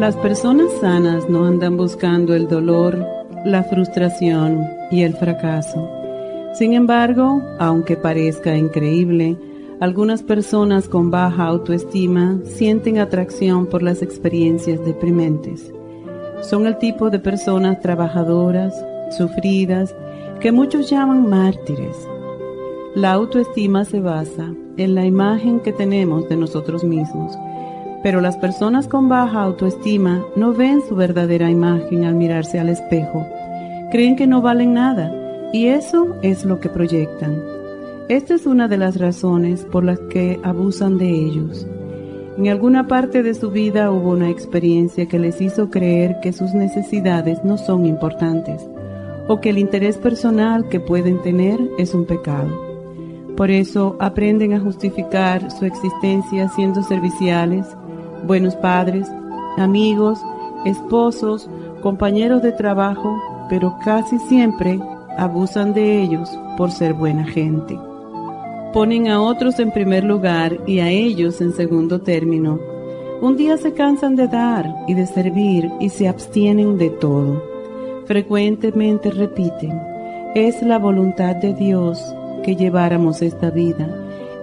Las 0.00 0.16
personas 0.16 0.72
sanas 0.80 1.28
no 1.28 1.44
andan 1.44 1.76
buscando 1.76 2.34
el 2.34 2.48
dolor, 2.48 3.06
la 3.44 3.62
frustración 3.64 4.66
y 4.90 5.02
el 5.02 5.12
fracaso. 5.12 5.90
Sin 6.54 6.72
embargo, 6.72 7.42
aunque 7.58 7.98
parezca 7.98 8.56
increíble, 8.56 9.36
algunas 9.78 10.22
personas 10.22 10.88
con 10.88 11.10
baja 11.10 11.44
autoestima 11.44 12.40
sienten 12.44 12.96
atracción 12.98 13.66
por 13.66 13.82
las 13.82 14.00
experiencias 14.00 14.82
deprimentes. 14.86 15.70
Son 16.40 16.66
el 16.66 16.78
tipo 16.78 17.10
de 17.10 17.18
personas 17.18 17.78
trabajadoras, 17.82 18.72
sufridas, 19.18 19.94
que 20.40 20.50
muchos 20.50 20.88
llaman 20.88 21.28
mártires. 21.28 22.08
La 22.94 23.12
autoestima 23.12 23.84
se 23.84 24.00
basa 24.00 24.54
en 24.78 24.94
la 24.94 25.04
imagen 25.04 25.60
que 25.60 25.74
tenemos 25.74 26.26
de 26.30 26.38
nosotros 26.38 26.84
mismos 26.84 27.36
pero 28.02 28.20
las 28.20 28.36
personas 28.36 28.88
con 28.88 29.08
baja 29.08 29.42
autoestima 29.42 30.24
no 30.36 30.52
ven 30.52 30.82
su 30.88 30.96
verdadera 30.96 31.50
imagen 31.50 32.04
al 32.04 32.14
mirarse 32.14 32.58
al 32.58 32.68
espejo. 32.68 33.26
Creen 33.90 34.16
que 34.16 34.26
no 34.26 34.40
valen 34.40 34.74
nada 34.74 35.12
y 35.52 35.66
eso 35.66 36.16
es 36.22 36.44
lo 36.44 36.60
que 36.60 36.68
proyectan. 36.68 37.42
Esta 38.08 38.34
es 38.34 38.46
una 38.46 38.68
de 38.68 38.78
las 38.78 38.98
razones 38.98 39.64
por 39.64 39.84
las 39.84 40.00
que 40.10 40.40
abusan 40.42 40.98
de 40.98 41.10
ellos. 41.10 41.66
En 42.38 42.48
alguna 42.48 42.88
parte 42.88 43.22
de 43.22 43.34
su 43.34 43.50
vida 43.50 43.90
hubo 43.90 44.10
una 44.10 44.30
experiencia 44.30 45.06
que 45.06 45.18
les 45.18 45.40
hizo 45.40 45.68
creer 45.70 46.20
que 46.22 46.32
sus 46.32 46.54
necesidades 46.54 47.44
no 47.44 47.58
son 47.58 47.86
importantes 47.86 48.66
o 49.28 49.40
que 49.40 49.50
el 49.50 49.58
interés 49.58 49.96
personal 49.98 50.68
que 50.68 50.80
pueden 50.80 51.20
tener 51.22 51.60
es 51.78 51.94
un 51.94 52.06
pecado. 52.06 52.70
Por 53.36 53.50
eso 53.50 53.96
aprenden 54.00 54.54
a 54.54 54.60
justificar 54.60 55.50
su 55.50 55.64
existencia 55.64 56.48
siendo 56.48 56.82
serviciales, 56.82 57.66
buenos 58.26 58.56
padres, 58.56 59.08
amigos, 59.56 60.18
esposos, 60.64 61.48
compañeros 61.82 62.42
de 62.42 62.52
trabajo, 62.52 63.16
pero 63.48 63.76
casi 63.84 64.18
siempre 64.20 64.78
abusan 65.18 65.72
de 65.74 66.02
ellos 66.02 66.30
por 66.56 66.70
ser 66.70 66.94
buena 66.94 67.24
gente. 67.24 67.78
Ponen 68.72 69.08
a 69.08 69.20
otros 69.20 69.58
en 69.58 69.72
primer 69.72 70.04
lugar 70.04 70.58
y 70.66 70.78
a 70.78 70.88
ellos 70.88 71.40
en 71.40 71.52
segundo 71.52 72.00
término. 72.00 72.58
Un 73.20 73.36
día 73.36 73.56
se 73.56 73.72
cansan 73.72 74.16
de 74.16 74.28
dar 74.28 74.72
y 74.86 74.94
de 74.94 75.06
servir 75.06 75.70
y 75.80 75.88
se 75.88 76.08
abstienen 76.08 76.78
de 76.78 76.90
todo. 76.90 77.42
Frecuentemente 78.06 79.10
repiten, 79.10 79.80
es 80.34 80.62
la 80.62 80.78
voluntad 80.78 81.36
de 81.36 81.52
Dios 81.54 82.00
que 82.44 82.56
lleváramos 82.56 83.22
esta 83.22 83.50
vida. 83.50 83.88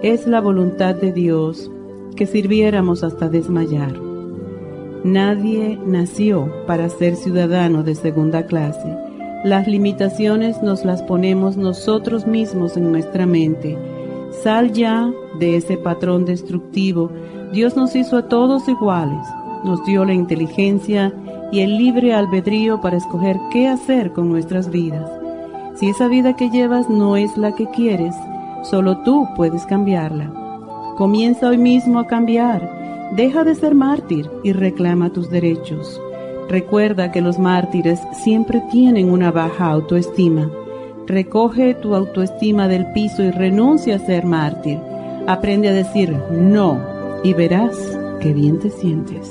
Es 0.02 0.26
la 0.26 0.40
voluntad 0.40 0.94
de 0.94 1.12
Dios 1.12 1.70
que 2.18 2.26
sirviéramos 2.26 3.04
hasta 3.04 3.28
desmayar. 3.28 3.94
Nadie 5.04 5.78
nació 5.86 6.52
para 6.66 6.88
ser 6.88 7.14
ciudadano 7.14 7.84
de 7.84 7.94
segunda 7.94 8.44
clase. 8.44 8.92
Las 9.44 9.68
limitaciones 9.68 10.60
nos 10.60 10.84
las 10.84 11.00
ponemos 11.04 11.56
nosotros 11.56 12.26
mismos 12.26 12.76
en 12.76 12.90
nuestra 12.90 13.24
mente. 13.24 13.78
Sal 14.42 14.72
ya 14.72 15.12
de 15.38 15.56
ese 15.56 15.76
patrón 15.76 16.24
destructivo. 16.24 17.12
Dios 17.52 17.76
nos 17.76 17.94
hizo 17.94 18.16
a 18.16 18.28
todos 18.28 18.68
iguales. 18.68 19.24
Nos 19.64 19.84
dio 19.86 20.04
la 20.04 20.12
inteligencia 20.12 21.14
y 21.52 21.60
el 21.60 21.78
libre 21.78 22.14
albedrío 22.14 22.80
para 22.80 22.96
escoger 22.96 23.36
qué 23.52 23.68
hacer 23.68 24.12
con 24.12 24.28
nuestras 24.28 24.70
vidas. 24.70 25.08
Si 25.76 25.88
esa 25.88 26.08
vida 26.08 26.34
que 26.34 26.50
llevas 26.50 26.90
no 26.90 27.16
es 27.16 27.36
la 27.36 27.54
que 27.54 27.66
quieres, 27.70 28.16
solo 28.64 28.98
tú 29.04 29.28
puedes 29.36 29.64
cambiarla. 29.66 30.37
Comienza 30.98 31.46
hoy 31.48 31.58
mismo 31.58 32.00
a 32.00 32.08
cambiar. 32.08 33.12
Deja 33.14 33.44
de 33.44 33.54
ser 33.54 33.72
mártir 33.72 34.28
y 34.42 34.52
reclama 34.52 35.12
tus 35.12 35.30
derechos. 35.30 36.02
Recuerda 36.48 37.12
que 37.12 37.20
los 37.20 37.38
mártires 37.38 38.00
siempre 38.24 38.60
tienen 38.72 39.08
una 39.08 39.30
baja 39.30 39.66
autoestima. 39.66 40.50
Recoge 41.06 41.74
tu 41.74 41.94
autoestima 41.94 42.66
del 42.66 42.84
piso 42.94 43.22
y 43.22 43.30
renuncia 43.30 43.94
a 43.94 44.00
ser 44.00 44.26
mártir. 44.26 44.80
Aprende 45.28 45.68
a 45.68 45.72
decir 45.72 46.16
no 46.32 46.80
y 47.22 47.32
verás 47.32 47.76
qué 48.20 48.32
bien 48.32 48.58
te 48.58 48.68
sientes. 48.68 49.30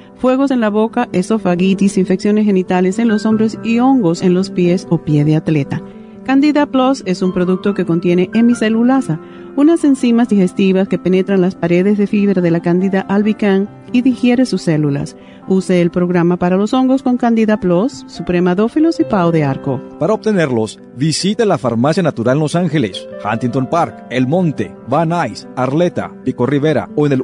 fuegos 0.21 0.51
en 0.51 0.61
la 0.61 0.69
boca, 0.69 1.09
esofagitis, 1.13 1.97
infecciones 1.97 2.45
genitales 2.45 2.99
en 2.99 3.07
los 3.07 3.25
hombros 3.25 3.57
y 3.63 3.79
hongos 3.79 4.21
en 4.21 4.35
los 4.35 4.51
pies 4.51 4.85
o 4.91 4.99
pie 4.99 5.25
de 5.25 5.35
atleta. 5.35 5.81
Candida 6.23 6.67
Plus 6.67 7.01
es 7.07 7.23
un 7.23 7.33
producto 7.33 7.73
que 7.73 7.85
contiene 7.85 8.29
hemicelulasa, 8.35 9.19
unas 9.55 9.83
enzimas 9.83 10.29
digestivas 10.29 10.87
que 10.87 10.99
penetran 10.99 11.41
las 11.41 11.55
paredes 11.55 11.97
de 11.97 12.05
fibra 12.05 12.39
de 12.39 12.51
la 12.51 12.61
Candida 12.61 13.01
albicans 13.01 13.67
y 13.91 14.03
digiere 14.03 14.45
sus 14.45 14.61
células. 14.61 15.17
Use 15.47 15.81
el 15.81 15.89
programa 15.89 16.37
para 16.37 16.55
los 16.55 16.71
hongos 16.73 17.01
con 17.01 17.17
Candida 17.17 17.59
Plus, 17.59 18.05
Supremadófilos 18.05 18.99
y 18.99 19.05
Pau 19.05 19.31
de 19.31 19.43
Arco. 19.43 19.81
Para 19.99 20.13
obtenerlos, 20.13 20.79
visite 20.95 21.47
la 21.47 21.57
Farmacia 21.57 22.03
Natural 22.03 22.37
Los 22.37 22.55
Ángeles, 22.55 23.07
Huntington 23.25 23.67
Park, 23.67 24.05
El 24.11 24.27
Monte, 24.27 24.71
Van 24.87 25.09
Nuys, 25.09 25.47
Arleta, 25.55 26.13
Pico 26.23 26.45
Rivera 26.45 26.87
o 26.95 27.07
en 27.07 27.13
el 27.13 27.23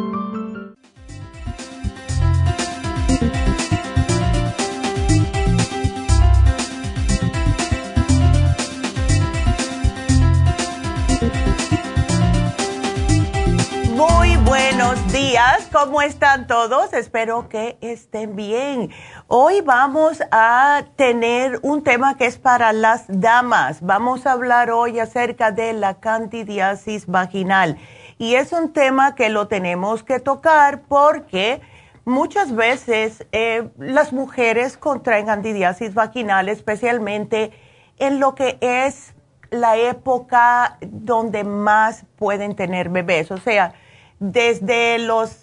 1-800-227-8428 15.41 15.69
¿cómo 15.71 16.01
están 16.01 16.45
todos? 16.45 16.93
Espero 16.93 17.49
que 17.49 17.77
estén 17.81 18.35
bien. 18.35 18.91
Hoy 19.27 19.61
vamos 19.61 20.21
a 20.31 20.83
tener 20.95 21.59
un 21.63 21.83
tema 21.83 22.15
que 22.15 22.25
es 22.27 22.37
para 22.37 22.73
las 22.73 23.05
damas. 23.07 23.81
Vamos 23.81 24.25
a 24.25 24.33
hablar 24.33 24.69
hoy 24.69 24.99
acerca 24.99 25.51
de 25.51 25.73
la 25.73 25.99
candidiasis 25.99 27.07
vaginal. 27.07 27.77
Y 28.19 28.35
es 28.35 28.51
un 28.51 28.71
tema 28.71 29.15
que 29.15 29.29
lo 29.29 29.47
tenemos 29.47 30.03
que 30.03 30.19
tocar 30.19 30.81
porque 30.87 31.61
muchas 32.05 32.53
veces 32.53 33.25
eh, 33.31 33.69
las 33.79 34.13
mujeres 34.13 34.77
contraen 34.77 35.25
candidiasis 35.25 35.95
vaginal, 35.95 36.49
especialmente 36.49 37.51
en 37.97 38.19
lo 38.19 38.35
que 38.35 38.57
es 38.61 39.15
la 39.49 39.77
época 39.77 40.77
donde 40.81 41.43
más 41.43 42.05
pueden 42.15 42.55
tener 42.55 42.89
bebés. 42.89 43.31
O 43.31 43.37
sea, 43.37 43.73
desde 44.21 44.99
los 44.99 45.35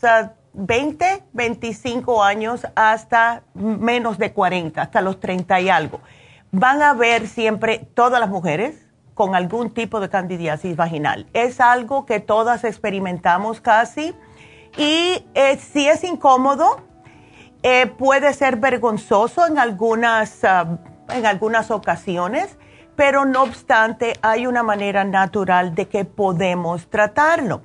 20, 0.52 1.04
ah, 1.04 1.20
25 1.32 2.22
años 2.22 2.64
hasta 2.76 3.42
menos 3.54 4.18
de 4.18 4.32
40, 4.32 4.80
hasta 4.80 5.00
los 5.00 5.18
30 5.18 5.60
y 5.60 5.68
algo. 5.68 6.00
Van 6.52 6.80
a 6.80 6.94
ver 6.94 7.26
siempre 7.26 7.88
todas 7.94 8.20
las 8.20 8.30
mujeres 8.30 8.86
con 9.14 9.34
algún 9.34 9.74
tipo 9.74 9.98
de 9.98 10.08
candidiasis 10.08 10.76
vaginal. 10.76 11.26
Es 11.32 11.60
algo 11.60 12.06
que 12.06 12.20
todas 12.20 12.62
experimentamos 12.62 13.60
casi 13.60 14.14
y 14.76 15.24
eh, 15.34 15.58
si 15.58 15.88
es 15.88 16.04
incómodo, 16.04 16.80
eh, 17.64 17.88
puede 17.98 18.32
ser 18.32 18.58
vergonzoso 18.58 19.44
en 19.48 19.58
algunas, 19.58 20.44
ah, 20.44 20.78
en 21.08 21.26
algunas 21.26 21.72
ocasiones, 21.72 22.56
pero 22.94 23.24
no 23.24 23.42
obstante 23.42 24.12
hay 24.22 24.46
una 24.46 24.62
manera 24.62 25.02
natural 25.02 25.74
de 25.74 25.88
que 25.88 26.04
podemos 26.04 26.88
tratarlo. 26.88 27.62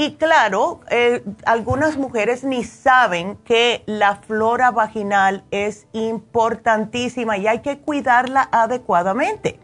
Y 0.00 0.12
claro, 0.12 0.80
eh, 0.88 1.22
algunas 1.44 1.98
mujeres 1.98 2.42
ni 2.42 2.64
saben 2.64 3.36
que 3.44 3.82
la 3.84 4.16
flora 4.16 4.70
vaginal 4.70 5.44
es 5.50 5.88
importantísima 5.92 7.36
y 7.36 7.46
hay 7.46 7.58
que 7.58 7.80
cuidarla 7.80 8.48
adecuadamente. 8.50 9.60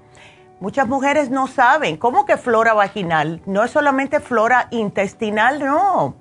Muchas 0.60 0.88
mujeres 0.88 1.30
no 1.30 1.46
saben, 1.46 1.96
¿cómo 1.96 2.26
que 2.26 2.36
flora 2.36 2.74
vaginal? 2.74 3.40
No 3.46 3.64
es 3.64 3.70
solamente 3.70 4.20
flora 4.20 4.68
intestinal, 4.72 5.58
no. 5.58 6.16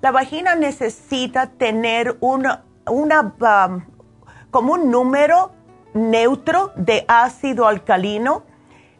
La 0.00 0.10
vagina 0.10 0.56
necesita 0.56 1.46
tener 1.46 2.16
una, 2.18 2.64
una 2.88 3.20
um, 3.68 3.84
como 4.50 4.72
un 4.72 4.90
número 4.90 5.52
neutro 5.94 6.72
de 6.74 7.04
ácido 7.06 7.68
alcalino 7.68 8.42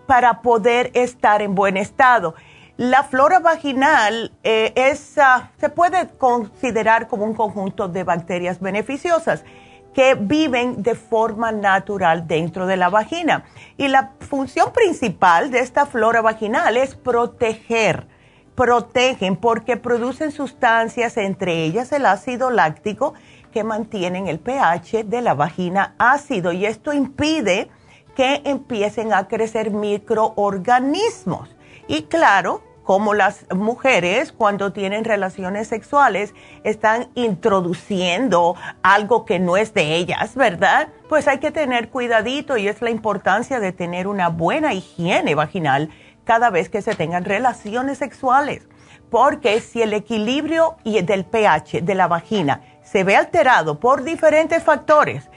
para 0.07 0.43
poder 0.43 0.93
estar 0.95 1.43
en 1.43 1.57
buen 1.57 1.77
estado. 1.77 2.37
La 2.81 3.05
flora 3.05 3.41
vaginal 3.41 4.32
eh, 4.43 4.73
ah, 5.19 5.50
se 5.59 5.69
puede 5.69 6.09
considerar 6.17 7.09
como 7.09 7.27
un 7.27 7.35
conjunto 7.35 7.88
de 7.88 8.05
bacterias 8.05 8.59
beneficiosas 8.59 9.44
que 9.93 10.15
viven 10.15 10.82
de 10.82 10.94
forma 10.94 11.53
natural 11.53 12.27
dentro 12.27 12.67
de 12.67 12.79
la 12.79 12.88
vagina. 12.88 13.44
Y 13.77 13.88
la 13.88 14.12
función 14.21 14.73
principal 14.73 15.50
de 15.50 15.59
esta 15.59 15.85
flora 15.85 16.23
vaginal 16.23 16.79
es 16.79 16.94
proteger, 16.94 18.06
protegen 18.55 19.37
porque 19.37 19.76
producen 19.76 20.33
sustancias, 20.33 21.19
entre 21.19 21.65
ellas 21.65 21.93
el 21.93 22.06
ácido 22.06 22.50
láctico, 22.50 23.12
que 23.53 23.62
mantienen 23.62 24.26
el 24.26 24.38
pH 24.38 25.05
de 25.05 25.21
la 25.21 25.35
vagina 25.35 25.97
ácido. 25.99 26.50
Y 26.50 26.65
esto 26.65 26.94
impide 26.94 27.69
que 28.17 28.41
empiecen 28.47 29.12
a 29.12 29.29
crecer 29.29 29.71
microorganismos. 29.71 31.55
Y 31.87 32.05
claro, 32.05 32.62
como 32.91 33.15
las 33.15 33.47
mujeres 33.55 34.33
cuando 34.33 34.73
tienen 34.73 35.05
relaciones 35.05 35.69
sexuales 35.69 36.35
están 36.65 37.09
introduciendo 37.15 38.57
algo 38.83 39.25
que 39.25 39.39
no 39.39 39.57
es 39.57 39.73
de 39.75 39.95
ellas, 39.95 40.35
¿verdad? 40.35 40.89
Pues 41.09 41.29
hay 41.29 41.39
que 41.39 41.53
tener 41.53 41.91
cuidadito 41.91 42.57
y 42.57 42.67
es 42.67 42.83
la 42.83 42.91
importancia 42.91 43.61
de 43.61 43.71
tener 43.71 44.09
una 44.09 44.29
buena 44.29 44.75
higiene 44.75 45.37
vaginal 45.37 45.91
cada 46.25 46.51
vez 46.51 46.69
que 46.69 46.83
se 46.83 46.97
tengan 46.97 47.25
relaciones 47.25 47.99
sexuales. 47.99 48.67
Porque 49.09 49.61
si 49.61 49.83
el 49.83 49.93
equilibrio 49.93 50.75
del 50.85 51.25
pH 51.25 51.83
de 51.83 51.95
la 51.95 52.09
vagina 52.09 52.63
se 52.83 53.05
ve 53.05 53.15
alterado 53.15 53.79
por 53.79 54.03
diferentes 54.03 54.65
factores, 54.65 55.31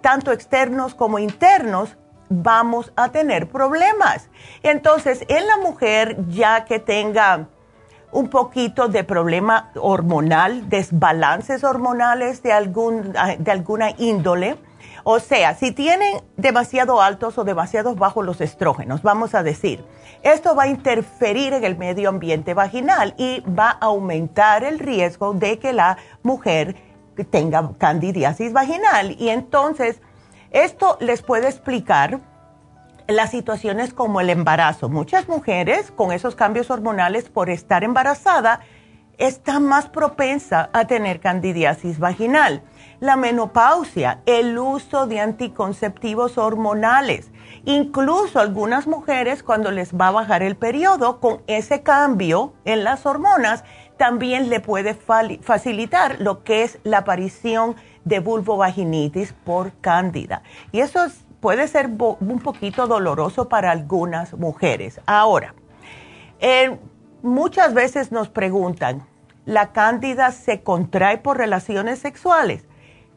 tanto 0.00 0.32
externos 0.32 0.96
como 0.96 1.20
internos, 1.20 1.96
vamos 2.28 2.92
a 2.96 3.10
tener 3.10 3.48
problemas. 3.48 4.28
Entonces, 4.62 5.24
en 5.28 5.46
la 5.46 5.56
mujer 5.58 6.16
ya 6.28 6.64
que 6.64 6.78
tenga 6.78 7.48
un 8.10 8.28
poquito 8.28 8.88
de 8.88 9.04
problema 9.04 9.70
hormonal, 9.76 10.68
desbalances 10.68 11.64
hormonales 11.64 12.42
de, 12.42 12.52
algún, 12.52 13.12
de 13.12 13.50
alguna 13.50 13.90
índole, 13.98 14.56
o 15.04 15.20
sea, 15.20 15.54
si 15.54 15.72
tienen 15.72 16.22
demasiado 16.36 17.00
altos 17.00 17.38
o 17.38 17.44
demasiado 17.44 17.94
bajos 17.94 18.24
los 18.24 18.40
estrógenos, 18.40 19.02
vamos 19.02 19.34
a 19.34 19.42
decir, 19.42 19.84
esto 20.22 20.54
va 20.54 20.64
a 20.64 20.68
interferir 20.68 21.54
en 21.54 21.64
el 21.64 21.76
medio 21.76 22.08
ambiente 22.08 22.54
vaginal 22.54 23.14
y 23.16 23.40
va 23.40 23.70
a 23.70 23.86
aumentar 23.86 24.64
el 24.64 24.78
riesgo 24.78 25.32
de 25.32 25.58
que 25.58 25.72
la 25.72 25.96
mujer 26.22 26.76
tenga 27.30 27.70
candidiasis 27.78 28.52
vaginal. 28.52 29.16
Y 29.18 29.30
entonces, 29.30 30.00
esto 30.50 30.96
les 31.00 31.22
puede 31.22 31.48
explicar 31.48 32.20
las 33.06 33.30
situaciones 33.30 33.94
como 33.94 34.20
el 34.20 34.30
embarazo. 34.30 34.88
Muchas 34.88 35.28
mujeres 35.28 35.90
con 35.90 36.12
esos 36.12 36.34
cambios 36.34 36.70
hormonales 36.70 37.28
por 37.28 37.50
estar 37.50 37.84
embarazada 37.84 38.60
están 39.18 39.64
más 39.64 39.88
propensa 39.88 40.70
a 40.72 40.86
tener 40.86 41.18
candidiasis 41.20 41.98
vaginal. 41.98 42.62
La 43.00 43.16
menopausia, 43.16 44.20
el 44.26 44.58
uso 44.58 45.06
de 45.06 45.20
anticonceptivos 45.20 46.38
hormonales, 46.38 47.30
incluso 47.64 48.40
algunas 48.40 48.86
mujeres 48.86 49.42
cuando 49.42 49.70
les 49.70 49.94
va 49.94 50.08
a 50.08 50.12
bajar 50.12 50.42
el 50.42 50.56
periodo 50.56 51.18
con 51.20 51.42
ese 51.46 51.82
cambio 51.82 52.54
en 52.64 52.84
las 52.84 53.06
hormonas, 53.06 53.64
también 53.96 54.48
le 54.48 54.60
puede 54.60 54.94
facilitar 54.94 56.20
lo 56.20 56.44
que 56.44 56.62
es 56.62 56.78
la 56.84 56.98
aparición 56.98 57.74
de 58.08 58.20
vulvovaginitis 58.20 59.32
por 59.44 59.72
cándida. 59.80 60.42
Y 60.72 60.80
eso 60.80 61.06
puede 61.40 61.68
ser 61.68 61.86
un 61.86 62.40
poquito 62.42 62.86
doloroso 62.86 63.48
para 63.48 63.70
algunas 63.70 64.34
mujeres. 64.34 65.00
Ahora, 65.06 65.54
muchas 67.22 67.74
veces 67.74 68.10
nos 68.10 68.28
preguntan, 68.28 69.06
¿la 69.44 69.72
cándida 69.72 70.32
se 70.32 70.62
contrae 70.62 71.18
por 71.18 71.36
relaciones 71.36 71.98
sexuales? 71.98 72.64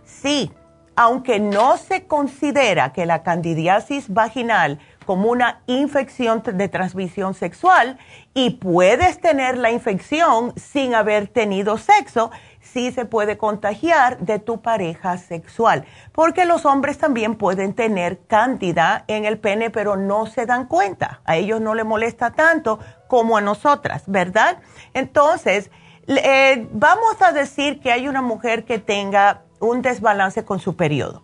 Sí, 0.04 0.52
aunque 0.96 1.40
no 1.40 1.78
se 1.78 2.06
considera 2.06 2.92
que 2.92 3.06
la 3.06 3.24
candidiasis 3.24 4.14
vaginal 4.14 4.80
como 5.06 5.30
una 5.30 5.62
infección 5.68 6.44
de 6.44 6.68
transmisión 6.68 7.34
sexual 7.34 7.98
y 8.34 8.52
puedes 8.52 9.20
tener 9.20 9.58
la 9.58 9.72
infección 9.72 10.54
sin 10.58 10.94
haber 10.94 11.28
tenido 11.28 11.78
sexo, 11.78 12.32
sí 12.62 12.92
se 12.92 13.06
puede 13.06 13.38
contagiar 13.38 14.20
de 14.20 14.40
tu 14.40 14.62
pareja 14.62 15.18
sexual, 15.18 15.86
porque 16.12 16.46
los 16.46 16.66
hombres 16.66 16.98
también 16.98 17.36
pueden 17.36 17.74
tener 17.74 18.20
cándida 18.28 19.04
en 19.08 19.26
el 19.26 19.40
pene, 19.40 19.70
pero 19.70 19.98
no 19.98 20.26
se 20.26 20.46
dan 20.46 20.68
cuenta. 20.68 21.22
A 21.26 21.36
ellos 21.38 21.60
no 21.60 21.76
les 21.76 21.86
molesta 21.86 22.32
tanto 22.32 22.80
como 23.08 23.38
a 23.38 23.42
nosotras, 23.42 24.04
¿verdad? 24.08 24.60
Entonces, 24.94 25.72
eh, 26.08 26.68
vamos 26.72 27.22
a 27.22 27.32
decir 27.32 27.80
que 27.80 27.92
hay 27.92 28.08
una 28.08 28.22
mujer 28.22 28.66
que 28.66 28.80
tenga 28.80 29.44
un 29.60 29.82
desbalance 29.82 30.44
con 30.44 30.60
su 30.60 30.76
periodo. 30.76 31.24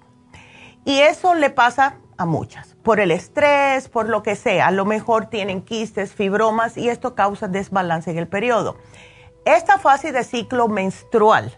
Y 0.86 1.00
eso 1.00 1.36
le 1.36 1.50
pasa 1.50 1.98
a 2.18 2.26
muchas, 2.26 2.76
por 2.82 3.00
el 3.00 3.12
estrés, 3.12 3.90
por 3.90 4.10
lo 4.10 4.24
que 4.24 4.36
sea. 4.36 4.68
A 4.68 4.72
lo 4.72 4.86
mejor 4.86 5.28
tienen 5.28 5.62
quistes, 5.62 6.14
fibromas 6.14 6.78
y 6.78 6.90
esto 6.90 7.14
causa 7.14 7.48
desbalance 7.48 8.10
en 8.12 8.18
el 8.18 8.28
periodo. 8.28 8.78
Esta 9.48 9.78
fase 9.78 10.12
de 10.12 10.26
ciclo 10.26 10.68
menstrual 10.68 11.54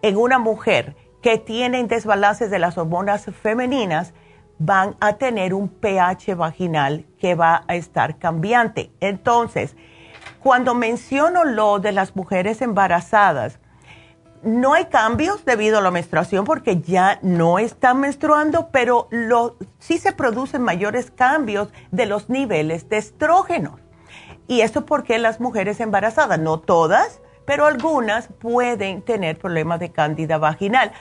en 0.00 0.16
una 0.16 0.38
mujer 0.38 0.94
que 1.22 1.38
tiene 1.38 1.82
desbalances 1.82 2.52
de 2.52 2.60
las 2.60 2.78
hormonas 2.78 3.24
femeninas 3.42 4.14
van 4.60 4.94
a 5.00 5.14
tener 5.14 5.52
un 5.52 5.68
pH 5.68 6.36
vaginal 6.36 7.04
que 7.18 7.34
va 7.34 7.64
a 7.66 7.74
estar 7.74 8.16
cambiante. 8.20 8.92
Entonces, 9.00 9.74
cuando 10.40 10.76
menciono 10.76 11.42
lo 11.42 11.80
de 11.80 11.90
las 11.90 12.14
mujeres 12.14 12.62
embarazadas, 12.62 13.58
no 14.44 14.74
hay 14.74 14.84
cambios 14.84 15.44
debido 15.44 15.78
a 15.78 15.82
la 15.82 15.90
menstruación 15.90 16.44
porque 16.44 16.80
ya 16.80 17.18
no 17.22 17.58
están 17.58 17.98
menstruando, 17.98 18.68
pero 18.70 19.08
sí 19.80 19.98
se 19.98 20.12
producen 20.12 20.62
mayores 20.62 21.10
cambios 21.10 21.70
de 21.90 22.06
los 22.06 22.30
niveles 22.30 22.88
de 22.88 22.98
estrógenos. 22.98 23.80
Y 24.46 24.60
esto 24.60 24.86
porque 24.86 25.18
las 25.18 25.40
mujeres 25.40 25.80
embarazadas, 25.80 26.38
no 26.38 26.60
todas, 26.60 27.20
pero 27.44 27.66
algunas 27.66 28.28
pueden 28.28 29.02
tener 29.02 29.38
problemas 29.38 29.80
de 29.80 29.90
cándida 29.90 30.38
vaginal. 30.38 30.92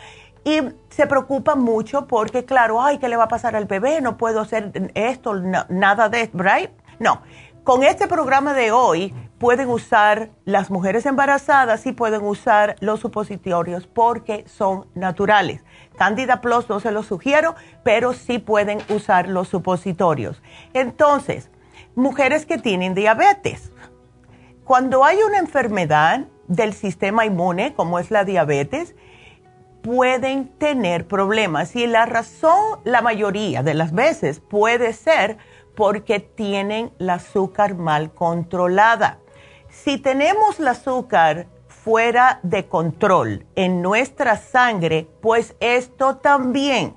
Y 0.44 0.62
se 0.90 1.06
preocupan 1.06 1.62
mucho 1.62 2.08
porque, 2.08 2.46
claro, 2.46 2.82
ay, 2.82 2.98
¿qué 2.98 3.08
le 3.10 3.16
va 3.16 3.26
a 3.26 3.28
pasar 3.28 3.56
al 3.56 3.66
bebé? 3.66 4.02
No 4.02 4.18
puedo 4.18 4.42
hacer 4.42 4.92
esto, 4.96 5.36
nada 5.70 6.10
de, 6.10 6.30
¿right? 6.34 6.72
No. 7.00 7.22
Con 7.64 7.84
este 7.84 8.08
programa 8.08 8.56
de 8.56 8.72
hoy 8.72 9.14
pueden 9.38 9.70
usar 9.70 10.32
las 10.46 10.72
mujeres 10.72 11.06
embarazadas 11.06 11.86
y 11.86 11.92
pueden 11.92 12.24
usar 12.24 12.76
los 12.80 13.02
supositorios 13.02 13.86
porque 13.86 14.46
son 14.48 14.88
naturales. 14.96 15.64
Candida 15.96 16.42
Plus 16.42 16.68
no 16.70 16.80
se 16.80 16.92
los 16.92 17.06
sugiero, 17.06 17.54
pero 17.84 18.14
sí 18.14 18.40
pueden 18.40 18.80
usar 18.90 19.28
los 19.28 19.48
supositorios. 19.48 20.42
Entonces, 20.74 21.52
mujeres 21.96 22.48
que 22.48 22.58
tienen 22.58 22.96
diabetes. 22.96 23.71
Cuando 24.72 25.04
hay 25.04 25.18
una 25.22 25.38
enfermedad 25.38 26.28
del 26.48 26.72
sistema 26.72 27.26
inmune, 27.26 27.74
como 27.74 28.00
es 28.00 28.10
la 28.10 28.24
diabetes, 28.24 28.96
pueden 29.82 30.48
tener 30.48 31.10
problemas. 31.10 31.76
Y 31.76 31.88
la 31.88 32.06
razón, 32.06 32.80
la 32.86 33.02
mayoría 33.02 33.64
de 33.64 33.74
las 33.74 33.92
veces, 33.92 34.40
puede 34.40 34.94
ser 34.94 35.40
porque 35.76 36.22
tienen 36.22 36.94
la 37.00 37.16
azúcar 37.16 37.76
mal 37.76 38.14
controlada. 38.14 39.20
Si 39.68 39.98
tenemos 39.98 40.62
el 40.62 40.70
azúcar 40.70 41.48
fuera 41.68 42.40
de 42.42 42.70
control 42.70 43.46
en 43.56 43.82
nuestra 43.82 44.38
sangre, 44.38 45.06
pues 45.20 45.54
esto 45.60 46.16
también 46.16 46.96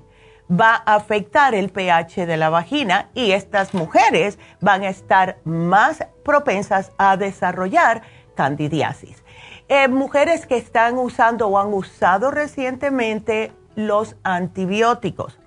va 0.49 0.83
a 0.85 0.95
afectar 0.95 1.55
el 1.55 1.69
pH 1.69 2.25
de 2.25 2.37
la 2.37 2.49
vagina 2.49 3.09
y 3.13 3.31
estas 3.31 3.73
mujeres 3.73 4.37
van 4.61 4.83
a 4.83 4.89
estar 4.89 5.37
más 5.43 6.05
propensas 6.23 6.91
a 6.97 7.17
desarrollar 7.17 8.03
candidiasis. 8.35 9.23
Eh, 9.67 9.87
mujeres 9.87 10.45
que 10.45 10.57
están 10.57 10.97
usando 10.97 11.47
o 11.47 11.57
han 11.57 11.73
usado 11.73 12.29
recientemente 12.29 13.51
los 13.75 14.15
antibióticos. 14.23 15.39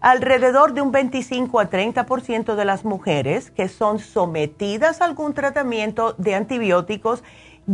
Alrededor 0.00 0.72
de 0.72 0.80
un 0.80 0.92
25 0.92 1.60
a 1.60 1.68
30% 1.68 2.54
de 2.54 2.64
las 2.64 2.84
mujeres 2.84 3.50
que 3.50 3.68
son 3.68 3.98
sometidas 3.98 5.00
a 5.00 5.04
algún 5.04 5.34
tratamiento 5.34 6.14
de 6.14 6.34
antibióticos 6.34 7.22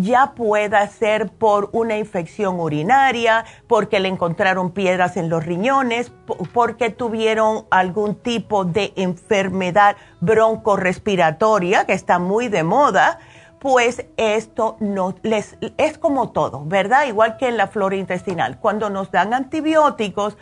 ya 0.00 0.34
pueda 0.34 0.86
ser 0.88 1.30
por 1.30 1.70
una 1.72 1.96
infección 1.96 2.60
urinaria, 2.60 3.44
porque 3.66 3.98
le 3.98 4.08
encontraron 4.08 4.72
piedras 4.72 5.16
en 5.16 5.30
los 5.30 5.44
riñones, 5.44 6.12
porque 6.52 6.90
tuvieron 6.90 7.64
algún 7.70 8.14
tipo 8.16 8.64
de 8.64 8.92
enfermedad 8.96 9.96
broncorrespiratoria 10.20 11.86
que 11.86 11.94
está 11.94 12.18
muy 12.18 12.48
de 12.48 12.62
moda, 12.62 13.18
pues 13.58 14.04
esto 14.18 14.76
no 14.80 15.14
les 15.22 15.56
es 15.78 15.96
como 15.96 16.30
todo, 16.30 16.64
¿verdad? 16.66 17.06
Igual 17.06 17.38
que 17.38 17.48
en 17.48 17.56
la 17.56 17.66
flora 17.66 17.96
intestinal. 17.96 18.58
Cuando 18.60 18.90
nos 18.90 19.10
dan 19.10 19.32
antibióticos, 19.32 20.36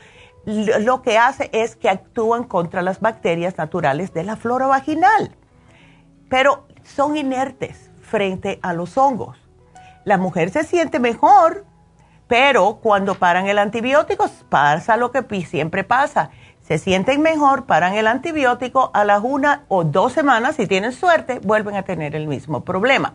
lo 0.46 1.00
que 1.00 1.16
hace 1.16 1.49
es 1.52 1.76
que 1.76 1.88
actúan 1.88 2.44
contra 2.44 2.82
las 2.82 3.00
bacterias 3.00 3.56
naturales 3.56 4.12
de 4.12 4.25
la 4.25 4.37
flora 4.37 4.66
vaginal, 4.66 5.37
pero 6.28 6.66
son 6.82 7.16
inertes 7.16 7.90
frente 8.02 8.58
a 8.61 8.75
los 8.75 8.99
hongos 8.99 9.43
la 10.04 10.18
mujer 10.18 10.50
se 10.50 10.64
siente 10.64 10.99
mejor, 10.99 11.64
pero 12.26 12.76
cuando 12.82 13.14
paran 13.14 13.46
el 13.46 13.58
antibiótico 13.58 14.28
pasa 14.49 14.96
lo 14.96 15.11
que 15.11 15.23
siempre 15.44 15.84
pasa. 15.84 16.30
Se 16.62 16.78
sienten 16.78 17.20
mejor, 17.20 17.66
paran 17.66 17.94
el 17.94 18.06
antibiótico, 18.06 18.90
a 18.94 19.04
las 19.04 19.23
una 19.23 19.64
o 19.68 19.84
dos 19.84 20.14
semanas, 20.14 20.56
si 20.56 20.66
tienen 20.66 20.92
suerte, 20.92 21.38
vuelven 21.42 21.76
a 21.76 21.82
tener 21.82 22.16
el 22.16 22.26
mismo 22.26 22.64
problema. 22.64 23.14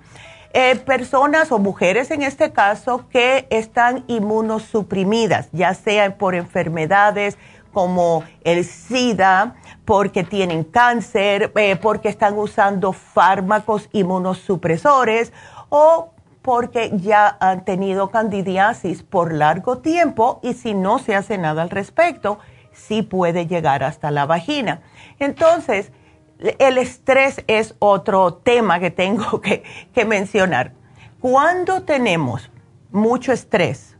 Eh, 0.53 0.75
personas 0.77 1.51
o 1.51 1.59
mujeres 1.59 2.09
en 2.11 2.23
este 2.23 2.51
caso 2.51 3.07
que 3.09 3.47
están 3.49 4.03
inmunosuprimidas, 4.07 5.49
ya 5.51 5.73
sea 5.73 6.17
por 6.17 6.33
enfermedades 6.33 7.37
como 7.71 8.23
el 8.43 8.65
SIDA, 8.65 9.55
porque 9.85 10.23
tienen 10.23 10.63
cáncer, 10.63 11.51
eh, 11.55 11.75
porque 11.75 12.09
están 12.09 12.37
usando 12.37 12.93
fármacos 12.93 13.89
inmunosupresores 13.91 15.33
o 15.69 16.13
porque 16.49 16.89
ya 16.95 17.37
han 17.39 17.63
tenido 17.63 18.09
candidiasis 18.09 19.03
por 19.03 19.31
largo 19.35 19.77
tiempo 19.77 20.39
y 20.41 20.55
si 20.55 20.73
no 20.73 20.97
se 20.97 21.13
hace 21.13 21.37
nada 21.37 21.61
al 21.61 21.69
respecto, 21.69 22.39
sí 22.71 23.03
puede 23.03 23.45
llegar 23.45 23.83
hasta 23.83 24.09
la 24.09 24.25
vagina. 24.25 24.81
Entonces, 25.19 25.91
el 26.39 26.79
estrés 26.79 27.43
es 27.45 27.75
otro 27.77 28.33
tema 28.33 28.79
que 28.79 28.89
tengo 28.89 29.41
que, 29.41 29.63
mencionar. 30.07 30.71
Cuando 31.19 31.83
tenemos 31.83 32.49
mucho 32.89 33.31
estrés, 33.31 33.95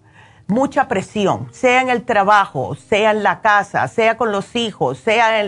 mucha 0.48 0.88
presión, 0.88 1.50
sea 1.52 1.82
en 1.82 1.90
el 1.90 2.04
trabajo, 2.04 2.74
sea 2.74 3.12
en 3.12 3.22
la 3.22 3.42
casa, 3.42 3.88
sea 3.90 4.18
con 4.18 4.32
los 4.32 4.56
hijos, 4.56 4.98
sea 4.98 5.48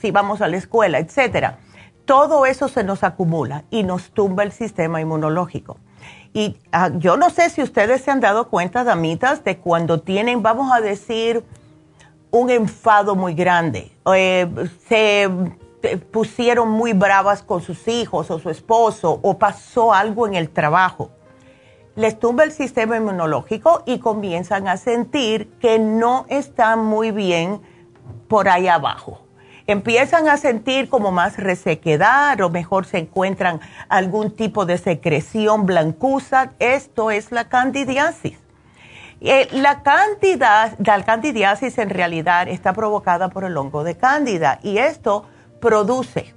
si 0.00 0.10
vamos 0.10 0.40
a 0.40 0.48
la 0.48 0.56
escuela, 0.56 0.98
etcétera, 0.98 1.58
todo 2.06 2.44
eso 2.44 2.66
se 2.66 2.82
nos 2.82 3.04
acumula 3.04 3.62
y 3.70 3.84
nos 3.84 4.10
tumba 4.10 4.42
el 4.42 4.50
sistema 4.50 5.00
inmunológico. 5.00 5.76
Y 6.32 6.56
ah, 6.72 6.90
yo 6.96 7.16
no 7.16 7.30
sé 7.30 7.50
si 7.50 7.62
ustedes 7.62 8.02
se 8.02 8.10
han 8.10 8.20
dado 8.20 8.48
cuenta, 8.48 8.84
damitas, 8.84 9.42
de 9.44 9.58
cuando 9.58 10.00
tienen, 10.00 10.42
vamos 10.42 10.72
a 10.72 10.80
decir, 10.80 11.44
un 12.30 12.50
enfado 12.50 13.16
muy 13.16 13.34
grande, 13.34 13.90
eh, 14.14 14.48
se 14.88 15.28
pusieron 16.12 16.70
muy 16.70 16.92
bravas 16.92 17.42
con 17.42 17.62
sus 17.62 17.88
hijos 17.88 18.30
o 18.30 18.38
su 18.38 18.50
esposo 18.50 19.18
o 19.22 19.38
pasó 19.38 19.92
algo 19.92 20.26
en 20.26 20.34
el 20.34 20.50
trabajo. 20.50 21.10
Les 21.96 22.18
tumba 22.18 22.44
el 22.44 22.52
sistema 22.52 22.96
inmunológico 22.96 23.82
y 23.86 23.98
comienzan 23.98 24.68
a 24.68 24.76
sentir 24.76 25.50
que 25.58 25.78
no 25.78 26.26
están 26.28 26.84
muy 26.84 27.10
bien 27.10 27.60
por 28.28 28.48
ahí 28.48 28.68
abajo 28.68 29.22
empiezan 29.72 30.28
a 30.28 30.36
sentir 30.36 30.88
como 30.88 31.12
más 31.12 31.36
resequedad 31.36 32.40
o 32.40 32.50
mejor 32.50 32.86
se 32.86 32.98
encuentran 32.98 33.60
algún 33.88 34.34
tipo 34.34 34.66
de 34.66 34.78
secreción 34.78 35.66
blancuza. 35.66 36.52
Esto 36.58 37.10
es 37.10 37.30
la 37.30 37.48
candidiasis. 37.48 38.38
Eh, 39.20 39.48
la, 39.52 39.82
cantidad, 39.82 40.78
la 40.78 41.04
candidiasis 41.04 41.76
en 41.78 41.90
realidad 41.90 42.48
está 42.48 42.72
provocada 42.72 43.28
por 43.28 43.44
el 43.44 43.56
hongo 43.56 43.84
de 43.84 43.96
cándida 43.96 44.60
y 44.62 44.78
esto 44.78 45.26
produce 45.60 46.34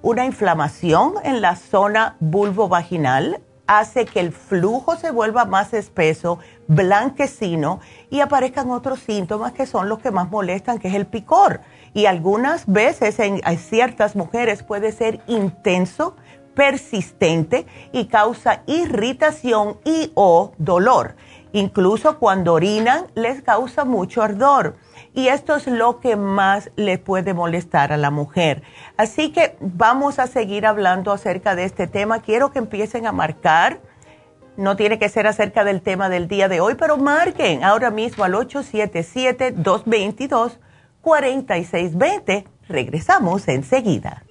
una 0.00 0.24
inflamación 0.24 1.14
en 1.22 1.42
la 1.42 1.56
zona 1.56 2.16
vulvovaginal, 2.20 3.40
hace 3.66 4.06
que 4.06 4.20
el 4.20 4.32
flujo 4.32 4.96
se 4.96 5.10
vuelva 5.10 5.44
más 5.44 5.74
espeso, 5.74 6.38
blanquecino 6.66 7.80
y 8.10 8.20
aparezcan 8.20 8.70
otros 8.70 9.00
síntomas 9.00 9.52
que 9.52 9.66
son 9.66 9.88
los 9.88 9.98
que 9.98 10.10
más 10.10 10.30
molestan, 10.30 10.78
que 10.78 10.88
es 10.88 10.94
el 10.94 11.06
picor 11.06 11.60
y 11.94 12.06
algunas 12.06 12.66
veces 12.66 13.20
en, 13.20 13.40
ciertas 13.56 14.16
mujeres 14.16 14.64
puede 14.64 14.92
ser 14.92 15.20
intenso, 15.28 16.16
persistente 16.54 17.66
y 17.92 18.06
causa 18.06 18.62
irritación 18.66 19.78
y 19.84 20.10
o 20.14 20.52
dolor. 20.58 21.14
Incluso 21.52 22.18
cuando 22.18 22.52
orinan 22.52 23.06
les 23.14 23.40
causa 23.42 23.84
mucho 23.84 24.22
ardor. 24.22 24.76
Y 25.14 25.28
esto 25.28 25.54
es 25.54 25.68
lo 25.68 26.00
que 26.00 26.16
más 26.16 26.72
le 26.74 26.98
puede 26.98 27.32
molestar 27.32 27.92
a 27.92 27.96
la 27.96 28.10
mujer. 28.10 28.62
Así 28.96 29.30
que 29.30 29.56
vamos 29.60 30.18
a 30.18 30.26
seguir 30.26 30.66
hablando 30.66 31.12
acerca 31.12 31.54
de 31.54 31.64
este 31.64 31.86
tema. 31.86 32.22
Quiero 32.22 32.50
que 32.50 32.58
empiecen 32.58 33.06
a 33.06 33.12
marcar. 33.12 33.80
No 34.56 34.74
tiene 34.74 34.98
que 34.98 35.08
ser 35.08 35.28
acerca 35.28 35.62
del 35.62 35.82
tema 35.82 36.08
del 36.08 36.26
día 36.26 36.48
de 36.48 36.60
hoy, 36.60 36.74
pero 36.74 36.96
marquen 36.96 37.62
ahora 37.62 37.90
mismo 37.90 38.24
al 38.24 38.34
877 38.34 39.52
222 39.52 40.58
4620. 41.04 42.44
Regresamos 42.66 43.46
enseguida. 43.48 44.24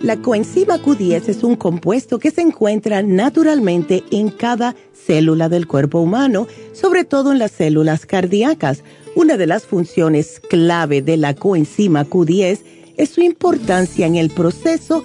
La 0.00 0.16
coenzima 0.16 0.78
Q10 0.78 1.28
es 1.28 1.44
un 1.44 1.56
compuesto 1.56 2.18
que 2.18 2.30
se 2.30 2.40
encuentra 2.40 3.02
naturalmente 3.02 4.02
en 4.10 4.30
cada 4.30 4.74
célula 4.92 5.48
del 5.48 5.66
cuerpo 5.66 6.00
humano, 6.00 6.46
sobre 6.72 7.04
todo 7.04 7.32
en 7.32 7.38
las 7.38 7.52
células 7.52 8.06
cardíacas. 8.06 8.82
Una 9.14 9.36
de 9.36 9.46
las 9.46 9.66
funciones 9.66 10.40
clave 10.40 11.02
de 11.02 11.16
la 11.16 11.34
coenzima 11.34 12.04
Q10 12.04 12.60
es 12.96 13.10
su 13.10 13.22
importancia 13.22 14.06
en 14.06 14.16
el 14.16 14.30
proceso 14.30 15.04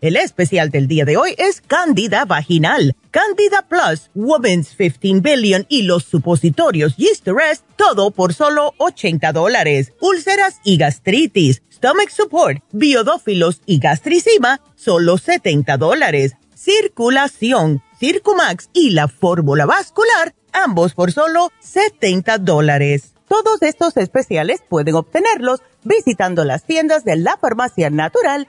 El 0.00 0.16
especial 0.16 0.70
del 0.70 0.88
día 0.88 1.04
de 1.04 1.18
hoy 1.18 1.34
es 1.36 1.60
Candida 1.60 2.24
Vaginal, 2.24 2.96
Candida 3.10 3.68
Plus, 3.68 4.10
Women's 4.14 4.74
15 4.74 5.20
Billion 5.20 5.66
y 5.68 5.82
los 5.82 6.04
supositorios 6.04 6.96
Yeast 6.96 7.28
Rest, 7.28 7.66
todo 7.76 8.10
por 8.10 8.32
solo 8.32 8.72
80 8.78 9.30
dólares. 9.32 9.92
Úlceras 10.00 10.58
y 10.64 10.78
gastritis, 10.78 11.62
Stomach 11.70 12.08
Support, 12.08 12.64
Biodófilos 12.72 13.60
y 13.66 13.78
gastricima, 13.78 14.62
solo 14.74 15.18
70 15.18 15.76
dólares. 15.76 16.32
Circulación, 16.54 17.82
Circumax 17.98 18.70
y 18.72 18.90
la 18.90 19.06
fórmula 19.06 19.66
vascular, 19.66 20.34
ambos 20.54 20.94
por 20.94 21.12
solo 21.12 21.52
70 21.60 22.38
dólares. 22.38 23.12
Todos 23.28 23.60
estos 23.60 23.98
especiales 23.98 24.62
pueden 24.66 24.94
obtenerlos 24.94 25.60
visitando 25.84 26.46
las 26.46 26.64
tiendas 26.64 27.04
de 27.04 27.16
la 27.16 27.36
farmacia 27.36 27.90
natural 27.90 28.48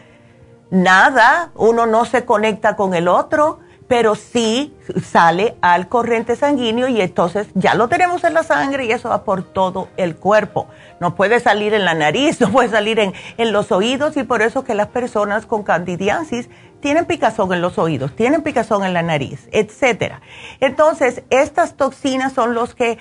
Nada, 0.69 1.51
uno 1.55 1.85
no 1.87 2.05
se 2.05 2.23
conecta 2.23 2.77
con 2.77 2.93
el 2.93 3.07
otro 3.07 3.59
pero 3.91 4.15
sí 4.15 4.73
sale 5.03 5.57
al 5.59 5.89
corriente 5.89 6.37
sanguíneo 6.37 6.87
y 6.87 7.01
entonces 7.01 7.49
ya 7.55 7.75
lo 7.75 7.89
tenemos 7.89 8.23
en 8.23 8.33
la 8.33 8.41
sangre 8.41 8.85
y 8.85 8.91
eso 8.93 9.09
va 9.09 9.25
por 9.25 9.43
todo 9.43 9.89
el 9.97 10.15
cuerpo. 10.15 10.69
No 11.01 11.13
puede 11.13 11.41
salir 11.41 11.73
en 11.73 11.83
la 11.83 11.93
nariz, 11.93 12.39
no 12.39 12.49
puede 12.53 12.69
salir 12.69 12.99
en, 12.99 13.13
los 13.51 13.69
oídos 13.73 14.15
y 14.15 14.23
por 14.23 14.43
eso 14.43 14.63
que 14.63 14.75
las 14.75 14.87
personas 14.87 15.45
con 15.45 15.63
candidiasis 15.63 16.49
tienen 16.79 17.03
picazón 17.03 17.51
en 17.51 17.59
los 17.59 17.77
oídos, 17.77 18.15
tienen 18.15 18.43
picazón 18.43 18.85
en 18.85 18.93
la 18.93 19.01
nariz, 19.01 19.49
etcétera. 19.51 20.21
Entonces, 20.61 21.23
estas 21.29 21.75
toxinas 21.75 22.31
son 22.31 22.53
los 22.53 22.73
que 22.75 22.97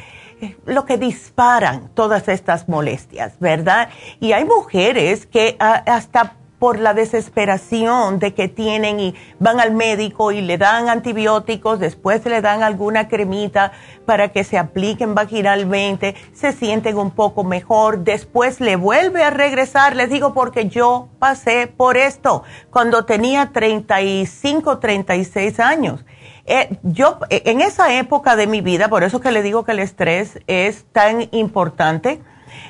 lo 0.64 0.85
que 0.85 0.98
disparan 0.98 1.90
todas 1.94 2.29
estas 2.29 2.68
molestias, 2.68 3.38
¿verdad? 3.40 3.88
Y 4.20 4.33
hay 4.33 4.44
mujeres 4.44 5.26
que 5.26 5.57
ah, 5.59 5.83
hasta 5.87 6.37
por 6.61 6.79
la 6.79 6.92
desesperación 6.92 8.18
de 8.18 8.35
que 8.35 8.46
tienen 8.46 9.00
y 9.00 9.14
van 9.38 9.61
al 9.61 9.72
médico 9.72 10.31
y 10.31 10.42
le 10.42 10.59
dan 10.59 10.90
antibióticos, 10.90 11.81
después 11.81 12.24
le 12.26 12.42
dan 12.42 12.62
alguna 12.62 13.09
cremita 13.09 13.72
para 14.05 14.29
que 14.29 14.44
se 14.44 14.59
apliquen 14.59 15.14
vaginalmente, 15.14 16.14
se 16.35 16.53
sienten 16.53 16.98
un 16.98 17.12
poco 17.12 17.44
mejor, 17.44 18.00
después 18.00 18.61
le 18.61 18.76
vuelve 18.76 19.24
a 19.24 19.31
regresar, 19.31 19.96
les 19.96 20.11
digo 20.11 20.35
porque 20.35 20.68
yo 20.68 21.09
pasé 21.18 21.66
por 21.66 21.96
esto 21.96 22.42
cuando 22.70 23.07
tenía 23.07 23.53
35, 23.53 24.79
36 24.79 25.61
años. 25.61 26.05
Eh, 26.53 26.79
yo 26.83 27.21
en 27.31 27.61
esa 27.61 27.95
época 27.95 28.35
de 28.35 28.49
mi 28.49 28.61
vida, 28.61 28.89
por 28.89 29.05
eso 29.05 29.21
que 29.21 29.31
le 29.31 29.41
digo 29.41 29.65
que 29.65 29.71
el 29.71 29.79
estrés 29.79 30.41
es 30.49 30.85
tan 30.93 31.29
importante, 31.31 32.21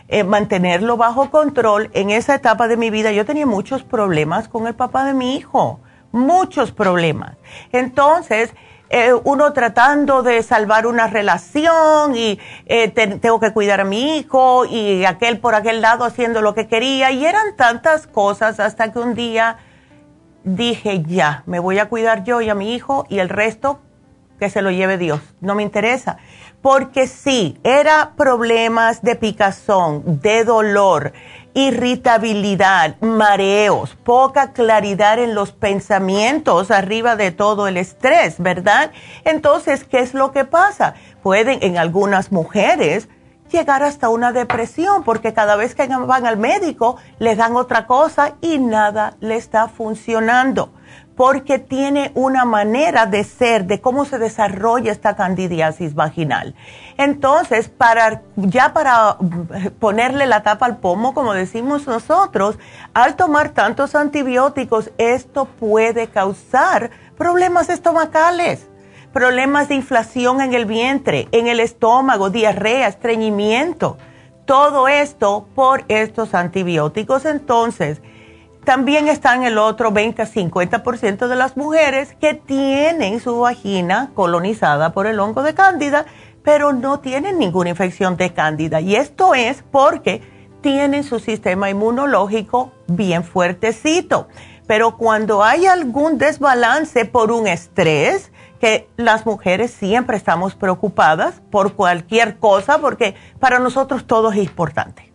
eh, 0.09 0.23
mantenerlo 0.23 0.99
bajo 0.99 1.31
control. 1.31 1.89
En 1.95 2.11
esa 2.11 2.35
etapa 2.35 2.69
de 2.69 2.77
mi 2.77 2.91
vida 2.91 3.11
yo 3.11 3.25
tenía 3.25 3.47
muchos 3.47 3.83
problemas 3.83 4.49
con 4.49 4.67
el 4.67 4.75
papá 4.75 5.07
de 5.07 5.15
mi 5.15 5.35
hijo, 5.35 5.81
muchos 6.13 6.73
problemas. 6.73 7.39
Entonces, 7.73 8.53
eh, 8.91 9.15
uno 9.25 9.55
tratando 9.55 10.23
de 10.23 10.43
salvar 10.43 10.87
una 10.87 11.07
relación 11.07 12.15
y 12.15 12.39
eh, 12.67 12.89
tengo 12.89 13.41
que 13.41 13.55
cuidar 13.55 13.81
a 13.81 13.85
mi 13.85 14.19
hijo 14.19 14.67
y 14.67 15.07
aquel 15.07 15.39
por 15.39 15.55
aquel 15.55 15.81
lado 15.81 16.05
haciendo 16.05 16.43
lo 16.43 16.55
que 16.55 16.67
quería 16.67 17.13
y 17.13 17.25
eran 17.25 17.57
tantas 17.57 18.07
cosas 18.07 18.61
hasta 18.61 18.93
que 18.93 18.99
un 18.99 19.15
día 19.15 19.57
dije 20.45 21.03
ya, 21.03 21.43
me 21.47 21.59
voy 21.59 21.79
a 21.79 21.89
cuidar 21.89 22.25
yo 22.25 22.41
y 22.41 22.49
a 22.49 22.55
mi 22.55 22.75
hijo 22.75 23.07
y 23.09 23.19
el 23.19 23.29
resto 23.29 23.81
que 24.39 24.51
se 24.51 24.63
lo 24.63 24.71
lleve 24.71 24.97
Dios, 24.99 25.21
no 25.41 25.55
me 25.55 25.63
interesa 25.63 26.19
porque 26.63 27.07
sí, 27.07 27.59
era 27.65 28.13
problemas 28.17 29.03
de 29.03 29.17
picazón, 29.17 30.21
de 30.21 30.45
dolor, 30.45 31.13
irritabilidad, 31.55 32.97
mareos, 33.01 33.97
poca 34.05 34.53
claridad 34.53 35.19
en 35.19 35.35
los 35.35 35.53
pensamientos 35.53 36.71
arriba 36.71 37.17
de 37.17 37.31
todo 37.31 37.67
el 37.67 37.77
estrés, 37.77 38.37
¿verdad? 38.39 38.93
Entonces, 39.25 39.85
¿qué 39.85 40.01
es 40.01 40.13
lo 40.13 40.33
que 40.33 40.45
pasa? 40.45 40.95
Pueden 41.23 41.63
en 41.63 41.79
algunas 41.79 42.31
mujeres 42.31 43.09
llegar 43.51 43.83
hasta 43.83 44.09
una 44.09 44.33
depresión 44.33 45.05
porque 45.05 45.33
cada 45.33 45.57
vez 45.57 45.75
que 45.75 45.87
van 45.87 46.27
al 46.27 46.37
médico 46.37 46.97
les 47.19 47.37
dan 47.37 47.57
otra 47.57 47.87
cosa 47.87 48.35
y 48.41 48.59
nada 48.59 49.17
le 49.21 49.37
está 49.37 49.69
funcionando 49.69 50.73
porque 51.21 51.59
tiene 51.59 52.13
una 52.15 52.47
manera 52.47 53.05
de 53.05 53.25
ser, 53.25 53.67
de 53.67 53.83
cómo 53.83 54.07
se 54.07 54.19
desarrolla 54.19 54.91
esta 54.91 55.17
candidiasis 55.17 55.95
vaginal. 55.95 56.55
Entonces, 56.97 57.69
para, 57.69 58.23
ya 58.37 58.73
para 58.73 59.19
ponerle 59.79 60.27
la 60.27 60.43
tapa 60.43 60.65
al 60.65 60.79
pomo, 60.79 61.13
como 61.13 61.35
decimos 61.35 61.87
nosotros, 61.87 62.59
al 62.95 63.17
tomar 63.17 63.51
tantos 63.51 63.95
antibióticos, 63.95 64.93
esto 64.97 65.45
puede 65.45 66.09
causar 66.09 66.91
problemas 67.19 67.69
estomacales, 67.69 68.70
problemas 69.13 69.69
de 69.69 69.75
inflación 69.75 70.41
en 70.41 70.55
el 70.55 70.67
vientre, 70.67 71.29
en 71.33 71.47
el 71.47 71.61
estómago, 71.61 72.31
diarrea, 72.31 72.89
estreñimiento. 72.89 73.99
Todo 74.45 74.89
esto 74.89 75.47
por 75.55 75.85
estos 75.89 76.35
antibióticos. 76.35 77.25
Entonces, 77.25 78.01
también 78.65 79.09
están 79.09 79.43
el 79.45 79.59
otro 79.59 79.91
20 79.91 80.23
a 80.23 80.27
50% 80.27 81.29
de 81.29 81.37
las 81.37 81.57
mujeres 81.57 82.15
que 82.21 82.35
tienen 82.35 83.21
su 83.21 83.41
vagina 83.41 84.11
colonizada 84.15 84.93
por 84.93 85.07
el 85.07 85.19
hongo 85.19 85.43
de 85.43 85.55
cándida, 85.55 86.07
pero 86.43 86.73
no 86.73 87.01
tienen 87.01 87.39
ninguna 87.39 87.71
infección 87.71 88.17
de 88.17 88.33
cándida. 88.33 88.81
Y 88.81 88.97
esto 88.97 89.35
es 89.35 89.65
porque 89.71 90.23
tienen 90.61 91.05
su 91.05 91.19
sistema 91.19 91.71
inmunológico 91.71 92.73
bien 92.87 93.25
fuertecito. 93.25 94.29
Pero 94.67 94.97
cuando 94.97 95.43
hay 95.43 95.67
algún 95.67 96.19
desbalance 96.19 97.05
por 97.05 97.33
un 97.33 97.49
estrés, 97.49 98.31
que 98.61 98.89
las 98.97 99.25
mujeres 99.25 99.71
siempre 99.71 100.17
estamos 100.17 100.55
preocupadas 100.55 101.41
por 101.51 101.75
cualquier 101.75 102.39
cosa, 102.39 102.79
porque 102.79 103.15
para 103.39 103.59
nosotros 103.59 104.07
todo 104.07 104.31
es 104.31 104.39
importante. 104.39 105.11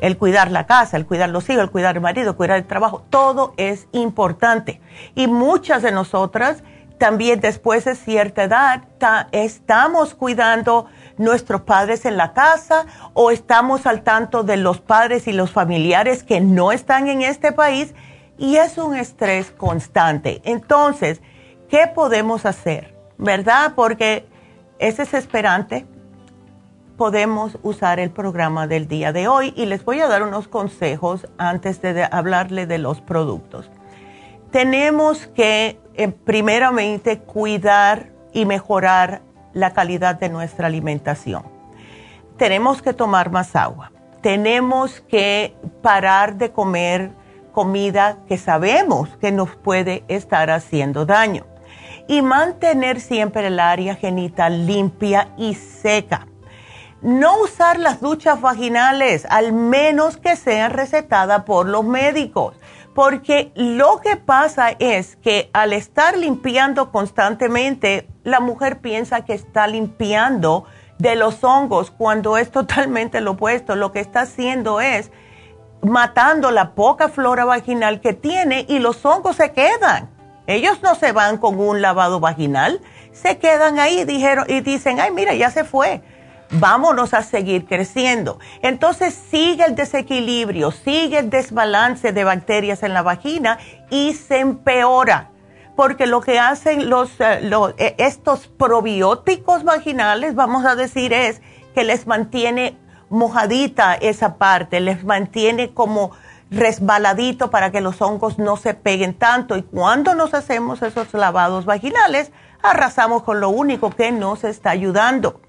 El 0.00 0.18
cuidar 0.18 0.50
la 0.50 0.66
casa, 0.66 0.96
el 0.96 1.06
cuidar 1.06 1.28
los 1.28 1.48
hijos, 1.48 1.62
el 1.62 1.70
cuidar 1.70 1.96
el 1.96 2.02
marido, 2.02 2.30
el 2.30 2.36
cuidar 2.36 2.58
el 2.58 2.66
trabajo, 2.66 3.04
todo 3.08 3.54
es 3.56 3.88
importante. 3.92 4.80
Y 5.14 5.28
muchas 5.28 5.82
de 5.82 5.92
nosotras 5.92 6.62
también 6.98 7.40
después 7.40 7.84
de 7.84 7.94
cierta 7.94 8.42
edad 8.44 8.82
estamos 9.30 10.14
cuidando 10.14 10.86
nuestros 11.16 11.62
padres 11.62 12.04
en 12.04 12.16
la 12.16 12.32
casa 12.32 12.86
o 13.14 13.30
estamos 13.30 13.86
al 13.86 14.02
tanto 14.02 14.42
de 14.42 14.56
los 14.56 14.80
padres 14.80 15.28
y 15.28 15.32
los 15.32 15.50
familiares 15.50 16.24
que 16.24 16.40
no 16.40 16.72
están 16.72 17.08
en 17.08 17.22
este 17.22 17.52
país 17.52 17.94
y 18.36 18.56
es 18.56 18.78
un 18.78 18.96
estrés 18.96 19.50
constante. 19.52 20.40
Entonces, 20.44 21.20
¿qué 21.68 21.86
podemos 21.86 22.46
hacer? 22.46 22.94
¿Verdad? 23.18 23.72
Porque 23.74 24.26
es 24.78 24.96
desesperante. 24.96 25.86
Podemos 26.96 27.58
usar 27.62 28.00
el 28.00 28.10
programa 28.10 28.66
del 28.66 28.88
día 28.88 29.12
de 29.12 29.28
hoy 29.28 29.52
y 29.56 29.66
les 29.66 29.84
voy 29.84 30.00
a 30.00 30.08
dar 30.08 30.22
unos 30.22 30.48
consejos 30.48 31.28
antes 31.38 31.80
de 31.80 32.08
hablarle 32.10 32.66
de 32.66 32.78
los 32.78 33.00
productos. 33.00 33.70
Tenemos 34.50 35.26
que, 35.28 35.78
eh, 35.94 36.08
primeramente, 36.08 37.18
cuidar 37.18 38.10
y 38.32 38.46
mejorar 38.46 39.22
la 39.52 39.72
calidad 39.72 40.16
de 40.16 40.28
nuestra 40.28 40.66
alimentación. 40.66 41.44
Tenemos 42.36 42.82
que 42.82 42.92
tomar 42.92 43.30
más 43.30 43.54
agua. 43.54 43.92
Tenemos 44.22 45.00
que 45.00 45.54
parar 45.82 46.36
de 46.36 46.50
comer 46.50 47.10
comida 47.52 48.18
que 48.28 48.38
sabemos 48.38 49.08
que 49.20 49.32
nos 49.32 49.54
puede 49.56 50.04
estar 50.08 50.50
haciendo 50.50 51.06
daño. 51.06 51.44
Y 52.08 52.22
mantener 52.22 53.00
siempre 53.00 53.46
el 53.46 53.60
área 53.60 53.94
genital 53.94 54.66
limpia 54.66 55.28
y 55.36 55.54
seca. 55.54 56.26
No 57.00 57.40
usar 57.42 57.78
las 57.78 58.00
duchas 58.00 58.40
vaginales, 58.40 59.24
al 59.30 59.52
menos 59.52 60.16
que 60.16 60.34
sean 60.34 60.72
recetadas 60.72 61.44
por 61.44 61.68
los 61.68 61.84
médicos. 61.84 62.56
Porque 62.92 63.52
lo 63.54 64.00
que 64.00 64.16
pasa 64.16 64.70
es 64.80 65.14
que 65.14 65.50
al 65.52 65.72
estar 65.72 66.18
limpiando 66.18 66.90
constantemente, 66.90 68.08
la 68.24 68.40
mujer 68.40 68.80
piensa 68.80 69.24
que 69.24 69.34
está 69.34 69.68
limpiando 69.68 70.64
de 70.98 71.14
los 71.14 71.44
hongos 71.44 71.92
cuando 71.92 72.36
es 72.36 72.50
totalmente 72.52 73.20
lo 73.20 73.32
opuesto. 73.32 73.76
Lo 73.76 73.92
que 73.92 74.00
está 74.00 74.22
haciendo 74.22 74.80
es 74.80 75.12
matando 75.82 76.50
la 76.50 76.74
poca 76.74 77.08
flora 77.08 77.44
vaginal 77.44 78.00
que 78.00 78.14
tiene 78.14 78.66
y 78.68 78.80
los 78.80 79.04
hongos 79.04 79.36
se 79.36 79.52
quedan. 79.52 80.10
Ellos 80.48 80.82
no 80.82 80.94
se 80.94 81.12
van 81.12 81.36
con 81.36 81.60
un 81.60 81.82
lavado 81.82 82.20
vaginal, 82.20 82.80
se 83.12 83.36
quedan 83.36 83.78
ahí 83.78 84.04
dijeron, 84.04 84.46
y 84.48 84.62
dicen, 84.62 84.98
ay, 84.98 85.10
mira, 85.10 85.34
ya 85.34 85.50
se 85.50 85.62
fue. 85.62 86.00
Vámonos 86.50 87.12
a 87.12 87.22
seguir 87.22 87.66
creciendo. 87.66 88.38
Entonces 88.62 89.12
sigue 89.30 89.66
el 89.66 89.74
desequilibrio, 89.74 90.70
sigue 90.70 91.18
el 91.18 91.28
desbalance 91.28 92.12
de 92.12 92.24
bacterias 92.24 92.82
en 92.82 92.94
la 92.94 93.02
vagina 93.02 93.58
y 93.90 94.14
se 94.14 94.38
empeora. 94.38 95.30
Porque 95.76 96.06
lo 96.06 96.22
que 96.22 96.38
hacen 96.38 96.88
los, 96.88 97.10
eh, 97.20 97.74
eh, 97.76 97.94
estos 97.98 98.48
probióticos 98.48 99.64
vaginales, 99.64 100.34
vamos 100.34 100.64
a 100.64 100.76
decir, 100.76 101.12
es 101.12 101.42
que 101.74 101.84
les 101.84 102.06
mantiene 102.06 102.78
mojadita 103.10 103.94
esa 103.94 104.36
parte, 104.36 104.80
les 104.80 105.04
mantiene 105.04 105.74
como 105.74 106.12
resbaladito 106.50 107.50
para 107.50 107.70
que 107.70 107.80
los 107.80 108.00
hongos 108.00 108.38
no 108.38 108.56
se 108.56 108.74
peguen 108.74 109.14
tanto. 109.14 109.56
Y 109.56 109.62
cuando 109.62 110.14
nos 110.14 110.34
hacemos 110.34 110.82
esos 110.82 111.12
lavados 111.14 111.64
vaginales, 111.64 112.32
arrasamos 112.62 113.22
con 113.22 113.40
lo 113.40 113.50
único 113.50 113.90
que 113.90 114.12
nos 114.12 114.44
está 114.44 114.70
ayudando. 114.70 115.40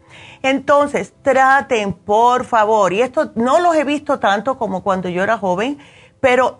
Entonces, 0.42 1.14
traten, 1.22 1.94
por 1.94 2.46
favor, 2.46 2.94
y 2.94 3.02
esto 3.02 3.32
no 3.36 3.60
los 3.60 3.76
he 3.76 3.84
visto 3.84 4.20
tanto 4.20 4.58
como 4.58 4.84
cuando 4.84 5.10
yo 5.10 5.24
era 5.24 5.38
joven, 5.38 5.78
pero 6.22 6.58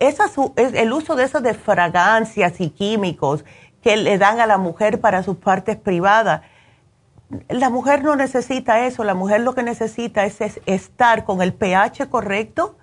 el 0.56 0.92
uso 0.92 1.16
de 1.16 1.24
esas 1.24 1.42
de 1.42 1.54
fragancias 1.54 2.60
y 2.60 2.70
químicos 2.70 3.44
que 3.82 3.96
le 3.96 4.18
dan 4.18 4.40
a 4.40 4.46
la 4.46 4.58
mujer 4.58 5.00
para 5.00 5.22
sus 5.22 5.36
partes 5.36 5.76
privadas, 5.76 6.42
la 7.48 7.70
mujer 7.70 8.02
no 8.02 8.16
necesita 8.16 8.86
eso, 8.86 9.04
la 9.04 9.14
mujer 9.14 9.40
lo 9.40 9.54
que 9.54 9.62
necesita 9.62 10.24
es, 10.24 10.40
estar 10.66 11.24
con 11.24 11.42
el 11.42 11.54
pH 11.54 12.08
correcto 12.08 12.76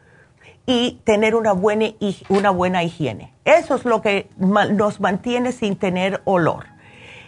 y 0.69 0.99
tener 1.05 1.33
una 1.33 1.53
buena, 1.53 1.85
una 2.27 2.51
buena 2.51 2.83
higiene. 2.83 3.33
Eso 3.45 3.73
es 3.75 3.85
lo 3.85 4.01
que 4.01 4.29
nos 4.37 4.99
mantiene 4.99 5.53
sin 5.53 5.77
tener 5.77 6.21
olor. 6.25 6.65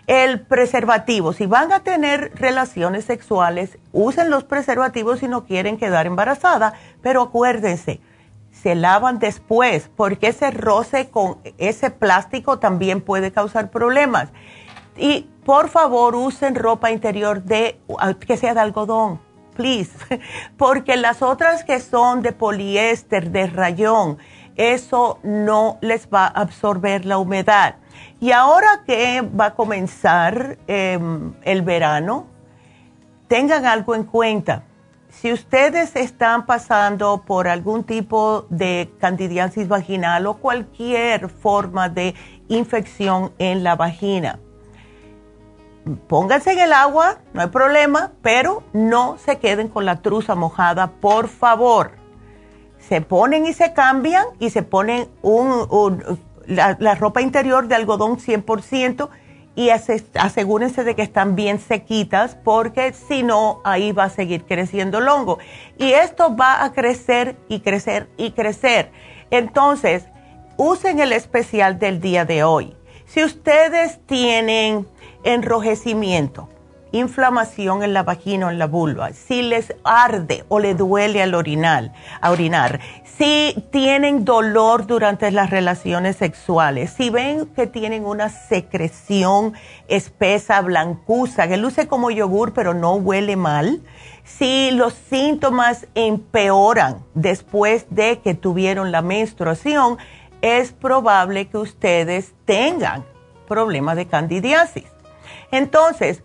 El 0.07 0.41
preservativo, 0.41 1.31
si 1.33 1.45
van 1.45 1.71
a 1.71 1.79
tener 1.79 2.33
relaciones 2.35 3.05
sexuales, 3.05 3.77
usen 3.93 4.29
los 4.29 4.43
preservativos 4.43 5.19
si 5.19 5.27
no 5.27 5.45
quieren 5.45 5.77
quedar 5.77 6.05
embarazada, 6.05 6.73
pero 7.01 7.21
acuérdense, 7.21 8.01
se 8.51 8.75
lavan 8.75 9.19
después 9.19 9.89
porque 9.95 10.27
ese 10.27 10.51
roce 10.51 11.09
con 11.09 11.37
ese 11.57 11.91
plástico 11.91 12.59
también 12.59 12.99
puede 13.01 13.31
causar 13.31 13.71
problemas. 13.71 14.29
Y 14.97 15.29
por 15.45 15.69
favor 15.69 16.15
usen 16.15 16.55
ropa 16.55 16.91
interior 16.91 17.43
de 17.43 17.79
que 18.27 18.35
sea 18.35 18.53
de 18.53 18.59
algodón, 18.59 19.21
porque 20.57 20.95
las 20.97 21.21
otras 21.21 21.63
que 21.63 21.79
son 21.79 22.21
de 22.21 22.31
poliéster, 22.31 23.31
de 23.31 23.47
rayón, 23.47 24.17
eso 24.55 25.19
no 25.23 25.77
les 25.81 26.09
va 26.09 26.25
a 26.25 26.41
absorber 26.41 27.05
la 27.05 27.17
humedad. 27.17 27.75
Y 28.19 28.31
ahora 28.31 28.83
que 28.85 29.21
va 29.21 29.47
a 29.47 29.55
comenzar 29.55 30.57
em, 30.67 31.33
el 31.43 31.61
verano, 31.61 32.27
tengan 33.27 33.65
algo 33.65 33.95
en 33.95 34.03
cuenta. 34.03 34.63
Si 35.09 35.31
ustedes 35.31 35.95
están 35.95 36.45
pasando 36.45 37.23
por 37.25 37.47
algún 37.47 37.83
tipo 37.83 38.45
de 38.49 38.91
candidiasis 38.99 39.67
vaginal 39.67 40.27
o 40.27 40.35
cualquier 40.35 41.29
forma 41.29 41.89
de 41.89 42.13
infección 42.47 43.33
en 43.39 43.63
la 43.63 43.75
vagina, 43.75 44.39
pónganse 45.95 46.51
en 46.51 46.59
el 46.59 46.73
agua, 46.73 47.19
no 47.33 47.41
hay 47.41 47.47
problema, 47.47 48.11
pero 48.21 48.63
no 48.73 49.17
se 49.17 49.37
queden 49.37 49.67
con 49.67 49.85
la 49.85 50.01
truza 50.01 50.35
mojada, 50.35 50.91
por 50.99 51.27
favor. 51.27 51.91
Se 52.79 53.01
ponen 53.01 53.45
y 53.45 53.53
se 53.53 53.73
cambian 53.73 54.25
y 54.39 54.49
se 54.49 54.63
ponen 54.63 55.09
la, 56.47 56.95
ropa 56.95 57.21
interior 57.21 57.67
de 57.67 57.75
algodón 57.75 58.17
100% 58.17 59.09
y 59.55 59.69
asegúrense 59.69 60.83
de 60.83 60.95
que 60.95 61.01
están 61.01 61.35
bien 61.35 61.59
sequitas 61.59 62.35
porque 62.35 62.93
si 62.93 63.23
no, 63.23 63.59
ahí 63.65 63.91
va 63.91 64.05
a 64.05 64.09
seguir 64.09 64.45
creciendo 64.45 64.99
el 64.99 65.07
hongo. 65.07 65.39
Y 65.77 65.91
esto 65.91 66.35
va 66.35 66.63
a 66.63 66.71
crecer 66.71 67.37
y 67.49 67.59
crecer 67.59 68.09
y 68.15 68.31
crecer. 68.31 68.91
Entonces, 69.31 70.05
usen 70.55 70.99
el 70.99 71.11
especial 71.11 71.77
del 71.77 71.99
día 71.99 72.25
de 72.25 72.43
hoy. 72.43 72.75
Si 73.05 73.23
ustedes 73.23 73.99
tienen 74.05 74.87
enrojecimiento, 75.23 76.49
inflamación 76.91 77.83
en 77.83 77.93
la 77.93 78.03
vagina 78.03 78.47
o 78.47 78.49
en 78.49 78.59
la 78.59 78.67
vulva, 78.67 79.13
si 79.13 79.41
les 79.41 79.73
arde 79.83 80.43
o 80.47 80.59
le 80.59 80.73
duele 80.73 81.21
al 81.21 81.35
orinar, 81.35 81.93
a 82.21 82.31
orinar, 82.31 82.79
si 83.03 83.53
tienen 83.71 84.25
dolor 84.25 84.87
durante 84.87 85.29
las 85.31 85.49
relaciones 85.49 86.15
sexuales, 86.15 86.91
si 86.91 87.09
ven 87.09 87.45
que 87.47 87.67
tienen 87.67 88.05
una 88.05 88.29
secreción 88.29 89.53
espesa, 89.87 90.61
blancuza, 90.61 91.47
que 91.47 91.57
luce 91.57 91.87
como 91.87 92.11
yogur 92.11 92.53
pero 92.53 92.73
no 92.73 92.93
huele 92.95 93.35
mal, 93.35 93.81
si 94.23 94.71
los 94.71 94.93
síntomas 94.93 95.87
empeoran 95.95 97.03
después 97.13 97.87
de 97.89 98.19
que 98.19 98.35
tuvieron 98.35 98.91
la 98.91 99.01
menstruación, 99.01 99.97
es 100.41 100.71
probable 100.71 101.47
que 101.49 101.57
ustedes 101.57 102.33
tengan 102.45 103.03
problemas 103.47 103.95
de 103.95 104.05
candidiasis. 104.05 104.85
Entonces, 105.51 106.23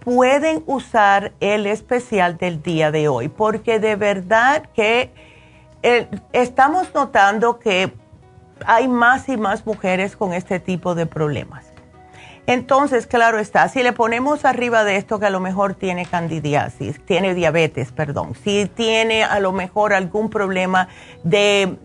pueden 0.00 0.62
usar 0.66 1.32
el 1.40 1.66
especial 1.66 2.36
del 2.36 2.62
día 2.62 2.90
de 2.90 3.08
hoy, 3.08 3.28
porque 3.28 3.78
de 3.78 3.96
verdad 3.96 4.68
que 4.74 5.12
eh, 5.82 6.08
estamos 6.32 6.92
notando 6.94 7.58
que 7.58 7.92
hay 8.66 8.88
más 8.88 9.28
y 9.28 9.36
más 9.36 9.66
mujeres 9.66 10.16
con 10.16 10.32
este 10.32 10.60
tipo 10.60 10.94
de 10.94 11.06
problemas. 11.06 11.66
Entonces, 12.46 13.06
claro 13.06 13.38
está, 13.38 13.68
si 13.68 13.82
le 13.84 13.92
ponemos 13.92 14.44
arriba 14.44 14.82
de 14.82 14.96
esto 14.96 15.20
que 15.20 15.26
a 15.26 15.30
lo 15.30 15.38
mejor 15.38 15.74
tiene 15.74 16.06
candidiasis, 16.06 17.04
tiene 17.04 17.34
diabetes, 17.34 17.92
perdón, 17.92 18.34
si 18.42 18.66
tiene 18.66 19.22
a 19.22 19.38
lo 19.38 19.52
mejor 19.52 19.92
algún 19.92 20.28
problema 20.28 20.88
de 21.22 21.76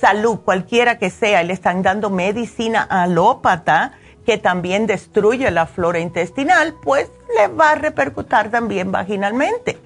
salud, 0.00 0.40
cualquiera 0.40 0.98
que 0.98 1.10
sea, 1.10 1.44
le 1.44 1.52
están 1.52 1.82
dando 1.82 2.10
medicina 2.10 2.82
alópata, 2.82 3.92
que 4.24 4.38
también 4.38 4.86
destruye 4.86 5.50
la 5.50 5.66
flora 5.66 6.00
intestinal, 6.00 6.74
pues 6.82 7.10
le 7.36 7.48
va 7.48 7.70
a 7.70 7.74
repercutir 7.74 8.50
también 8.50 8.92
vaginalmente. 8.92 9.78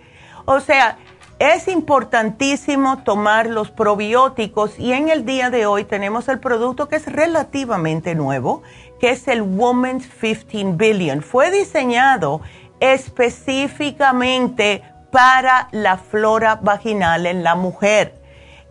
O 0.45 0.61
sea, 0.61 0.99
Es 1.39 1.67
importantísimo 1.67 3.03
tomar 3.03 3.47
los 3.47 3.73
probióticos 3.73 4.79
y 4.79 4.93
en 4.93 5.09
el 5.09 5.27
día 5.27 5.51
de 5.51 5.67
hoy 5.67 5.85
tenemos 5.85 6.29
el 6.29 6.39
producto 6.39 6.89
que 6.89 6.95
es 6.95 7.11
relativamente 7.11 8.15
nuevo, 8.15 8.63
que 9.01 9.11
es 9.11 9.27
el 9.27 9.43
Woman's 9.43 10.07
15 10.07 10.77
Billion. 10.77 11.23
Fue 11.23 11.51
diseñado 11.51 12.41
específicamente 12.79 14.85
para 15.11 15.67
la 15.73 15.99
flora 15.99 16.61
vaginal 16.63 17.27
en 17.27 17.43
la 17.43 17.57
mujer. 17.57 18.15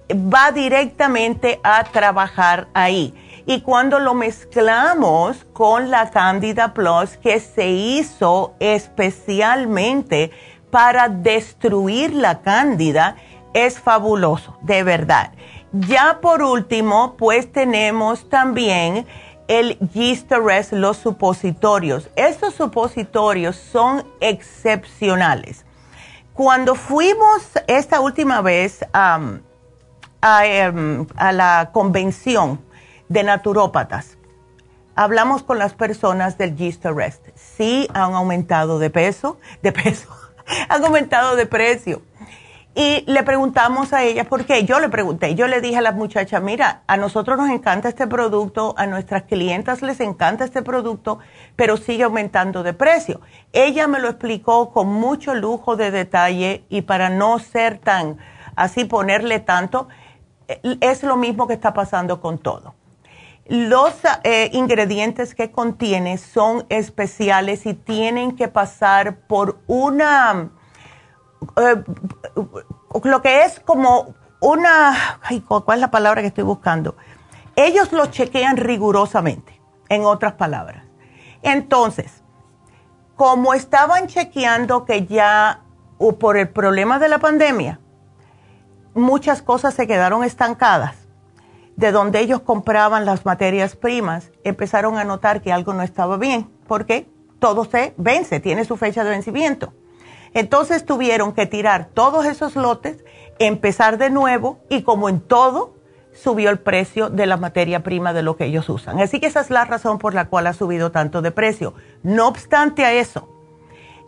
Va 0.10 0.54
directamente 0.54 1.60
a 1.64 1.84
trabajar 1.84 2.70
ahí. 2.74 3.14
Y 3.46 3.62
cuando 3.62 4.00
lo 4.00 4.14
mezclamos 4.14 5.46
con 5.54 5.90
la 5.92 6.12
Candida 6.12 6.74
Plus, 6.74 7.18
que 7.18 7.40
se 7.40 7.70
hizo 7.70 8.54
especialmente 8.60 10.32
para 10.72 11.10
destruir 11.10 12.14
la 12.14 12.42
cándida, 12.42 13.18
es 13.54 13.80
fabuloso, 13.80 14.58
de 14.62 14.84
verdad. 14.84 15.34
Ya 15.72 16.20
por 16.22 16.42
último, 16.42 17.16
pues 17.18 17.52
tenemos 17.52 18.30
también 18.30 19.06
el 19.48 19.78
Gisterest, 19.92 20.74
los 20.74 20.98
supositorios. 20.98 22.10
Estos 22.16 22.56
supositorios 22.56 23.56
son 23.56 24.06
excepcionales. 24.20 25.66
Cuando 26.34 26.76
fuimos 26.76 27.44
esta 27.68 28.00
última 28.00 28.42
vez 28.42 28.82
em, 28.94 29.42
a, 30.22 31.32
la 31.32 31.70
convención 31.72 32.60
de 33.14 33.24
naturópatas, 33.24 34.18
hablamos 34.96 35.44
con 35.44 35.60
las 35.60 35.76
personas 35.76 36.40
del 36.40 36.58
Gisterest. 36.58 37.28
Sí 37.36 37.88
han 37.94 38.16
aumentado 38.16 38.80
de 38.80 38.90
peso, 38.90 39.38
de 39.62 39.72
peso, 39.72 40.10
han 40.70 40.84
aumentado 40.84 41.36
de 41.36 41.46
precio 41.46 42.02
y 42.74 43.04
le 43.06 43.22
preguntamos 43.22 43.94
a 43.94 44.02
ella, 44.02 44.24
¿por 44.24 44.46
qué? 44.46 44.66
Yo 44.66 44.80
le 44.80 44.90
pregunté, 44.90 45.36
yo 45.36 45.48
le 45.48 45.62
dije 45.62 45.78
a 45.78 45.82
la 45.82 45.92
muchacha, 45.92 46.40
mira, 46.40 46.82
a 46.88 46.98
nosotros 46.98 47.38
nos 47.38 47.52
encanta 47.52 47.88
este 47.88 48.08
producto, 48.08 48.74
a 48.78 48.88
nuestras 48.88 49.24
clientas 49.24 49.84
les 49.84 50.00
encanta 50.00 50.44
este 50.44 50.64
producto, 50.64 51.20
pero 51.56 51.78
sigue 51.78 52.02
aumentando 52.02 52.64
de 52.64 52.74
precio. 52.74 53.22
Ella 53.52 53.88
me 53.88 54.00
lo 54.00 54.10
explicó 54.10 54.72
con 54.72 54.88
mucho 54.88 55.36
lujo 55.36 55.76
de 55.76 55.92
detalle 55.92 56.64
y 56.68 56.82
para 56.82 57.10
no 57.12 57.38
ser 57.38 57.78
tan, 57.78 58.18
así 58.56 58.86
ponerle 58.86 59.40
tanto, 59.40 59.88
eh, 60.48 60.60
es 60.82 61.04
lo 61.04 61.16
mismo 61.16 61.46
que 61.46 61.54
está 61.54 61.76
pasando 61.76 62.20
con 62.22 62.40
todo. 62.40 62.74
Los 63.46 63.94
eh, 64.24 64.50
ingredientes 64.54 65.36
que 65.36 65.52
contiene 65.52 66.18
son 66.18 66.66
especiales 66.70 67.66
y 67.66 67.74
tienen 67.74 68.36
que 68.36 68.48
pasar 68.48 69.18
por 69.28 69.60
una 69.68 70.52
eh, 71.58 71.84
lo 73.04 73.22
que 73.22 73.44
es 73.44 73.60
como 73.60 74.16
una, 74.40 75.20
¿cuál 75.48 75.78
es 75.78 75.82
la 75.82 75.92
palabra 75.92 76.22
que 76.22 76.28
estoy 76.28 76.44
buscando? 76.44 76.96
Ellos 77.56 77.92
lo 77.92 78.08
chequean 78.08 78.58
rigurosamente, 78.58 79.60
en 79.90 80.06
otras 80.06 80.34
palabras. 80.34 80.84
Entonces, 81.42 82.24
como 83.16 83.54
estaban 83.54 84.08
chequeando 84.08 84.86
que 84.86 85.06
ya 85.06 85.62
por 86.20 86.38
el 86.38 86.50
problema 86.50 87.00
de 87.00 87.10
la 87.10 87.20
pandemia, 87.20 87.80
muchas 88.94 89.42
cosas 89.42 89.74
se 89.74 89.88
quedaron 89.88 90.24
estancadas, 90.24 91.03
de 91.76 91.92
donde 91.92 92.20
ellos 92.20 92.42
compraban 92.42 93.06
las 93.06 93.26
materias 93.26 93.76
primas, 93.76 94.32
empezaron 94.44 94.98
a 94.98 95.04
notar 95.04 95.42
que 95.42 95.52
algo 95.52 95.74
no 95.74 95.84
estaba 95.84 96.18
bien, 96.18 96.50
porque 96.68 97.08
todo 97.40 97.66
se 97.66 97.94
vence, 97.98 98.40
tiene 98.40 98.66
su 98.66 98.78
fecha 98.78 99.04
de 99.04 99.10
vencimiento. 99.10 99.74
Entonces 100.34 100.86
tuvieron 100.86 101.34
que 101.34 101.46
tirar 101.46 101.90
todos 101.94 102.26
esos 102.26 102.56
lotes, 102.56 103.04
empezar 103.40 103.98
de 103.98 104.10
nuevo 104.10 104.60
y 104.70 104.84
como 104.84 105.10
en 105.10 105.20
todo, 105.22 105.76
subió 106.14 106.50
el 106.50 106.60
precio 106.60 107.10
de 107.10 107.26
la 107.26 107.38
materia 107.38 107.82
prima 107.82 108.14
de 108.14 108.24
lo 108.24 108.38
que 108.38 108.46
ellos 108.46 108.70
usan. 108.70 109.00
Así 109.00 109.20
que 109.20 109.28
esa 109.28 109.42
es 109.42 109.50
la 109.50 109.66
razón 109.66 109.98
por 109.98 110.14
la 110.14 110.26
cual 110.26 110.48
ha 110.48 110.54
subido 110.54 110.92
tanto 110.92 111.22
de 111.22 111.32
precio. 111.32 111.74
No 112.04 112.28
obstante 112.28 112.86
a 112.86 112.94
eso, 112.94 113.30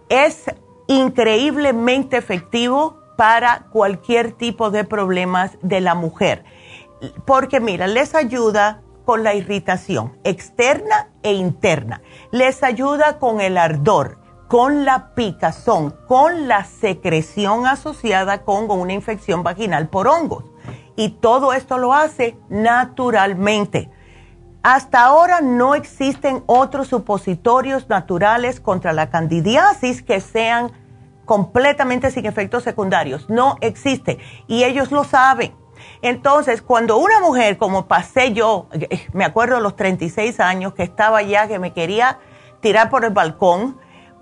es 0.10 0.46
increíblemente 0.88 2.18
efectivo 2.18 3.00
para 3.18 3.68
cualquier 3.72 4.34
tipo 4.34 4.72
de 4.72 4.84
problemas 4.84 5.58
de 5.62 5.82
la 5.82 5.96
mujer. 5.96 6.44
Porque 7.26 7.60
mira, 7.60 7.88
les 7.88 8.16
ayuda 8.16 8.82
con 9.06 9.24
la 9.24 9.36
irritación 9.36 10.18
externa 10.24 11.10
e 11.24 11.34
interna. 11.34 12.02
Les 12.32 12.64
ayuda 12.64 13.20
con 13.20 13.42
el 13.42 13.58
ardor 13.58 14.26
con 14.48 14.86
la 14.86 15.14
picazón, 15.16 15.96
con 16.08 16.48
la 16.48 16.64
secreción 16.66 17.66
asociada 17.66 18.44
con 18.44 18.70
una 18.70 18.94
infección 18.94 19.44
vaginal 19.44 19.90
por 19.90 20.08
hongos. 20.08 20.46
Y 20.96 21.10
todo 21.10 21.54
esto 21.54 21.78
lo 21.78 21.94
hace 21.94 22.38
naturalmente. 22.50 23.90
Hasta 24.64 25.04
ahora 25.04 25.42
no 25.42 25.76
existen 25.76 26.44
otros 26.46 26.88
supositorios 26.88 27.90
naturales 27.90 28.60
contra 28.60 28.94
la 28.94 29.10
candidiasis 29.10 30.02
que 30.02 30.22
sean 30.22 30.72
completamente 31.26 32.10
sin 32.12 32.26
efectos 32.26 32.64
secundarios. 32.64 33.30
No 33.30 33.58
existe. 33.62 34.20
Y 34.48 34.64
ellos 34.64 34.92
lo 34.92 35.04
saben. 35.04 35.54
Entonces, 36.02 36.62
cuando 36.62 36.98
una 36.98 37.20
mujer, 37.20 37.58
como 37.58 37.88
pasé 37.88 38.34
yo, 38.34 38.68
me 39.14 39.26
acuerdo 39.26 39.56
de 39.56 39.62
los 39.62 39.76
36 39.76 40.40
años, 40.40 40.74
que 40.74 40.84
estaba 40.84 41.22
ya, 41.22 41.48
que 41.48 41.60
me 41.60 41.74
quería 41.74 42.20
tirar 42.62 42.90
por 42.90 43.06
el 43.06 43.12
balcón, 43.12 43.78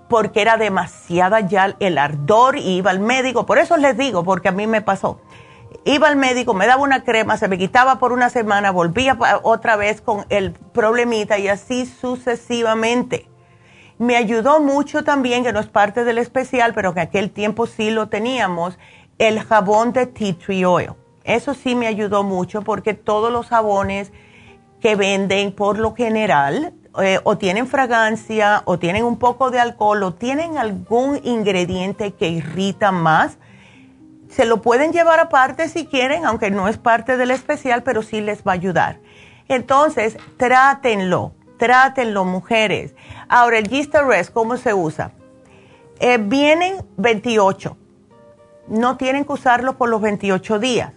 porque 0.08 0.42
era 0.42 0.56
demasiada 0.56 1.40
ya 1.40 1.76
el 1.80 1.98
ardor 1.98 2.56
y 2.56 2.76
iba 2.76 2.90
al 2.90 3.00
médico. 3.00 3.46
Por 3.46 3.58
eso 3.58 3.76
les 3.76 3.96
digo, 3.96 4.22
porque 4.24 4.48
a 4.48 4.52
mí 4.52 4.66
me 4.66 4.82
pasó. 4.82 5.20
Iba 5.84 6.08
al 6.08 6.16
médico, 6.16 6.54
me 6.54 6.66
daba 6.66 6.82
una 6.82 7.04
crema, 7.04 7.36
se 7.36 7.48
me 7.48 7.58
quitaba 7.58 7.98
por 7.98 8.12
una 8.12 8.30
semana, 8.30 8.70
volvía 8.70 9.18
otra 9.42 9.76
vez 9.76 10.00
con 10.00 10.24
el 10.28 10.52
problemita 10.52 11.38
y 11.38 11.48
así 11.48 11.84
sucesivamente. 11.86 13.28
Me 13.98 14.16
ayudó 14.16 14.60
mucho 14.60 15.04
también, 15.04 15.44
que 15.44 15.52
no 15.52 15.60
es 15.60 15.66
parte 15.66 16.04
del 16.04 16.18
especial, 16.18 16.74
pero 16.74 16.94
que 16.94 17.00
aquel 17.00 17.30
tiempo 17.30 17.66
sí 17.66 17.90
lo 17.90 18.08
teníamos, 18.08 18.78
el 19.18 19.40
jabón 19.40 19.92
de 19.92 20.06
tea 20.06 20.34
tree 20.34 20.64
oil. 20.64 20.92
Eso 21.24 21.54
sí 21.54 21.74
me 21.74 21.86
ayudó 21.86 22.22
mucho 22.22 22.62
porque 22.62 22.94
todos 22.94 23.32
los 23.32 23.48
jabones 23.48 24.12
que 24.80 24.96
venden 24.96 25.52
por 25.52 25.78
lo 25.78 25.94
general 25.94 26.74
eh, 27.02 27.18
o 27.24 27.38
tienen 27.38 27.66
fragancia 27.66 28.62
o 28.66 28.78
tienen 28.78 29.04
un 29.04 29.18
poco 29.18 29.50
de 29.50 29.58
alcohol 29.58 30.02
o 30.02 30.14
tienen 30.14 30.58
algún 30.58 31.18
ingrediente 31.24 32.12
que 32.12 32.28
irrita 32.28 32.92
más, 32.92 33.38
se 34.28 34.44
lo 34.44 34.62
pueden 34.62 34.92
llevar 34.92 35.20
aparte 35.20 35.68
si 35.68 35.86
quieren, 35.86 36.24
aunque 36.24 36.50
no 36.50 36.68
es 36.68 36.76
parte 36.76 37.16
del 37.16 37.30
especial, 37.30 37.82
pero 37.82 38.02
sí 38.02 38.20
les 38.20 38.42
va 38.42 38.52
a 38.52 38.54
ayudar. 38.54 39.00
Entonces, 39.48 40.18
trátenlo, 40.36 41.32
trátenlo, 41.58 42.24
mujeres. 42.24 42.94
Ahora, 43.28 43.58
el 43.58 43.68
Rest, 44.08 44.32
¿cómo 44.32 44.56
se 44.56 44.74
usa? 44.74 45.12
Eh, 46.00 46.18
vienen 46.18 46.84
28. 46.96 47.76
No 48.68 48.96
tienen 48.96 49.24
que 49.24 49.32
usarlo 49.32 49.76
por 49.76 49.88
los 49.88 50.00
28 50.00 50.58
días. 50.58 50.92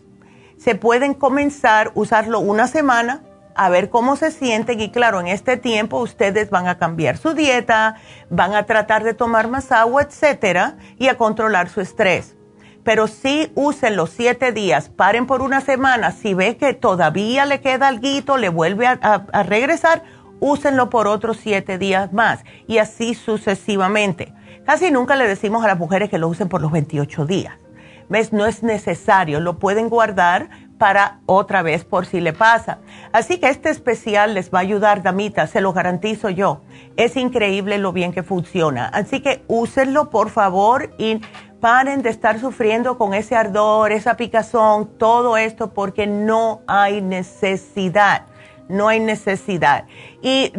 Se 0.57 0.75
pueden 0.75 1.13
comenzar 1.13 1.87
a 1.87 1.91
usarlo 1.93 2.39
una 2.39 2.67
semana, 2.67 3.21
a 3.55 3.69
ver 3.69 3.89
cómo 3.89 4.15
se 4.15 4.31
sienten 4.31 4.79
y 4.79 4.91
claro, 4.91 5.19
en 5.19 5.27
este 5.27 5.57
tiempo 5.57 5.99
ustedes 5.99 6.49
van 6.49 6.67
a 6.67 6.77
cambiar 6.77 7.17
su 7.17 7.33
dieta, 7.33 7.95
van 8.29 8.53
a 8.53 8.65
tratar 8.65 9.03
de 9.03 9.13
tomar 9.13 9.47
más 9.49 9.71
agua, 9.71 10.03
etcétera, 10.03 10.77
y 10.97 11.07
a 11.07 11.17
controlar 11.17 11.69
su 11.69 11.81
estrés. 11.81 12.35
Pero 12.83 13.07
sí 13.07 13.51
usen 13.55 13.95
los 13.95 14.11
siete 14.11 14.51
días, 14.51 14.89
paren 14.89 15.25
por 15.25 15.41
una 15.41 15.61
semana, 15.61 16.11
si 16.11 16.33
ve 16.33 16.55
que 16.57 16.73
todavía 16.73 17.45
le 17.45 17.61
queda 17.61 17.87
algo, 17.87 18.37
le 18.37 18.49
vuelve 18.49 18.87
a, 18.87 18.93
a 19.01 19.43
regresar, 19.43 20.03
úsenlo 20.39 20.89
por 20.89 21.07
otros 21.07 21.37
siete 21.37 21.77
días 21.77 22.13
más 22.13 22.43
y 22.67 22.77
así 22.77 23.13
sucesivamente. 23.13 24.33
Casi 24.65 24.91
nunca 24.91 25.15
le 25.15 25.27
decimos 25.27 25.63
a 25.63 25.67
las 25.67 25.77
mujeres 25.77 26.09
que 26.09 26.17
lo 26.17 26.27
usen 26.27 26.49
por 26.49 26.61
los 26.61 26.71
28 26.71 27.25
días. 27.25 27.55
¿Ves? 28.09 28.31
No 28.31 28.45
es 28.45 28.63
necesario, 28.63 29.39
lo 29.39 29.59
pueden 29.59 29.89
guardar 29.89 30.49
para 30.77 31.19
otra 31.25 31.61
vez 31.61 31.83
por 31.83 32.05
si 32.05 32.21
le 32.21 32.33
pasa. 32.33 32.79
Así 33.11 33.39
que 33.39 33.49
este 33.49 33.69
especial 33.69 34.33
les 34.33 34.53
va 34.53 34.59
a 34.59 34.61
ayudar, 34.61 35.03
damita, 35.03 35.47
se 35.47 35.61
lo 35.61 35.73
garantizo 35.73 36.29
yo. 36.29 36.61
Es 36.95 37.17
increíble 37.17 37.77
lo 37.77 37.91
bien 37.91 38.13
que 38.13 38.23
funciona. 38.23 38.87
Así 38.87 39.21
que 39.21 39.43
úsenlo, 39.47 40.09
por 40.09 40.29
favor, 40.29 40.93
y 40.97 41.21
paren 41.59 42.01
de 42.01 42.09
estar 42.09 42.39
sufriendo 42.39 42.97
con 42.97 43.13
ese 43.13 43.35
ardor, 43.35 43.91
esa 43.91 44.15
picazón, 44.15 44.97
todo 44.97 45.37
esto, 45.37 45.73
porque 45.73 46.07
no 46.07 46.61
hay 46.67 47.01
necesidad. 47.01 48.25
No 48.69 48.89
hay 48.89 48.99
necesidad. 48.99 49.85
Y 50.21 50.53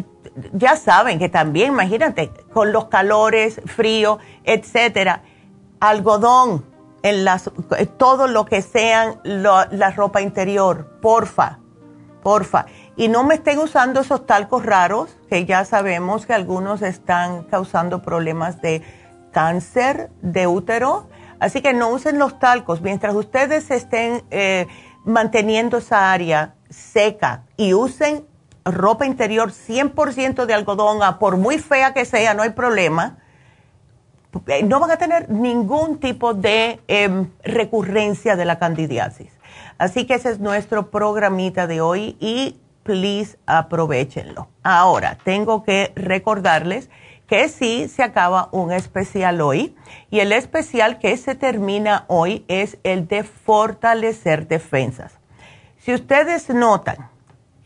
ya 0.53 0.77
saben 0.77 1.19
que 1.19 1.29
también, 1.29 1.73
imagínate, 1.73 2.31
con 2.53 2.73
los 2.73 2.87
calores, 2.87 3.61
frío, 3.67 4.19
etcétera, 4.45 5.23
algodón 5.79 6.65
en 7.03 7.25
las, 7.25 7.51
todo 7.97 8.27
lo 8.27 8.45
que 8.45 8.63
sean 8.63 9.21
la 9.25 9.91
ropa 9.91 10.21
interior, 10.21 10.99
porfa, 11.01 11.59
porfa. 12.23 12.67
Y 12.97 13.09
no 13.09 13.25
me 13.25 13.35
estén 13.35 13.59
usando 13.59 14.01
esos 14.01 14.27
talcos 14.27 14.67
raros, 14.67 15.17
que 15.29 15.45
ya 15.45 15.65
sabemos 15.65 16.27
que 16.27 16.35
algunos 16.35 16.83
están 16.83 17.45
causando 17.45 18.03
problemas 18.03 18.61
de 18.61 18.83
cáncer 19.33 20.11
de 20.21 20.47
útero. 20.47 21.09
Así 21.41 21.63
que 21.63 21.73
no 21.73 21.91
usen 21.91 22.19
los 22.19 22.39
talcos. 22.39 22.81
Mientras 22.81 23.15
ustedes 23.15 23.71
estén 23.71 24.25
eh, 24.31 24.67
manteniendo 25.05 25.79
esa 25.79 26.13
área 26.13 26.55
seca 26.69 27.45
y 27.57 27.75
usen 27.75 28.27
ropa 28.65 29.07
interior 29.07 29.51
100% 29.51 30.47
de 30.47 30.55
algodón, 30.55 31.01
por 31.19 31.37
muy 31.37 31.59
fea 31.59 31.95
que 31.95 32.05
sea, 32.05 32.35
no 32.35 32.43
hay 32.43 32.51
problema. 32.51 33.19
Eh, 34.47 34.63
no 34.63 34.81
van 34.81 34.91
a 34.91 34.97
tener 34.97 35.31
ningún 35.31 35.99
tipo 35.99 36.35
de 36.35 36.81
em, 36.89 37.31
recurrencia 37.43 38.37
de 38.37 38.45
la 38.45 38.59
candidiasis. 38.59 39.31
Así 39.79 40.07
que 40.07 40.15
ese 40.15 40.31
es 40.31 40.41
nuestro 40.41 40.91
programita 40.91 41.67
de 41.67 41.81
hoy 41.81 42.17
y 42.21 42.59
please 42.83 43.39
aprovechenlo. 43.47 44.49
Ahora, 44.63 45.19
tengo 45.25 45.63
que 45.63 45.93
recordarles 45.95 46.91
que 47.27 47.49
sí 47.49 47.89
se 47.89 48.03
acaba 48.03 48.49
un 48.53 48.73
especial 48.73 49.41
hoy 49.41 49.77
y 50.11 50.21
el 50.21 50.33
especial 50.33 50.99
que 50.99 51.17
se 51.17 51.35
termina 51.35 52.05
hoy 52.09 52.45
es 52.49 52.79
el 52.83 53.07
de 53.07 53.23
fortalecer 53.23 54.49
defensas. 54.49 55.13
Si 55.79 55.95
ustedes 55.95 56.49
notan 56.49 57.11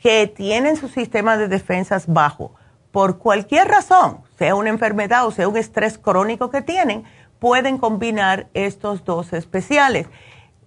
que 0.00 0.26
tienen 0.26 0.76
su 0.76 0.88
sistema 0.88 1.36
de 1.36 1.48
defensas 1.48 2.06
bajo 2.08 2.52
por 2.90 3.18
cualquier 3.18 3.68
razón, 3.68 4.20
sea 4.42 4.56
una 4.56 4.70
enfermedad 4.70 5.24
o 5.24 5.30
sea 5.30 5.46
un 5.46 5.56
estrés 5.56 5.98
crónico 5.98 6.50
que 6.50 6.62
tienen, 6.62 7.04
pueden 7.38 7.78
combinar 7.78 8.48
estos 8.54 9.04
dos 9.04 9.32
especiales. 9.32 10.08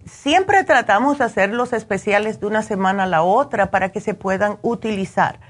Siempre 0.06 0.64
tratamos 0.64 1.18
de 1.18 1.24
hacer 1.24 1.50
los 1.50 1.74
especiales 1.74 2.40
de 2.40 2.46
una 2.46 2.62
semana 2.62 3.02
a 3.02 3.06
la 3.06 3.22
otra 3.22 3.70
para 3.70 3.90
que 3.92 4.00
se 4.00 4.14
puedan 4.14 4.56
utilizar 4.62 5.40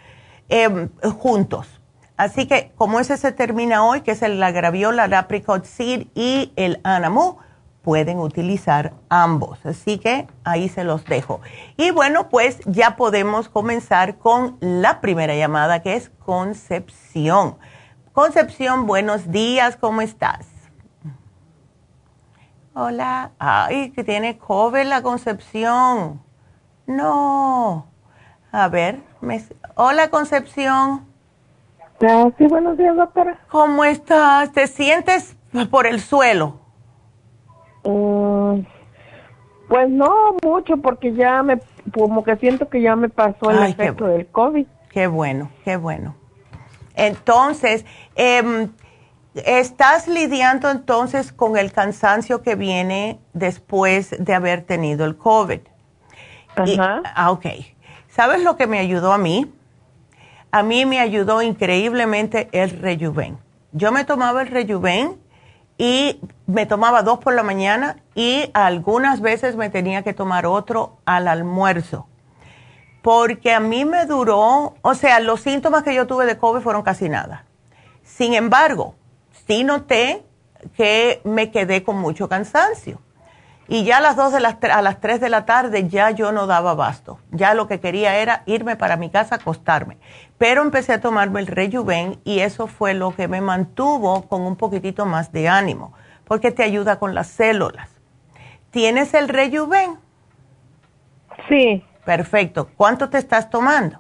em, 0.49 0.89
juntos 1.21 1.69
Así 2.17 2.47
que 2.47 2.73
como 2.77 2.99
ese 2.99 3.17
se 3.17 3.31
termina 3.31 3.85
hoy, 3.85 4.01
que 4.01 4.13
es 4.13 4.23
el, 4.23 4.41
la 4.41 4.51
graviola, 4.51 5.05
el 5.05 5.15
apricot 5.15 5.65
seed 5.65 6.09
y 6.17 6.53
el 6.57 6.81
anamu, 6.83 7.37
pueden 7.83 8.19
utilizar 8.19 8.95
ambos. 9.09 9.65
Así 9.65 9.99
que 9.99 10.27
ahí 10.43 10.69
se 10.69 10.83
los 10.83 11.05
dejo. 11.05 11.41
Y 11.77 11.93
bueno, 11.93 12.29
pues 12.29 12.59
ya 12.65 12.97
podemos 12.97 13.49
comenzar 13.49 14.17
con 14.17 14.57
la 14.61 15.01
primera 15.01 15.37
llamada, 15.37 15.83
que 15.83 15.95
es 15.95 16.11
Concepción. 16.25 17.59
Concepción, 18.17 18.87
buenos 18.87 19.31
días, 19.31 19.77
¿cómo 19.77 20.01
estás? 20.01 20.49
Hola. 22.73 23.33
Ay, 23.39 23.91
que 23.91 24.05
tiene 24.05 24.39
COVID 24.39 24.85
la 24.87 25.03
Concepción. 25.03 26.23
No. 26.87 27.87
A 28.53 28.69
ver, 28.69 29.01
hola 29.75 30.09
Concepción. 30.09 31.05
Sí, 32.39 32.47
buenos 32.47 32.79
días, 32.79 32.97
doctora. 32.97 33.39
¿Cómo 33.51 33.85
estás? 33.85 34.51
¿Te 34.51 34.67
sientes 34.67 35.37
por 35.71 35.87
el 35.87 36.01
suelo? 36.01 36.59
Mm, 37.85 38.61
pues 39.69 39.91
no 39.91 40.37
mucho, 40.43 40.79
porque 40.79 41.13
ya 41.13 41.43
me, 41.43 41.61
como 41.93 42.25
que 42.25 42.37
siento 42.37 42.71
que 42.71 42.81
ya 42.81 42.97
me 42.97 43.11
pasó 43.11 43.51
el 43.51 43.63
efecto 43.63 44.07
del 44.07 44.27
COVID. 44.29 44.67
Qué 44.89 45.07
bueno, 45.07 45.51
qué 45.67 45.77
bueno. 45.77 46.15
Entonces, 46.97 47.85
em, 48.17 48.73
¿estás 49.35 50.09
lidiando 50.09 50.71
entonces 50.71 51.33
con 51.33 51.57
el 51.57 51.73
cansancio 51.73 52.43
que 52.43 52.57
viene 52.57 53.21
después 53.33 54.17
de 54.19 54.35
haber 54.35 54.63
tenido 54.63 55.05
el 55.05 55.17
COVID? 55.17 55.61
Ajá. 56.57 57.03
ah, 57.15 57.31
ok. 57.31 57.47
¿Sabes 58.09 58.43
lo 58.43 58.57
que 58.57 58.67
me 58.67 58.79
ayudó 58.79 59.13
a 59.13 59.19
mí? 59.19 59.53
a 60.57 60.63
mí 60.63 60.87
me 60.87 61.01
ayudó 61.01 61.43
increíblemente 61.43 62.49
el 62.53 62.71
rejuven. 62.71 63.39
Yo 63.73 63.93
me 63.93 64.05
tomaba 64.05 64.41
el 64.41 64.49
rejuven 64.49 65.19
y 65.77 66.19
me 66.47 66.65
tomaba 66.65 67.03
dos 67.03 67.19
por 67.19 67.35
la 67.35 67.43
mañana 67.43 67.97
y 68.15 68.51
algunas 68.55 69.21
veces 69.21 69.57
me 69.57 69.69
tenía 69.69 70.03
que 70.03 70.15
tomar 70.15 70.47
otro 70.47 70.97
al 71.05 71.29
almuerzo. 71.29 72.09
Porque 73.07 73.53
a 73.53 73.61
mí 73.61 73.85
me 73.85 74.05
duró, 74.05 74.75
o 74.83 74.95
sea, 74.95 75.21
los 75.21 75.41
síntomas 75.41 75.85
que 75.85 75.95
yo 75.95 76.09
tuve 76.09 76.27
de 76.27 76.39
COVID 76.39 76.61
fueron 76.61 76.83
casi 76.83 77.09
nada. 77.09 77.45
Sin 78.03 78.35
embargo, 78.35 78.97
sí 79.47 79.63
noté 79.63 80.25
que 80.77 81.21
me 81.23 81.53
quedé 81.53 81.85
con 81.85 81.99
mucho 81.99 82.29
cansancio. 82.29 83.01
Y 83.69 83.85
ya 83.85 83.99
a 83.99 84.01
las, 84.01 84.17
dos 84.17 84.33
de 84.33 84.41
las, 84.41 84.57
a 84.61 84.83
las 84.83 84.99
3 84.99 85.21
de 85.21 85.29
la 85.29 85.47
tarde 85.47 85.87
ya 85.87 86.11
yo 86.11 86.33
no 86.33 86.49
daba 86.49 86.73
abasto. 86.73 87.21
Ya 87.31 87.55
lo 87.55 87.69
que 87.69 87.79
quería 87.79 88.17
era 88.17 88.43
irme 88.45 88.75
para 88.75 88.97
mi 88.97 89.09
casa, 89.09 89.37
acostarme. 89.37 89.99
Pero 90.37 90.63
empecé 90.63 90.95
a 90.95 91.01
tomarme 91.01 91.39
el 91.39 91.47
Rejuven 91.47 92.19
y 92.25 92.41
eso 92.41 92.67
fue 92.67 92.93
lo 92.93 93.15
que 93.15 93.29
me 93.29 93.41
mantuvo 93.41 94.23
con 94.23 94.41
un 94.41 94.57
poquitito 94.57 95.07
más 95.07 95.31
de 95.31 95.47
ánimo, 95.47 95.93
porque 96.25 96.51
te 96.51 96.65
ayuda 96.65 96.99
con 96.99 97.15
las 97.15 97.29
células. 97.29 97.89
¿Tienes 98.73 99.15
el 99.15 99.29
Rejuven? 99.29 99.97
Sí. 101.49 101.85
Perfecto. 102.07 102.69
¿Cuánto 102.77 103.11
te 103.11 103.19
estás 103.19 103.51
tomando? 103.51 103.99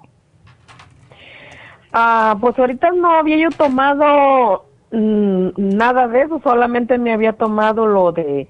Ah, 1.93 2.37
pues 2.41 2.57
ahorita 2.59 2.93
no 2.93 3.11
había 3.19 3.37
yo 3.37 3.51
tomado 3.51 4.67
mm, 4.93 5.49
nada 5.57 6.07
de 6.07 6.23
eso, 6.23 6.41
solamente 6.43 6.99
me 6.99 7.13
había 7.13 7.33
tomado 7.33 7.87
lo 7.87 8.13
de 8.13 8.49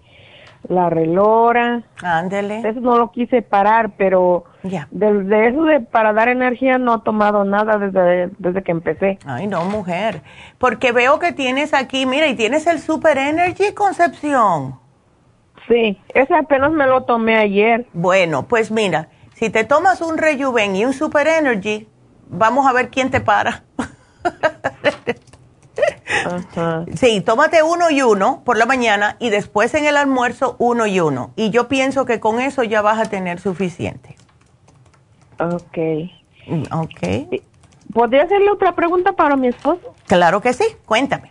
la 0.69 0.91
relora. 0.91 1.85
Ándele. 2.03 2.69
Eso 2.69 2.81
no 2.81 2.99
lo 2.99 3.11
quise 3.13 3.41
parar, 3.41 3.93
pero 3.97 4.45
ya. 4.63 4.89
desde 4.91 5.49
eso 5.49 5.63
de 5.65 5.81
para 5.81 6.13
dar 6.13 6.29
energía 6.29 6.77
no 6.77 6.97
he 6.97 7.01
tomado 7.01 7.45
nada 7.45 7.79
desde, 7.79 8.31
desde 8.39 8.63
que 8.63 8.73
empecé. 8.73 9.19
Ay, 9.25 9.47
no, 9.47 9.65
mujer. 9.65 10.21
Porque 10.59 10.93
veo 10.93 11.19
que 11.19 11.33
tienes 11.33 11.73
aquí, 11.73 12.05
mira, 12.05 12.27
y 12.27 12.35
tienes 12.35 12.67
el 12.67 12.79
Super 12.79 13.17
Energy 13.17 13.73
Concepción. 13.73 14.81
Sí, 15.67 15.99
ese 16.15 16.35
apenas 16.35 16.73
me 16.73 16.87
lo 16.87 17.05
tomé 17.05 17.37
ayer. 17.37 17.87
Bueno, 17.93 18.47
pues 18.47 18.71
mira, 18.71 19.09
si 19.37 19.51
te 19.51 19.65
tomas 19.65 20.01
un 20.01 20.17
Rejuven 20.17 20.77
y 20.77 20.87
un 20.87 20.95
Super 20.95 21.29
Energy, 21.29 21.87
vamos 22.29 22.67
a 22.67 22.73
ver 22.73 22.89
quién 22.89 23.11
te 23.11 23.21
para. 23.21 23.65
Sí, 26.95 27.21
tómate 27.21 27.63
uno 27.63 27.91
y 27.91 28.01
uno 28.01 28.43
por 28.45 28.57
la 28.57 28.65
mañana 28.65 29.17
y 29.19 29.29
después 29.29 29.75
en 29.75 29.85
el 29.85 29.99
almuerzo 29.99 30.57
uno 30.59 30.87
y 30.87 31.01
uno. 31.01 31.33
Y 31.37 31.51
yo 31.51 31.69
pienso 31.69 32.07
que 32.07 32.19
con 32.19 32.41
eso 32.41 32.63
ya 32.65 32.81
vas 32.81 32.99
a 32.99 33.11
tener 33.11 33.39
suficiente. 33.39 34.17
Ok. 35.39 35.79
Mm, 36.47 36.63
ok. 36.73 37.43
¿Podría 37.93 38.23
hacerle 38.23 38.51
otra 38.51 38.75
pregunta 38.75 39.13
para 39.13 39.37
mi 39.37 39.49
esposo? 39.49 39.95
Claro 40.07 40.41
que 40.41 40.55
sí, 40.55 40.65
cuéntame. 40.87 41.31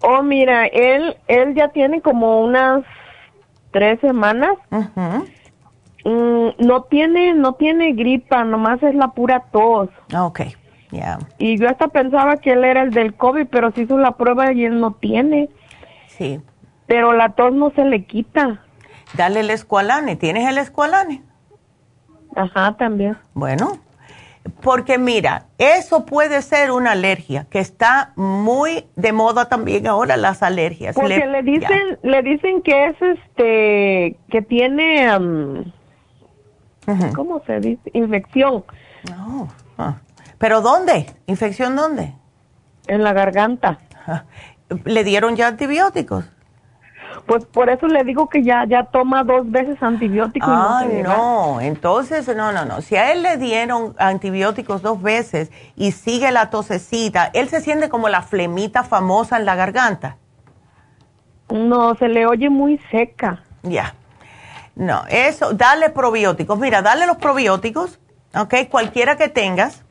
Oh, 0.00 0.22
mira, 0.22 0.66
él, 0.66 1.18
él 1.28 1.54
ya 1.54 1.68
tiene 1.68 2.00
como 2.00 2.40
unas 2.40 2.82
tres 3.72 4.00
semanas. 4.00 4.56
Mm, 6.04 6.48
no 6.58 6.82
tiene, 6.84 7.34
no 7.34 7.54
tiene 7.54 7.92
gripa, 7.92 8.44
nomás 8.44 8.82
es 8.82 8.94
la 8.94 9.08
pura 9.08 9.44
tos. 9.52 9.88
Ok. 10.16 10.40
Y 11.38 11.58
yo 11.58 11.68
hasta 11.68 11.88
pensaba 11.88 12.36
que 12.38 12.52
él 12.52 12.64
era 12.64 12.82
el 12.82 12.90
del 12.90 13.14
COVID, 13.14 13.46
pero 13.48 13.70
se 13.72 13.82
hizo 13.82 13.98
la 13.98 14.16
prueba 14.16 14.52
y 14.52 14.64
él 14.64 14.80
no 14.80 14.92
tiene. 14.92 15.48
Sí. 16.08 16.40
Pero 16.86 17.12
la 17.12 17.30
tos 17.30 17.52
no 17.52 17.70
se 17.70 17.84
le 17.84 18.04
quita. 18.04 18.60
Dale 19.16 19.40
el 19.40 19.50
escualane. 19.50 20.16
¿Tienes 20.16 20.48
el 20.48 20.58
escualane? 20.58 21.22
Ajá, 22.34 22.76
también. 22.76 23.16
Bueno, 23.34 23.78
porque 24.62 24.98
mira, 24.98 25.46
eso 25.58 26.06
puede 26.06 26.42
ser 26.42 26.70
una 26.70 26.92
alergia, 26.92 27.46
que 27.50 27.58
está 27.58 28.12
muy 28.16 28.86
de 28.96 29.12
moda 29.12 29.48
también 29.48 29.86
ahora 29.86 30.16
las 30.16 30.42
alergias. 30.42 30.94
Porque 30.94 31.26
le, 31.26 31.42
dicen, 31.42 31.98
le 32.02 32.22
dicen 32.22 32.62
que 32.62 32.86
es 32.86 32.96
este, 33.02 34.16
que 34.30 34.42
tiene, 34.42 35.08
¿cómo 37.14 37.42
se 37.46 37.60
dice? 37.60 37.90
Infección. 37.92 38.64
No. 39.08 39.48
Ah. 39.78 39.96
¿Pero 40.38 40.60
dónde? 40.60 41.06
¿Infección 41.26 41.76
dónde? 41.76 42.14
En 42.86 43.02
la 43.02 43.12
garganta. 43.12 43.78
¿Le 44.84 45.04
dieron 45.04 45.36
ya 45.36 45.48
antibióticos? 45.48 46.24
Pues 47.26 47.44
por 47.44 47.68
eso 47.70 47.86
le 47.86 48.04
digo 48.04 48.28
que 48.28 48.42
ya 48.42 48.64
ya 48.66 48.84
toma 48.84 49.24
dos 49.24 49.50
veces 49.50 49.82
antibióticos. 49.82 50.48
Ah, 50.50 50.84
no, 51.02 51.60
entonces 51.60 52.26
no, 52.34 52.52
no, 52.52 52.64
no. 52.64 52.80
Si 52.80 52.96
a 52.96 53.12
él 53.12 53.22
le 53.22 53.36
dieron 53.36 53.94
antibióticos 53.98 54.82
dos 54.82 55.02
veces 55.02 55.50
y 55.76 55.92
sigue 55.92 56.30
la 56.32 56.50
tosecita, 56.50 57.30
él 57.34 57.48
se 57.48 57.60
siente 57.60 57.88
como 57.88 58.08
la 58.08 58.22
flemita 58.22 58.82
famosa 58.82 59.36
en 59.36 59.44
la 59.44 59.54
garganta. 59.54 60.16
No, 61.50 61.94
se 61.96 62.08
le 62.08 62.26
oye 62.26 62.48
muy 62.48 62.78
seca. 62.90 63.42
Ya. 63.62 63.94
No, 64.80 65.04
eso, 65.10 65.52
dale 65.52 65.90
probióticos. 65.90 66.58
Mira, 66.58 66.80
dale 66.80 67.06
los 67.06 67.18
probióticos, 67.18 68.00
¿ok? 68.34 68.54
Cualquiera 68.70 69.18
que 69.18 69.28
tengas 69.28 69.82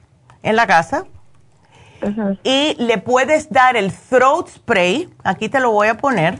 en 0.41 0.55
la 0.55 0.65
casa. 0.65 1.05
Y 2.43 2.75
le 2.79 2.97
puedes 2.97 3.51
dar 3.51 3.77
el 3.77 3.93
throat 3.93 4.49
spray, 4.49 5.07
aquí 5.23 5.47
te 5.47 5.59
lo 5.59 5.69
voy 5.69 5.89
a 5.89 5.97
poner, 5.97 6.39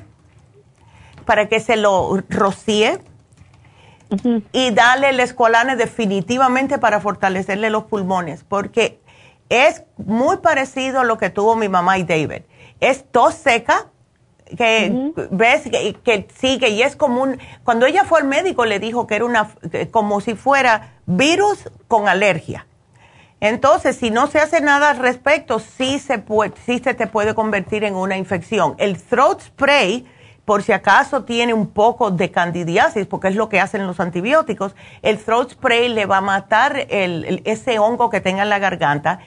para 1.26 1.48
que 1.48 1.60
se 1.60 1.78
lo 1.78 2.24
rocíe. 2.28 3.00
Y 4.52 4.72
dale 4.72 5.10
el 5.10 5.20
escolane 5.20 5.76
definitivamente 5.76 6.80
para 6.80 7.00
fortalecerle 7.02 7.70
los 7.70 7.84
pulmones, 7.84 8.44
porque 8.46 9.00
es 9.50 9.84
muy 9.98 10.38
parecido 10.38 11.02
a 11.02 11.04
lo 11.04 11.20
que 11.20 11.30
tuvo 11.30 11.56
mi 11.56 11.70
mamá 11.70 12.00
y 12.00 12.04
David. 12.04 12.42
Es 12.80 13.06
tos 13.12 13.36
seca, 13.36 13.92
que 14.58 15.12
ves 15.32 15.64
que, 15.64 15.96
que 16.04 16.28
sigue 16.38 16.70
y 16.70 16.82
es 16.82 16.96
como 16.96 17.22
un 17.24 17.40
cuando 17.64 17.86
ella 17.86 18.04
fue 18.04 18.20
al 18.20 18.28
médico 18.28 18.66
le 18.66 18.80
dijo 18.80 19.08
que 19.08 19.16
era 19.16 19.26
una 19.26 19.52
como 19.92 20.22
si 20.22 20.36
fuera 20.36 20.94
virus 21.06 21.70
con 21.88 22.08
alergia. 22.08 22.66
Entonces 23.42 23.96
si 23.96 24.12
no 24.12 24.28
se 24.28 24.40
hace 24.40 24.62
nada 24.62 24.92
al 24.92 24.98
respecto 24.98 25.60
sí 25.60 26.00
se 26.00 26.20
puede 26.20 26.54
sí 26.66 26.80
se 26.80 26.94
te 26.94 27.08
puede 27.08 27.36
convertir 27.36 27.84
en 27.84 27.96
una 27.96 28.18
infección. 28.18 28.76
El 28.78 29.02
throat 29.02 29.42
spray 29.42 30.06
por 30.50 30.64
si 30.64 30.72
acaso 30.72 31.26
tiene 31.26 31.54
un 31.54 31.68
poco 31.68 32.10
de 32.10 32.32
candidiasis, 32.32 33.06
porque 33.06 33.28
es 33.28 33.36
lo 33.36 33.50
que 33.50 33.60
hacen 33.60 33.86
los 33.86 34.00
antibióticos, 34.00 34.76
el 35.04 35.20
throat 35.20 35.52
spray 35.52 35.90
le 35.90 36.08
va 36.08 36.18
a 36.18 36.22
matar 36.22 36.88
el, 36.90 37.44
ese 37.46 37.78
hongo 37.78 38.10
que 38.10 38.20
tenga 38.20 38.42
en 38.42 38.50
la 38.50 38.58
garganta 38.58 39.20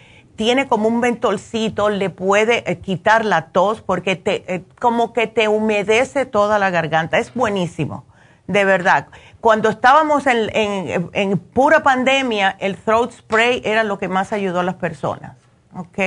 tiene 0.43 0.67
como 0.67 0.89
un 0.89 0.99
mentolcito, 0.99 1.89
le 1.89 2.11
puede 2.11 2.69
eh, 2.69 2.79
quitar 2.81 3.25
la 3.25 3.53
tos 3.53 3.81
porque 3.81 4.17
te, 4.17 4.53
eh, 4.53 4.65
como 4.81 5.13
que 5.13 5.29
te 5.29 5.47
humedece 5.47 6.27
toda 6.27 6.59
la 6.59 6.71
garganta. 6.71 7.19
Es 7.19 7.33
buenísimo, 7.33 8.05
de 8.49 8.65
verdad. 8.65 9.07
Cuando 9.41 9.69
estábamos 9.69 10.27
en, 10.27 10.51
en, 11.13 11.39
pura 11.39 11.85
pandemia, 11.85 12.57
el 12.59 12.77
throat 12.77 13.13
spray 13.13 13.63
era 13.65 13.85
lo 13.85 14.01
que 14.01 14.09
más 14.09 14.33
ayudó 14.33 14.59
a 14.59 14.63
las 14.65 14.75
personas. 14.75 15.37
¿Ok? 15.77 15.99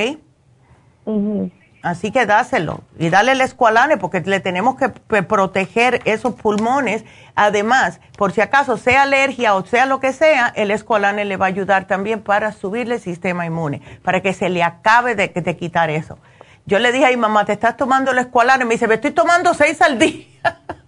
Así 1.86 2.12
que 2.12 2.26
dáselo 2.26 2.82
y 2.98 3.12
dale 3.12 3.34
el 3.34 3.42
escualane 3.42 3.98
porque 3.98 4.20
le 4.22 4.40
tenemos 4.40 4.76
que 4.76 4.90
proteger 4.90 6.02
esos 6.06 6.34
pulmones. 6.34 7.06
Además, 7.36 8.02
por 8.18 8.32
si 8.32 8.42
acaso 8.42 8.76
sea 8.78 9.04
alergia 9.04 9.54
o 9.54 9.64
sea 9.64 9.86
lo 9.86 10.00
que 10.00 10.12
sea, 10.12 10.52
el 10.56 10.72
escualane 10.72 11.26
le 11.26 11.38
va 11.38 11.46
a 11.46 11.50
ayudar 11.50 11.86
también 11.86 12.24
para 12.24 12.54
subirle 12.54 12.96
el 12.96 13.02
sistema 13.02 13.46
inmune, 13.46 13.84
para 14.02 14.22
que 14.22 14.34
se 14.34 14.50
le 14.50 14.64
acabe 14.64 15.14
de, 15.14 15.32
quitar 15.56 15.92
eso. 15.92 16.18
Yo 16.66 16.80
le 16.80 16.92
dije 16.92 17.06
a 17.06 17.10
mi 17.10 17.18
mamá, 17.18 17.46
¿te 17.46 17.54
estás 17.54 17.78
tomando 17.78 18.10
el 18.10 18.18
escualane? 18.18 18.66
Me 18.66 18.74
dice, 18.74 18.88
me 18.88 18.96
estoy 18.96 19.12
tomando 19.12 19.54
seis 19.54 19.80
al 19.84 20.00
día. 20.00 20.26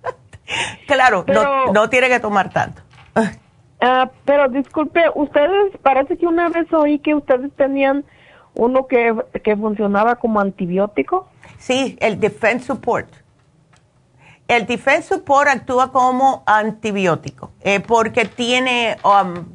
claro, 0.88 1.26
no, 1.28 1.74
no, 1.74 1.90
tiene 1.92 2.10
que 2.10 2.20
tomar 2.20 2.50
tanto. 2.50 2.82
Ah, 3.80 4.10
pero 4.26 4.50
disculpe, 4.50 5.02
ustedes, 5.14 5.78
parece 5.84 6.18
que 6.18 6.26
una 6.26 6.50
vez 6.50 6.66
oí 6.74 6.98
que 6.98 7.14
ustedes 7.14 7.52
tenían 7.56 8.04
uno 8.58 8.88
que, 8.88 9.16
que 9.44 9.56
funcionaba 9.56 10.16
como 10.16 10.40
antibiótico. 10.40 11.28
Sí, 11.58 11.98
el 12.02 12.20
Defense 12.20 12.66
Support. 12.66 13.08
El 14.48 14.66
Defense 14.66 15.16
Support 15.16 15.50
actúa 15.50 15.92
como 15.92 16.44
antibiótico 16.46 17.52
eh, 17.62 17.80
porque 17.82 18.26
tiene, 18.26 18.98
um, 19.04 19.46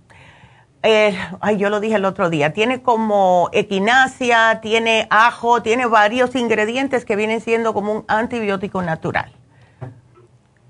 eh, 0.83 1.17
ay, 1.41 1.57
yo 1.57 1.71
lo 1.71 1.81
dije 1.81 1.97
el 1.97 2.05
otro 2.05 2.29
día, 2.29 2.53
tiene 2.53 2.83
como 2.83 3.49
equinacia, 3.53 4.61
tiene 4.61 5.07
ajo, 5.11 5.63
tiene 5.63 5.87
varios 5.87 6.35
ingredientes 6.35 7.05
que 7.05 7.17
vienen 7.17 7.41
siendo 7.41 7.73
como 7.73 7.93
un 7.93 8.05
antibiótico 8.07 8.83
natural. 8.83 9.33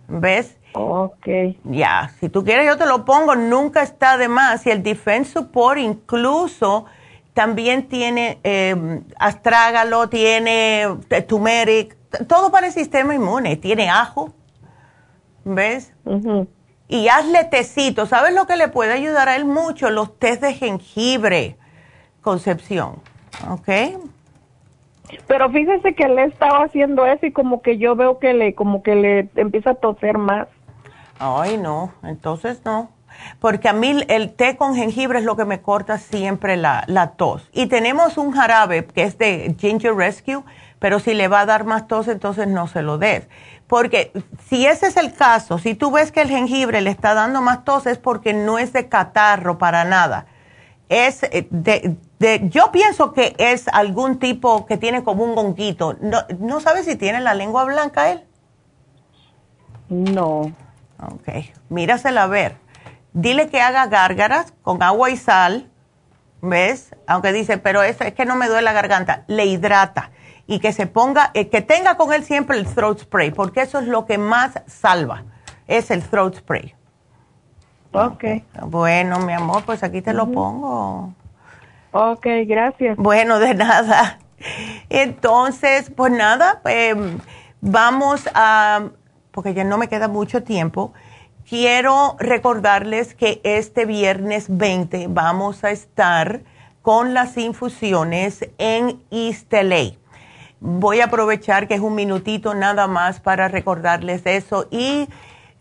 ¿Ves? 0.08 0.56
Ok. 0.74 1.26
Ya, 1.64 2.12
si 2.20 2.28
tú 2.28 2.44
quieres 2.44 2.66
yo 2.66 2.76
te 2.78 2.86
lo 2.86 3.04
pongo, 3.04 3.34
nunca 3.34 3.82
está 3.82 4.16
de 4.16 4.28
más. 4.28 4.66
Y 4.66 4.70
el 4.70 4.82
Defense 4.82 5.32
Support 5.32 5.78
incluso 5.78 6.86
también 7.34 7.88
tiene 7.88 8.38
eh, 8.44 9.00
astrágalo, 9.18 10.08
tiene 10.08 10.86
turmeric, 11.26 11.96
todo 12.26 12.50
para 12.50 12.66
el 12.66 12.72
sistema 12.72 13.14
inmune. 13.14 13.56
Tiene 13.56 13.88
ajo, 13.88 14.32
¿ves? 15.44 15.94
Y 16.88 17.08
hazle 17.08 17.44
tecito. 17.44 18.06
¿Sabes 18.06 18.34
lo 18.34 18.46
que 18.46 18.56
le 18.56 18.68
puede 18.68 18.92
ayudar 18.92 19.28
a 19.28 19.36
él 19.36 19.46
mucho? 19.46 19.90
Los 19.90 20.18
tés 20.18 20.40
de 20.40 20.52
jengibre, 20.52 21.56
Concepción. 22.20 23.00
¿Ok? 23.48 23.68
Pero 25.26 25.50
fíjese 25.50 25.94
que 25.94 26.08
le 26.08 26.24
estaba 26.24 26.64
haciendo 26.64 27.06
eso 27.06 27.26
y 27.26 27.32
como 27.32 27.62
que 27.62 27.78
yo 27.78 27.96
veo 27.96 28.18
que 28.18 28.34
le, 28.34 28.54
como 28.54 28.82
que 28.82 28.94
le 28.94 29.30
empieza 29.36 29.70
a 29.70 29.74
toser 29.74 30.18
más. 30.18 30.48
Ay, 31.18 31.56
no, 31.56 31.92
entonces 32.02 32.62
no 32.64 32.90
porque 33.40 33.68
a 33.68 33.72
mí 33.72 34.04
el 34.08 34.32
té 34.34 34.56
con 34.56 34.74
jengibre 34.74 35.18
es 35.18 35.24
lo 35.24 35.36
que 35.36 35.44
me 35.44 35.60
corta 35.60 35.98
siempre 35.98 36.56
la, 36.56 37.12
tos. 37.16 37.48
Y 37.52 37.66
tenemos 37.66 38.18
un 38.18 38.32
jarabe 38.32 38.84
que 38.84 39.02
es 39.02 39.18
de 39.18 39.54
Ginger 39.58 39.94
Rescue, 39.94 40.44
pero 40.78 41.00
si 41.00 41.14
le 41.14 41.28
va 41.28 41.40
a 41.40 41.46
dar 41.46 41.64
más 41.64 41.88
tos, 41.88 42.08
entonces 42.08 42.46
no 42.48 42.66
se 42.68 42.82
lo 42.82 42.98
des. 42.98 43.28
Porque 43.66 44.12
si 44.48 44.66
ese 44.66 44.86
es 44.86 44.96
el 44.96 45.14
caso, 45.14 45.58
si 45.58 45.74
tú 45.74 45.90
ves 45.90 46.12
que 46.12 46.20
el 46.20 46.28
jengibre 46.28 46.80
le 46.80 46.90
está 46.90 47.14
dando 47.14 47.40
más 47.40 47.64
tos, 47.64 47.86
es 47.86 47.98
porque 47.98 48.32
no 48.32 48.58
es 48.58 48.72
de 48.72 48.88
catarro 48.88 49.58
para 49.58 49.84
nada. 49.84 50.26
Es 50.88 51.22
eh, 51.22 51.48
de, 51.50 51.96
yo 52.48 52.70
pienso 52.70 53.12
que 53.12 53.34
es 53.38 53.66
algún 53.68 54.18
tipo 54.18 54.66
que 54.66 54.76
tiene 54.76 55.02
como 55.02 55.24
un 55.24 55.34
gonguito. 55.34 55.96
No, 56.00 56.18
¿No 56.38 56.60
sabes 56.60 56.84
si 56.84 56.96
tiene 56.96 57.20
la 57.20 57.34
lengua 57.34 57.64
blanca 57.64 58.10
él? 58.10 58.24
No. 59.88 60.52
Ok, 61.00 61.28
mírasela 61.68 62.24
a 62.24 62.26
ver 62.26 62.62
dile 63.12 63.48
que 63.48 63.60
haga 63.60 63.86
gárgaras 63.86 64.54
con 64.62 64.82
agua 64.82 65.10
y 65.10 65.16
sal, 65.16 65.70
¿ves? 66.40 66.94
Aunque 67.06 67.32
dice, 67.32 67.58
pero 67.58 67.82
eso 67.82 68.04
es 68.04 68.14
que 68.14 68.24
no 68.24 68.36
me 68.36 68.48
duele 68.48 68.62
la 68.62 68.72
garganta, 68.72 69.24
le 69.26 69.46
hidrata 69.46 70.10
y 70.46 70.58
que 70.58 70.72
se 70.72 70.86
ponga, 70.86 71.30
eh, 71.34 71.48
que 71.48 71.62
tenga 71.62 71.96
con 71.96 72.12
él 72.12 72.24
siempre 72.24 72.58
el 72.58 72.66
throat 72.66 73.00
spray, 73.00 73.30
porque 73.30 73.62
eso 73.62 73.78
es 73.78 73.86
lo 73.86 74.06
que 74.06 74.18
más 74.18 74.60
salva, 74.66 75.24
es 75.66 75.90
el 75.90 76.02
throat 76.02 76.36
spray. 76.36 76.74
Ok. 77.92 78.24
Bueno, 78.66 79.18
mi 79.20 79.32
amor, 79.32 79.64
pues 79.64 79.82
aquí 79.82 80.00
te 80.00 80.12
lo 80.12 80.30
pongo. 80.30 81.12
Ok, 81.92 82.26
gracias. 82.46 82.96
Bueno, 82.96 83.38
de 83.38 83.54
nada. 83.54 84.18
Entonces, 84.88 85.92
pues 85.94 86.10
nada, 86.10 86.60
em, 86.64 87.18
vamos 87.60 88.28
a, 88.34 88.88
porque 89.30 89.54
ya 89.54 89.64
no 89.64 89.78
me 89.78 89.88
queda 89.88 90.08
mucho 90.08 90.42
tiempo, 90.42 90.92
quiero 91.48 92.16
recordarles 92.18 93.14
que 93.14 93.40
este 93.44 93.86
viernes 93.86 94.46
20 94.48 95.06
vamos 95.08 95.64
a 95.64 95.70
estar 95.70 96.42
con 96.82 97.14
las 97.14 97.36
infusiones 97.36 98.48
en 98.58 99.02
East 99.10 99.52
Voy 100.60 101.00
a 101.00 101.06
aprovechar 101.06 101.68
que 101.68 101.74
es 101.74 101.80
un 101.80 101.94
minutito 101.94 102.54
nada 102.54 102.86
más 102.86 103.20
para 103.20 103.48
recordarles 103.48 104.22
eso 104.26 104.66
y 104.70 105.08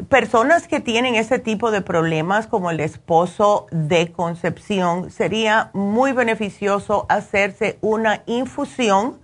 personas 0.10 0.68
que 0.68 0.80
tienen 0.80 1.16
ese 1.16 1.40
tipo 1.40 1.72
de 1.72 1.82
problemas 1.82 2.48
como 2.48 2.72
el 2.72 2.80
esposo 2.80 3.68
de 3.72 4.12
concepción, 4.12 5.12
sería 5.12 5.70
muy 5.74 6.12
beneficioso 6.12 7.06
hacerse 7.10 7.78
una 7.82 8.24
infusión 8.26 9.20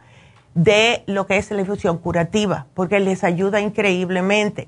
de 0.54 1.04
lo 1.06 1.28
que 1.28 1.38
es 1.38 1.52
la 1.52 1.62
infusión 1.62 1.98
curativa, 2.00 2.66
porque 2.74 3.00
les 3.00 3.24
ayuda 3.24 3.60
increíblemente 3.60 4.68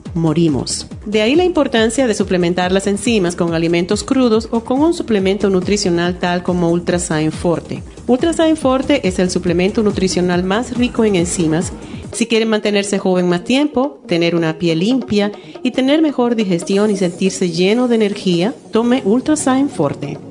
morimos. 0.13 0.87
De 1.05 1.21
ahí 1.21 1.35
la 1.35 1.43
importancia 1.43 2.07
de 2.07 2.13
suplementar 2.13 2.71
las 2.71 2.87
enzimas 2.87 3.35
con 3.35 3.53
alimentos 3.53 4.03
crudos 4.03 4.47
o 4.51 4.63
con 4.63 4.81
un 4.81 4.93
suplemento 4.93 5.49
nutricional 5.49 6.19
tal 6.19 6.43
como 6.43 6.71
Ultrasign 6.71 7.31
Forte. 7.31 7.83
Ultrasign 8.07 8.57
Forte 8.57 9.07
es 9.07 9.19
el 9.19 9.29
suplemento 9.29 9.83
nutricional 9.83 10.43
más 10.43 10.77
rico 10.77 11.05
en 11.05 11.15
enzimas 11.15 11.71
si 12.13 12.27
quieren 12.27 12.49
mantenerse 12.49 12.99
joven 12.99 13.29
más 13.29 13.43
tiempo, 13.43 14.01
tener 14.05 14.35
una 14.35 14.57
piel 14.57 14.79
limpia 14.79 15.31
y 15.63 15.71
tener 15.71 16.01
mejor 16.01 16.35
digestión 16.35 16.91
y 16.91 16.97
sentirse 16.97 17.49
lleno 17.49 17.87
de 17.87 17.95
energía, 17.95 18.53
tome 18.71 19.01
Ultrasign 19.05 19.69
Forte. 19.69 20.30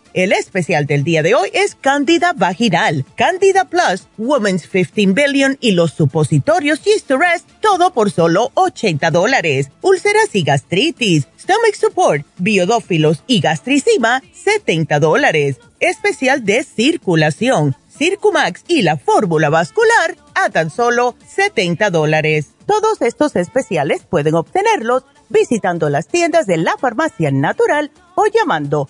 El 0.13 0.33
especial 0.33 0.87
del 0.87 1.05
día 1.05 1.23
de 1.23 1.35
hoy 1.35 1.49
es 1.53 1.75
Candida 1.75 2.33
Vaginal, 2.35 3.05
Candida 3.15 3.63
Plus, 3.63 4.07
Women's 4.17 4.67
15 4.67 5.13
Billion 5.13 5.57
y 5.61 5.71
los 5.71 5.93
supositorios 5.93 6.81
Rest, 7.07 7.49
todo 7.61 7.93
por 7.93 8.11
solo 8.11 8.51
80 8.55 9.09
dólares. 9.09 9.71
Úlceras 9.81 10.35
y 10.35 10.43
gastritis, 10.43 11.29
Stomach 11.39 11.75
Support, 11.75 12.25
Biodófilos 12.39 13.23
y 13.25 13.39
Gastricima, 13.39 14.21
70 14.33 14.99
dólares. 14.99 15.61
Especial 15.79 16.43
de 16.43 16.65
circulación, 16.65 17.77
Circumax 17.97 18.65
y 18.67 18.81
la 18.81 18.97
fórmula 18.97 19.49
vascular 19.49 20.17
a 20.35 20.49
tan 20.49 20.71
solo 20.71 21.15
70 21.33 21.89
dólares. 21.89 22.49
Todos 22.65 23.01
estos 23.01 23.37
especiales 23.37 24.01
pueden 24.09 24.35
obtenerlos 24.35 25.03
visitando 25.29 25.89
las 25.89 26.07
tiendas 26.07 26.47
de 26.47 26.57
la 26.57 26.75
farmacia 26.77 27.31
natural 27.31 27.91
o 28.15 28.25
llamando 28.25 28.89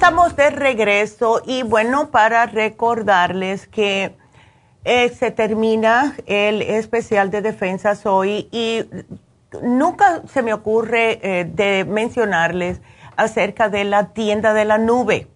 Estamos 0.00 0.34
de 0.34 0.48
regreso 0.48 1.42
y 1.44 1.62
bueno, 1.62 2.10
para 2.10 2.46
recordarles 2.46 3.66
que 3.66 4.16
eh, 4.84 5.10
se 5.10 5.30
termina 5.30 6.16
el 6.24 6.62
especial 6.62 7.30
de 7.30 7.42
defensas 7.42 8.06
hoy 8.06 8.48
y 8.50 8.82
nunca 9.62 10.22
se 10.26 10.40
me 10.40 10.54
ocurre 10.54 11.20
eh, 11.22 11.44
de 11.44 11.84
mencionarles 11.84 12.80
acerca 13.14 13.68
de 13.68 13.84
la 13.84 14.14
tienda 14.14 14.54
de 14.54 14.64
la 14.64 14.78
nube. 14.78 15.26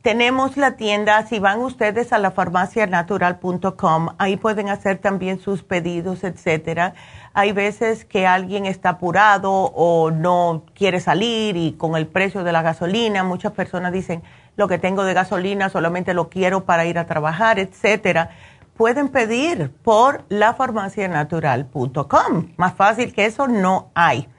Tenemos 0.00 0.56
la 0.56 0.76
tienda, 0.76 1.26
si 1.26 1.38
van 1.38 1.60
ustedes 1.60 2.10
a 2.14 2.18
la 2.18 2.30
farmacianatural.com, 2.30 4.14
ahí 4.16 4.38
pueden 4.38 4.70
hacer 4.70 4.96
también 4.96 5.40
sus 5.40 5.62
pedidos, 5.62 6.24
etcétera 6.24 6.94
hay 7.36 7.52
veces 7.52 8.04
que 8.06 8.26
alguien 8.26 8.64
está 8.64 8.88
apurado 8.88 9.52
o 9.52 10.10
no 10.10 10.64
quiere 10.74 11.00
salir 11.00 11.58
y 11.58 11.72
con 11.72 11.94
el 11.94 12.06
precio 12.06 12.44
de 12.44 12.52
la 12.52 12.62
gasolina, 12.62 13.24
muchas 13.24 13.52
personas 13.52 13.92
dicen, 13.92 14.22
lo 14.56 14.68
que 14.68 14.78
tengo 14.78 15.04
de 15.04 15.12
gasolina 15.12 15.68
solamente 15.68 16.14
lo 16.14 16.30
quiero 16.30 16.64
para 16.64 16.86
ir 16.86 16.98
a 16.98 17.04
trabajar, 17.04 17.58
etcétera. 17.58 18.30
Pueden 18.74 19.10
pedir 19.10 19.70
por 19.82 20.24
lafarmacianatural.com. 20.30 22.54
Más 22.56 22.74
fácil 22.74 23.12
que 23.12 23.26
eso 23.26 23.48
no 23.48 23.90
hay. 23.94 24.30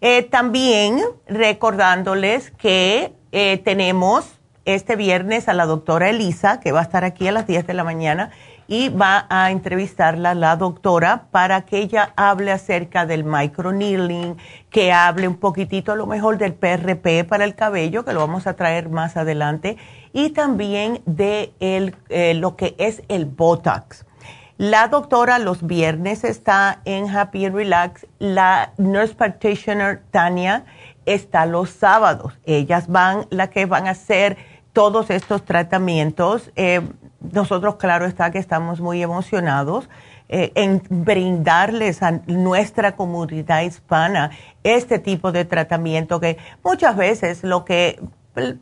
Eh, 0.00 0.22
también 0.22 1.00
recordándoles 1.26 2.52
que 2.52 3.12
eh, 3.32 3.60
tenemos 3.64 4.38
este 4.66 4.94
viernes 4.94 5.48
a 5.48 5.52
la 5.52 5.66
doctora 5.66 6.10
Elisa, 6.10 6.60
que 6.60 6.70
va 6.70 6.78
a 6.78 6.84
estar 6.84 7.02
aquí 7.02 7.26
a 7.26 7.32
las 7.32 7.48
10 7.48 7.66
de 7.66 7.74
la 7.74 7.82
mañana 7.82 8.30
y 8.68 8.88
va 8.88 9.26
a 9.28 9.50
entrevistarla 9.50 10.34
la 10.34 10.56
doctora 10.56 11.26
para 11.30 11.62
que 11.62 11.78
ella 11.78 12.12
hable 12.16 12.52
acerca 12.52 13.06
del 13.06 13.24
microneedling, 13.24 14.36
que 14.70 14.92
hable 14.92 15.28
un 15.28 15.36
poquitito 15.36 15.92
a 15.92 15.96
lo 15.96 16.06
mejor 16.06 16.38
del 16.38 16.54
PRP 16.54 17.24
para 17.28 17.44
el 17.44 17.54
cabello, 17.54 18.04
que 18.04 18.12
lo 18.12 18.20
vamos 18.20 18.46
a 18.46 18.54
traer 18.54 18.88
más 18.88 19.16
adelante, 19.16 19.76
y 20.12 20.30
también 20.30 21.02
de 21.06 21.52
el, 21.60 21.94
eh, 22.08 22.34
lo 22.34 22.56
que 22.56 22.74
es 22.78 23.02
el 23.08 23.26
Botox. 23.26 24.04
La 24.58 24.88
doctora 24.88 25.38
los 25.38 25.66
viernes 25.66 26.24
está 26.24 26.80
en 26.86 27.14
Happy 27.14 27.44
and 27.44 27.54
Relax. 27.54 28.06
La 28.18 28.72
nurse 28.78 29.14
practitioner 29.14 30.02
Tania 30.10 30.64
está 31.04 31.44
los 31.44 31.68
sábados. 31.68 32.38
Ellas 32.46 32.88
van, 32.88 33.26
las 33.28 33.50
que 33.50 33.66
van 33.66 33.86
a 33.86 33.90
hacer 33.90 34.38
todos 34.72 35.10
estos 35.10 35.44
tratamientos. 35.44 36.50
Eh, 36.56 36.80
nosotros, 37.32 37.76
claro 37.76 38.06
está 38.06 38.30
que 38.30 38.38
estamos 38.38 38.80
muy 38.80 39.02
emocionados 39.02 39.88
eh, 40.28 40.52
en 40.54 40.82
brindarles 40.88 42.02
a 42.02 42.20
nuestra 42.26 42.96
comunidad 42.96 43.62
hispana 43.62 44.30
este 44.64 44.98
tipo 44.98 45.30
de 45.30 45.44
tratamiento 45.44 46.18
que 46.18 46.38
muchas 46.64 46.96
veces 46.96 47.44
lo 47.44 47.64
que 47.64 48.00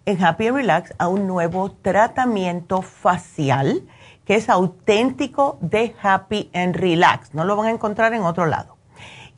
en 0.07 0.25
Happy 0.25 0.47
and 0.47 0.57
Relax 0.57 0.95
a 0.97 1.09
un 1.09 1.27
nuevo 1.27 1.73
tratamiento 1.73 2.81
facial 2.81 3.83
que 4.25 4.37
es 4.37 4.49
auténtico 4.49 5.59
de 5.61 5.95
Happy 6.01 6.49
and 6.55 6.75
Relax. 6.75 7.35
No 7.35 7.45
lo 7.45 7.55
van 7.55 7.67
a 7.67 7.71
encontrar 7.71 8.15
en 8.15 8.23
otro 8.23 8.47
lado 8.47 8.78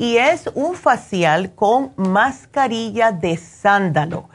y 0.01 0.17
es 0.17 0.51
un 0.55 0.77
facial 0.77 1.55
con 1.55 1.93
mascarilla 1.97 3.13
de 3.13 3.37
sándalo. 3.37 4.31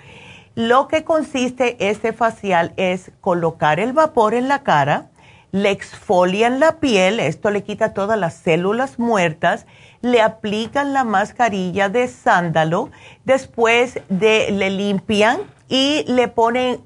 Lo 0.53 0.87
que 0.87 1.03
consiste 1.03 1.89
este 1.89 2.13
facial 2.13 2.73
es 2.77 3.11
colocar 3.19 3.79
el 3.79 3.91
vapor 3.91 4.35
en 4.35 4.47
la 4.47 4.61
cara, 4.61 5.07
le 5.51 5.71
exfolian 5.71 6.59
la 6.59 6.73
piel, 6.73 7.19
esto 7.19 7.49
le 7.49 7.63
quita 7.63 7.95
todas 7.95 8.19
las 8.19 8.35
células 8.35 8.99
muertas, 8.99 9.65
le 10.01 10.21
aplican 10.21 10.93
la 10.93 11.03
mascarilla 11.03 11.89
de 11.89 12.09
sándalo, 12.09 12.91
después 13.23 13.99
de, 14.07 14.51
le 14.51 14.69
limpian 14.69 15.39
y 15.67 16.05
le 16.07 16.27
ponen 16.27 16.81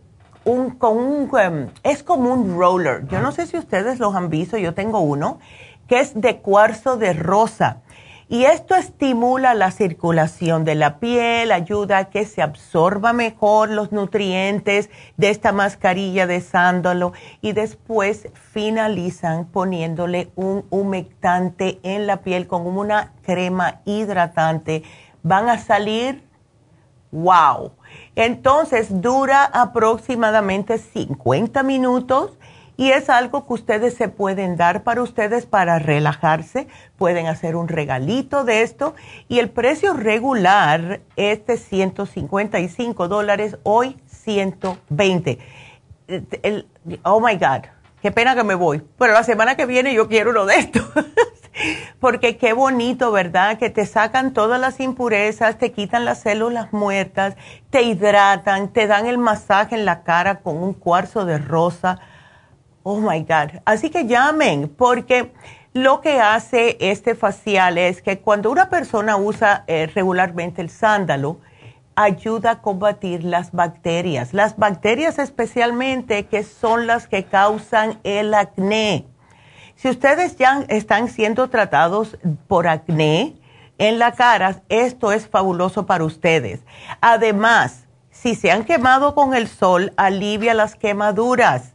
un, 0.46 0.70
con 0.70 0.98
un, 0.98 1.30
um, 1.30 1.68
es 1.84 2.02
como 2.02 2.34
un 2.34 2.58
roller. 2.58 3.06
Yo 3.10 3.20
no 3.20 3.34
sé 3.34 3.46
si 3.46 3.58
ustedes 3.58 4.00
los 4.00 4.16
han 4.16 4.30
visto, 4.30 4.58
yo 4.58 4.74
tengo 4.74 5.02
uno, 5.02 5.38
que 5.90 6.00
es 6.00 6.14
de 6.22 6.38
cuarzo 6.38 6.96
de 6.96 7.12
rosa 7.12 7.82
y 8.32 8.46
esto 8.46 8.76
estimula 8.76 9.56
la 9.56 9.72
circulación 9.72 10.64
de 10.64 10.76
la 10.76 11.00
piel, 11.00 11.52
ayuda 11.52 11.98
a 11.98 12.10
que 12.12 12.26
se 12.26 12.44
absorba 12.44 13.12
mejor 13.12 13.72
los 13.72 13.92
nutrientes 13.92 14.92
de 15.18 15.32
esta 15.32 15.52
mascarilla 15.52 16.28
de 16.28 16.40
sándalo 16.40 17.12
y 17.42 17.54
después 17.54 18.30
finalizan 18.36 19.46
poniéndole 19.46 20.30
un 20.36 20.64
humectante 20.70 21.80
en 21.82 22.06
la 22.06 22.18
piel 22.18 22.46
con 22.46 22.68
una 22.68 23.14
crema 23.24 23.82
hidratante. 23.86 24.84
Van 25.24 25.50
a 25.50 25.58
salir, 25.58 26.24
wow. 27.12 27.72
Entonces 28.16 29.02
dura 29.02 29.44
aproximadamente 29.44 30.78
50 30.78 31.64
minutos 31.64 32.38
y 32.80 32.92
es 32.94 33.10
algo 33.10 33.46
que 33.46 33.56
ustedes 33.56 33.94
se 33.94 34.08
pueden 34.08 34.56
dar 34.56 34.84
para 34.84 35.02
ustedes 35.02 35.46
para 35.46 35.80
relajarse. 35.80 36.70
Pueden 36.98 37.28
hacer 37.28 37.58
un 37.58 37.68
regalito 37.68 38.46
de 38.46 38.62
esto 38.62 38.96
y 39.28 39.40
el 39.40 39.50
precio 39.50 39.92
regular 39.92 41.02
es 41.18 41.46
de 41.46 41.58
155 41.58 43.10
dólares, 43.10 43.58
hoy 43.64 43.98
120. 44.08 45.40
oh 47.04 47.20
my 47.20 47.36
God, 47.36 47.68
qué 48.02 48.14
pena 48.14 48.34
que 48.34 48.46
me 48.46 48.56
voy, 48.56 48.82
pero 48.98 49.12
la 49.12 49.24
semana 49.24 49.58
que 49.58 49.66
viene 49.66 49.94
yo 49.94 50.08
quiero 50.08 50.32
uno 50.32 50.46
de 50.46 50.60
estos. 50.60 50.86
Porque 52.00 52.38
qué 52.38 52.54
bonito, 52.54 53.12
¿verdad? 53.12 53.58
Que 53.58 53.70
te 53.70 53.86
sacan 53.86 54.32
todas 54.32 54.62
las 54.62 54.80
impurezas, 54.80 55.58
te 55.58 55.74
quitan 55.74 56.06
las 56.06 56.22
células 56.22 56.72
muertas, 56.72 57.36
te 57.72 57.82
hidratan, 57.82 58.70
te 58.70 58.88
dan 58.88 59.06
el 59.06 59.18
masaje 59.18 59.76
en 59.76 59.84
la 59.84 60.04
cara 60.04 60.40
con 60.40 60.56
un 60.64 60.74
cuarzo 60.74 61.26
de 61.26 61.40
rosa. 61.40 62.00
Oh 62.84 63.00
my 63.00 63.22
God. 63.22 63.62
Así 63.66 63.90
que 63.90 64.06
llamen, 64.06 64.70
porque 64.70 65.32
lo 65.74 66.02
que 66.02 66.20
hace 66.20 66.78
este 66.80 67.16
facial 67.16 67.78
es 67.78 68.02
que 68.02 68.20
cuando 68.20 68.52
una 68.52 68.70
persona 68.70 69.18
usa 69.18 69.64
eh, 69.68 69.90
regularmente 69.94 70.62
el 70.62 70.70
sándalo, 70.70 71.40
ayuda 71.96 72.52
a 72.52 72.62
combatir 72.62 73.24
las 73.24 73.52
bacterias. 73.52 74.34
Las 74.34 74.58
bacterias 74.58 75.20
especialmente 75.20 76.26
que 76.28 76.44
son 76.44 76.88
las 76.88 77.08
que 77.08 77.26
causan 77.26 78.00
el 78.04 78.34
acné. 78.34 79.06
Si 79.76 79.90
ustedes 79.90 80.38
ya 80.38 80.66
están 80.70 81.10
siendo 81.10 81.50
tratados 81.50 82.18
por 82.48 82.68
acné 82.68 83.36
en 83.78 84.00
la 84.00 84.14
cara, 84.14 84.62
esto 84.70 85.12
es 85.12 85.28
fabuloso 85.28 85.86
para 85.86 86.04
ustedes. 86.04 86.62
Además, 87.02 87.86
si 88.12 88.36
se 88.36 88.52
han 88.52 88.66
quemado 88.66 89.14
con 89.14 89.34
el 89.34 89.48
sol, 89.48 89.94
alivia 89.96 90.54
las 90.54 90.76
quemaduras. 90.76 91.74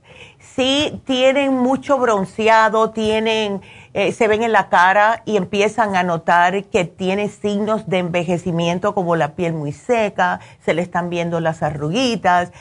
Si 0.53 1.01
tienen 1.05 1.55
mucho 1.55 1.99
bronceado, 1.99 2.91
tienen, 2.91 3.63
eh, 3.95 4.13
se 4.13 4.29
ven 4.29 4.43
en 4.43 4.53
la 4.53 4.69
cara 4.69 5.23
y 5.25 5.37
empiezan 5.37 5.97
a 5.97 6.03
notar 6.03 6.65
que 6.65 6.85
tienen 6.85 7.31
signos 7.31 7.89
de 7.89 7.99
envejecimiento 7.99 8.95
como 8.95 9.17
la 9.17 9.35
piel 9.35 9.55
muy 9.55 9.73
seca, 9.73 10.41
se 10.65 10.75
le 10.75 10.83
están 10.83 11.09
viendo 11.09 11.41
las 11.41 11.63
arruguitas, 11.63 12.53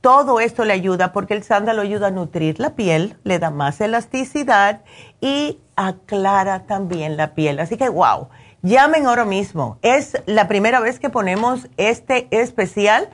todo 0.00 0.38
esto 0.38 0.64
le 0.64 0.74
ayuda 0.74 1.12
porque 1.12 1.34
el 1.34 1.42
sándalo 1.42 1.82
ayuda 1.82 2.08
a 2.08 2.10
nutrir 2.10 2.60
la 2.60 2.76
piel, 2.76 3.16
le 3.24 3.38
da 3.38 3.50
más 3.50 3.80
elasticidad 3.80 4.82
y 5.20 5.58
aclara 5.74 6.66
también 6.66 7.16
la 7.16 7.34
piel. 7.34 7.58
Así 7.58 7.76
que, 7.76 7.88
wow, 7.88 8.28
llamen 8.62 9.06
ahora 9.06 9.24
mismo. 9.24 9.78
Es 9.82 10.22
la 10.26 10.46
primera 10.46 10.78
vez 10.78 11.00
que 11.00 11.10
ponemos 11.10 11.68
este 11.78 12.28
especial. 12.30 13.08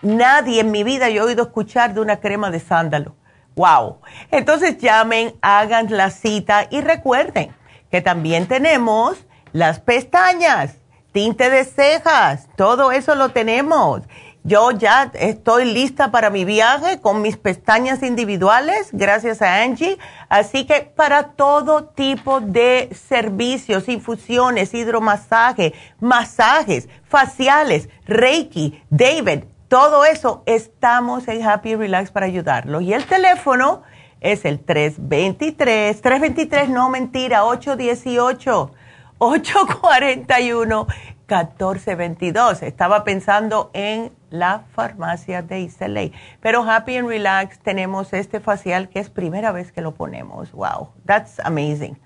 Nadie 0.00 0.60
en 0.60 0.70
mi 0.70 0.84
vida 0.84 1.10
yo 1.10 1.22
he 1.22 1.26
oído 1.26 1.42
escuchar 1.42 1.92
de 1.92 2.00
una 2.00 2.20
crema 2.20 2.50
de 2.50 2.60
sándalo. 2.60 3.14
Wow. 3.56 4.00
Entonces 4.30 4.78
llamen, 4.78 5.34
hagan 5.42 5.86
la 5.90 6.10
cita 6.10 6.66
y 6.70 6.80
recuerden 6.80 7.54
que 7.90 8.00
también 8.00 8.46
tenemos 8.46 9.26
las 9.52 9.80
pestañas, 9.80 10.76
tinte 11.12 11.50
de 11.50 11.64
cejas, 11.64 12.48
todo 12.56 12.90
eso 12.92 13.14
lo 13.14 13.30
tenemos. 13.30 14.02
Yo 14.44 14.72
ya 14.72 15.12
estoy 15.14 15.66
lista 15.66 16.10
para 16.10 16.28
mi 16.28 16.44
viaje 16.44 17.00
con 17.00 17.22
mis 17.22 17.36
pestañas 17.36 18.02
individuales, 18.02 18.88
gracias 18.90 19.40
a 19.40 19.62
Angie. 19.62 19.98
Así 20.28 20.66
que 20.66 20.80
para 20.80 21.34
todo 21.34 21.84
tipo 21.84 22.40
de 22.40 22.88
servicios, 22.92 23.88
infusiones, 23.88 24.74
hidromasaje, 24.74 25.74
masajes, 26.00 26.88
faciales, 27.04 27.88
Reiki, 28.04 28.82
David, 28.90 29.44
todo 29.72 30.04
eso, 30.04 30.42
estamos 30.44 31.26
en 31.28 31.48
Happy 31.48 31.76
Relax 31.76 32.10
para 32.10 32.26
ayudarlo. 32.26 32.82
Y 32.82 32.92
el 32.92 33.06
teléfono 33.06 33.84
es 34.20 34.44
el 34.44 34.60
323, 34.60 35.98
323, 35.98 36.68
no 36.68 36.90
mentira, 36.90 37.46
818, 37.46 38.70
841. 39.16 40.86
1422. 41.26 42.62
Estaba 42.62 43.04
pensando 43.04 43.70
en 43.72 44.12
la 44.28 44.64
farmacia 44.74 45.40
de 45.40 45.60
Iseley. 45.60 46.12
Pero 46.42 46.70
Happy 46.70 46.98
and 46.98 47.08
Relax 47.08 47.58
tenemos 47.60 48.12
este 48.12 48.40
facial 48.40 48.90
que 48.90 48.98
es 48.98 49.08
primera 49.08 49.52
vez 49.52 49.72
que 49.72 49.80
lo 49.80 49.94
ponemos. 49.94 50.52
Wow, 50.52 50.90
that's 51.06 51.40
amazing. 51.40 51.98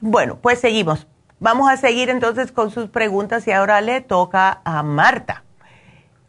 Bueno, 0.00 0.38
pues 0.40 0.58
seguimos. 0.58 1.06
Vamos 1.38 1.70
a 1.70 1.76
seguir 1.76 2.08
entonces 2.08 2.50
con 2.50 2.70
sus 2.70 2.88
preguntas 2.88 3.46
y 3.46 3.52
ahora 3.52 3.82
le 3.82 4.00
toca 4.00 4.62
a 4.64 4.82
Marta. 4.82 5.43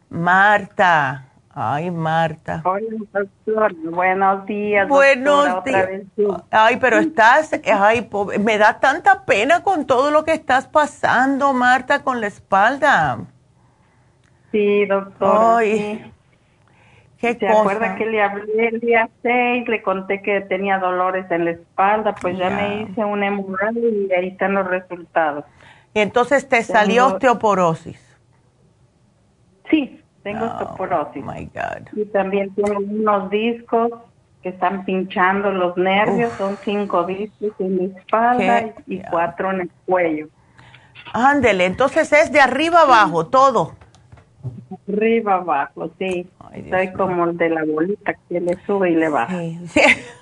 Marta, 0.08 1.26
Ay, 1.58 1.90
Marta. 1.90 2.60
Hola, 2.66 2.86
doctor. 3.14 3.74
Buenos 3.90 4.44
días. 4.44 4.86
Buenos 4.86 5.64
días. 5.64 5.88
Ay, 6.50 6.76
pero 6.76 6.98
estás, 6.98 7.50
ay, 7.64 8.10
me 8.40 8.58
da 8.58 8.78
tanta 8.78 9.24
pena 9.24 9.62
con 9.62 9.86
todo 9.86 10.10
lo 10.10 10.22
que 10.26 10.34
estás 10.34 10.68
pasando, 10.68 11.54
Marta, 11.54 12.04
con 12.04 12.20
la 12.20 12.26
espalda. 12.26 13.20
Sí, 14.52 14.84
doctor. 14.84 15.62
Ay. 15.62 16.12
¿Qué 17.18 17.34
¿Se 17.36 17.48
acuerda 17.48 17.96
que 17.96 18.04
le 18.04 18.22
hablé 18.22 18.68
el 18.68 18.80
día 18.80 19.08
6? 19.22 19.66
Le 19.66 19.80
conté 19.80 20.20
que 20.20 20.42
tenía 20.42 20.78
dolores 20.78 21.24
en 21.30 21.46
la 21.46 21.52
espalda, 21.52 22.14
pues 22.20 22.36
ya, 22.36 22.50
me 22.50 22.82
hice 22.82 23.02
un 23.02 23.22
hemorragia 23.22 23.80
y 23.80 24.12
ahí 24.12 24.28
están 24.28 24.52
los 24.52 24.66
resultados. 24.66 25.46
Y 25.94 26.00
entonces 26.00 26.46
te 26.46 26.62
salió 26.62 27.06
osteoporosis. 27.06 28.05
Sí, 29.70 30.00
tengo 30.22 30.44
oh, 30.44 30.48
osteoporosis. 30.48 31.24
my 31.24 31.44
God. 31.46 31.88
Y 31.94 32.04
también 32.06 32.54
tengo 32.54 32.78
unos 32.78 33.30
discos 33.30 33.90
que 34.42 34.50
están 34.50 34.84
pinchando 34.84 35.50
los 35.50 35.76
nervios. 35.76 36.32
Son 36.38 36.56
cinco 36.62 37.04
discos 37.04 37.52
en 37.58 37.78
la 37.78 37.98
espalda 37.98 38.74
y 38.86 39.00
cuatro 39.10 39.50
en 39.50 39.62
el 39.62 39.70
cuello. 39.86 40.28
Ándele, 41.12 41.66
entonces 41.66 42.12
es 42.12 42.32
de 42.32 42.40
arriba 42.40 42.82
abajo, 42.82 43.26
todo. 43.26 43.74
Arriba 44.88 45.34
abajo, 45.34 45.90
sí. 45.98 46.28
Estoy 46.52 46.92
como 46.92 47.24
el 47.24 47.36
de 47.36 47.50
la 47.50 47.64
bolita 47.64 48.14
que 48.28 48.40
le 48.40 48.56
sube 48.66 48.90
y 48.90 48.94
le 48.94 49.08
baja. 49.08 49.36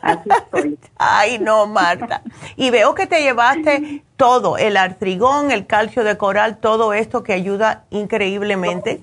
Así 0.03 0.29
estoy. 0.29 0.79
Ay, 0.97 1.39
no, 1.39 1.67
Marta. 1.67 2.23
Y 2.57 2.71
veo 2.71 2.95
que 2.95 3.07
te 3.07 3.23
llevaste 3.23 4.03
todo, 4.17 4.59
el 4.59 4.77
artrigón, 4.77 5.51
el 5.51 5.67
calcio 5.67 6.03
de 6.03 6.17
coral, 6.17 6.59
todo 6.59 6.93
esto 6.93 7.23
que 7.23 7.33
ayuda 7.33 7.85
increíblemente. 7.91 9.03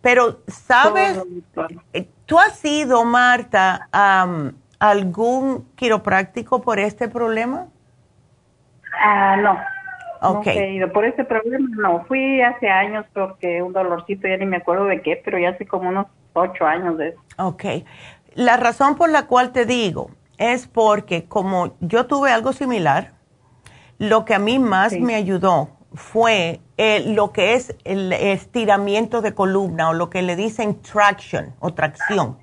Pero, 0.00 0.40
¿sabes? 0.46 1.22
Eh, 1.92 2.08
¿Tú 2.26 2.38
has 2.38 2.64
ido, 2.64 3.04
Marta, 3.04 3.88
a 3.92 4.26
algún 4.78 5.66
quiropráctico 5.74 6.62
por 6.62 6.78
este 6.78 7.08
problema? 7.08 7.66
Ah, 8.98 9.36
no. 9.36 9.58
Okay. 10.22 10.56
No 10.56 10.62
he 10.62 10.72
ido 10.74 10.92
por 10.92 11.04
este 11.04 11.24
problema, 11.24 11.68
no. 11.76 12.04
Fui 12.04 12.42
hace 12.42 12.68
años 12.68 13.06
porque 13.12 13.62
un 13.62 13.72
dolorcito, 13.72 14.28
ya 14.28 14.36
ni 14.36 14.46
me 14.46 14.58
acuerdo 14.58 14.84
de 14.84 15.00
qué, 15.02 15.20
pero 15.22 15.38
ya 15.38 15.50
hace 15.50 15.66
como 15.66 15.88
unos 15.88 16.06
ocho 16.32 16.66
años 16.66 16.98
de 16.98 17.08
eso. 17.08 17.20
Ok. 17.38 17.64
La 18.34 18.56
razón 18.56 18.96
por 18.96 19.10
la 19.10 19.26
cual 19.26 19.52
te 19.52 19.64
digo 19.64 20.10
es 20.38 20.66
porque 20.66 21.24
como 21.24 21.74
yo 21.80 22.06
tuve 22.06 22.30
algo 22.30 22.52
similar, 22.52 23.12
lo 23.98 24.24
que 24.24 24.34
a 24.34 24.38
mí 24.38 24.58
más 24.58 24.92
me 24.98 25.14
ayudó 25.14 25.70
fue 25.92 26.60
eh, 26.82 27.04
lo 27.08 27.30
que 27.30 27.52
es 27.52 27.74
el 27.84 28.10
estiramiento 28.10 29.20
de 29.20 29.34
columna 29.34 29.90
o 29.90 29.92
lo 29.92 30.08
que 30.08 30.22
le 30.22 30.34
dicen 30.34 30.80
traction 30.80 31.54
o 31.60 31.74
tracción. 31.74 32.38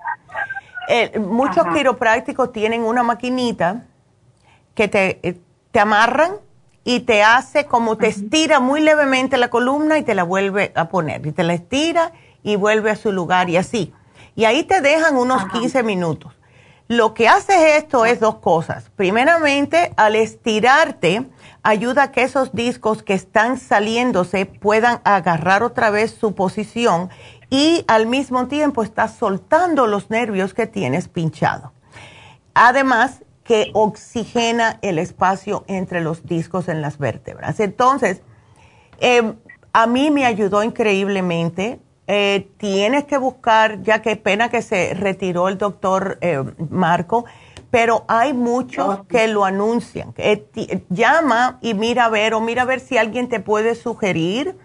Eh, 0.87 1.17
muchos 1.17 1.65
quiroprácticos 1.73 2.51
tienen 2.51 2.83
una 2.83 3.01
maquinita 3.01 3.85
que 4.75 4.87
te, 4.87 5.27
eh, 5.27 5.39
te 5.71 5.79
amarran 5.79 6.33
y 6.83 6.99
te 6.99 7.23
hace 7.23 7.65
como 7.65 7.97
te 7.97 8.09
estira 8.09 8.59
muy 8.59 8.79
levemente 8.79 9.37
la 9.37 9.49
columna 9.49 9.97
y 9.97 10.03
te 10.03 10.13
la 10.13 10.21
vuelve 10.21 10.71
a 10.75 10.87
poner. 10.87 11.25
Y 11.25 11.31
te 11.31 11.41
la 11.41 11.55
estira 11.55 12.11
y 12.43 12.57
vuelve 12.57 12.91
a 12.91 12.95
su 12.95 13.11
lugar 13.11 13.49
y 13.49 13.57
así. 13.57 13.91
Y 14.35 14.45
ahí 14.45 14.65
te 14.65 14.81
dejan 14.81 15.17
unos 15.17 15.45
15 15.51 15.81
minutos. 15.81 16.31
Lo 16.87 17.15
que 17.15 17.27
hace 17.27 17.77
esto 17.77 18.05
es 18.05 18.19
dos 18.19 18.35
cosas. 18.35 18.91
Primeramente, 18.95 19.93
al 19.97 20.15
estirarte, 20.15 21.25
ayuda 21.67 22.03
a 22.03 22.11
que 22.13 22.23
esos 22.23 22.53
discos 22.53 23.03
que 23.03 23.13
están 23.13 23.57
saliéndose 23.57 24.45
puedan 24.45 25.01
agarrar 25.03 25.63
otra 25.63 25.89
vez 25.89 26.11
su 26.11 26.33
posición 26.33 27.09
y 27.49 27.83
al 27.89 28.07
mismo 28.07 28.47
tiempo 28.47 28.83
está 28.83 29.09
soltando 29.09 29.85
los 29.85 30.09
nervios 30.09 30.53
que 30.53 30.65
tienes 30.65 31.09
pinchado. 31.09 31.73
Además 32.53 33.25
que 33.43 33.71
oxigena 33.73 34.79
el 34.81 34.97
espacio 34.97 35.65
entre 35.67 35.99
los 35.99 36.25
discos 36.25 36.69
en 36.69 36.81
las 36.81 36.97
vértebras. 36.99 37.59
Entonces, 37.59 38.21
em, 39.01 39.35
a 39.73 39.87
mí 39.87 40.09
me 40.09 40.25
ayudó 40.25 40.63
increíblemente. 40.63 41.81
Eh, 42.07 42.49
tienes 42.55 43.03
que 43.03 43.17
buscar, 43.17 43.81
ya 43.83 44.01
que 44.01 44.15
pena 44.15 44.49
que 44.49 44.61
se 44.61 44.93
retiró 44.93 45.49
el 45.49 45.57
doctor 45.57 46.17
eh, 46.21 46.41
Marco, 46.69 47.25
pero 47.77 48.05
hay 48.07 48.33
muchos 48.33 49.05
que 49.07 49.27
lo 49.27 49.45
anuncian. 49.45 50.11
llama 50.89 51.59
y 51.61 51.75
mira 51.75 52.05
a 52.05 52.09
ver, 52.09 52.33
o 52.33 52.41
mira 52.41 52.63
a 52.63 52.65
ver 52.65 52.79
si 52.79 52.97
alguien 52.97 53.29
te 53.29 53.39
puede 53.39 53.75
sugerir 53.75 54.57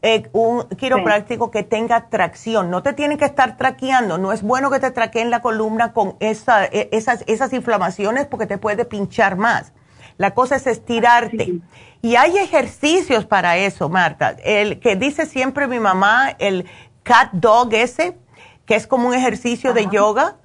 eh, 0.00 0.30
un 0.32 0.66
quiropráctico 0.70 1.50
que 1.50 1.64
tenga 1.64 2.08
tracción. 2.08 2.70
No 2.70 2.82
te 2.82 2.94
tienen 2.94 3.18
que 3.18 3.26
estar 3.26 3.58
traqueando. 3.58 4.16
No 4.16 4.32
es 4.32 4.40
bueno 4.40 4.70
que 4.70 4.80
te 4.80 4.90
traqueen 4.90 5.28
la 5.28 5.42
columna 5.42 5.92
con 5.92 6.16
esa, 6.18 6.64
e, 6.64 6.88
esas, 6.92 7.24
esas 7.26 7.52
inflamaciones 7.52 8.24
porque 8.24 8.46
te 8.46 8.56
puede 8.56 8.86
pinchar 8.86 9.36
más. 9.36 9.74
La 10.16 10.30
cosa 10.30 10.56
es 10.56 10.66
estirarte. 10.66 11.60
Y 12.00 12.16
hay 12.16 12.38
ejercicios 12.38 13.26
para 13.26 13.58
eso, 13.58 13.90
Marta. 13.90 14.34
El 14.42 14.80
que 14.80 14.96
dice 14.96 15.26
siempre 15.26 15.66
mi 15.66 15.78
mamá, 15.78 16.34
el 16.38 16.64
cat 17.02 17.32
dog 17.32 17.74
ese, 17.74 18.16
que 18.64 18.76
es 18.76 18.86
como 18.86 19.08
un 19.08 19.14
ejercicio 19.14 19.74
de 19.74 19.88
yoga, 19.90 20.36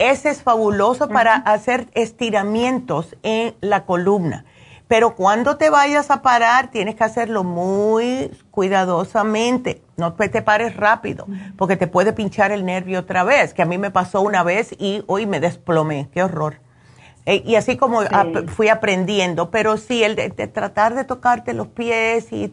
ese 0.00 0.30
es 0.30 0.42
fabuloso 0.42 1.08
para 1.08 1.34
hacer 1.34 1.88
estiramientos 1.94 3.14
en 3.22 3.54
la 3.60 3.84
columna. 3.84 4.46
Pero 4.88 5.14
cuando 5.14 5.56
te 5.56 5.70
vayas 5.70 6.10
a 6.10 6.22
parar, 6.22 6.72
tienes 6.72 6.96
que 6.96 7.04
hacerlo 7.04 7.44
muy 7.44 8.32
cuidadosamente. 8.50 9.82
No 9.96 10.14
te 10.14 10.42
pares 10.42 10.74
rápido, 10.76 11.26
porque 11.56 11.76
te 11.76 11.86
puede 11.86 12.12
pinchar 12.12 12.50
el 12.50 12.64
nervio 12.64 13.00
otra 13.00 13.22
vez, 13.22 13.54
que 13.54 13.62
a 13.62 13.66
mí 13.66 13.78
me 13.78 13.90
pasó 13.92 14.22
una 14.22 14.42
vez 14.42 14.74
y 14.78 15.04
hoy 15.06 15.26
me 15.26 15.38
desplomé. 15.38 16.08
Qué 16.12 16.22
horror. 16.22 16.56
Eh, 17.26 17.42
y 17.44 17.56
así 17.56 17.76
como 17.76 18.00
fui 18.48 18.68
aprendiendo, 18.68 19.50
pero 19.50 19.76
sí, 19.76 20.02
el 20.02 20.16
de, 20.16 20.30
tratar 20.30 20.94
de 20.94 21.04
tocarte 21.04 21.52
los 21.52 21.68
pies 21.68 22.32
y, 22.32 22.52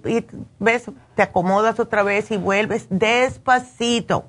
ves, 0.60 0.92
te 1.16 1.24
acomodas 1.24 1.80
otra 1.80 2.04
vez 2.04 2.30
y 2.30 2.38
vuelves 2.38 2.88
despacito. 2.90 4.26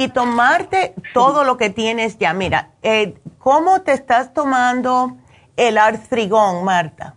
Y 0.00 0.08
tomarte 0.08 0.94
todo 1.12 1.44
lo 1.44 1.58
que 1.58 1.68
tienes 1.68 2.16
ya. 2.16 2.32
Mira, 2.32 2.70
eh, 2.82 3.18
¿cómo 3.38 3.82
te 3.82 3.92
estás 3.92 4.32
tomando 4.32 5.18
el 5.58 5.76
artrigón, 5.76 6.64
Marta? 6.64 7.16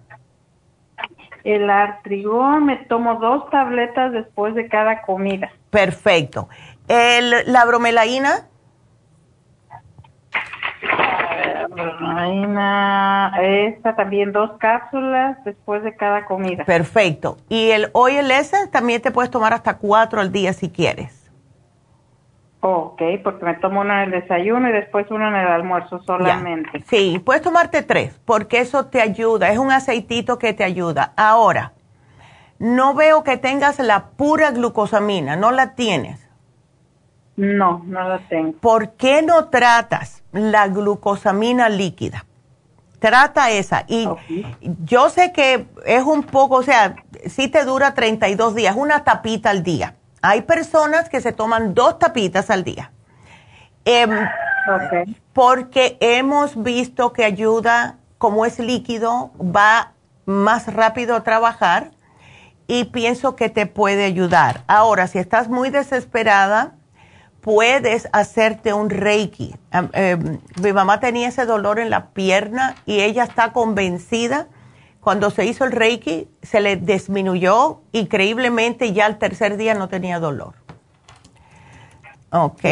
El 1.46 1.70
artrigón 1.70 2.66
me 2.66 2.76
tomo 2.76 3.16
dos 3.22 3.50
tabletas 3.50 4.12
después 4.12 4.54
de 4.54 4.68
cada 4.68 5.02
comida. 5.04 5.50
Perfecto. 5.70 6.50
El, 6.90 7.50
¿La 7.54 7.64
bromelaína? 7.64 8.50
esta 13.42 13.96
también 13.96 14.34
dos 14.34 14.52
cápsulas 14.60 15.42
después 15.46 15.84
de 15.84 15.96
cada 15.96 16.26
comida. 16.26 16.66
Perfecto. 16.66 17.38
Y 17.48 17.70
el 17.72 17.90
Oil 17.94 18.30
Essence 18.30 18.68
también 18.68 19.02
te 19.02 19.12
puedes 19.12 19.32
tomar 19.32 19.54
hasta 19.54 19.78
cuatro 19.78 20.20
al 20.20 20.34
día 20.34 20.52
si 20.52 20.70
quieres. 20.70 21.23
Ok, 22.66 23.02
porque 23.26 23.44
me 23.44 23.56
tomo 23.56 23.82
una 23.82 24.04
en 24.04 24.14
el 24.14 24.22
desayuno 24.22 24.70
y 24.70 24.72
después 24.72 25.12
una 25.12 25.28
en 25.28 25.36
el 25.36 25.48
almuerzo 25.48 26.02
solamente. 26.06 26.82
Sí, 26.88 27.22
puedes 27.26 27.42
tomarte 27.42 27.84
tres, 27.84 28.18
porque 28.24 28.60
eso 28.60 28.86
te 28.86 29.02
ayuda, 29.02 29.50
es 29.50 29.58
un 29.58 29.70
aceitito 29.70 30.40
que 30.40 30.54
te 30.54 30.64
ayuda. 30.64 31.12
Ahora, 31.18 31.74
no 32.60 32.94
veo 32.94 33.26
que 33.26 33.36
tengas 33.36 33.80
la 33.80 34.12
pura 34.12 34.52
glucosamina, 34.52 35.36
¿no 35.36 35.52
la 35.52 35.76
tienes? 35.76 36.26
No, 37.36 37.82
no 37.86 38.08
la 38.08 38.20
tengo. 38.30 38.54
¿Por 38.60 38.92
qué 38.92 39.22
no 39.24 39.50
tratas 39.50 40.24
la 40.32 40.70
glucosamina 40.70 41.68
líquida? 41.68 42.24
Trata 43.00 43.52
esa. 43.52 43.84
Y 43.90 44.08
yo 44.86 45.10
sé 45.10 45.34
que 45.34 45.66
es 45.86 46.04
un 46.04 46.24
poco, 46.24 46.56
o 46.56 46.64
sea, 46.64 46.96
sí 47.26 47.50
te 47.50 47.66
dura 47.66 47.94
32 47.94 48.56
días, 48.56 48.74
una 48.78 49.04
tapita 49.04 49.50
al 49.50 49.64
día. 49.64 49.96
Hay 50.24 50.44
personas 50.44 51.10
que 51.10 51.20
se 51.20 51.34
toman 51.34 51.74
dos 51.74 52.00
tapitas 52.00 52.50
al 52.50 52.64
día. 52.64 52.92
Em, 53.84 54.10
porque 55.34 55.98
hemos 56.00 56.64
visto 56.64 57.12
que 57.12 57.26
ayuda, 57.26 57.98
como 58.18 58.46
es 58.46 58.58
líquido, 58.58 59.32
va 59.38 59.92
más 60.26 60.74
rápido 60.74 61.18
a 61.18 61.24
trabajar 61.24 61.92
y 62.68 62.86
pienso 62.86 63.36
que 63.36 63.50
te 63.50 63.66
puede 63.66 64.06
ayudar. 64.06 64.64
Ahora, 64.68 65.08
si 65.08 65.20
estás 65.20 65.50
muy 65.50 65.70
desesperada, 65.70 66.76
puedes 67.42 68.08
hacerte 68.14 68.72
un 68.72 68.90
reiki. 68.90 69.54
Em, 69.92 70.40
mi 70.62 70.72
mamá 70.72 71.02
tenía 71.02 71.28
ese 71.28 71.46
dolor 71.46 71.80
en 71.80 71.90
la 71.90 72.12
pierna 72.12 72.76
y 72.86 73.02
ella 73.02 73.26
está 73.26 73.52
convencida. 73.52 74.48
Cuando 75.04 75.32
se 75.32 75.46
hizo 75.46 75.66
el 75.66 75.74
reiki, 75.74 76.30
se 76.42 76.62
le 76.62 76.78
disminuyó 76.78 77.82
increíblemente 77.92 78.94
ya 78.94 79.06
al 79.06 79.18
tercer 79.18 79.58
día 79.58 79.74
no 79.74 79.90
tenía 79.90 80.20
dolor. 80.20 80.54
Ok. 82.32 82.64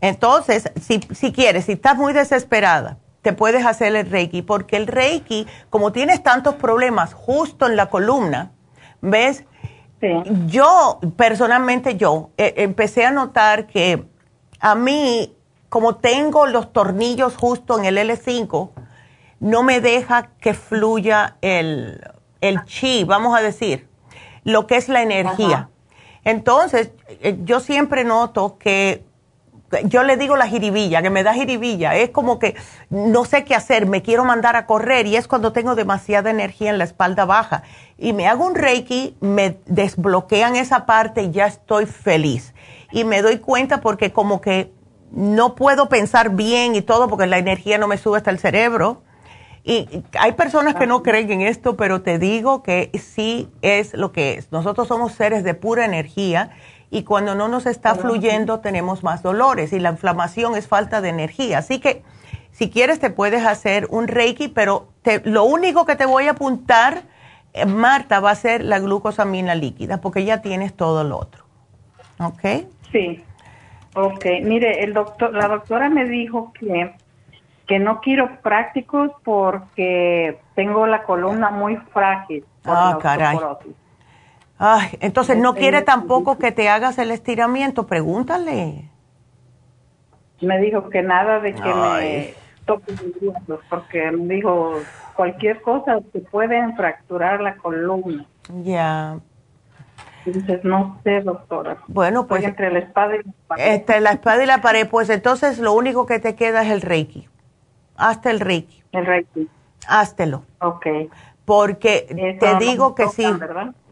Entonces, 0.00 0.72
si, 0.80 1.00
si 1.12 1.30
quieres, 1.32 1.66
si 1.66 1.72
estás 1.72 1.96
muy 1.96 2.14
desesperada, 2.14 2.96
te 3.20 3.34
puedes 3.34 3.66
hacer 3.66 3.94
el 3.94 4.10
reiki, 4.10 4.40
porque 4.40 4.76
el 4.76 4.86
reiki, 4.86 5.46
como 5.68 5.92
tienes 5.92 6.22
tantos 6.22 6.54
problemas 6.54 7.12
justo 7.12 7.66
en 7.66 7.76
la 7.76 7.90
columna, 7.90 8.52
¿ves? 9.02 9.44
Yo, 10.46 11.00
personalmente 11.16 11.96
yo, 11.96 12.30
e, 12.38 12.54
empecé 12.58 13.04
a 13.04 13.10
notar 13.10 13.66
que 13.66 14.04
a 14.60 14.74
mí, 14.74 15.34
como 15.68 15.96
tengo 15.96 16.46
los 16.46 16.72
tornillos 16.72 17.36
justo 17.36 17.78
en 17.78 17.84
el 17.84 17.98
L5, 17.98 18.70
no 19.40 19.62
me 19.62 19.80
deja 19.80 20.30
que 20.40 20.54
fluya 20.54 21.36
el, 21.40 22.00
chi, 22.64 23.04
vamos 23.04 23.36
a 23.36 23.40
decir, 23.40 23.88
lo 24.44 24.66
que 24.66 24.76
es 24.76 24.88
la 24.88 25.02
energía. 25.02 25.70
Entonces, 26.24 26.90
eh, 27.20 27.38
yo 27.44 27.60
siempre 27.60 28.04
noto 28.04 28.58
que 28.58 29.04
yo 29.84 30.02
le 30.02 30.16
digo 30.16 30.36
la 30.36 30.46
jiribilla, 30.46 31.02
que 31.02 31.10
me 31.10 31.22
da 31.22 31.34
jiribilla, 31.34 31.94
es 31.94 32.10
como 32.10 32.38
que 32.38 32.56
no 32.90 33.24
sé 33.24 33.44
qué 33.44 33.54
hacer, 33.54 33.86
me 33.86 34.02
quiero 34.02 34.24
mandar 34.24 34.56
a 34.56 34.66
correr 34.66 35.06
y 35.06 35.16
es 35.16 35.28
cuando 35.28 35.52
tengo 35.52 35.74
demasiada 35.74 36.30
energía 36.30 36.70
en 36.70 36.78
la 36.78 36.84
espalda 36.84 37.24
baja. 37.26 37.62
Y 37.98 38.12
me 38.12 38.26
hago 38.26 38.46
un 38.46 38.54
reiki, 38.54 39.16
me 39.20 39.58
desbloquean 39.66 40.56
esa 40.56 40.86
parte 40.86 41.22
y 41.22 41.30
ya 41.32 41.46
estoy 41.46 41.84
feliz. 41.86 42.54
Y 42.92 43.04
me 43.04 43.20
doy 43.20 43.38
cuenta 43.38 43.80
porque 43.80 44.12
como 44.12 44.40
que 44.40 44.72
no 45.10 45.54
puedo 45.54 45.88
pensar 45.88 46.30
bien 46.30 46.74
y 46.74 46.82
todo 46.82 47.08
porque 47.08 47.26
la 47.26 47.38
energía 47.38 47.76
no 47.78 47.88
me 47.88 47.98
sube 47.98 48.16
hasta 48.16 48.30
el 48.30 48.38
cerebro. 48.38 49.02
Y 49.68 50.02
hay 50.18 50.32
personas 50.32 50.76
que 50.76 50.86
no 50.86 51.02
creen 51.02 51.30
en 51.30 51.40
esto, 51.42 51.76
pero 51.76 52.00
te 52.00 52.18
digo 52.18 52.62
que 52.62 52.90
sí 52.94 53.50
es 53.60 53.92
lo 53.92 54.12
que 54.12 54.32
es. 54.32 54.50
Nosotros 54.50 54.88
somos 54.88 55.12
seres 55.12 55.44
de 55.44 55.52
pura 55.52 55.84
energía 55.84 56.52
y 56.88 57.02
cuando 57.02 57.34
no 57.34 57.48
nos 57.48 57.66
está 57.66 57.94
fluyendo 57.94 58.60
tenemos 58.60 59.04
más 59.04 59.22
dolores 59.22 59.74
y 59.74 59.78
la 59.78 59.90
inflamación 59.90 60.56
es 60.56 60.66
falta 60.66 61.02
de 61.02 61.10
energía. 61.10 61.58
Así 61.58 61.80
que 61.80 62.02
si 62.50 62.70
quieres 62.70 62.98
te 62.98 63.10
puedes 63.10 63.44
hacer 63.44 63.86
un 63.90 64.08
reiki, 64.08 64.48
pero 64.48 64.88
lo 65.24 65.44
único 65.44 65.84
que 65.84 65.96
te 65.96 66.06
voy 66.06 66.28
a 66.28 66.30
apuntar, 66.30 67.02
eh, 67.52 67.66
Marta, 67.66 68.20
va 68.20 68.30
a 68.30 68.36
ser 68.36 68.64
la 68.64 68.78
glucosamina 68.78 69.54
líquida 69.54 70.00
porque 70.00 70.24
ya 70.24 70.40
tienes 70.40 70.72
todo 70.72 71.04
lo 71.04 71.18
otro. 71.18 71.44
¿Ok? 72.20 72.64
Sí. 72.90 73.22
Ok, 73.94 74.24
mire, 74.44 74.82
el 74.82 74.94
doctor, 74.94 75.34
la 75.34 75.46
doctora 75.46 75.90
me 75.90 76.06
dijo 76.06 76.54
que, 76.58 76.94
que 77.68 77.78
no 77.78 78.00
quiero 78.00 78.40
prácticos 78.40 79.10
porque 79.22 80.40
tengo 80.54 80.86
la 80.86 81.04
columna 81.04 81.50
muy 81.50 81.76
frágil. 81.76 82.44
ah, 82.64 82.98
caray. 83.00 83.38
Ay, 84.58 84.88
entonces 85.00 85.36
no 85.36 85.54
quiere 85.54 85.82
tampoco 85.82 86.38
que 86.38 86.50
te 86.50 86.68
hagas 86.68 86.98
el 86.98 87.12
estiramiento, 87.12 87.86
pregúntale. 87.86 88.90
Me 90.40 90.58
dijo 90.60 90.88
que 90.88 91.02
nada 91.02 91.38
de 91.40 91.54
que 91.54 91.74
me 91.74 92.34
toque 92.64 92.92
los 93.46 93.60
porque 93.68 94.10
me 94.10 94.34
dijo 94.34 94.80
cualquier 95.14 95.60
cosa 95.62 95.98
te 96.12 96.20
pueden 96.20 96.74
fracturar 96.74 97.40
la 97.40 97.56
columna. 97.56 98.24
Ya. 98.62 99.18
Entonces 100.24 100.64
no 100.64 100.98
sé, 101.04 101.20
doctora. 101.20 101.76
Bueno, 101.86 102.26
pues 102.26 102.44
entre 102.44 102.72
la 102.72 102.80
espada 102.80 103.16
y 103.16 103.18
la 103.18 103.32
pared. 103.46 103.74
Entre 103.74 104.00
la 104.00 104.10
espada 104.10 104.42
y 104.42 104.46
la 104.46 104.60
pared, 104.60 104.88
pues 104.88 105.10
entonces 105.10 105.58
lo 105.58 105.72
único 105.74 106.06
que 106.06 106.18
te 106.18 106.34
queda 106.34 106.62
es 106.62 106.70
el 106.70 106.80
Reiki. 106.80 107.28
Hazte 107.98 108.30
el 108.30 108.40
Reiki. 108.40 108.82
El 108.92 109.04
Reiki. 109.04 109.48
Háztelo. 109.86 110.44
Ok 110.60 110.86
porque 111.48 112.36
te 112.38 112.56
digo 112.58 112.94
que 112.94 113.08
sí. 113.08 113.24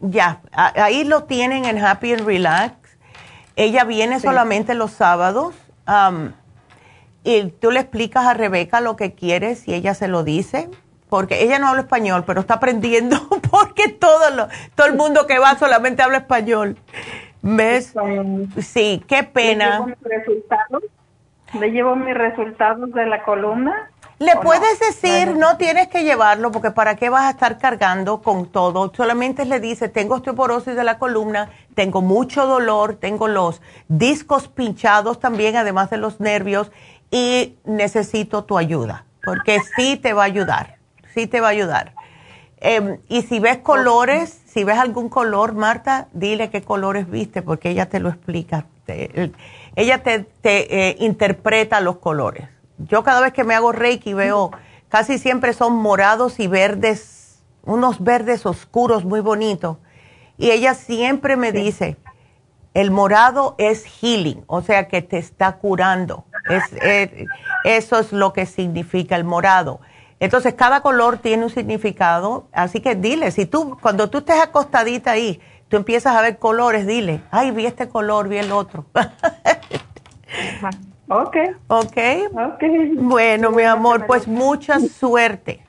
Ya, 0.01 0.41
ahí 0.51 1.03
lo 1.03 1.23
tienen 1.23 1.65
en 1.65 1.83
Happy 1.83 2.13
and 2.13 2.23
Relax. 2.23 2.75
Ella 3.55 3.83
viene 3.83 4.19
solamente 4.19 4.75
los 4.75 4.91
sábados 4.91 5.55
y 7.23 7.47
tú 7.59 7.71
le 7.71 7.79
explicas 7.79 8.27
a 8.27 8.35
Rebeca 8.35 8.79
lo 8.79 8.95
que 8.95 9.15
quieres 9.15 9.67
y 9.67 9.73
ella 9.73 9.95
se 9.95 10.07
lo 10.07 10.23
dice. 10.23 10.69
Porque 11.09 11.41
ella 11.41 11.57
no 11.57 11.69
habla 11.69 11.81
español, 11.81 12.25
pero 12.27 12.41
está 12.41 12.55
aprendiendo 12.55 13.17
porque 13.49 13.87
todo, 13.89 14.29
lo, 14.35 14.49
todo 14.75 14.85
el 14.85 14.95
mundo 14.95 15.25
que 15.25 15.39
va 15.39 15.57
solamente 15.57 16.03
habla 16.03 16.17
español. 16.19 16.77
¿Ves? 17.41 17.95
Sí, 18.59 19.03
qué 19.07 19.23
pena. 19.23 19.83
¿Le 21.59 21.71
llevo 21.71 21.95
mis 21.95 22.13
resultados 22.13 22.91
de 22.91 23.05
la 23.07 23.23
columna? 23.23 23.89
Le 24.19 24.35
puedes 24.37 24.79
decir, 24.79 25.35
no 25.35 25.57
tienes 25.57 25.89
que 25.89 26.03
llevarlo, 26.03 26.51
porque 26.51 26.71
¿para 26.71 26.95
qué 26.95 27.09
vas 27.09 27.25
a 27.25 27.29
estar 27.29 27.59
cargando 27.59 28.23
con 28.23 28.47
todo? 28.47 28.91
Solamente 28.95 29.45
le 29.45 29.59
dice, 29.59 29.89
tengo 29.89 30.15
osteoporosis 30.15 30.75
de 30.75 30.83
la 30.83 30.97
columna, 30.97 31.51
tengo 31.75 32.01
mucho 32.01 32.47
dolor, 32.47 32.95
tengo 32.95 33.27
los 33.27 33.61
discos 33.87 34.47
pinchados 34.47 35.19
también, 35.19 35.55
además 35.55 35.91
de 35.91 35.97
los 35.97 36.19
nervios, 36.19 36.71
y 37.11 37.57
necesito 37.63 38.43
tu 38.43 38.57
ayuda, 38.57 39.05
porque 39.23 39.59
sí 39.75 39.97
te 39.97 40.13
va 40.13 40.23
a 40.23 40.25
ayudar, 40.25 40.77
sí 41.13 41.27
te 41.27 41.39
va 41.39 41.49
a 41.49 41.51
ayudar. 41.51 41.93
Em, 42.59 42.97
y 43.07 43.21
si 43.21 43.39
ves 43.39 43.59
colores, 43.59 44.35
si 44.47 44.63
ves 44.63 44.79
algún 44.79 45.09
color, 45.09 45.53
Marta, 45.53 46.07
dile 46.11 46.49
qué 46.49 46.63
colores 46.63 47.07
viste, 47.07 47.43
porque 47.43 47.69
ella 47.69 47.87
te 47.87 47.99
lo 47.99 48.09
explica. 48.09 48.65
ella 49.75 50.01
te, 50.01 50.19
te 50.41 50.89
eh, 50.89 50.95
interpreta 51.01 51.81
los 51.81 51.97
colores. 51.97 52.56
Yo 52.77 53.03
cada 53.03 53.21
vez 53.21 53.33
que 53.33 53.43
me 53.43 53.55
hago 53.55 53.71
Reiki 53.71 54.13
veo, 54.13 54.51
casi 54.89 55.17
siempre 55.17 55.53
son 55.53 55.73
morados 55.73 56.39
y 56.39 56.47
verdes, 56.47 57.43
unos 57.63 58.03
verdes 58.03 58.45
oscuros 58.45 59.03
muy 59.05 59.19
bonitos. 59.19 59.77
Y 60.37 60.51
ella 60.51 60.75
siempre 60.75 61.35
me 61.35 61.51
dice, 61.51 61.97
el 62.73 62.91
morado 62.91 63.55
es 63.57 63.85
healing, 63.85 64.43
o 64.45 64.61
sea 64.61 64.87
que 64.87 65.01
te 65.01 65.17
está 65.17 65.53
curando. 65.53 66.25
Eh, 66.83 67.25
eso 67.63 67.99
es 67.99 68.13
lo 68.13 68.33
que 68.33 68.45
significa 68.45 69.15
el 69.15 69.23
morado. 69.23 69.79
Entonces, 70.19 70.53
cada 70.53 70.81
color 70.81 71.17
tiene 71.17 71.43
un 71.43 71.49
significado, 71.49 72.47
así 72.51 72.79
que 72.79 72.95
dile, 72.95 73.31
si 73.31 73.45
tú, 73.45 73.77
cuando 73.81 74.09
tú 74.09 74.19
estés 74.19 74.39
acostadita 74.39 75.11
ahí, 75.11 75.39
tú 75.67 75.77
empiezas 75.77 76.15
a 76.15 76.21
ver 76.21 76.39
colores, 76.39 76.87
dile, 76.87 77.21
ay, 77.31 77.51
vi 77.51 77.65
este 77.65 77.87
color, 77.87 78.27
vi 78.27 78.37
el 78.37 78.51
otro. 78.51 78.85
Ok. 81.07 81.37
Ok. 81.67 81.97
Bueno, 82.95 83.51
mi 83.51 83.63
amor, 83.63 84.05
pues 84.05 84.27
mucha 84.27 84.79
suerte. 84.79 85.63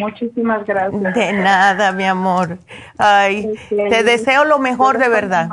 Muchísimas 0.00 0.64
gracias. 0.66 1.14
De 1.14 1.32
nada, 1.34 1.92
mi 1.92 2.04
amor. 2.04 2.58
Ay, 2.96 3.52
te 3.68 4.02
deseo 4.02 4.44
lo 4.44 4.58
mejor 4.58 4.98
de 4.98 5.08
verdad. 5.08 5.50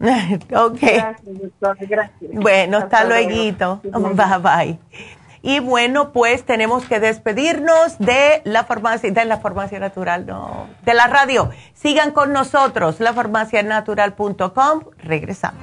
ok. 0.54 0.80
Gracias, 0.80 1.22
doctor. 1.24 1.76
Gracias. 1.80 2.30
Bueno, 2.32 2.78
hasta, 2.78 3.04
luego. 3.04 3.80
Bye 3.82 4.38
bye. 4.42 4.78
Y 5.42 5.60
bueno, 5.60 6.10
pues 6.12 6.44
tenemos 6.44 6.86
que 6.86 7.00
despedirnos 7.00 7.98
de 7.98 8.40
la 8.44 8.64
farmacia, 8.64 9.10
de 9.10 9.24
la 9.26 9.36
farmacia 9.38 9.78
natural, 9.78 10.24
no, 10.24 10.68
de 10.86 10.94
la 10.94 11.06
radio. 11.06 11.50
Sigan 11.74 12.12
con 12.12 12.32
nosotros, 12.32 12.98
lafarmacianatural.com. 12.98 14.80
Regresamos. 15.02 15.62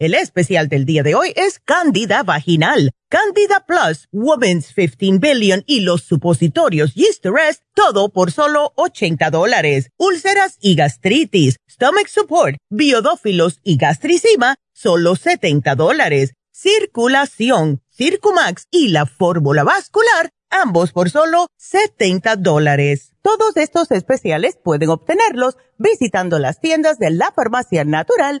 El 0.00 0.14
especial 0.14 0.70
del 0.70 0.86
día 0.86 1.02
de 1.02 1.14
hoy 1.14 1.34
es 1.36 1.58
Candida 1.58 2.22
Vaginal, 2.22 2.92
Candida 3.10 3.66
Plus, 3.66 4.08
Women's 4.12 4.72
15 4.72 5.18
Billion 5.18 5.62
y 5.66 5.80
los 5.80 6.04
supositorios 6.04 6.94
Yeast 6.94 7.26
Rest, 7.26 7.64
todo 7.74 8.08
por 8.08 8.32
solo 8.32 8.72
80 8.76 9.28
dólares. 9.28 9.90
Úlceras 9.98 10.56
y 10.58 10.74
gastritis, 10.74 11.56
Stomach 11.70 12.08
Support, 12.08 12.56
Biodófilos 12.70 13.60
y 13.62 13.76
gastricima, 13.76 14.56
solo 14.72 15.16
70 15.16 15.74
dólares. 15.74 16.32
Circulación, 16.50 17.82
Circumax 17.90 18.68
y 18.70 18.88
la 18.88 19.04
fórmula 19.04 19.64
vascular, 19.64 20.30
ambos 20.48 20.92
por 20.92 21.10
solo 21.10 21.48
70 21.58 22.36
dólares. 22.36 23.12
Todos 23.20 23.54
estos 23.58 23.90
especiales 23.90 24.56
pueden 24.64 24.88
obtenerlos 24.88 25.58
visitando 25.76 26.38
las 26.38 26.58
tiendas 26.58 26.98
de 26.98 27.10
la 27.10 27.32
farmacia 27.32 27.84
natural 27.84 28.40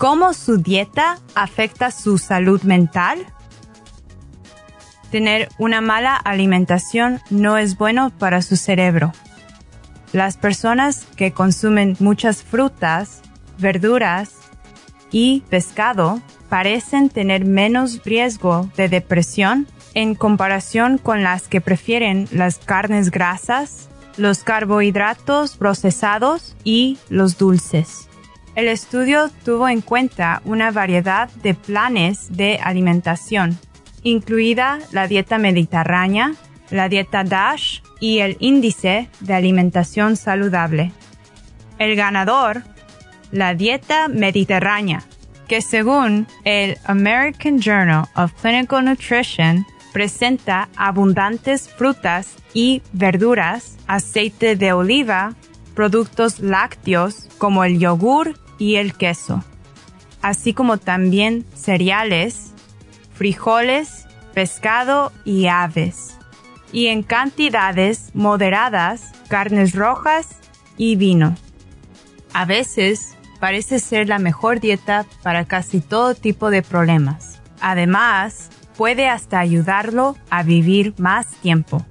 ¿Cómo 0.00 0.32
su 0.32 0.56
dieta 0.56 1.18
afecta 1.34 1.90
su 1.90 2.16
salud 2.16 2.62
mental? 2.62 3.26
Tener 5.10 5.50
una 5.58 5.82
mala 5.82 6.16
alimentación 6.16 7.20
no 7.28 7.58
es 7.58 7.76
bueno 7.76 8.10
para 8.18 8.40
su 8.40 8.56
cerebro. 8.56 9.12
Las 10.14 10.38
personas 10.38 11.04
que 11.16 11.32
consumen 11.32 11.98
muchas 12.00 12.42
frutas, 12.42 13.20
verduras 13.58 14.36
y 15.12 15.42
pescado 15.50 16.22
parecen 16.48 17.10
tener 17.10 17.44
menos 17.44 18.02
riesgo 18.02 18.70
de 18.78 18.88
depresión 18.88 19.66
en 19.92 20.14
comparación 20.14 20.96
con 20.96 21.22
las 21.22 21.46
que 21.46 21.60
prefieren 21.60 22.26
las 22.32 22.56
carnes 22.56 23.10
grasas, 23.10 23.90
los 24.16 24.44
carbohidratos 24.44 25.58
procesados 25.58 26.56
y 26.64 26.96
los 27.10 27.36
dulces. 27.36 28.09
El 28.54 28.66
estudio 28.68 29.30
tuvo 29.44 29.68
en 29.68 29.80
cuenta 29.80 30.42
una 30.44 30.70
variedad 30.70 31.30
de 31.42 31.54
planes 31.54 32.36
de 32.36 32.58
alimentación, 32.62 33.58
incluida 34.02 34.78
la 34.92 35.06
dieta 35.06 35.38
mediterránea, 35.38 36.34
la 36.70 36.88
dieta 36.88 37.22
DASH 37.24 37.80
y 38.00 38.18
el 38.18 38.36
índice 38.40 39.08
de 39.20 39.34
alimentación 39.34 40.16
saludable. 40.16 40.92
El 41.78 41.96
ganador, 41.96 42.62
la 43.30 43.54
dieta 43.54 44.08
mediterránea, 44.08 45.02
que 45.46 45.62
según 45.62 46.26
el 46.44 46.76
American 46.84 47.60
Journal 47.60 48.06
of 48.16 48.32
Clinical 48.40 48.84
Nutrition 48.84 49.66
presenta 49.92 50.68
abundantes 50.76 51.68
frutas 51.68 52.36
y 52.54 52.82
verduras, 52.92 53.76
aceite 53.86 54.56
de 54.56 54.72
oliva, 54.72 55.34
productos 55.80 56.40
lácteos 56.40 57.26
como 57.38 57.64
el 57.64 57.78
yogur 57.78 58.38
y 58.58 58.74
el 58.74 58.92
queso, 58.92 59.42
así 60.20 60.52
como 60.52 60.76
también 60.76 61.46
cereales, 61.54 62.52
frijoles 63.14 64.04
pescado 64.34 65.10
y 65.24 65.46
aves. 65.46 66.18
Y 66.70 66.88
en 66.88 67.02
cantidades 67.02 68.10
moderadas, 68.12 69.12
carnes 69.28 69.74
rojas 69.74 70.36
y 70.76 70.96
vino. 70.96 71.34
A 72.34 72.44
veces 72.44 73.16
parece 73.40 73.78
ser 73.78 74.06
la 74.06 74.18
mejor 74.18 74.60
dieta 74.60 75.06
para 75.22 75.46
casi 75.46 75.80
todo 75.80 76.14
tipo 76.14 76.50
de 76.50 76.60
problemas. 76.60 77.40
Además, 77.62 78.50
puede 78.76 79.08
hasta 79.08 79.38
ayudarlo 79.38 80.14
a 80.28 80.42
vivir 80.42 80.92
más 80.98 81.28
tiempo. 81.36 81.86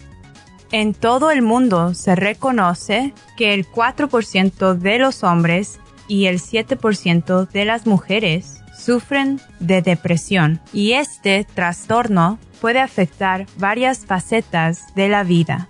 En 0.72 0.94
todo 0.94 1.32
el 1.32 1.42
mundo 1.42 1.96
se 1.96 2.16
reconoce 2.16 3.14
que 3.36 3.56
el 3.56 3.68
4% 3.68 4.76
de 4.76 5.00
los 5.00 5.24
hombres 5.24 5.80
y 6.08 6.26
el 6.26 6.40
7% 6.40 7.50
de 7.50 7.66
las 7.66 7.88
mujeres 7.88 8.62
sufren 8.78 9.42
de 9.60 9.82
depresión 9.82 10.62
y 10.72 10.94
este 10.94 11.44
trastorno 11.44 12.38
puede 12.62 12.80
afectar 12.80 13.48
varias 13.58 14.06
facetas 14.06 14.94
de 14.96 15.10
la 15.10 15.24
vida, 15.24 15.68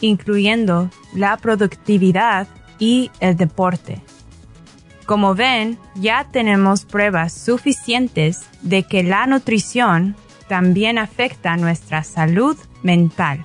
incluyendo 0.00 0.88
la 1.14 1.36
productividad 1.36 2.46
y 2.78 3.10
el 3.18 3.36
deporte. 3.36 4.00
Como 5.04 5.34
ven, 5.34 5.78
ya 5.94 6.28
tenemos 6.30 6.84
pruebas 6.84 7.32
suficientes 7.32 8.46
de 8.62 8.84
que 8.84 9.02
la 9.02 9.26
nutrición 9.26 10.16
también 10.48 10.98
afecta 10.98 11.56
nuestra 11.56 12.04
salud 12.04 12.56
mental. 12.82 13.44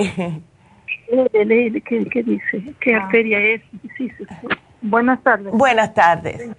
Léele, 1.10 1.46
léele, 1.46 1.82
¿qué, 1.82 2.06
qué 2.06 2.24
dice? 2.24 2.74
¿Qué 2.80 2.96
ah. 2.96 3.04
arteria 3.04 3.40
es? 3.40 3.62
Sí, 3.98 4.10
sí, 4.18 4.26
sí. 4.26 4.48
Buenas 4.82 5.22
tardes. 5.24 5.52
Buenas 5.54 5.94
tardes. 5.94 6.50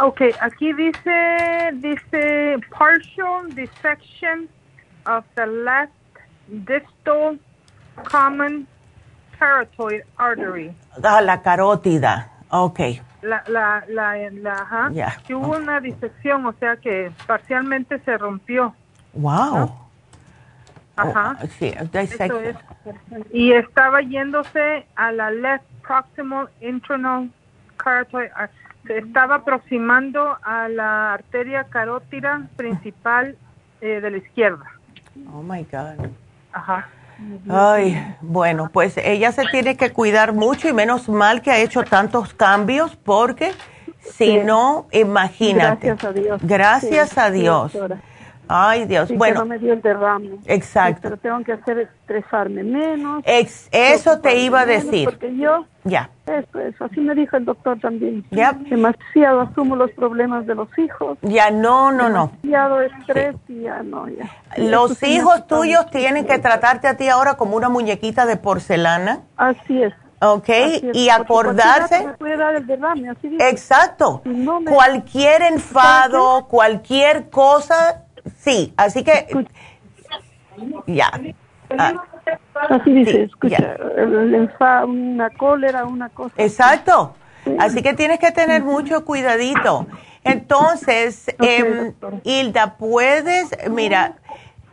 Ok, 0.00 0.22
aquí 0.40 0.72
dice, 0.72 1.70
dice 1.74 2.56
partial 2.76 3.48
dissection 3.54 4.48
of 5.06 5.24
the 5.34 5.46
left 5.46 5.92
distal 6.48 7.38
common 8.10 8.66
carotid 9.38 10.02
artery. 10.16 10.74
Ah, 11.02 11.20
la 11.22 11.40
carótida. 11.40 12.30
Ok 12.50 12.80
la, 13.24 13.42
la, 13.48 13.84
la, 13.88 14.30
la 14.30 14.52
ajá, 14.52 14.92
que 15.26 15.34
hubo 15.34 15.56
una 15.56 15.80
disección, 15.80 16.46
o 16.46 16.52
sea 16.54 16.76
que 16.76 17.10
parcialmente 17.26 17.98
se 18.00 18.16
rompió. 18.18 18.74
Wow. 19.14 19.72
Ajá. 20.96 21.36
Oh, 21.42 21.46
sí, 21.58 21.74
es. 21.76 22.56
Y 23.32 23.52
estaba 23.52 24.00
yéndose 24.00 24.86
a 24.94 25.10
la 25.12 25.30
left 25.30 25.64
proximal 25.82 26.48
internal 26.60 27.30
carotid. 27.76 28.30
Se 28.86 28.98
estaba 28.98 29.36
aproximando 29.36 30.36
a 30.42 30.68
la 30.68 31.14
arteria 31.14 31.64
carótida 31.64 32.42
principal 32.56 33.36
eh, 33.80 34.00
de 34.00 34.10
la 34.10 34.16
izquierda. 34.18 34.66
Oh 35.32 35.42
my 35.42 35.64
God. 35.64 36.10
Ajá. 36.52 36.86
Ay, 37.48 38.16
bueno, 38.20 38.70
pues 38.72 38.96
ella 38.96 39.32
se 39.32 39.44
tiene 39.46 39.76
que 39.76 39.92
cuidar 39.92 40.32
mucho 40.32 40.68
y 40.68 40.72
menos 40.72 41.08
mal 41.08 41.42
que 41.42 41.50
ha 41.50 41.58
hecho 41.58 41.82
tantos 41.82 42.34
cambios 42.34 42.96
porque 42.96 43.52
si 44.00 44.38
no, 44.38 44.86
imagínate. 44.92 45.88
Gracias 45.88 46.04
a 46.04 46.12
Dios. 46.12 46.40
Gracias 46.42 47.18
a 47.18 47.30
Dios. 47.30 47.72
Ay, 48.48 48.84
Dios. 48.86 49.10
bueno. 49.16 49.40
no 49.40 49.46
me 49.46 49.58
dio 49.58 49.72
el 49.72 49.82
derrame. 49.82 50.38
Exacto. 50.46 51.00
pero 51.02 51.16
tengo 51.16 51.42
que 51.44 51.52
hacer 51.52 51.78
estresarme 51.78 52.62
menos. 52.62 53.22
eso 53.26 54.20
te 54.20 54.38
iba 54.38 54.60
a 54.60 54.66
decir. 54.66 55.04
Porque 55.06 55.36
yo. 55.36 55.66
Ya. 55.84 56.10
Eso, 56.26 56.60
eso. 56.60 56.84
Así 56.84 57.00
me 57.00 57.14
dijo 57.14 57.36
el 57.36 57.44
doctor 57.44 57.78
también. 57.78 58.24
Ya. 58.30 58.52
Demasiado 58.52 59.42
asumo 59.42 59.76
los 59.76 59.90
problemas 59.92 60.46
de 60.46 60.54
los 60.54 60.68
hijos. 60.78 61.18
Ya, 61.22 61.50
no, 61.50 61.92
no, 61.92 62.08
no. 62.08 62.32
Demasiado 62.42 62.80
estrés 62.80 63.36
y 63.48 63.62
ya 63.62 63.82
no, 63.82 64.08
ya. 64.08 64.30
Los 64.56 65.02
hijos 65.02 65.46
tuyos 65.46 65.90
tienen 65.90 66.26
que 66.26 66.38
tratarte 66.38 66.88
a 66.88 66.96
ti 66.96 67.08
ahora 67.08 67.34
como 67.34 67.56
una 67.56 67.68
muñequita 67.68 68.24
de 68.24 68.36
porcelana. 68.36 69.20
Así 69.36 69.82
es. 69.82 69.92
¿ok? 70.24 70.48
y 70.92 71.08
acordarse. 71.08 72.06
Exacto. 73.40 74.22
Cualquier 74.68 75.42
enfado, 75.42 76.46
cualquier 76.48 77.30
cosa, 77.30 78.03
sí. 78.36 78.72
Así 78.76 79.04
que, 79.04 79.26
ya. 80.86 81.10
Ah, 81.78 81.94
Así 82.70 82.92
dice, 82.92 83.24
escucha, 83.24 83.76
una 84.86 85.30
cólera, 85.30 85.84
una 85.84 86.08
cosa. 86.08 86.34
Exacto. 86.38 87.14
Así 87.58 87.82
que 87.82 87.94
tienes 87.94 88.18
que 88.18 88.30
tener 88.32 88.62
mucho 88.62 89.04
cuidadito. 89.04 89.86
Entonces, 90.22 91.26
em, 91.38 91.92
Hilda, 92.22 92.76
puedes, 92.76 93.50
mira, 93.70 94.14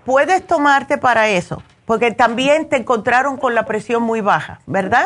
puedes 0.05 0.45
tomarte 0.47 0.97
para 0.97 1.27
eso, 1.27 1.61
porque 1.85 2.11
también 2.11 2.69
te 2.69 2.77
encontraron 2.77 3.37
con 3.37 3.53
la 3.53 3.65
presión 3.65 4.03
muy 4.03 4.21
baja, 4.21 4.61
¿verdad? 4.65 5.05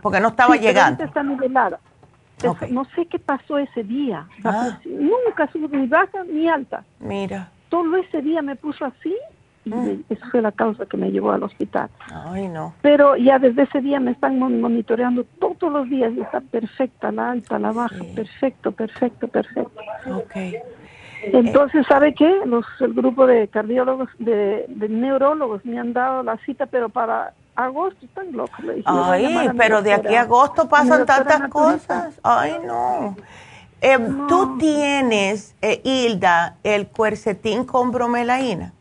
Porque 0.00 0.20
no 0.20 0.28
estaba 0.28 0.56
llegando. 0.56 1.02
está 1.02 1.22
nivelada. 1.22 1.80
No 2.70 2.84
sé 2.94 3.06
qué 3.06 3.18
pasó 3.18 3.58
ese 3.58 3.82
día. 3.82 4.28
Ah. 4.44 4.78
Nunca 4.84 5.50
subió 5.50 5.68
ni 5.68 5.86
baja 5.86 6.22
ni 6.24 6.48
alta. 6.48 6.84
Mira. 7.00 7.50
Todo 7.68 7.96
ese 7.96 8.22
día 8.22 8.42
me 8.42 8.56
puso 8.56 8.84
así 8.84 9.14
y 9.64 9.70
mm. 9.70 10.04
esa 10.10 10.26
fue 10.30 10.42
la 10.42 10.52
causa 10.52 10.86
que 10.86 10.96
me 10.96 11.10
llevó 11.10 11.32
al 11.32 11.42
hospital. 11.42 11.88
Ay, 12.26 12.48
no. 12.48 12.74
Pero 12.82 13.16
ya 13.16 13.38
desde 13.38 13.62
ese 13.62 13.80
día 13.80 13.98
me 13.98 14.10
están 14.10 14.38
monitoreando 14.38 15.24
todos 15.38 15.72
los 15.72 15.88
días 15.88 16.12
y 16.16 16.20
está 16.20 16.40
perfecta, 16.40 17.10
la 17.10 17.30
alta, 17.32 17.58
la 17.58 17.72
baja, 17.72 18.04
perfecto, 18.14 18.72
perfecto, 18.72 19.28
perfecto. 19.28 19.80
Ok. 20.14 20.36
Entonces, 21.32 21.86
¿sabe 21.86 22.14
qué? 22.14 22.40
Los, 22.44 22.66
el 22.80 22.92
grupo 22.92 23.26
de 23.26 23.48
cardiólogos, 23.48 24.10
de, 24.18 24.66
neurólogos 24.68 25.64
me 25.64 25.78
han 25.78 25.94
dado 25.94 26.22
la 26.22 26.36
cita, 26.38 26.66
pero 26.66 26.90
para 26.90 27.32
agosto 27.56 28.04
están 28.04 28.32
locos. 28.32 28.64
Ay, 28.84 29.48
pero 29.56 29.80
de 29.80 29.94
aquí 29.94 30.14
a 30.14 30.22
agosto 30.22 30.68
pasan 30.68 31.06
tantas 31.06 31.48
cosas. 31.48 32.20
Ay, 32.22 32.56
no. 32.66 33.16
Em, 33.86 34.26
¿Tú 34.28 34.56
tienes, 34.56 35.54
eh, 35.60 35.82
Hilda, 35.84 36.56
el 36.62 36.86
cuercetín 36.86 37.66
con 37.66 37.92
bromelaína? 37.92 38.72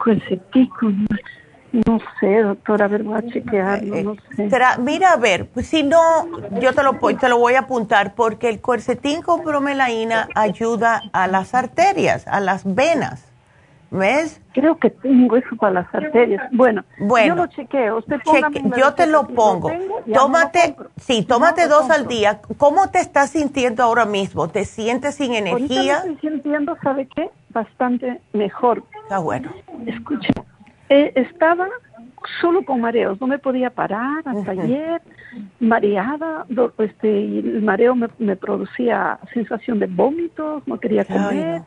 Cuercetico, 0.00 0.92
no 1.72 1.98
sé, 2.20 2.42
doctora, 2.42 2.84
a 2.84 2.88
ver, 2.88 3.02
voy 3.02 3.18
a 3.18 3.22
chequearlo, 3.22 4.02
no 4.02 4.16
sé. 4.36 4.48
Mira, 4.78 5.10
a 5.10 5.16
ver, 5.16 5.46
pues 5.46 5.66
si 5.66 5.82
no, 5.82 5.98
yo 6.60 6.72
te 6.72 6.84
lo, 6.84 6.92
te 7.16 7.28
lo 7.28 7.38
voy 7.38 7.54
a 7.54 7.60
apuntar 7.60 8.14
porque 8.14 8.48
el 8.48 8.60
cuercetín 8.60 9.22
con 9.22 9.42
bromelaína 9.42 10.28
ayuda 10.36 11.02
a 11.12 11.26
las 11.26 11.52
arterias, 11.54 12.28
a 12.28 12.38
las 12.38 12.62
venas. 12.64 13.29
¿Ves? 13.90 14.40
Creo 14.52 14.78
que 14.78 14.90
tengo 14.90 15.36
eso 15.36 15.56
para 15.56 15.72
las 15.82 15.94
arterias. 15.94 16.48
Bueno, 16.52 16.84
yo 16.98 17.34
lo 17.34 17.46
chequeo. 17.48 17.98
Usted 17.98 18.20
yo 18.76 18.94
te 18.94 19.06
lo 19.06 19.26
pongo. 19.26 19.70
tómate, 20.12 20.76
sí, 20.96 21.24
tómate 21.24 21.66
dos 21.66 21.90
al 21.90 22.06
día. 22.06 22.40
¿Cómo 22.56 22.90
te 22.90 23.00
estás 23.00 23.30
sintiendo 23.30 23.82
ahora 23.82 24.06
mismo? 24.06 24.48
¿Te 24.48 24.64
sientes 24.64 25.16
sin 25.16 25.34
energía? 25.34 25.98
Ahorita 25.98 26.06
me 26.06 26.12
estoy 26.12 26.30
sintiendo, 26.30 26.76
¿sabe 26.82 27.08
qué? 27.14 27.30
Bastante 27.50 28.20
mejor. 28.32 28.84
Está 29.02 29.18
bueno. 29.18 29.52
Escucha, 29.86 30.32
eh, 30.88 31.12
estaba 31.16 31.68
solo 32.40 32.64
con 32.64 32.80
mareos, 32.80 33.20
no 33.20 33.26
me 33.26 33.38
podía 33.38 33.70
parar 33.70 34.22
hasta 34.24 34.52
ayer, 34.52 35.00
mareada, 35.58 36.46
este, 36.78 37.20
y 37.20 37.38
el 37.38 37.62
mareo 37.62 37.94
me, 37.94 38.36
producía 38.36 39.18
sensación 39.32 39.78
de 39.78 39.86
vómitos, 39.86 40.66
no 40.66 40.78
quería 40.78 41.04
comer, 41.04 41.62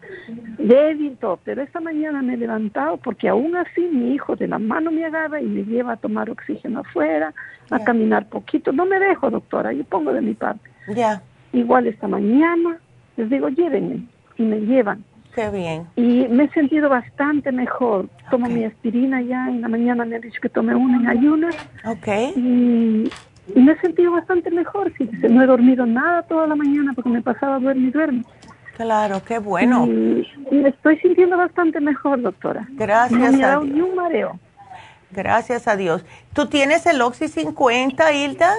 débil, 0.58 1.18
todo. 1.18 1.40
Pero 1.44 1.62
esta 1.62 1.80
mañana 1.80 2.22
me 2.22 2.34
he 2.34 2.38
levantado 2.38 2.98
porque 2.98 3.30
aún 3.30 3.56
así 3.56 3.82
mi 3.82 4.14
hijo 4.14 4.36
de 4.36 4.48
la 4.48 4.60
mano 4.60 4.92
me 4.92 5.06
agarra 5.06 5.42
y 5.42 5.46
me 5.46 5.64
lleva 5.64 5.94
a 5.94 5.98
tomar 5.98 6.30
oxígeno 6.30 6.82
afuera, 6.82 7.34
a 7.70 7.80
caminar 7.80 8.28
poquito. 8.28 8.72
No 8.72 8.86
me 8.86 9.00
dejo, 9.00 9.30
doctora, 9.30 9.74
yo 9.74 9.84
pongo 9.84 10.14
de 10.14 10.22
mi 10.22 10.34
parte. 10.34 10.70
Ya. 10.96 11.22
Igual 11.52 11.88
esta 11.88 12.08
mañana 12.08 12.78
les 13.16 13.30
digo, 13.30 13.50
llévenme, 13.50 14.08
y 14.38 14.44
me 14.44 14.60
llevan 14.62 15.04
Qué 15.36 15.50
bien. 15.50 15.88
Y 15.96 16.28
me 16.28 16.44
he 16.44 16.50
sentido 16.50 16.90
bastante 16.90 17.52
mejor. 17.52 18.08
Tomo 18.30 18.48
mi 18.48 18.66
aspirina 18.66 19.22
ya, 19.22 19.48
en 19.48 19.62
la 19.62 19.68
mañana 19.68 20.06
me 20.06 20.16
han 20.16 20.22
dicho 20.22 20.40
que 20.42 20.50
tome 20.50 20.76
una 20.76 20.98
en 20.98 21.08
ayunas. 21.08 21.56
Ok. 21.86 22.08
Y, 22.36 23.10
me 23.56 23.74
he 23.74 23.80
sentido 23.82 24.12
bastante 24.12 24.52
mejor. 24.52 24.92
no 25.30 25.44
he 25.44 25.46
dormido 25.48 25.86
nada 25.86 26.22
toda 26.24 26.48
la 26.48 26.56
mañana 26.56 26.94
porque 26.94 27.10
me 27.10 27.22
pasaba 27.22 27.60
duerme 27.60 27.88
y 27.88 27.92
duerme. 27.92 28.24
Claro, 28.78 29.22
qué 29.24 29.40
bueno. 29.40 29.86
Y, 29.88 30.28
me 30.52 30.70
estoy 30.70 30.98
sintiendo 31.00 31.38
bastante 31.38 31.80
mejor, 31.80 32.22
doctora. 32.22 32.68
Gracias 32.72 33.20
no 33.20 33.38
me 33.38 33.44
ha 33.44 33.48
dado 33.48 33.64
ni 33.64 33.82
un 33.82 33.96
mareo. 33.96 34.40
Gracias 35.12 35.68
a 35.68 35.76
Dios. 35.76 36.06
¿Tú 36.34 36.48
tienes 36.48 36.86
el 36.86 37.02
Oxy 37.02 37.28
50, 37.28 38.14
Hilda? 38.14 38.52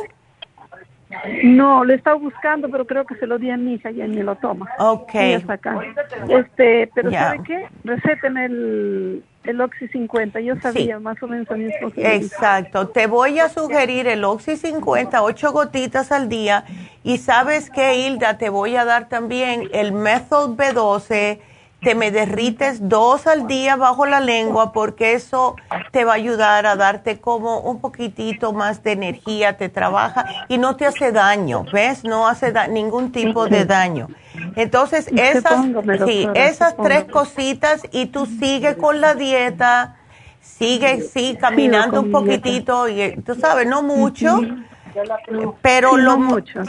No, 1.44 1.84
lo 1.84 1.92
he 1.92 1.96
estado 1.96 2.18
buscando, 2.18 2.68
pero 2.68 2.86
creo 2.86 3.04
que 3.06 3.14
se 3.16 3.26
lo 3.26 3.38
di 3.38 3.50
a 3.50 3.56
mi 3.56 3.74
hija 3.74 3.90
y 3.90 3.96
ni 4.02 4.22
lo 4.22 4.36
toma. 4.36 4.68
Ok. 4.78 5.14
acá. 5.48 5.80
Este, 6.28 6.90
pero 6.94 7.10
¿sabe 7.10 7.40
qué? 7.46 7.66
Recéteme 7.84 8.46
el, 8.46 9.24
el 9.44 9.60
Oxy 9.60 9.88
50. 9.88 10.40
Yo 10.40 10.56
sabía 10.56 10.98
más 10.98 11.22
o 11.22 11.26
menos 11.26 11.50
a 11.50 11.54
mi 11.54 11.66
esposo. 11.66 11.94
Exacto. 11.96 12.88
Te 12.88 13.06
voy 13.06 13.38
a 13.38 13.48
sugerir 13.48 14.06
el 14.06 14.24
Oxy 14.24 14.56
50, 14.56 15.22
ocho 15.22 15.52
gotitas 15.52 16.12
al 16.12 16.28
día. 16.28 16.64
Y 17.02 17.18
sabes 17.18 17.70
qué, 17.70 17.96
Hilda, 17.98 18.38
te 18.38 18.48
voy 18.48 18.76
a 18.76 18.84
dar 18.84 19.08
también 19.08 19.68
el 19.72 19.92
Methyl 19.92 20.56
B12 20.56 21.38
te 21.84 21.94
me 21.94 22.10
derrites 22.10 22.88
dos 22.88 23.26
al 23.26 23.46
día 23.46 23.76
bajo 23.76 24.06
la 24.06 24.20
lengua 24.20 24.72
porque 24.72 25.12
eso 25.12 25.54
te 25.92 26.04
va 26.04 26.12
a 26.12 26.16
ayudar 26.16 26.66
a 26.66 26.76
darte 26.76 27.20
como 27.20 27.60
un 27.60 27.80
poquitito 27.80 28.52
más 28.52 28.82
de 28.82 28.92
energía, 28.92 29.56
te 29.56 29.68
trabaja 29.68 30.46
y 30.48 30.58
no 30.58 30.76
te 30.76 30.86
hace 30.86 31.12
daño, 31.12 31.64
¿ves? 31.72 32.02
No 32.02 32.26
hace 32.26 32.52
ningún 32.70 33.12
tipo 33.12 33.46
de 33.46 33.66
daño. 33.66 34.08
Entonces, 34.56 35.08
esas, 35.14 35.66
sí, 36.06 36.26
esas 36.34 36.74
tres 36.82 37.04
cositas 37.04 37.82
y 37.92 38.06
tú 38.06 38.26
sigues 38.26 38.76
con 38.76 39.00
la 39.00 39.14
dieta, 39.14 39.96
sigue, 40.40 41.02
sí, 41.02 41.36
caminando 41.38 42.00
un 42.00 42.10
poquitito 42.10 42.88
y 42.88 43.16
tú 43.24 43.34
sabes, 43.34 43.66
no 43.66 43.82
mucho. 43.82 44.40
Pero 45.62 45.96
lo, 45.96 46.18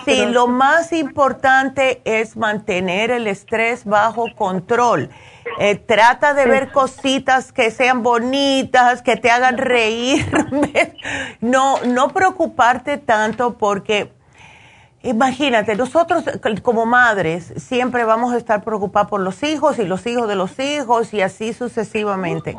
sí, 0.06 0.26
lo 0.26 0.48
más 0.48 0.92
importante 0.92 2.02
es 2.06 2.36
mantener 2.36 3.12
el 3.12 3.28
estrés 3.28 3.86
bajo 3.86 4.28
control. 4.36 5.10
Eh, 5.60 5.76
trata 5.76 6.34
de 6.34 6.46
ver 6.48 6.72
cositas 6.72 7.52
que 7.52 7.70
sean 7.70 8.02
bonitas, 8.02 9.02
que 9.02 9.16
te 9.16 9.30
hagan 9.30 9.58
reír. 9.58 10.26
no, 11.40 11.80
no 11.84 12.10
preocuparte 12.10 12.98
tanto 12.98 13.58
porque 13.58 14.15
imagínate, 15.06 15.76
nosotros 15.76 16.24
como 16.62 16.86
madres 16.86 17.54
siempre 17.58 18.04
vamos 18.04 18.34
a 18.34 18.38
estar 18.38 18.64
preocupados 18.64 19.10
por 19.10 19.22
los 19.22 19.42
hijos 19.44 19.80
y 19.80 19.86
los 19.86 20.06
hijos 20.06 20.28
de 20.28 20.36
los 20.36 20.60
hijos 20.60 21.14
y 21.14 21.22
así 21.22 21.54
sucesivamente. 21.54 22.58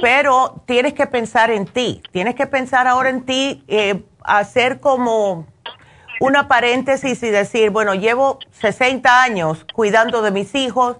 Pero 0.00 0.62
tienes 0.66 0.94
que 0.94 1.06
pensar 1.06 1.50
en 1.50 1.66
ti, 1.66 2.02
tienes 2.12 2.34
que 2.34 2.46
pensar 2.46 2.86
ahora 2.86 3.10
en 3.10 3.22
ti. 3.22 3.64
Eh, 3.68 4.04
hacer 4.22 4.80
como 4.80 5.46
una 6.20 6.48
paréntesis 6.48 7.22
y 7.22 7.30
decir, 7.30 7.70
bueno, 7.70 7.94
llevo 7.94 8.38
60 8.52 9.22
años 9.22 9.66
cuidando 9.74 10.22
de 10.22 10.30
mis 10.30 10.54
hijos, 10.54 10.98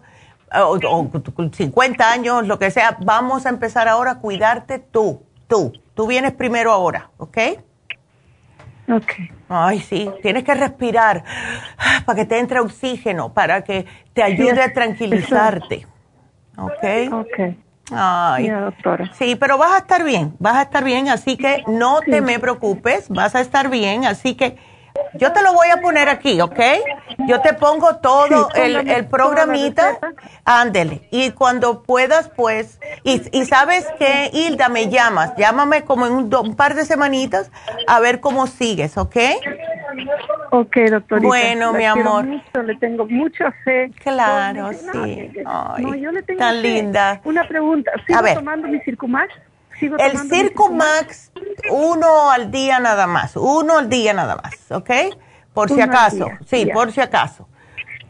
o, 0.53 1.11
50 1.53 2.11
años, 2.11 2.47
lo 2.47 2.59
que 2.59 2.71
sea, 2.71 2.97
vamos 3.05 3.47
a 3.47 3.51
empezar 3.51 3.87
ahora 3.87 4.13
a 4.13 4.19
cuidarte 4.19 4.79
tú, 4.79 5.23
tú. 5.47 5.73
Tú 5.95 6.07
vienes 6.07 6.33
primero 6.33 6.73
ahora, 6.73 7.11
¿ok? 7.19 7.39
Ok. 8.89 9.13
Ay, 9.53 9.81
sí, 9.81 10.09
tienes 10.23 10.45
que 10.45 10.55
respirar 10.55 11.25
para 12.05 12.17
que 12.17 12.25
te 12.25 12.39
entre 12.39 12.61
oxígeno, 12.61 13.33
para 13.33 13.65
que 13.65 13.85
te 14.13 14.23
ayude 14.23 14.63
a 14.63 14.73
tranquilizarte. 14.73 15.89
¿Ok? 16.57 17.13
Ok. 17.13 17.57
Ay, 17.91 18.49
doctora. 18.49 19.11
Sí, 19.13 19.35
pero 19.35 19.59
vas 19.59 19.73
a 19.73 19.79
estar 19.79 20.05
bien, 20.05 20.37
vas 20.39 20.55
a 20.55 20.63
estar 20.63 20.85
bien, 20.85 21.09
así 21.09 21.37
que 21.37 21.65
no 21.67 22.01
te 22.01 22.21
me 22.21 22.39
preocupes, 22.39 23.09
vas 23.09 23.35
a 23.35 23.41
estar 23.41 23.69
bien, 23.69 24.05
así 24.05 24.37
que 24.37 24.57
yo 25.15 25.33
te 25.33 25.43
lo 25.43 25.53
voy 25.53 25.69
a 25.69 25.81
poner 25.81 26.09
aquí, 26.09 26.41
¿ok? 26.41 26.61
Yo 27.27 27.41
te 27.41 27.55
pongo 27.55 27.97
todo 27.97 28.49
el, 28.55 28.89
el, 28.89 29.07
programita, 29.07 29.99
ándele, 30.45 31.03
y 31.11 31.31
cuando 31.33 31.83
puedas, 31.83 32.29
pues, 32.31 32.81
y, 33.05 33.23
y 33.33 33.45
sabes 33.45 33.87
que, 33.99 34.31
Hilda, 34.33 34.69
me 34.69 34.89
llamas, 34.89 35.35
llámame 35.37 35.85
como 35.85 36.07
en 36.07 36.13
un, 36.13 36.57
par 36.57 36.75
de 36.75 36.85
semanitas 36.85 37.51
a 37.87 38.01
ver 38.01 38.21
cómo 38.21 38.47
sigues, 38.47 38.97
¿ok? 38.97 39.17
Ok, 40.51 40.77
doctorita. 40.91 41.27
Bueno, 41.27 41.73
mi 41.73 41.85
amor. 41.85 42.25
le 42.25 42.77
tengo 42.77 43.07
mucha 43.07 43.53
fe. 43.65 43.91
Claro, 44.03 44.73
sí. 44.73 45.33
Ay, 45.45 45.85
no, 45.85 45.95
yo 45.95 46.13
le 46.13 46.23
tengo 46.23 46.39
tan 46.39 46.63
linda. 46.63 47.21
Una 47.25 47.47
pregunta, 47.47 47.93
¿sigo 48.07 48.21
tomando 48.35 48.69
mi 48.69 48.81
Circumax? 48.81 49.33
El 49.81 50.19
Circumax, 50.29 51.33
uno 51.71 52.31
al 52.31 52.51
día 52.51 52.79
nada 52.81 53.07
más, 53.07 53.37
uno 53.37 53.79
al 53.79 53.89
día 53.89 54.13
nada 54.13 54.37
más, 54.37 54.71
¿ok? 54.71 54.91
Por 55.55 55.69
si 55.69 55.81
acaso, 55.81 56.29
sí, 56.47 56.69
por 56.73 56.93
si 56.93 57.01
acaso. 57.01 57.49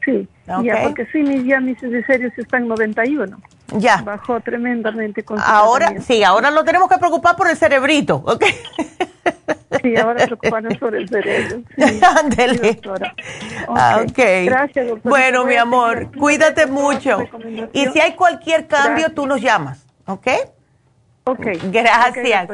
Sí, 0.05 0.29
ya, 0.63 0.83
porque 0.83 1.07
sí, 1.13 1.19
mis, 1.19 1.45
ya 1.45 1.61
mis 1.61 1.79
serios 1.79 2.33
están 2.37 2.67
91. 2.69 3.39
Ya. 3.77 4.03
Bajó 4.03 4.41
tremendamente 4.41 5.23
con 5.23 5.39
Ahora, 5.41 6.01
sí, 6.01 6.25
ahora 6.25 6.51
lo 6.51 6.65
tenemos 6.65 6.89
que 6.89 6.99
preocupar 6.99 7.37
por 7.37 7.49
el 7.49 7.57
cerebrito, 7.57 8.17
¿ok? 8.17 8.45
Sí, 9.83 9.97
ahora 9.97 10.27
preocuparnos 10.27 10.77
por 10.79 10.95
el 10.95 11.09
cerebro. 11.09 11.63
Ándele. 12.19 12.81
Ah, 13.69 14.03
Gracias, 14.05 14.89
doctora. 14.89 15.01
Bueno, 15.05 15.45
mi 15.45 15.57
amor, 15.57 16.11
cuídate 16.19 16.67
mucho. 16.67 17.21
Y 17.73 17.87
si 17.87 18.01
hay 18.01 18.15
cualquier 18.15 18.67
cambio, 18.67 19.13
tú 19.13 19.27
nos 19.27 19.41
llamas, 19.41 19.87
¿ok? 20.07 20.27
Ok. 21.25 21.47
Gracias. 21.71 22.49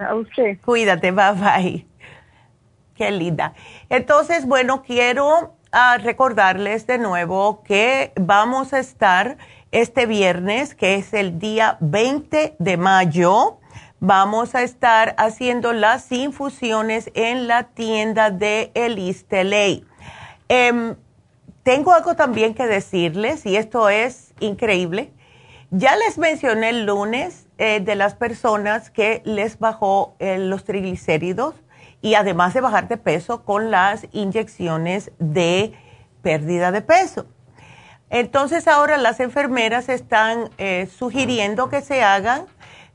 A 0.00 0.14
usted. 0.14 0.58
Cuídate, 0.64 1.10
bye 1.10 1.32
bye. 1.32 1.86
Qué 2.94 3.10
linda. 3.10 3.54
Entonces, 3.88 4.46
bueno, 4.46 4.82
quiero 4.82 5.56
ah, 5.72 5.98
recordarles 6.02 6.86
de 6.86 6.98
nuevo 6.98 7.62
que 7.64 8.12
vamos 8.20 8.72
a 8.72 8.78
estar 8.78 9.38
este 9.70 10.06
viernes, 10.06 10.74
que 10.74 10.96
es 10.96 11.14
el 11.14 11.38
día 11.38 11.78
20 11.80 12.56
de 12.58 12.76
mayo 12.76 13.58
vamos 14.04 14.56
a 14.56 14.64
estar 14.64 15.14
haciendo 15.16 15.72
las 15.72 16.10
infusiones 16.10 17.08
en 17.14 17.46
la 17.46 17.68
tienda 17.68 18.30
de 18.30 18.72
Eliste 18.74 19.42
em, 20.48 20.96
tengo 21.62 21.92
algo 21.92 22.16
también 22.16 22.52
que 22.52 22.66
decirles 22.66 23.46
y 23.46 23.56
esto 23.56 23.88
es 23.88 24.34
increíble. 24.40 25.12
Ya 25.74 25.96
les 25.96 26.18
mencioné 26.18 26.68
el 26.68 26.84
lunes 26.84 27.46
eh, 27.56 27.80
de 27.80 27.96
las 27.96 28.14
personas 28.14 28.90
que 28.90 29.22
les 29.24 29.58
bajó 29.58 30.14
eh, 30.18 30.36
los 30.36 30.64
triglicéridos 30.64 31.54
y 32.02 32.14
además 32.14 32.52
de 32.52 32.60
bajar 32.60 32.88
de 32.88 32.98
peso 32.98 33.42
con 33.42 33.70
las 33.70 34.06
inyecciones 34.12 35.12
de 35.18 35.72
pérdida 36.20 36.72
de 36.72 36.82
peso. 36.82 37.24
Entonces 38.10 38.68
ahora 38.68 38.98
las 38.98 39.18
enfermeras 39.20 39.88
están 39.88 40.50
eh, 40.58 40.90
sugiriendo 40.94 41.70
que 41.70 41.80
se 41.80 42.02
hagan 42.02 42.44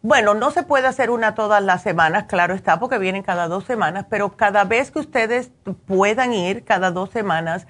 bueno, 0.04 0.36
no 0.36 0.52
se 0.52 0.62
puede 0.62 0.86
hacer 0.86 1.10
una 1.10 1.34
todas 1.34 1.64
las 1.64 1.82
semanas, 1.82 2.26
claro 2.26 2.54
está, 2.54 2.80
porque 2.80 3.00
vienen 3.00 3.24
cada 3.24 3.48
dos 3.48 3.66
semanas, 3.66 4.06
pero 4.10 4.38
cada 4.38 4.64
vez 4.64 4.92
que 4.92 5.00
ustedes 5.00 5.52
puedan 5.88 6.34
ir, 6.34 6.64
cada 6.64 6.92
dos 6.92 7.10
semanas, 7.10 7.66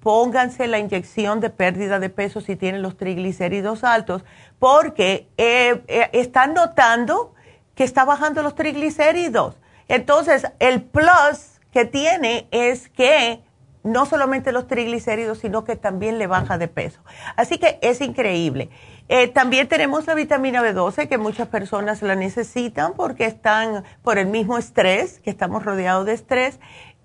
pónganse 0.00 0.66
la 0.66 0.78
inyección 0.78 1.40
de 1.40 1.50
pérdida 1.50 1.98
de 1.98 2.08
peso 2.08 2.40
si 2.40 2.56
tienen 2.56 2.82
los 2.82 2.96
triglicéridos 2.96 3.84
altos, 3.84 4.24
porque 4.58 5.28
eh, 5.36 5.82
eh, 5.88 6.10
están 6.12 6.54
notando 6.54 7.34
que 7.74 7.84
está 7.84 8.04
bajando 8.04 8.42
los 8.42 8.54
triglicéridos. 8.54 9.56
Entonces, 9.88 10.46
el 10.58 10.82
plus 10.82 11.60
que 11.72 11.84
tiene 11.84 12.48
es 12.50 12.88
que 12.88 13.42
no 13.82 14.04
solamente 14.06 14.52
los 14.52 14.66
triglicéridos, 14.66 15.38
sino 15.38 15.64
que 15.64 15.76
también 15.76 16.18
le 16.18 16.26
baja 16.26 16.58
de 16.58 16.68
peso. 16.68 17.00
Así 17.36 17.58
que 17.58 17.78
es 17.80 18.00
increíble. 18.00 18.68
Eh, 19.08 19.26
también 19.28 19.66
tenemos 19.66 20.06
la 20.06 20.14
vitamina 20.14 20.62
B12 20.62 21.08
que 21.08 21.18
muchas 21.18 21.48
personas 21.48 22.02
la 22.02 22.14
necesitan 22.14 22.92
porque 22.94 23.24
están 23.24 23.84
por 24.02 24.18
el 24.18 24.26
mismo 24.26 24.58
estrés, 24.58 25.18
que 25.20 25.30
estamos 25.30 25.64
rodeados 25.64 26.06
de 26.06 26.12
estrés. 26.12 26.60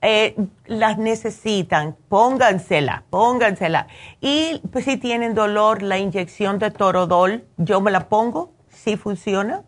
Eh, 0.07 0.35
las 0.67 0.99
necesitan, 0.99 1.95
póngansela, 2.09 3.05
póngansela. 3.09 3.87
Y 4.21 4.61
pues, 4.71 4.85
si 4.85 4.97
tienen 4.97 5.33
dolor, 5.33 5.81
la 5.81 5.97
inyección 5.97 6.59
de 6.59 6.69
torodol, 6.69 7.45
yo 7.57 7.81
me 7.81 7.89
la 7.89 8.07
pongo, 8.07 8.53
sí 8.69 8.97
funciona, 8.97 9.63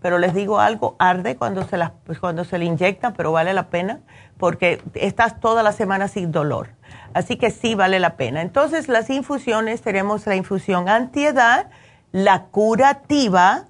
pero 0.00 0.16
les 0.16 0.32
digo 0.32 0.58
algo, 0.58 0.96
arde 0.98 1.36
cuando 1.36 1.64
se, 1.64 1.76
la, 1.76 1.92
pues, 2.04 2.18
cuando 2.18 2.44
se 2.44 2.56
le 2.56 2.64
inyectan, 2.64 3.12
pero 3.12 3.30
vale 3.32 3.52
la 3.52 3.68
pena 3.68 4.00
porque 4.38 4.82
estás 4.94 5.38
toda 5.38 5.62
la 5.62 5.72
semana 5.72 6.08
sin 6.08 6.32
dolor. 6.32 6.70
Así 7.12 7.36
que 7.36 7.50
sí 7.50 7.74
vale 7.74 8.00
la 8.00 8.16
pena. 8.16 8.40
Entonces, 8.40 8.88
las 8.88 9.10
infusiones, 9.10 9.82
tenemos 9.82 10.26
la 10.26 10.34
infusión 10.34 10.88
antiedad, 10.88 11.68
la 12.10 12.44
curativa, 12.44 13.66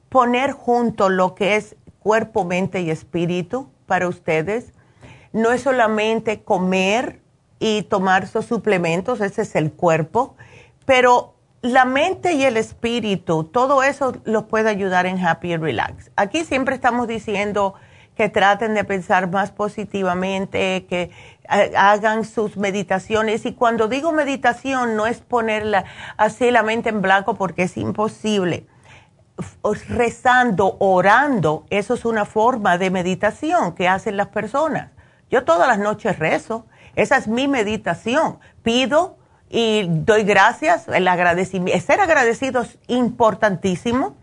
poner 0.10 0.52
junto 0.52 1.10
lo 1.10 1.36
que 1.36 1.56
es 1.56 1.76
cuerpo, 2.00 2.46
mente 2.46 2.82
y 2.82 2.90
espíritu 2.90 3.70
para 3.86 4.08
ustedes. 4.08 4.74
No 5.34 5.52
es 5.52 5.62
solamente 5.62 6.42
comer 6.42 7.22
y 7.60 7.84
tomar 7.84 8.28
sus 8.28 8.46
suplementos, 8.46 9.20
ese 9.22 9.42
es 9.42 9.56
el 9.56 9.72
cuerpo, 9.72 10.36
pero 10.86 11.34
la 11.62 11.86
mente 11.86 12.34
y 12.34 12.44
el 12.44 12.56
espíritu, 12.56 13.44
todo 13.44 13.84
eso 13.84 14.16
los 14.26 14.44
puede 14.44 14.70
ayudar 14.70 15.06
en 15.06 15.20
Happy 15.20 15.54
and 15.54 15.64
Relax. 15.64 16.12
Aquí 16.16 16.44
siempre 16.46 16.76
estamos 16.76 17.08
diciendo 17.08 17.74
que 18.16 18.30
traten 18.30 18.74
de 18.74 18.84
pensar 18.84 19.30
más 19.30 19.52
positivamente, 19.52 20.86
que 20.90 21.12
eh, 21.52 21.72
hagan 21.78 22.26
sus 22.26 22.58
meditaciones. 22.58 23.46
Y 23.46 23.54
cuando 23.54 23.88
digo 23.88 24.12
meditación, 24.12 24.96
no 24.96 25.06
es 25.06 25.20
ponerla 25.20 25.86
así 26.18 26.50
la 26.50 26.64
mente 26.64 26.90
en 26.90 27.02
blanco 27.02 27.36
porque 27.36 27.64
es 27.64 27.78
imposible. 27.78 28.66
Rezando, 29.90 30.78
orando, 30.80 31.66
eso 31.70 31.94
es 31.94 32.06
una 32.06 32.26
forma 32.26 32.78
de 32.78 32.90
meditación 32.90 33.76
que 33.76 33.88
hacen 33.88 34.18
las 34.18 34.28
personas. 34.28 34.90
Yo 35.30 35.44
todas 35.44 35.68
las 35.68 35.78
noches 35.78 36.18
rezo, 36.18 36.66
esa 36.96 37.18
es 37.18 37.28
mi 37.28 37.48
meditación. 37.48 38.40
Pido 38.64 39.18
y 39.50 39.86
doy 39.88 40.24
gracias, 40.24 40.88
el 40.88 41.08
agradecimiento, 41.08 41.80
ser 41.86 42.02
agradecido 42.02 42.62
es 42.62 42.78
importantísimo. 42.88 44.16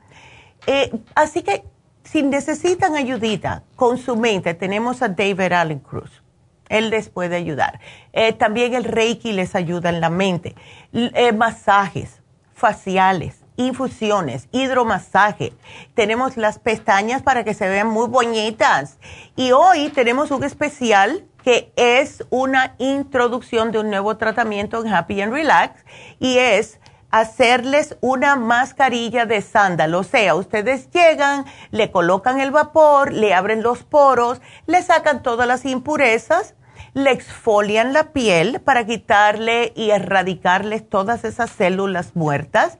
Eh, 0.67 0.93
así 1.15 1.43
que 1.43 1.65
si 2.03 2.23
necesitan 2.23 2.97
ayudita 2.97 3.63
con 3.77 3.99
su 3.99 4.17
mente, 4.17 4.55
tenemos 4.55 5.03
a 5.03 5.09
David 5.09 5.53
Allen 5.53 5.79
Cruz. 5.79 6.23
Él 6.69 6.91
les 6.91 7.09
puede 7.09 7.37
ayudar. 7.37 7.81
Eh, 8.13 8.33
también 8.33 8.75
el 8.75 8.85
Reiki 8.85 9.33
les 9.33 9.55
ayuda 9.55 9.91
en 9.91 10.01
la 10.01 10.11
mente. 10.11 10.55
Eh, 10.93 11.33
masajes 11.33 12.21
faciales, 12.55 13.44
infusiones, 13.57 14.49
hidromasaje. 14.53 15.53
Tenemos 15.95 16.37
las 16.37 16.59
pestañas 16.59 17.23
para 17.23 17.45
que 17.45 17.55
se 17.55 17.69
vean 17.69 17.89
muy 17.89 18.09
bonitas. 18.09 18.99
Y 19.37 19.53
hoy 19.53 19.91
tenemos 19.91 20.31
un 20.31 20.45
especial 20.45 21.25
que 21.45 21.73
es 21.77 22.25
una 22.31 22.75
introducción 22.79 23.71
de 23.71 23.79
un 23.79 23.91
nuevo 23.91 24.17
tratamiento 24.17 24.83
en 24.83 24.93
Happy 24.93 25.21
and 25.21 25.33
Relax 25.33 25.85
y 26.19 26.39
es 26.39 26.81
hacerles 27.11 27.97
una 28.01 28.35
mascarilla 28.35 29.27
de 29.27 29.43
sándalo. 29.43 30.01
O 30.01 30.05
sea, 30.05 30.35
ustedes 30.35 30.91
llegan, 30.91 31.45
le 31.71 31.93
colocan 31.93 32.41
el 32.41 32.51
vapor, 32.51 33.13
le 33.13 33.35
abren 33.35 33.63
los 33.63 33.85
poros, 33.85 34.41
le 34.67 34.83
sacan 34.83 35.23
todas 35.23 35.47
las 35.47 35.65
impurezas, 35.65 36.55
le 36.95 37.13
exfolian 37.13 37.93
la 37.93 38.13
piel 38.13 38.61
para 38.61 38.87
quitarle 38.87 39.73
y 39.77 39.91
erradicarles 39.91 40.89
todas 40.89 41.25
esas 41.25 41.51
células 41.51 42.17
muertas 42.17 42.79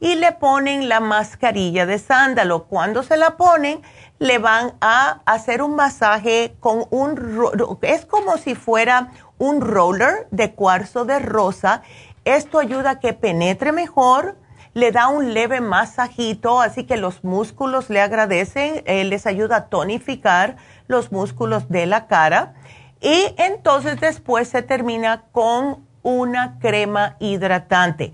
y 0.00 0.14
le 0.16 0.32
ponen 0.32 0.88
la 0.88 1.00
mascarilla 1.00 1.86
de 1.86 1.98
sándalo. 1.98 2.64
Cuando 2.64 3.02
se 3.02 3.16
la 3.16 3.36
ponen, 3.36 3.80
le 4.18 4.38
van 4.38 4.74
a 4.80 5.20
hacer 5.26 5.62
un 5.62 5.74
masaje 5.74 6.56
con 6.60 6.84
un, 6.90 7.78
es 7.82 8.04
como 8.04 8.36
si 8.36 8.54
fuera 8.54 9.10
un 9.38 9.60
roller 9.60 10.28
de 10.30 10.52
cuarzo 10.52 11.04
de 11.04 11.18
rosa. 11.18 11.82
Esto 12.24 12.58
ayuda 12.58 12.90
a 12.90 13.00
que 13.00 13.12
penetre 13.12 13.72
mejor, 13.72 14.36
le 14.74 14.92
da 14.92 15.08
un 15.08 15.32
leve 15.32 15.60
masajito, 15.62 16.60
así 16.60 16.84
que 16.84 16.98
los 16.98 17.24
músculos 17.24 17.88
le 17.88 18.00
agradecen, 18.00 18.82
eh, 18.84 19.04
les 19.04 19.26
ayuda 19.26 19.56
a 19.56 19.68
tonificar 19.68 20.56
los 20.86 21.12
músculos 21.12 21.68
de 21.70 21.86
la 21.86 22.06
cara. 22.06 22.54
Y 23.00 23.34
entonces 23.38 24.00
después 24.00 24.48
se 24.48 24.62
termina 24.62 25.24
con 25.32 25.86
una 26.02 26.58
crema 26.58 27.16
hidratante. 27.20 28.12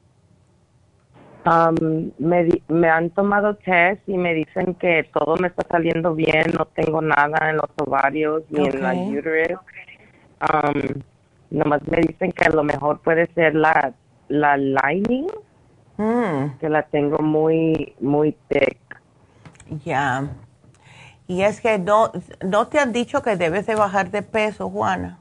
Um, 1.46 2.10
me, 2.18 2.48
me, 2.68 2.90
han 2.90 3.10
tomado 3.10 3.54
test 3.54 4.06
y 4.08 4.18
me 4.18 4.34
dicen 4.34 4.74
que 4.74 5.08
todo 5.14 5.36
me 5.36 5.48
está 5.48 5.66
saliendo 5.70 6.14
bien, 6.14 6.52
no 6.58 6.66
tengo 6.66 7.00
nada 7.00 7.50
en 7.50 7.56
los 7.56 7.70
ovarios 7.76 8.42
ni 8.50 8.66
en 8.66 8.82
la 8.82 8.92
uterus. 8.92 9.60
Um, 10.42 11.02
nomás 11.50 11.80
me 11.86 11.98
dicen 11.98 12.32
que 12.32 12.44
a 12.44 12.50
lo 12.50 12.64
mejor 12.64 13.00
puede 13.00 13.32
ser 13.34 13.54
la, 13.54 13.94
la 14.28 14.56
lining, 14.56 15.28
mm. 15.96 16.58
que 16.58 16.68
la 16.68 16.82
tengo 16.82 17.18
muy, 17.20 17.94
muy 18.00 18.36
thick. 18.48 19.00
Ya. 19.84 20.28
Y 21.28 21.42
es 21.42 21.60
que 21.60 21.78
no, 21.78 22.10
no 22.44 22.66
te 22.66 22.78
han 22.78 22.92
dicho 22.92 23.22
que 23.22 23.36
debes 23.36 23.66
de 23.66 23.74
bajar 23.74 24.10
de 24.10 24.22
peso, 24.22 24.68
Juana. 24.68 25.20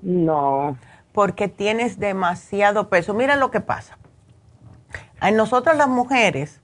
No. 0.00 0.76
Porque 1.12 1.48
tienes 1.48 1.98
demasiado 1.98 2.88
peso. 2.88 3.14
Mira 3.14 3.36
lo 3.36 3.50
que 3.50 3.60
pasa 3.60 3.98
en 5.20 5.36
nosotras 5.36 5.76
las 5.76 5.88
mujeres, 5.88 6.60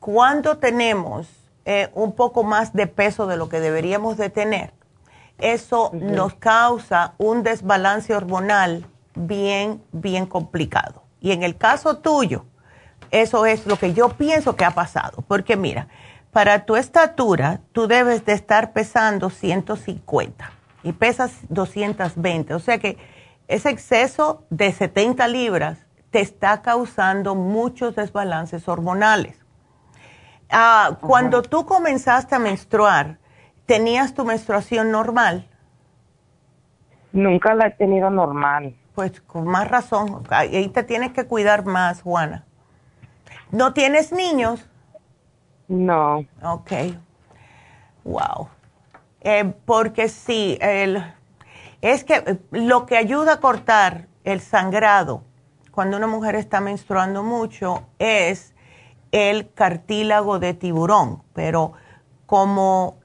cuando 0.00 0.58
tenemos 0.58 1.28
eh, 1.64 1.90
un 1.94 2.12
poco 2.12 2.42
más 2.42 2.72
de 2.72 2.86
peso 2.86 3.26
de 3.26 3.36
lo 3.36 3.48
que 3.48 3.60
deberíamos 3.60 4.16
de 4.16 4.30
tener, 4.30 4.72
eso 5.38 5.90
nos 5.92 6.34
causa 6.34 7.14
un 7.18 7.42
desbalance 7.42 8.14
hormonal 8.14 8.86
bien, 9.14 9.82
bien 9.92 10.26
complicado. 10.26 11.02
Y 11.20 11.32
en 11.32 11.42
el 11.42 11.56
caso 11.56 11.98
tuyo, 11.98 12.44
eso 13.10 13.46
es 13.46 13.66
lo 13.66 13.76
que 13.76 13.92
yo 13.92 14.10
pienso 14.10 14.56
que 14.56 14.64
ha 14.64 14.72
pasado. 14.72 15.24
Porque 15.26 15.56
mira, 15.56 15.88
para 16.32 16.64
tu 16.64 16.76
estatura, 16.76 17.60
tú 17.72 17.86
debes 17.86 18.24
de 18.24 18.32
estar 18.32 18.72
pesando 18.72 19.30
150 19.30 20.50
y 20.82 20.92
pesas 20.92 21.32
220. 21.48 22.54
O 22.54 22.58
sea 22.58 22.78
que 22.78 22.98
ese 23.48 23.70
exceso 23.70 24.44
de 24.50 24.72
70 24.72 25.28
libras 25.28 25.78
te 26.12 26.20
está 26.20 26.60
causando 26.60 27.34
muchos 27.34 27.96
desbalances 27.96 28.68
hormonales. 28.68 29.36
Ah, 30.50 30.98
cuando 31.00 31.40
tú 31.40 31.64
comenzaste 31.64 32.34
a 32.34 32.38
menstruar, 32.38 33.18
¿tenías 33.64 34.12
tu 34.12 34.26
menstruación 34.26 34.90
normal? 34.90 35.48
Nunca 37.12 37.54
la 37.54 37.68
he 37.68 37.70
tenido 37.70 38.10
normal. 38.10 38.76
Pues 38.94 39.22
con 39.22 39.46
más 39.46 39.68
razón, 39.68 40.22
ahí 40.28 40.68
te 40.68 40.82
tienes 40.82 41.12
que 41.12 41.26
cuidar 41.26 41.64
más, 41.64 42.02
Juana. 42.02 42.44
¿No 43.50 43.72
tienes 43.72 44.12
niños? 44.12 44.68
No. 45.66 46.26
Ok. 46.42 46.72
Wow. 48.04 48.48
Eh, 49.22 49.50
porque 49.64 50.08
sí, 50.08 50.58
el, 50.60 51.02
es 51.80 52.04
que 52.04 52.38
lo 52.50 52.84
que 52.84 52.98
ayuda 52.98 53.34
a 53.34 53.40
cortar 53.40 54.08
el 54.24 54.42
sangrado 54.42 55.24
cuando 55.72 55.96
una 55.96 56.06
mujer 56.06 56.36
está 56.36 56.60
menstruando 56.60 57.22
mucho 57.22 57.88
es 57.98 58.54
el 59.10 59.52
cartílago 59.52 60.38
de 60.38 60.54
tiburón, 60.54 61.22
pero 61.32 61.72
como 62.26 62.98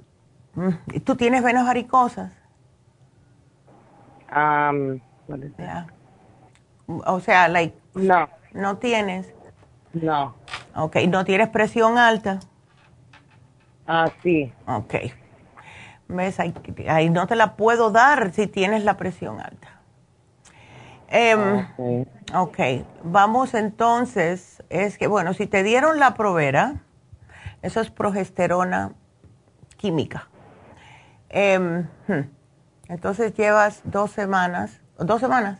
mm, 0.53 0.99
tú 1.03 1.15
tienes 1.15 1.43
venas 1.43 1.65
varicosas. 1.65 2.33
Um, 4.29 4.99
o 6.87 7.19
sea, 7.21 7.47
like, 7.47 7.75
no. 7.95 8.29
¿No 8.53 8.77
tienes? 8.77 9.33
No. 9.93 10.35
Ok, 10.75 10.97
¿no 11.07 11.23
tienes 11.25 11.49
presión 11.49 11.97
alta? 11.97 12.39
Ah, 13.87 14.09
sí. 14.21 14.51
Ok. 14.67 14.95
¿Ves? 16.09 16.39
ahí 16.39 17.09
no 17.09 17.27
te 17.27 17.35
la 17.35 17.55
puedo 17.55 17.91
dar 17.91 18.31
si 18.33 18.47
tienes 18.47 18.83
la 18.83 18.97
presión 18.97 19.39
alta. 19.39 19.76
Eh, 21.09 22.05
ok, 22.33 22.57
vamos 23.03 23.53
entonces, 23.53 24.63
es 24.69 24.97
que 24.97 25.07
bueno, 25.07 25.33
si 25.33 25.47
te 25.47 25.63
dieron 25.63 25.99
la 25.99 26.13
provera, 26.15 26.75
eso 27.61 27.79
es 27.79 27.89
progesterona 27.89 28.91
química. 29.77 30.27
Em, 31.29 31.87
hmm, 32.07 32.29
entonces 32.89 33.33
llevas 33.35 33.81
dos 33.85 34.11
semanas, 34.11 34.81
dos 34.99 35.21
semanas. 35.21 35.59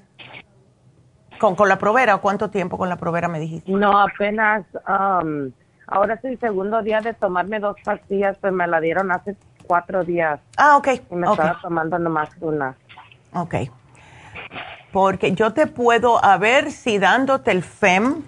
¿Con, 1.39 1.55
con 1.55 1.69
la 1.69 1.77
provera? 1.77 2.17
¿Cuánto 2.17 2.49
tiempo 2.49 2.77
con 2.77 2.89
la 2.89 2.97
provera 2.97 3.27
me 3.27 3.39
dijiste? 3.39 3.71
No, 3.71 3.99
apenas, 3.99 4.65
um, 4.87 5.51
ahora 5.85 6.15
es 6.15 6.25
el 6.25 6.39
segundo 6.39 6.81
día 6.81 6.99
de 6.99 7.13
tomarme 7.13 7.59
dos 7.59 7.77
pastillas, 7.85 8.37
pues 8.39 8.51
me 8.51 8.67
la 8.67 8.79
dieron 8.81 9.11
hace 9.11 9.35
cuatro 9.67 10.03
días. 10.03 10.39
Ah, 10.57 10.77
ok. 10.77 10.87
Y 11.11 11.15
me 11.15 11.27
estaba 11.29 11.59
tomando 11.61 11.99
nomás 11.99 12.29
una. 12.41 12.75
Ok 13.33 13.55
porque 14.91 15.33
yo 15.33 15.53
te 15.53 15.67
puedo, 15.67 16.23
a 16.23 16.37
ver 16.37 16.71
si 16.71 16.97
dándote 16.97 17.51
el 17.51 17.63
FEM, 17.63 18.23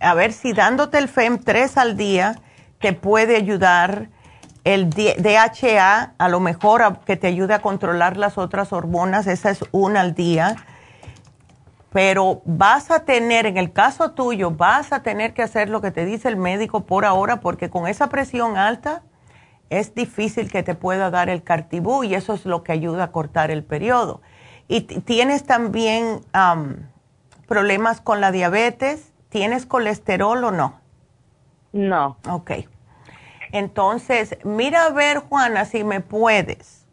a 0.00 0.14
ver 0.14 0.32
si 0.32 0.52
dándote 0.52 0.98
el 0.98 1.08
FEM 1.08 1.38
tres 1.38 1.76
al 1.76 1.96
día, 1.96 2.36
te 2.78 2.92
puede 2.92 3.36
ayudar 3.36 4.08
el 4.64 4.90
DHA, 4.90 6.14
a 6.18 6.28
lo 6.28 6.40
mejor 6.40 6.82
a, 6.82 7.00
que 7.00 7.16
te 7.16 7.28
ayude 7.28 7.54
a 7.54 7.62
controlar 7.62 8.16
las 8.16 8.36
otras 8.38 8.72
hormonas, 8.72 9.26
esa 9.26 9.50
es 9.50 9.64
una 9.72 10.00
al 10.00 10.14
día. 10.14 10.56
Pero 11.92 12.42
vas 12.44 12.90
a 12.90 13.04
tener, 13.04 13.46
en 13.46 13.56
el 13.56 13.72
caso 13.72 14.12
tuyo, 14.12 14.52
vas 14.52 14.92
a 14.92 15.02
tener 15.02 15.34
que 15.34 15.42
hacer 15.42 15.68
lo 15.68 15.80
que 15.80 15.90
te 15.90 16.04
dice 16.04 16.28
el 16.28 16.36
médico 16.36 16.84
por 16.84 17.04
ahora, 17.04 17.40
porque 17.40 17.68
con 17.68 17.88
esa 17.88 18.08
presión 18.08 18.56
alta 18.56 19.02
es 19.70 19.94
difícil 19.94 20.50
que 20.50 20.62
te 20.62 20.74
pueda 20.74 21.10
dar 21.10 21.28
el 21.28 21.42
cartibú 21.42 22.04
y 22.04 22.14
eso 22.14 22.34
es 22.34 22.44
lo 22.44 22.62
que 22.62 22.72
ayuda 22.72 23.04
a 23.04 23.12
cortar 23.12 23.50
el 23.50 23.64
periodo. 23.64 24.20
¿Y 24.70 24.82
tienes 24.82 25.46
también 25.46 26.20
problemas 27.48 28.00
con 28.00 28.20
la 28.20 28.30
diabetes? 28.30 29.12
¿Tienes 29.28 29.66
colesterol 29.66 30.44
o 30.44 30.52
no? 30.52 30.78
No. 31.72 32.16
Ok. 32.30 32.52
Entonces, 33.50 34.38
mira 34.44 34.84
a 34.84 34.90
ver, 34.90 35.18
Juana, 35.18 35.64
si 35.64 35.82
me 35.82 36.00
puedes 36.00 36.86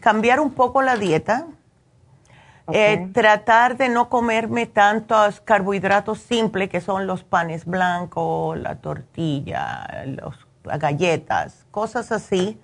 cambiar 0.00 0.40
un 0.40 0.50
poco 0.50 0.82
la 0.82 0.96
dieta. 0.96 1.46
Eh, 2.72 3.08
tratar 3.12 3.76
de 3.76 3.88
no 3.88 4.08
comerme 4.08 4.66
tantos 4.66 5.40
carbohidratos 5.40 6.18
simples 6.18 6.68
que 6.68 6.80
son 6.80 7.06
los 7.06 7.24
panes 7.24 7.64
blancos, 7.64 8.58
la 8.58 8.76
tortilla, 8.76 10.04
las 10.64 10.78
galletas, 10.80 11.66
cosas 11.72 12.12
así 12.12 12.60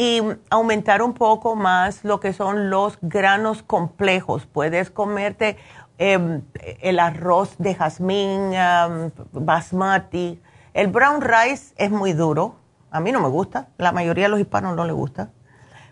y 0.00 0.22
aumentar 0.48 1.02
un 1.02 1.12
poco 1.12 1.56
más 1.56 2.04
lo 2.04 2.20
que 2.20 2.32
son 2.32 2.70
los 2.70 2.96
granos 3.02 3.62
complejos. 3.62 4.46
Puedes 4.46 4.90
comerte 4.90 5.58
em, 5.98 6.40
el 6.80 6.98
arroz 6.98 7.54
de 7.58 7.74
jazmín, 7.74 8.54
em, 8.54 9.10
basmati. 9.32 10.40
El 10.72 10.86
brown 10.86 11.20
rice 11.20 11.74
es 11.76 11.90
muy 11.90 12.14
duro. 12.14 12.54
A 12.90 12.98
mí 13.00 13.12
no 13.12 13.20
me 13.20 13.28
gusta. 13.28 13.68
La 13.76 13.92
mayoría 13.92 14.24
de 14.24 14.30
los 14.30 14.40
hispanos 14.40 14.74
no 14.74 14.86
le 14.86 14.92
gusta. 14.92 15.32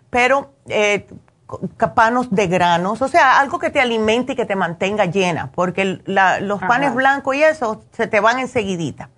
Pero 0.09 0.53
eh, 0.65 1.05
panos 1.93 2.31
de 2.31 2.47
granos, 2.47 3.03
o 3.03 3.07
sea, 3.07 3.39
algo 3.39 3.59
que 3.59 3.69
te 3.69 3.79
alimente 3.79 4.33
y 4.33 4.35
que 4.35 4.45
te 4.45 4.55
mantenga 4.55 5.05
llena, 5.05 5.51
porque 5.51 6.01
los 6.05 6.59
panes 6.61 6.95
blancos 6.95 7.35
y 7.35 7.43
eso 7.43 7.83
se 7.91 8.07
te 8.07 8.19
van 8.19 8.39
enseguidita. 8.39 9.11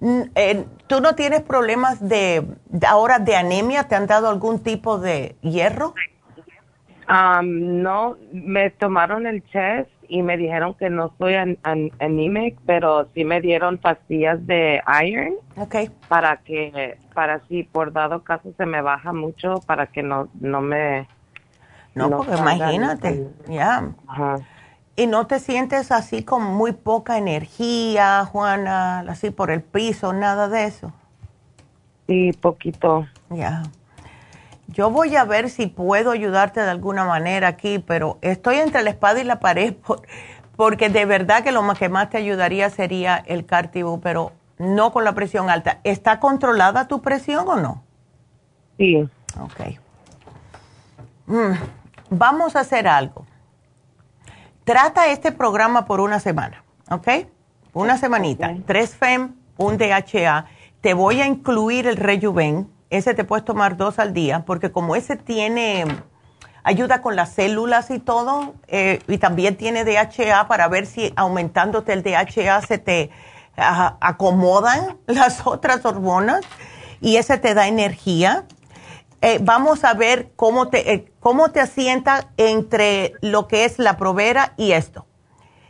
Eh, 0.00 0.64
¿Tú 0.86 1.00
no 1.00 1.14
tienes 1.14 1.42
problemas 1.42 2.06
de, 2.06 2.46
ahora 2.86 3.18
de 3.18 3.36
anemia? 3.36 3.84
¿Te 3.84 3.94
han 3.94 4.06
dado 4.06 4.28
algún 4.28 4.60
tipo 4.60 4.98
de 4.98 5.36
hierro? 5.40 5.94
no, 7.08 8.16
me 8.32 8.70
tomaron 8.70 9.28
el 9.28 9.44
chest 9.44 9.88
y 10.08 10.22
me 10.22 10.36
dijeron 10.36 10.74
que 10.74 10.90
no 10.90 11.12
soy 11.18 11.34
an, 11.34 11.58
anemic, 11.62 12.58
pero 12.66 13.08
sí 13.14 13.24
me 13.24 13.40
dieron 13.40 13.78
pastillas 13.78 14.44
de 14.46 14.82
iron. 15.04 15.34
Okay. 15.56 15.90
Para 16.08 16.38
que, 16.38 16.98
para 17.14 17.40
si 17.46 17.62
por 17.62 17.92
dado 17.92 18.22
caso 18.22 18.52
se 18.56 18.66
me 18.66 18.82
baja 18.82 19.12
mucho, 19.12 19.60
para 19.66 19.86
que 19.86 20.02
no, 20.02 20.28
no 20.40 20.60
me... 20.60 21.08
No, 21.94 22.10
porque 22.10 22.36
imagínate, 22.36 23.26
ya. 23.48 23.88
¿Y 24.98 25.06
no 25.06 25.26
te 25.26 25.40
sientes 25.40 25.92
así 25.92 26.22
con 26.24 26.42
muy 26.42 26.72
poca 26.72 27.18
energía, 27.18 28.24
Juana, 28.24 29.00
así 29.00 29.30
por 29.30 29.50
el 29.50 29.60
piso, 29.60 30.14
nada 30.14 30.48
de 30.48 30.64
eso? 30.64 30.90
Sí, 32.06 32.32
poquito. 32.32 33.06
Ya. 33.28 33.64
Yo 34.68 34.90
voy 34.90 35.14
a 35.16 35.24
ver 35.24 35.50
si 35.50 35.66
puedo 35.66 36.12
ayudarte 36.12 36.60
de 36.60 36.70
alguna 36.70 37.04
manera 37.04 37.48
aquí, 37.48 37.78
pero 37.78 38.16
estoy 38.22 38.56
entre 38.56 38.82
la 38.82 38.90
espada 38.90 39.20
y 39.20 39.24
la 39.24 39.38
pared 39.38 39.74
porque 40.56 40.88
de 40.88 41.04
verdad 41.04 41.44
que 41.44 41.52
lo 41.52 41.62
más 41.62 41.78
que 41.78 41.90
más 41.90 42.08
te 42.08 42.16
ayudaría 42.16 42.70
sería 42.70 43.22
el 43.26 43.44
Cartibú, 43.44 44.00
pero 44.00 44.32
no 44.56 44.92
con 44.92 45.04
la 45.04 45.14
presión 45.14 45.50
alta. 45.50 45.80
¿Está 45.84 46.20
controlada 46.20 46.88
tu 46.88 47.02
presión 47.02 47.46
o 47.48 47.56
no? 47.56 47.82
Sí. 48.78 49.06
Ok. 49.38 49.78
Mm, 51.26 51.52
vamos 52.08 52.56
a 52.56 52.60
hacer 52.60 52.88
algo. 52.88 53.26
Trata 54.66 55.06
este 55.06 55.32
programa 55.32 55.86
por 55.86 56.00
una 56.00 56.20
semana, 56.20 56.62
¿ok? 56.90 57.08
Una 57.72 57.96
semanita. 57.96 58.54
Tres 58.66 58.94
FEM, 58.94 59.34
un 59.56 59.78
DHA. 59.78 60.46
Te 60.82 60.92
voy 60.92 61.22
a 61.22 61.26
incluir 61.26 61.86
el 61.86 61.96
Rejuven 61.96 62.68
ese 62.90 63.14
te 63.14 63.24
puedes 63.24 63.44
tomar 63.44 63.76
dos 63.76 63.98
al 63.98 64.12
día, 64.12 64.44
porque 64.44 64.70
como 64.70 64.96
ese 64.96 65.16
tiene, 65.16 65.84
ayuda 66.62 67.02
con 67.02 67.16
las 67.16 67.30
células 67.32 67.90
y 67.90 67.98
todo, 67.98 68.54
eh, 68.68 69.00
y 69.08 69.18
también 69.18 69.56
tiene 69.56 69.84
DHA 69.84 70.46
para 70.48 70.68
ver 70.68 70.86
si 70.86 71.12
aumentándote 71.16 71.92
el 71.92 72.02
DHA 72.02 72.62
se 72.62 72.78
te 72.78 73.10
acomodan 73.56 74.98
las 75.06 75.46
otras 75.46 75.84
hormonas 75.84 76.42
y 77.00 77.16
ese 77.16 77.38
te 77.38 77.54
da 77.54 77.68
energía. 77.68 78.44
Eh, 79.22 79.38
vamos 79.40 79.84
a 79.84 79.94
ver 79.94 80.30
cómo 80.36 80.68
te, 80.68 80.92
eh, 80.92 81.12
cómo 81.20 81.50
te 81.50 81.60
asienta 81.60 82.30
entre 82.36 83.14
lo 83.20 83.48
que 83.48 83.64
es 83.64 83.78
la 83.78 83.96
provera 83.96 84.52
y 84.56 84.72
esto. 84.72 85.06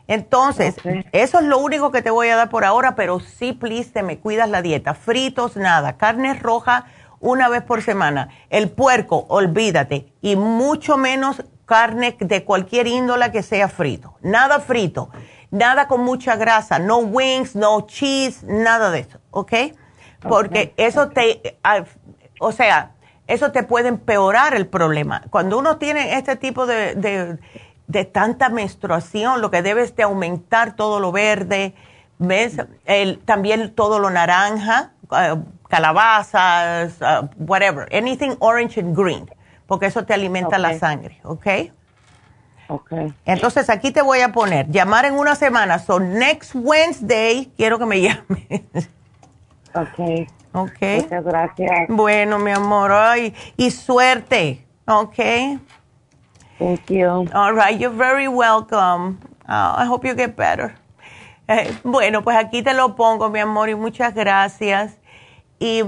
Entonces, 0.09 0.77
eso 1.13 1.39
es 1.41 1.45
lo 1.45 1.59
único 1.59 1.91
que 1.91 2.01
te 2.01 2.11
voy 2.11 2.29
a 2.29 2.37
dar 2.37 2.49
por 2.49 2.65
ahora, 2.65 2.95
pero 2.95 3.19
sí, 3.19 3.53
please, 3.53 3.91
te 3.91 4.03
me 4.03 4.19
cuidas 4.19 4.49
la 4.49 4.63
dieta. 4.63 4.95
Fritos, 4.95 5.57
nada. 5.57 5.97
Carne 5.97 6.35
roja, 6.35 6.87
una 7.19 7.49
vez 7.49 7.63
por 7.63 7.83
semana. 7.83 8.29
El 8.51 8.71
puerco, 8.71 9.27
olvídate, 9.29 10.13
y 10.23 10.37
mucho 10.37 10.97
menos 10.97 11.43
carne 11.65 12.17
de 12.21 12.45
cualquier 12.45 12.87
índola 12.87 13.33
que 13.33 13.43
sea 13.43 13.69
frito. 13.69 14.15
Nada 14.23 14.61
frito, 14.61 15.11
nada 15.51 15.89
con 15.89 16.03
mucha 16.03 16.37
grasa, 16.37 16.79
no 16.79 16.99
wings, 16.99 17.57
no 17.57 17.87
cheese, 17.87 18.45
nada 18.45 18.91
de 18.91 19.01
eso, 19.01 19.19
¿ok? 19.31 19.53
Porque 20.21 20.73
eso 20.77 21.09
te, 21.09 21.59
ah, 21.65 21.85
o 22.41 22.53
sea, 22.53 22.93
eso 23.27 23.53
te 23.53 23.63
puede 23.63 23.89
empeorar 23.89 24.55
el 24.55 24.67
problema. 24.67 25.23
Cuando 25.31 25.59
uno 25.59 25.79
tiene 25.79 26.17
este 26.17 26.37
tipo 26.37 26.67
de, 26.67 27.39
de, 27.87 28.05
tanta 28.05 28.49
menstruación, 28.49 29.41
lo 29.41 29.51
que 29.51 29.63
debe 29.63 29.83
es 29.83 29.97
de 29.97 30.05
aumentar 30.05 30.77
todo 30.77 31.01
lo 31.01 31.13
verde, 31.13 31.75
¿ves? 32.19 32.57
El, 32.85 33.19
también 33.21 33.75
todo 33.75 33.99
lo 33.99 34.11
naranja, 34.11 34.93
ah, 35.11 35.39
calabazas, 35.69 37.01
uh, 37.01 37.27
whatever, 37.39 37.89
anything 37.93 38.37
orange 38.39 38.81
and 38.81 38.97
green, 38.97 39.29
porque 39.67 39.87
eso 39.87 40.05
te 40.05 40.15
alimenta 40.15 40.59
la 40.59 40.79
sangre, 40.79 41.21
¿ok? 41.25 41.47
Ok. 42.69 42.93
Entonces 43.25 43.71
aquí 43.71 43.91
te 43.91 44.03
voy 44.03 44.21
a 44.21 44.33
poner, 44.33 44.69
llamar 44.71 45.05
en 45.05 45.15
una 45.15 45.35
semana, 45.35 45.79
so 45.79 45.99
next 45.99 46.55
Wednesday, 46.55 47.51
quiero 47.57 47.79
que 47.79 47.87
me 47.87 48.01
llames. 48.03 48.89
Ok. 49.75 50.29
Ok. 50.57 50.81
Muchas 51.03 51.25
gracias. 51.25 51.71
Bueno, 51.89 52.39
mi 52.39 52.51
amor, 52.51 52.91
ay, 52.91 53.35
y 53.59 53.71
suerte, 53.71 54.65
¿ok? 54.87 55.15
Thank 56.59 56.87
you. 56.89 57.29
All 57.35 57.55
right, 57.55 57.79
you're 57.79 57.95
very 57.95 58.27
welcome. 58.27 59.19
Oh, 59.47 59.75
I 59.77 59.85
hope 59.87 60.09
you 60.09 60.15
get 60.17 60.35
better. 60.35 60.75
Eh, 61.47 61.77
bueno, 61.85 62.23
pues 62.23 62.39
aquí 62.39 62.63
te 62.63 62.73
lo 62.73 62.97
pongo, 62.97 63.29
mi 63.29 63.41
amor, 63.41 63.69
y 63.69 63.75
muchas 63.75 64.15
gracias. 64.15 64.99
Y 65.59 65.83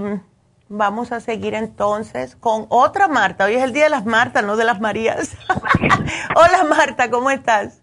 vamos 0.68 1.12
a 1.12 1.20
seguir 1.20 1.54
entonces 1.54 2.36
con 2.36 2.66
otra 2.68 3.08
Marta. 3.08 3.46
Hoy 3.46 3.54
es 3.54 3.62
el 3.62 3.72
día 3.72 3.84
de 3.84 3.90
las 3.90 4.04
Martas, 4.04 4.44
no 4.44 4.56
de 4.56 4.64
las 4.64 4.82
Marías. 4.82 5.34
Hola 6.36 6.64
Marta, 6.68 7.10
¿cómo 7.10 7.30
estás? 7.30 7.82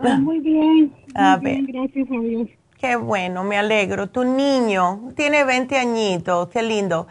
Ah, 0.00 0.18
muy 0.18 0.40
bien. 0.40 0.92
Muy 1.14 1.40
bien, 1.40 1.66
gracias 1.66 2.08
a 2.10 2.20
Dios. 2.20 2.48
Qué 2.82 2.96
bueno, 2.96 3.44
me 3.44 3.56
alegro. 3.56 4.10
Tu 4.10 4.24
niño 4.24 5.12
tiene 5.14 5.44
20 5.44 5.78
añitos, 5.78 6.48
qué 6.48 6.64
lindo. 6.64 7.06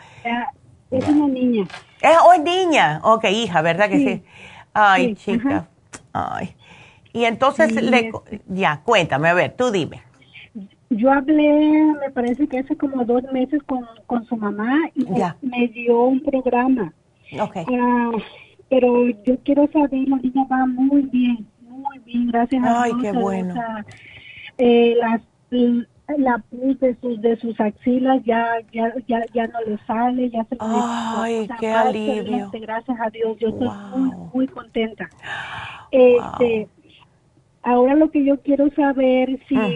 es 0.91 1.07
una 1.07 1.27
niña. 1.29 1.65
¿Es, 2.01 2.17
oh, 2.25 2.37
niña? 2.37 2.99
Ok, 3.05 3.23
hija, 3.31 3.61
¿verdad 3.61 3.89
que 3.89 3.97
sí? 3.97 4.23
Ay, 4.73 5.15
chica. 5.15 5.69
Ay. 6.11 6.55
Y 7.13 7.23
entonces, 7.23 7.73
le, 7.81 8.11
ya, 8.47 8.81
cuéntame, 8.83 9.29
a 9.29 9.33
ver, 9.33 9.55
tú 9.55 9.71
dime 9.71 10.03
yo 10.89 11.09
hablé, 11.09 11.93
me 12.01 12.11
parece 12.11 12.47
que 12.49 12.59
hace 12.59 12.75
como 12.75 13.05
dos 13.05 13.23
meses 13.31 13.63
con, 13.63 13.85
con 14.07 14.25
su 14.25 14.35
mamá 14.35 14.77
y 14.93 15.05
me 15.41 15.67
dio 15.69 16.03
un 16.03 16.19
programa. 16.21 16.93
Okay. 17.39 17.63
Ah, 17.79 18.11
pero 18.69 19.07
yo 19.07 19.37
quiero 19.45 19.69
saber, 19.71 20.05
la 20.05 20.17
niña 20.17 20.45
va 20.51 20.65
muy 20.65 21.03
bien, 21.03 21.47
muy 21.61 21.97
bien, 21.99 22.27
gracias 22.27 22.61
a 22.61 22.67
Dios. 22.67 22.77
Ay, 22.83 22.91
qué 23.01 23.11
bueno. 23.13 23.55
eh, 24.57 24.95
las, 24.99 25.21
la 25.51 26.37
pus 26.49 26.79
de 26.79 26.95
sus, 27.01 27.21
de 27.21 27.37
sus 27.37 27.59
axilas 27.59 28.21
ya, 28.25 28.59
ya, 28.71 28.93
ya, 29.07 29.25
ya 29.33 29.47
no 29.47 29.61
le 29.61 29.77
sale, 29.85 30.29
ya 30.29 30.43
se 30.45 30.57
Ay, 30.59 31.47
qué 31.59 31.71
alivio. 31.71 32.49
Gracias 32.51 32.99
a 32.99 33.09
Dios, 33.09 33.37
yo 33.39 33.49
estoy 33.49 33.69
muy, 33.95 34.11
muy 34.33 34.47
contenta. 34.47 35.09
Este, 35.91 36.67
Ahora 37.63 37.93
lo 37.93 38.09
que 38.09 38.25
yo 38.25 38.39
quiero 38.41 38.71
saber 38.71 39.39
si... 39.47 39.55
Ah 39.55 39.69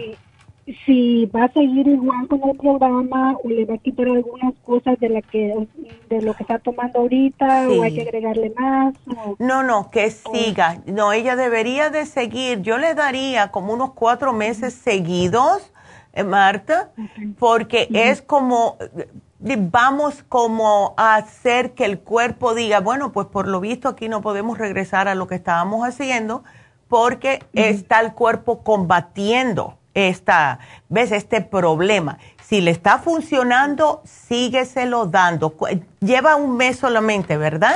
si 0.84 1.26
va 1.26 1.44
a 1.44 1.52
seguir 1.52 1.86
igual 1.86 2.26
con 2.26 2.40
el 2.48 2.56
programa 2.56 3.36
o 3.42 3.48
le 3.48 3.64
va 3.64 3.74
a 3.74 3.78
quitar 3.78 4.08
algunas 4.08 4.52
cosas 4.64 4.98
de 4.98 5.08
la 5.08 5.22
que 5.22 5.68
de 6.10 6.22
lo 6.22 6.34
que 6.34 6.42
está 6.42 6.58
tomando 6.58 6.98
ahorita 6.98 7.68
o 7.68 7.82
hay 7.82 7.94
que 7.94 8.02
agregarle 8.02 8.52
más 8.58 8.94
no 9.38 9.62
no 9.62 9.90
que 9.90 10.10
siga. 10.10 10.78
No 10.86 11.12
ella 11.12 11.36
debería 11.36 11.90
de 11.90 12.04
seguir. 12.04 12.62
Yo 12.62 12.78
le 12.78 12.94
daría 12.94 13.52
como 13.52 13.72
unos 13.72 13.92
cuatro 13.92 14.32
meses 14.32 14.74
seguidos 14.74 15.72
eh, 16.12 16.24
Marta 16.24 16.90
porque 17.38 17.88
es 17.92 18.20
como 18.20 18.76
vamos 19.38 20.24
como 20.28 20.94
a 20.96 21.14
hacer 21.14 21.74
que 21.74 21.84
el 21.84 22.00
cuerpo 22.00 22.54
diga 22.54 22.80
bueno 22.80 23.12
pues 23.12 23.28
por 23.28 23.46
lo 23.46 23.60
visto 23.60 23.88
aquí 23.88 24.08
no 24.08 24.20
podemos 24.20 24.58
regresar 24.58 25.06
a 25.06 25.14
lo 25.14 25.28
que 25.28 25.36
estábamos 25.36 25.86
haciendo 25.86 26.42
porque 26.88 27.44
está 27.52 28.00
el 28.00 28.14
cuerpo 28.14 28.62
combatiendo 28.62 29.76
esta, 29.96 30.58
ves, 30.90 31.10
este 31.10 31.40
problema. 31.40 32.18
Si 32.42 32.60
le 32.60 32.70
está 32.70 32.98
funcionando, 32.98 34.02
sígueselo 34.04 35.06
dando. 35.06 35.56
Lleva 36.00 36.36
un 36.36 36.56
mes 36.56 36.76
solamente, 36.78 37.36
¿verdad? 37.38 37.74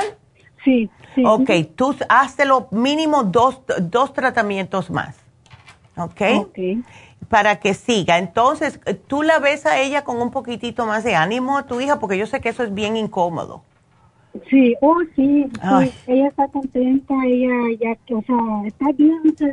Sí, 0.63 0.89
sí. 1.15 1.23
Ok, 1.25 1.49
tú 1.75 1.95
hazlo 2.07 2.67
mínimo 2.69 3.23
dos, 3.23 3.61
dos 3.81 4.13
tratamientos 4.13 4.91
más. 4.91 5.15
¿Ok? 5.97 6.21
Ok. 6.37 6.59
Para 7.27 7.59
que 7.59 7.73
siga. 7.73 8.19
Entonces, 8.19 8.79
tú 9.07 9.23
la 9.23 9.39
ves 9.39 9.65
a 9.65 9.79
ella 9.79 10.03
con 10.03 10.21
un 10.21 10.29
poquitito 10.29 10.85
más 10.85 11.03
de 11.03 11.15
ánimo 11.15 11.57
a 11.57 11.63
tu 11.63 11.81
hija, 11.81 11.99
porque 11.99 12.17
yo 12.17 12.27
sé 12.27 12.39
que 12.39 12.49
eso 12.49 12.63
es 12.63 12.73
bien 12.73 12.95
incómodo. 12.97 13.63
Sí, 14.49 14.75
oh 14.81 14.97
sí, 15.15 15.45
ella 16.07 16.27
está 16.27 16.47
contenta, 16.47 17.13
ella 17.25 17.51
ya, 17.81 18.15
o 18.15 18.21
sea, 18.21 18.37
está 18.65 18.85
bien, 18.93 19.21
se, 19.37 19.45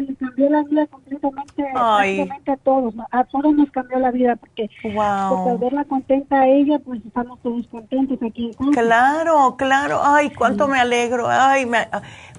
le 0.00 0.14
cambió 0.16 0.50
la 0.50 0.64
vida 0.64 0.86
completamente, 0.88 1.64
completamente 1.72 2.50
a 2.50 2.56
todos, 2.56 2.94
a 3.12 3.24
todos 3.24 3.54
nos 3.54 3.70
cambió 3.70 4.00
la 4.00 4.10
vida 4.10 4.34
porque, 4.34 4.68
al 4.96 5.58
verla 5.58 5.84
contenta 5.84 6.40
a 6.40 6.48
ella, 6.48 6.80
pues 6.80 7.00
estamos 7.06 7.38
todos 7.40 7.68
contentos 7.68 8.18
aquí 8.20 8.46
en 8.46 8.52
casa. 8.52 8.82
Claro, 8.82 9.54
claro, 9.56 10.00
ay, 10.02 10.30
cuánto 10.30 10.66
me 10.66 10.80
alegro, 10.80 11.28
ay, 11.28 11.66
me, 11.66 11.86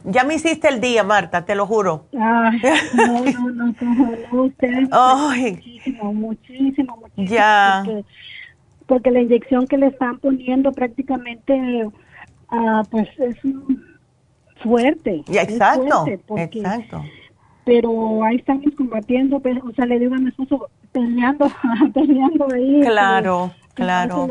ya 0.03 0.26
me 0.26 0.35
hiciste 0.35 0.68
el 0.68 0.81
día, 0.81 1.06
Marta, 1.06 1.45
te 1.45 1.56
lo 1.56 1.68
juro. 1.68 2.07
Ay, 2.19 2.60
no, 2.95 3.23
no, 3.23 3.52
no, 3.53 4.11
no, 4.34 4.43
ustedes, 4.43 4.89
ay. 4.91 5.53
muchísimo, 5.53 6.14
muchísimo, 6.14 6.98
muchísimo. 6.98 7.27
Ya 7.30 7.84
porque 7.85 8.03
la 8.99 9.22
inyección 9.22 9.68
que 9.68 9.77
le 9.77 9.88
están 9.88 10.19
poniendo 10.19 10.72
prácticamente, 10.72 11.85
uh, 12.51 12.84
pues 12.89 13.07
es 13.19 13.38
fuerte. 14.61 15.23
exacto, 15.27 16.05
exacto. 16.38 17.03
Pero 17.63 18.23
ahí 18.23 18.38
estamos 18.38 18.73
combatiendo, 18.76 19.39
pues, 19.39 19.57
o 19.63 19.72
sea, 19.73 19.85
le 19.85 19.99
digo 19.99 20.15
a 20.15 20.18
mi 20.18 20.30
esposo, 20.30 20.69
peleando, 20.91 21.47
peleando 21.93 22.47
ahí. 22.53 22.81
Claro, 22.81 23.51
claro. 23.76 24.27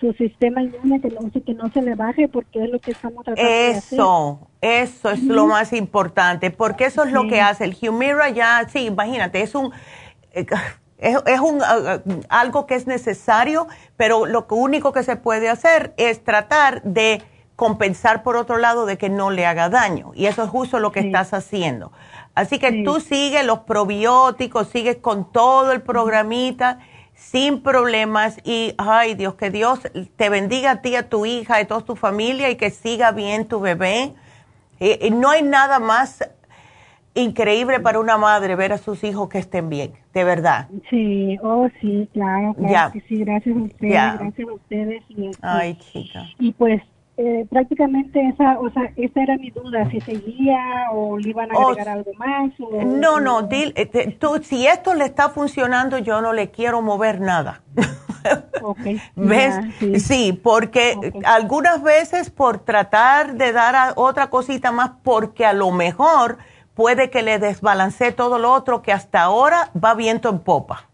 su, 0.00 0.12
sistema 0.14 0.62
inmune, 0.62 1.00
que 1.00 1.08
no, 1.10 1.30
que 1.30 1.54
no 1.54 1.70
se 1.70 1.82
le 1.82 1.94
baje, 1.94 2.26
porque 2.26 2.64
es 2.64 2.70
lo 2.70 2.80
que 2.80 2.90
estamos 2.90 3.24
tratando 3.24 3.50
de 3.50 3.70
hacer. 3.70 3.98
Eso, 3.98 4.50
eso 4.60 5.10
es 5.10 5.22
lo 5.22 5.46
más 5.46 5.72
importante, 5.72 6.50
porque 6.50 6.86
eso 6.86 7.04
es 7.04 7.12
lo 7.12 7.28
que 7.28 7.40
hace. 7.40 7.64
El 7.64 7.76
Humira 7.88 8.30
ya, 8.30 8.66
sí, 8.68 8.86
imagínate, 8.86 9.42
es 9.42 9.54
un... 9.54 9.72
Eh, 11.00 11.10
es, 11.10 11.22
es 11.26 11.40
un, 11.40 11.60
uh, 11.60 12.20
algo 12.28 12.66
que 12.66 12.74
es 12.74 12.86
necesario, 12.86 13.66
pero 13.96 14.26
lo 14.26 14.46
único 14.50 14.92
que 14.92 15.02
se 15.02 15.16
puede 15.16 15.48
hacer 15.48 15.94
es 15.96 16.22
tratar 16.22 16.82
de 16.82 17.22
compensar 17.56 18.22
por 18.22 18.36
otro 18.36 18.56
lado 18.56 18.86
de 18.86 18.96
que 18.96 19.10
no 19.10 19.30
le 19.30 19.44
haga 19.44 19.68
daño. 19.68 20.12
Y 20.14 20.26
eso 20.26 20.42
es 20.42 20.48
justo 20.48 20.78
lo 20.78 20.92
que 20.92 21.00
estás 21.00 21.34
haciendo. 21.34 21.92
Así 22.34 22.58
que 22.58 22.84
tú 22.84 23.00
sigues 23.00 23.44
los 23.44 23.60
probióticos, 23.60 24.68
sigues 24.68 24.96
con 24.96 25.30
todo 25.30 25.72
el 25.72 25.82
programita 25.82 26.78
sin 27.14 27.62
problemas 27.62 28.38
y, 28.44 28.74
ay 28.78 29.14
Dios, 29.14 29.34
que 29.34 29.50
Dios 29.50 29.80
te 30.16 30.30
bendiga 30.30 30.70
a 30.70 30.80
ti, 30.80 30.96
a 30.96 31.10
tu 31.10 31.26
hija, 31.26 31.56
a 31.56 31.66
toda 31.66 31.82
tu 31.82 31.96
familia 31.96 32.48
y 32.48 32.56
que 32.56 32.70
siga 32.70 33.12
bien 33.12 33.46
tu 33.46 33.60
bebé. 33.60 34.14
y 34.78 35.10
no 35.10 35.28
hay 35.28 35.42
nada 35.42 35.80
más 35.80 36.24
increíble 37.14 37.80
para 37.80 37.98
una 37.98 38.16
madre 38.16 38.54
ver 38.56 38.72
a 38.72 38.78
sus 38.78 39.02
hijos 39.04 39.28
que 39.28 39.38
estén 39.38 39.68
bien, 39.68 39.92
de 40.14 40.24
verdad. 40.24 40.68
Sí, 40.88 41.38
oh 41.42 41.68
sí, 41.80 42.08
claro, 42.12 42.54
claro 42.54 42.92
sí, 43.08 43.18
gracias 43.18 43.56
a 43.56 43.60
ustedes, 43.60 44.18
gracias 44.18 44.48
a 44.48 44.52
ustedes. 44.52 45.02
Y, 45.08 45.26
este, 45.26 45.46
ay, 45.46 45.74
chica. 45.76 46.26
Y 46.38 46.52
pues 46.52 46.82
eh, 47.16 47.46
prácticamente 47.50 48.18
esa, 48.28 48.58
o 48.58 48.70
sea, 48.70 48.92
esa 48.96 49.22
era 49.22 49.36
mi 49.36 49.50
duda, 49.50 49.90
si 49.90 50.00
seguía 50.00 50.58
o 50.92 51.18
le 51.18 51.28
iban 51.28 51.50
a 51.50 51.58
oh, 51.58 51.68
agregar 51.68 51.98
algo 51.98 52.12
más. 52.14 52.50
no, 52.86 53.20
no, 53.20 53.42
dil, 53.42 53.74
eh, 53.76 54.16
tú, 54.18 54.40
si 54.42 54.66
esto 54.66 54.94
le 54.94 55.04
está 55.04 55.28
funcionando, 55.28 55.98
yo 55.98 56.22
no 56.22 56.32
le 56.32 56.50
quiero 56.50 56.80
mover 56.80 57.20
nada. 57.20 57.60
okay, 58.62 59.00
¿Ves? 59.16 59.54
sí. 60.02 60.32
porque 60.32 60.96
algunas 61.24 61.82
veces 61.82 62.30
por 62.30 62.60
tratar 62.60 63.34
de 63.34 63.52
dar 63.52 63.76
a 63.76 63.92
otra 63.96 64.30
cosita 64.30 64.72
más, 64.72 64.92
porque 65.02 65.44
a 65.44 65.52
lo 65.52 65.70
mejor 65.72 66.38
puede 66.80 67.10
que 67.10 67.20
le 67.20 67.38
desbalance 67.38 68.10
todo 68.10 68.38
lo 68.38 68.54
otro 68.54 68.80
que 68.80 68.90
hasta 68.90 69.20
ahora 69.20 69.68
va 69.76 69.92
viento 69.92 70.30
en 70.30 70.38
popa. 70.38 70.88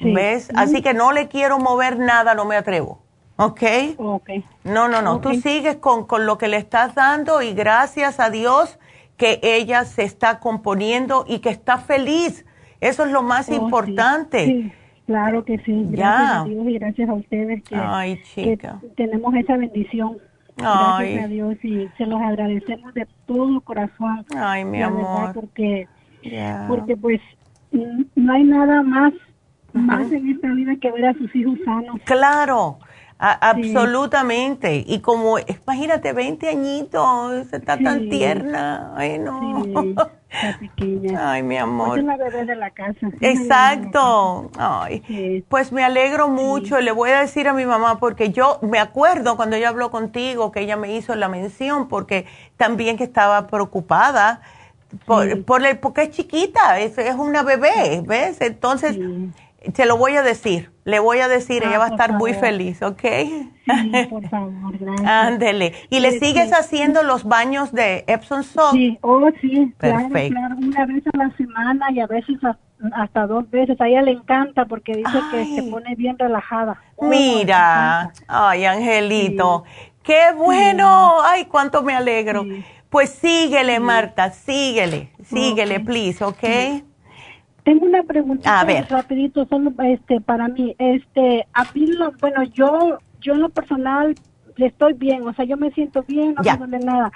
¿Ves? 0.00 0.48
Así 0.54 0.80
que 0.80 0.94
no 0.94 1.10
le 1.10 1.26
quiero 1.26 1.58
mover 1.58 1.98
nada, 1.98 2.36
no 2.36 2.44
me 2.44 2.54
atrevo. 2.54 3.02
¿Ok? 3.34 3.62
Ok. 3.96 4.30
No, 4.62 4.86
no, 4.86 5.02
no. 5.02 5.20
Tú 5.20 5.34
sigues 5.34 5.74
con, 5.78 6.06
con 6.06 6.24
lo 6.24 6.38
que 6.38 6.46
le 6.46 6.56
estás 6.56 6.94
dando 6.94 7.42
y 7.42 7.52
gracias 7.52 8.20
a 8.20 8.30
Dios 8.30 8.78
que 9.16 9.40
ella 9.42 9.84
se 9.86 10.04
está 10.04 10.38
componiendo 10.38 11.24
y 11.26 11.40
que 11.40 11.50
está 11.50 11.78
feliz. 11.78 12.46
Eso 12.80 13.04
es 13.04 13.10
lo 13.10 13.22
más 13.22 13.48
oh, 13.48 13.54
importante. 13.54 14.46
Sí. 14.46 14.72
Claro 15.06 15.44
que 15.44 15.58
sí. 15.64 15.84
Gracias 15.90 16.30
a 16.30 16.44
Dios 16.44 16.64
y 16.68 16.78
gracias 16.78 17.08
a 17.08 17.14
ustedes 17.14 17.64
que, 17.64 17.74
Ay, 17.74 18.22
chica. 18.22 18.80
tenemos 18.96 19.34
esa 19.34 19.56
bendición. 19.56 20.18
Gracias 20.56 21.24
a 21.24 21.28
Dios 21.28 21.56
y 21.64 21.88
se 21.96 22.06
los 22.06 22.20
agradecemos 22.20 22.92
de 22.94 23.06
todo 23.26 23.60
corazón. 23.62 24.24
Ay, 24.36 24.64
mi 24.64 24.82
amor. 24.82 25.32
porque, 25.32 25.88
porque 26.68 26.96
pues 26.96 27.20
no 28.14 28.32
hay 28.32 28.44
nada 28.44 28.82
más, 28.82 29.12
más 29.72 30.12
en 30.12 30.30
esta 30.30 30.52
vida 30.52 30.76
que 30.80 30.92
ver 30.92 31.06
a 31.06 31.14
sus 31.14 31.34
hijos 31.34 31.58
sanos. 31.64 31.96
Claro 32.04 32.78
absolutamente. 33.22 34.84
Y 34.86 35.00
como, 35.00 35.38
imagínate, 35.38 36.12
20 36.12 36.48
añitos, 36.48 37.52
está 37.52 37.78
tan 37.78 38.08
tierna. 38.08 38.92
Ay, 38.96 39.18
no. 39.18 39.62
pequeña. 40.58 41.32
Ay, 41.32 41.42
mi 41.42 41.56
amor. 41.56 42.00
Es 42.00 42.04
la 42.04 42.16
bebé 42.16 42.44
de 42.44 42.56
la 42.56 42.70
casa. 42.70 43.08
Exacto. 43.20 44.50
Ay. 44.58 45.44
Pues 45.48 45.70
me 45.70 45.84
alegro 45.84 46.28
mucho. 46.28 46.80
Le 46.80 46.90
voy 46.90 47.10
a 47.10 47.20
decir 47.20 47.46
a 47.46 47.52
mi 47.52 47.64
mamá, 47.64 48.00
porque 48.00 48.32
yo 48.32 48.58
me 48.62 48.80
acuerdo 48.80 49.36
cuando 49.36 49.56
ella 49.56 49.68
habló 49.68 49.90
contigo, 49.90 50.50
que 50.50 50.60
ella 50.60 50.76
me 50.76 50.96
hizo 50.96 51.14
la 51.14 51.28
mención, 51.28 51.88
porque 51.88 52.26
también 52.56 52.96
que 52.96 53.04
estaba 53.04 53.46
preocupada. 53.46 54.40
Por, 55.06 55.44
por 55.44 55.62
porque 55.80 56.02
es 56.02 56.10
chiquita, 56.10 56.78
es, 56.80 56.98
es 56.98 57.14
una 57.14 57.42
bebé, 57.42 58.02
¿ves? 58.04 58.42
Entonces, 58.42 58.98
se 59.74 59.86
lo 59.86 59.96
voy 59.96 60.16
a 60.16 60.22
decir, 60.22 60.72
le 60.84 60.98
voy 60.98 61.18
a 61.18 61.28
decir, 61.28 61.62
ella 61.64 61.78
va 61.78 61.84
a 61.84 61.88
ah, 61.88 61.90
estar 61.90 62.12
muy 62.14 62.34
feliz, 62.34 62.82
¿ok? 62.82 63.02
Sí, 63.02 64.06
por 64.10 64.28
favor, 64.28 64.76
gracias. 64.78 65.08
Ándele. 65.08 65.72
¿Y 65.88 66.00
le 66.00 66.18
sigues 66.18 66.52
haciendo 66.52 67.02
los 67.02 67.24
baños 67.24 67.72
de 67.72 68.04
Epsom 68.08 68.42
Salt? 68.42 68.72
Sí, 68.72 68.98
oh, 69.02 69.28
sí, 69.40 69.72
Perfecto. 69.78 70.34
Claro, 70.34 70.56
una 70.56 70.86
vez 70.86 71.04
a 71.12 71.16
la 71.16 71.36
semana 71.36 71.86
y 71.92 72.00
a 72.00 72.06
veces 72.06 72.38
hasta 72.94 73.26
dos 73.26 73.48
veces. 73.50 73.80
A 73.80 73.88
ella 73.88 74.02
le 74.02 74.12
encanta 74.12 74.64
porque 74.64 74.94
dice 74.94 75.18
que 75.30 75.44
se 75.44 75.62
pone 75.70 75.94
bien 75.94 76.18
relajada. 76.18 76.80
Oh, 76.96 77.06
Mira, 77.06 78.12
ay, 78.26 78.64
Angelito, 78.64 79.64
qué 80.02 80.32
bueno, 80.36 81.22
ay, 81.22 81.44
cuánto 81.46 81.82
me 81.82 81.94
alegro. 81.94 82.44
Pues 82.90 83.10
síguele, 83.10 83.80
Marta, 83.80 84.30
síguele, 84.30 85.10
síguele, 85.22 85.80
please, 85.80 86.22
¿ok? 86.24 86.84
Tengo 87.64 87.86
una 87.86 88.02
preguntita 88.02 88.64
rapidito, 88.88 89.46
solo 89.46 89.72
este 89.84 90.20
para 90.20 90.48
mí, 90.48 90.74
este, 90.78 91.46
a 91.52 91.64
mí 91.74 91.86
bueno, 92.20 92.42
yo 92.44 92.98
yo 93.20 93.34
en 93.34 93.40
lo 93.40 93.48
personal 93.50 94.14
estoy 94.56 94.92
bien, 94.94 95.26
o 95.26 95.32
sea, 95.32 95.44
yo 95.44 95.56
me 95.56 95.70
siento 95.72 96.02
bien, 96.02 96.34
no 96.34 96.42
me 96.42 96.56
duele 96.56 96.84
nada. 96.84 97.12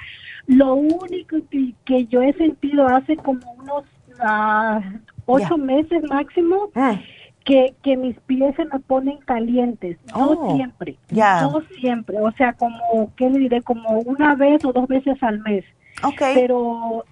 Lo 0.47 0.75
único 0.75 1.37
que, 1.85 2.07
yo 2.07 2.23
he 2.23 2.33
sentido 2.35 2.87
hace 2.87 3.17
como 3.17 3.41
unos 3.53 3.85
uh, 4.21 4.81
ocho 5.27 5.59
meses 5.59 6.03
máximo, 6.09 6.71
ah. 6.75 6.99
que, 7.45 7.75
que 7.83 7.97
mis 7.97 8.19
pies 8.21 8.55
se 8.57 8.65
me 8.65 8.79
ponen 8.81 9.19
calientes, 9.19 9.99
no 10.15 10.31
oh, 10.31 10.57
siempre, 10.57 10.97
no 11.11 11.61
siempre, 11.79 12.17
o 12.21 12.31
sea, 12.33 12.53
como, 12.55 13.13
¿qué 13.17 13.29
le 13.29 13.41
diré? 13.41 13.63
Como 13.63 14.01
una 14.01 14.35
vez 14.35 14.65
o 14.65 14.73
dos 14.73 14.87
veces 14.89 15.21
al 15.23 15.41
mes. 15.41 15.65
Okay. 16.03 16.35
Pero 16.35 17.05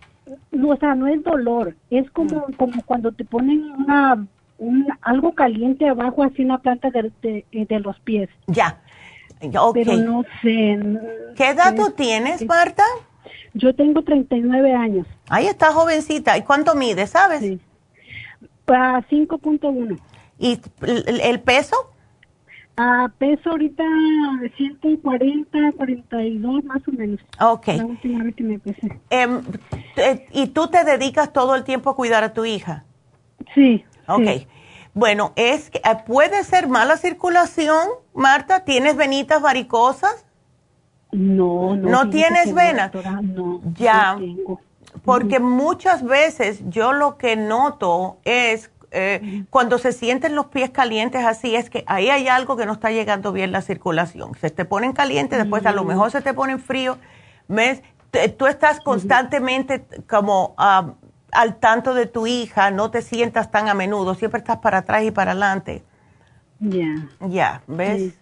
no, 0.53 0.69
o 0.71 0.77
sea, 0.77 0.95
no 0.95 1.07
es 1.07 1.23
dolor, 1.23 1.75
es 1.91 2.11
como, 2.11 2.47
mm. 2.49 2.53
como 2.55 2.83
cuando 2.85 3.13
te 3.13 3.25
ponen 3.25 3.71
una, 3.73 4.27
algo 5.03 5.35
caliente 5.35 5.89
abajo, 5.89 6.23
así 6.23 6.45
una 6.45 6.59
planta 6.59 6.91
de, 6.91 7.45
de, 7.53 7.81
los 7.81 7.99
pies. 8.01 8.29
Ya, 8.47 8.81
Pero 9.41 9.97
no 9.99 10.25
sé. 10.43 10.79
¿Qué 11.37 11.49
edad 11.51 11.75
tú 11.75 11.91
tienes, 11.91 12.47
Marta? 12.47 12.85
Yo 13.53 13.75
tengo 13.75 14.03
39 14.03 14.75
años. 14.75 15.07
Ahí 15.29 15.47
está 15.47 15.73
jovencita. 15.73 16.37
¿Y 16.37 16.43
cuánto 16.43 16.75
mide, 16.75 17.07
sabes? 17.07 17.41
Sí. 17.41 17.61
Para 18.65 19.01
5.1. 19.09 19.99
¿Y 20.39 20.59
el 21.23 21.41
peso? 21.41 21.94
A 22.77 23.09
peso 23.19 23.51
ahorita 23.51 23.85
140, 24.57 25.73
42 25.77 26.65
más 26.65 26.83
o 26.89 26.93
menos. 26.93 27.21
Ok. 27.41 27.69
La 27.69 27.85
última 27.85 28.25
vez 28.25 28.35
que 28.35 28.43
me 28.43 28.59
pesé. 28.59 29.01
Em, 29.11 29.43
¿Y 30.33 30.49
tú 30.49 30.69
te 30.69 30.83
dedicas 30.83 31.33
todo 31.33 31.55
el 31.55 31.63
tiempo 31.63 31.91
a 31.91 31.97
cuidar 31.97 32.25
a 32.25 32.33
tu 32.33 32.45
hija? 32.45 32.85
Sí. 33.55 33.85
Ok. 34.09 34.47
Bueno, 34.93 35.33
es 35.37 35.71
que, 35.71 35.79
eh, 35.79 35.97
puede 36.07 36.43
ser 36.45 36.69
mala 36.69 36.97
circulación, 36.97 37.87
Marta. 38.13 38.65
¿Tienes 38.65 38.97
venitas 38.97 39.41
varicosas? 39.41 40.25
No, 41.13 41.77
no. 41.77 41.89
¿No 41.89 42.11
tienes 42.11 42.55
venas? 42.55 42.93
no. 43.23 43.61
Ya. 43.77 44.19
Porque 45.05 45.41
muchas 45.41 46.05
veces 46.05 46.63
yo 46.69 46.93
lo 46.93 47.19
que 47.19 47.37
noto 47.37 48.19
es 48.25 48.71
eh, 48.95 49.45
cuando 49.51 49.79
se 49.79 49.93
sienten 49.93 50.35
los 50.35 50.47
pies 50.47 50.71
calientes 50.71 51.25
así, 51.25 51.57
es 51.57 51.69
que 51.69 51.85
ahí 51.87 52.11
hay 52.11 52.29
algo 52.29 52.57
que 52.57 52.65
no 52.65 52.73
está 52.73 52.91
llegando 52.91 53.33
bien 53.33 53.51
la 53.51 53.61
circulación. 53.61 54.35
Se 54.41 54.51
te 54.51 54.65
ponen 54.65 54.93
calientes, 54.93 55.39
después 55.39 55.66
a 55.66 55.73
lo 55.73 55.85
mejor 55.85 56.11
se 56.11 56.21
te 56.21 56.33
ponen 56.33 56.61
frío. 56.61 56.99
¿Ves? 57.49 57.83
Tú 58.39 58.47
estás 58.47 58.81
constantemente 58.81 59.85
como 60.09 60.55
al 60.57 61.57
tanto 61.57 61.95
de 61.95 62.07
tu 62.07 62.27
hija, 62.27 62.71
no 62.71 62.91
te 62.91 63.03
sientas 63.03 63.51
tan 63.51 63.69
a 63.69 63.75
menudo, 63.75 64.15
siempre 64.15 64.39
estás 64.39 64.59
para 64.59 64.79
atrás 64.79 65.03
y 65.03 65.11
para 65.11 65.33
adelante. 65.33 65.83
Ya. 66.61 66.95
Ya, 67.21 67.62
¿ves? 67.66 68.15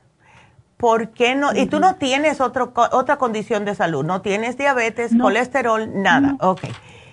¿Por 0.79 1.11
qué 1.11 1.35
no? 1.35 1.55
Y 1.55 1.67
tú 1.67 1.79
no 1.79 1.95
tienes 1.97 2.41
otro, 2.41 2.73
otra 2.75 3.17
condición 3.17 3.65
de 3.65 3.75
salud, 3.75 4.05
no 4.05 4.23
tienes 4.23 4.57
diabetes, 4.57 5.13
colesterol, 5.21 6.03
nada. 6.03 6.37
Ok. 6.41 6.63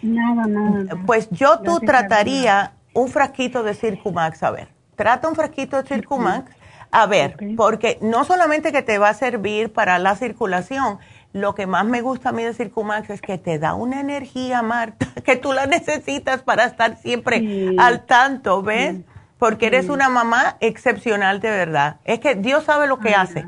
Nada, 0.01 0.47
nada, 0.47 0.95
Pues 1.05 1.29
yo 1.29 1.59
tú 1.59 1.79
trataría 1.81 2.71
un 2.93 3.09
frasquito 3.09 3.63
de 3.63 3.73
Circumax, 3.73 4.43
a 4.43 4.51
ver. 4.51 4.69
Trata 4.95 5.27
un 5.27 5.35
frasquito 5.35 5.81
de 5.81 5.87
Circumax, 5.87 6.51
a 6.91 7.05
ver, 7.05 7.37
porque 7.55 7.99
no 8.01 8.23
solamente 8.25 8.71
que 8.71 8.81
te 8.81 8.97
va 8.97 9.09
a 9.09 9.13
servir 9.13 9.71
para 9.71 9.99
la 9.99 10.15
circulación, 10.15 10.99
lo 11.31 11.53
que 11.53 11.67
más 11.67 11.85
me 11.85 12.01
gusta 12.01 12.29
a 12.29 12.31
mí 12.31 12.43
de 12.43 12.53
Circumax 12.53 13.09
es 13.11 13.21
que 13.21 13.37
te 13.37 13.59
da 13.59 13.75
una 13.75 13.99
energía, 13.99 14.61
Marta, 14.61 15.07
que 15.23 15.35
tú 15.35 15.53
la 15.53 15.67
necesitas 15.67 16.41
para 16.41 16.65
estar 16.65 16.97
siempre 16.97 17.75
al 17.77 18.05
tanto, 18.05 18.63
¿ves? 18.63 18.97
Porque 19.37 19.67
eres 19.67 19.87
una 19.87 20.09
mamá 20.09 20.57
excepcional 20.59 21.39
de 21.39 21.49
verdad. 21.49 21.97
Es 22.03 22.19
que 22.19 22.35
Dios 22.35 22.65
sabe 22.65 22.87
lo 22.87 22.99
que 22.99 23.15
hace. 23.15 23.47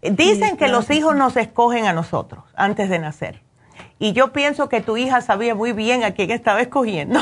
Dicen 0.00 0.56
que 0.56 0.68
los 0.68 0.90
hijos 0.90 1.16
nos 1.16 1.36
escogen 1.36 1.86
a 1.86 1.92
nosotros 1.92 2.44
antes 2.54 2.88
de 2.88 2.98
nacer. 2.98 3.42
Y 4.00 4.12
yo 4.12 4.32
pienso 4.32 4.68
que 4.68 4.80
tu 4.80 4.96
hija 4.96 5.20
sabía 5.20 5.54
muy 5.54 5.72
bien 5.72 6.04
a 6.04 6.12
quién 6.12 6.30
estaba 6.30 6.60
escogiendo. 6.60 7.18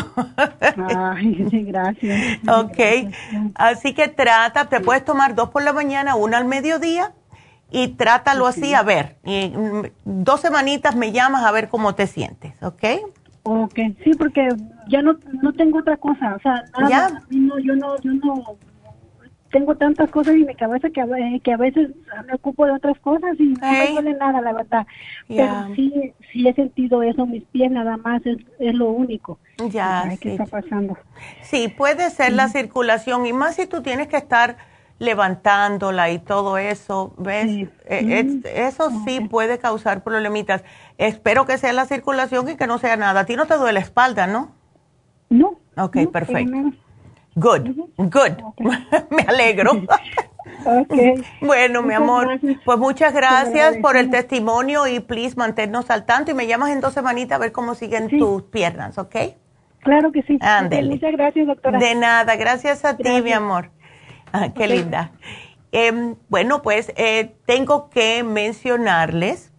Ay, 0.77 1.47
gracias. 1.66 2.39
ok, 2.47 3.12
así 3.55 3.94
que 3.94 4.09
trata, 4.09 4.69
te 4.69 4.81
puedes 4.81 5.05
tomar 5.05 5.35
dos 5.35 5.51
por 5.51 5.62
la 5.62 5.73
mañana, 5.73 6.16
una 6.16 6.36
al 6.36 6.44
mediodía 6.44 7.12
y 7.70 7.89
trátalo 7.89 8.47
así 8.47 8.74
a 8.74 8.82
ver. 8.82 9.16
Y 9.24 9.48
mm, 9.48 9.82
dos 10.05 10.40
semanitas 10.40 10.97
me 10.97 11.12
llamas 11.12 11.44
a 11.44 11.53
ver 11.53 11.69
cómo 11.69 11.94
te 11.94 12.07
sientes, 12.07 12.55
¿ok? 12.62 12.85
Ok, 13.44 13.78
sí, 14.05 14.11
porque 14.19 14.48
ya 14.89 15.03
no, 15.03 15.16
no 15.40 15.53
tengo 15.53 15.78
otra 15.78 15.97
cosa, 15.97 16.35
o 16.35 16.40
sea, 16.40 16.65
nada, 16.78 16.89
¿Ya? 16.89 17.23
No, 17.31 17.59
yo 17.59 17.77
no, 17.77 17.97
yo 18.01 18.12
no 18.12 18.59
tengo 19.57 19.74
tantas 19.74 20.11
cosas 20.11 20.35
en 20.35 20.45
mi 20.45 20.55
cabeza 20.55 20.91
que, 20.91 21.41
que 21.43 21.53
a 21.53 21.57
veces 21.57 21.89
me 22.27 22.35
ocupo 22.35 22.66
de 22.66 22.73
otras 22.73 22.99
cosas 22.99 23.41
y 23.41 23.45
no 23.45 23.73
me 23.73 23.91
duele 23.93 24.12
nada, 24.12 24.43
la 24.43 24.53
verdad. 24.53 24.87
Pero 25.28 25.74
sí, 25.74 26.12
sí 26.31 26.47
he 26.47 26.53
sentido 26.53 27.03
eso, 27.03 27.24
mis 27.24 27.43
pies 27.45 27.70
nada 27.70 27.97
más 27.97 28.20
es, 28.27 28.37
es 28.59 28.74
lo 28.74 28.91
único. 28.91 29.39
Ya, 29.70 30.11
sí. 30.11 30.19
¿Qué 30.19 30.33
está 30.33 30.45
pasando? 30.45 30.99
Sí, 31.41 31.69
puede 31.69 32.11
ser 32.11 32.35
la 32.35 32.49
circulación 32.49 33.24
y 33.24 33.33
más 33.33 33.55
si 33.57 33.66
tú 33.66 33.81
tienes 33.81 34.09
que 34.09 34.19
estar 34.19 34.59
levantándola 34.99 36.11
y 36.11 36.19
todo 36.19 36.59
eso, 36.59 37.15
¿ves? 37.16 37.70
Eh, 37.87 38.43
eso 38.45 38.91
sí 39.07 39.20
puede 39.20 39.59
causar 39.59 40.05
problemitas. 40.05 40.65
Espero 40.99 41.47
que 41.47 41.57
sea 41.57 41.73
la 41.73 41.87
circulación 41.87 42.47
y 42.51 42.57
que 42.57 42.66
no 42.66 42.77
sea 42.77 42.99
nada. 42.99 43.20
A 43.20 43.24
ti 43.24 43.37
no 43.37 43.47
te 43.47 43.55
duele 43.55 43.73
la 43.73 43.81
espalda, 43.81 44.27
¿no? 44.27 44.53
No. 45.31 45.59
Ok, 45.78 45.97
perfecto. 46.12 46.73
Good, 47.36 47.68
good. 47.98 48.32
Me 49.10 49.22
alegro. 49.26 49.82
Okay. 50.64 51.22
Bueno, 51.42 51.82
mi 51.82 51.92
amor, 51.92 52.40
pues 52.64 52.78
muchas 52.78 53.12
gracias 53.12 53.76
por 53.76 53.96
el 53.96 54.10
testimonio 54.10 54.86
y 54.86 55.00
please 55.00 55.36
manténnos 55.36 55.90
al 55.90 56.06
tanto 56.06 56.30
y 56.30 56.34
me 56.34 56.46
llamas 56.46 56.70
en 56.70 56.80
dos 56.80 56.94
semanitas 56.94 57.36
a 57.36 57.38
ver 57.38 57.52
cómo 57.52 57.74
siguen 57.74 58.08
tus 58.18 58.42
piernas, 58.44 58.96
¿ok? 58.98 59.16
Claro 59.80 60.12
que 60.12 60.22
sí. 60.22 60.38
Ándale. 60.40 60.90
Muchas 60.90 61.12
gracias, 61.12 61.46
doctora. 61.46 61.78
De 61.78 61.94
nada, 61.94 62.36
gracias 62.36 62.84
a 62.84 62.96
ti, 62.96 63.22
mi 63.22 63.32
amor. 63.32 63.70
Ah, 64.32 64.48
qué 64.54 64.66
linda. 64.66 65.12
Em, 65.72 66.16
bueno, 66.28 66.62
pues 66.62 66.92
eh, 66.96 67.36
tengo 67.44 67.90
que 67.90 68.22
mencionarles 68.24 69.52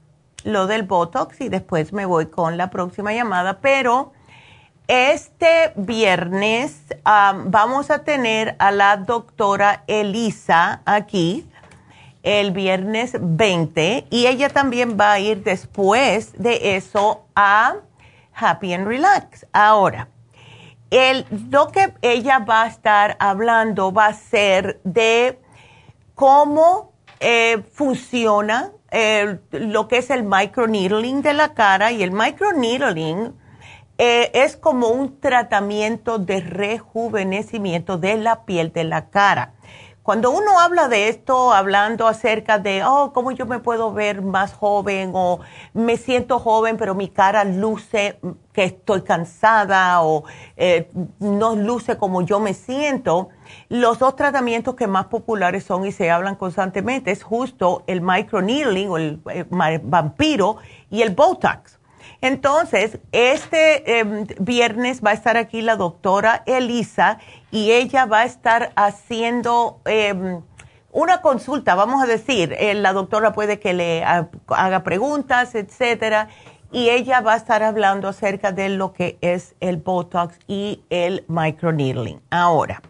lo 0.43 0.65
del 0.65 0.83
Botox 0.83 1.41
y 1.41 1.49
después 1.49 1.93
me 1.93 2.05
voy 2.05 2.25
con 2.25 2.57
la 2.57 2.69
próxima 2.69 3.13
llamada, 3.13 3.59
pero 3.61 4.13
este 4.87 5.73
viernes 5.75 6.81
vamos 7.03 7.89
a 7.91 8.03
tener 8.03 8.55
a 8.59 8.71
la 8.71 8.97
doctora 8.97 9.83
Elisa 9.87 10.81
aquí 10.85 11.49
el 12.23 12.51
viernes 12.51 13.17
20 13.19 14.07
y 14.09 14.27
ella 14.27 14.49
también 14.49 14.97
va 14.99 15.13
a 15.13 15.19
ir 15.19 15.43
después 15.43 16.33
de 16.37 16.75
eso 16.75 17.25
a 17.35 17.75
Happy 18.33 18.73
and 18.73 18.87
Relax. 18.87 19.45
Ahora, 19.51 20.09
lo 20.89 21.67
que 21.71 21.93
ella 22.01 22.39
va 22.39 22.63
a 22.63 22.67
estar 22.67 23.17
hablando 23.19 23.91
va 23.91 24.07
a 24.07 24.13
ser 24.13 24.79
de 24.83 25.39
cómo 26.15 26.91
eh, 27.19 27.63
funciona 27.73 28.71
eh, 28.91 29.39
lo 29.51 29.87
que 29.87 29.97
es 29.97 30.09
el 30.09 30.23
microneedling 30.23 31.21
de 31.21 31.33
la 31.33 31.53
cara 31.53 31.91
y 31.91 32.03
el 32.03 32.11
microneedling 32.11 33.33
eh, 33.97 34.31
es 34.33 34.57
como 34.57 34.89
un 34.89 35.19
tratamiento 35.19 36.19
de 36.19 36.41
rejuvenecimiento 36.41 37.97
de 37.97 38.17
la 38.17 38.45
piel 38.45 38.71
de 38.71 38.83
la 38.83 39.09
cara. 39.09 39.53
Cuando 40.07 40.31
uno 40.31 40.61
habla 40.61 40.87
de 40.87 41.09
esto, 41.09 41.51
hablando 41.51 42.07
acerca 42.07 42.59
de, 42.59 42.81
oh, 42.81 43.11
cómo 43.11 43.33
yo 43.33 43.45
me 43.45 43.59
puedo 43.59 43.91
ver 43.91 44.21
más 44.21 44.53
joven 44.53 45.11
o 45.13 45.41
me 45.73 45.97
siento 45.97 46.39
joven, 46.39 46.77
pero 46.77 46.95
mi 46.95 47.09
cara 47.09 47.43
luce 47.43 48.17
que 48.53 48.63
estoy 48.63 49.01
cansada 49.01 50.01
o 50.03 50.23
eh, 50.55 50.89
no 51.19 51.57
luce 51.57 51.97
como 51.97 52.21
yo 52.21 52.39
me 52.39 52.53
siento, 52.53 53.27
los 53.67 53.99
dos 53.99 54.15
tratamientos 54.15 54.75
que 54.75 54.87
más 54.87 55.07
populares 55.07 55.65
son 55.65 55.85
y 55.85 55.91
se 55.91 56.09
hablan 56.09 56.35
constantemente 56.35 57.11
es 57.11 57.21
justo 57.21 57.83
el 57.85 57.99
microneedling 57.99 58.89
o 58.89 58.95
el 58.95 59.19
eh, 59.29 59.43
vampiro 59.83 60.55
y 60.89 61.01
el 61.01 61.13
Botox. 61.15 61.76
Entonces, 62.21 62.99
este 63.11 63.99
em, 63.99 64.25
viernes 64.39 65.01
va 65.05 65.11
a 65.11 65.13
estar 65.13 65.37
aquí 65.37 65.61
la 65.61 65.75
doctora 65.75 66.43
Elisa 66.45 67.19
y 67.51 67.71
ella 67.71 68.05
va 68.05 68.21
a 68.21 68.25
estar 68.25 68.71
haciendo 68.75 69.79
em, 69.85 70.41
una 70.91 71.21
consulta, 71.21 71.75
vamos 71.75 72.03
a 72.03 72.07
decir, 72.07 72.55
eh, 72.57 72.73
la 72.73 72.93
doctora 72.93 73.33
puede 73.33 73.59
que 73.59 73.73
le 73.73 74.03
haga 74.03 74.83
preguntas, 74.83 75.53
etcétera, 75.53 76.29
y 76.71 76.89
ella 76.89 77.21
va 77.21 77.33
a 77.33 77.37
estar 77.37 77.61
hablando 77.63 78.07
acerca 78.07 78.51
de 78.51 78.69
lo 78.69 78.93
que 78.93 79.17
es 79.21 79.55
el 79.59 79.77
Botox 79.77 80.39
y 80.47 80.83
el 80.89 81.23
microneedling. 81.27 82.21
Ahora, 82.29 82.81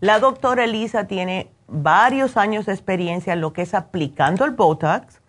la 0.00 0.20
doctora 0.20 0.64
Elisa 0.64 1.06
tiene 1.06 1.50
varios 1.66 2.36
años 2.36 2.66
de 2.66 2.72
experiencia 2.72 3.32
en 3.32 3.40
lo 3.40 3.52
que 3.52 3.62
es 3.62 3.74
aplicando 3.74 4.44
el 4.44 4.52
Botox 4.52 5.20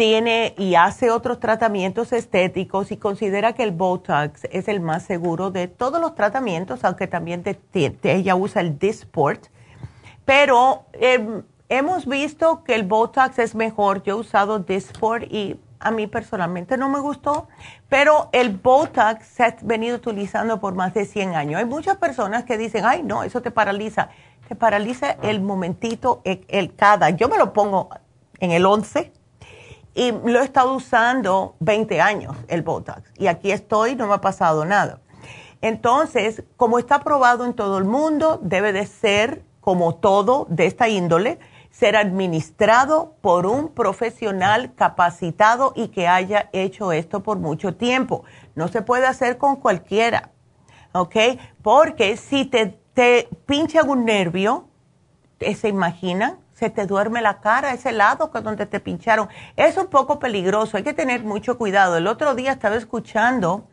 tiene 0.00 0.54
y 0.56 0.76
hace 0.76 1.10
otros 1.10 1.40
tratamientos 1.40 2.14
estéticos 2.14 2.90
y 2.90 2.96
considera 2.96 3.52
que 3.52 3.64
el 3.64 3.72
Botox 3.72 4.48
es 4.50 4.66
el 4.68 4.80
más 4.80 5.02
seguro 5.02 5.50
de 5.50 5.68
todos 5.68 6.00
los 6.00 6.14
tratamientos, 6.14 6.84
aunque 6.84 7.06
también 7.06 7.44
ella 7.74 8.34
usa 8.34 8.62
el 8.62 8.78
Dysport. 8.78 9.48
Pero 10.24 10.86
em, 10.94 11.42
hemos 11.68 12.06
visto 12.06 12.64
que 12.64 12.76
el 12.76 12.84
Botox 12.84 13.38
es 13.38 13.54
mejor. 13.54 14.02
Yo 14.02 14.16
he 14.16 14.20
usado 14.20 14.60
Dysport 14.60 15.30
y 15.30 15.60
a 15.80 15.90
mí 15.90 16.06
personalmente 16.06 16.78
no 16.78 16.88
me 16.88 17.00
gustó, 17.00 17.48
pero 17.90 18.30
el 18.32 18.56
Botox 18.56 19.26
se 19.26 19.44
ha 19.44 19.56
venido 19.60 19.96
utilizando 19.96 20.60
por 20.60 20.74
más 20.74 20.94
de 20.94 21.04
100 21.04 21.34
años. 21.34 21.58
Hay 21.58 21.66
muchas 21.66 21.98
personas 21.98 22.44
que 22.44 22.56
dicen, 22.56 22.86
ay, 22.86 23.02
no, 23.02 23.22
eso 23.22 23.42
te 23.42 23.50
paraliza. 23.50 24.08
Te 24.48 24.54
paraliza 24.54 25.10
el 25.20 25.42
momentito, 25.42 26.22
el, 26.24 26.42
el 26.48 26.74
cada. 26.74 27.10
Yo 27.10 27.28
me 27.28 27.36
lo 27.36 27.52
pongo 27.52 27.90
en 28.38 28.52
el 28.52 28.64
11 28.64 29.19
y 29.94 30.12
lo 30.12 30.40
he 30.40 30.44
estado 30.44 30.74
usando 30.74 31.56
20 31.60 32.00
años, 32.00 32.36
el 32.48 32.62
Botox. 32.62 33.02
Y 33.16 33.26
aquí 33.26 33.50
estoy, 33.50 33.96
no 33.96 34.06
me 34.06 34.14
ha 34.14 34.20
pasado 34.20 34.64
nada. 34.64 35.00
Entonces, 35.62 36.42
como 36.56 36.78
está 36.78 36.96
aprobado 36.96 37.44
en 37.44 37.54
todo 37.54 37.78
el 37.78 37.84
mundo, 37.84 38.38
debe 38.42 38.72
de 38.72 38.86
ser, 38.86 39.42
como 39.60 39.96
todo 39.96 40.46
de 40.48 40.66
esta 40.66 40.88
índole, 40.88 41.38
ser 41.70 41.96
administrado 41.96 43.14
por 43.20 43.46
un 43.46 43.68
profesional 43.68 44.74
capacitado 44.74 45.72
y 45.76 45.88
que 45.88 46.08
haya 46.08 46.48
hecho 46.52 46.92
esto 46.92 47.22
por 47.22 47.38
mucho 47.38 47.74
tiempo. 47.74 48.24
No 48.54 48.68
se 48.68 48.82
puede 48.82 49.06
hacer 49.06 49.38
con 49.38 49.56
cualquiera, 49.56 50.30
¿ok? 50.92 51.16
Porque 51.62 52.16
si 52.16 52.44
te, 52.44 52.78
te 52.94 53.28
pincha 53.46 53.82
un 53.82 54.04
nervio, 54.04 54.68
¿se 55.38 55.68
imaginan? 55.68 56.38
Se 56.60 56.68
te 56.68 56.84
duerme 56.84 57.22
la 57.22 57.40
cara, 57.40 57.72
ese 57.72 57.90
lado 57.90 58.30
que 58.30 58.42
donde 58.42 58.66
te 58.66 58.80
pincharon. 58.80 59.30
Es 59.56 59.78
un 59.78 59.86
poco 59.86 60.18
peligroso, 60.18 60.76
hay 60.76 60.82
que 60.82 60.92
tener 60.92 61.24
mucho 61.24 61.56
cuidado. 61.56 61.96
El 61.96 62.06
otro 62.06 62.34
día 62.34 62.52
estaba 62.52 62.76
escuchando 62.76 63.66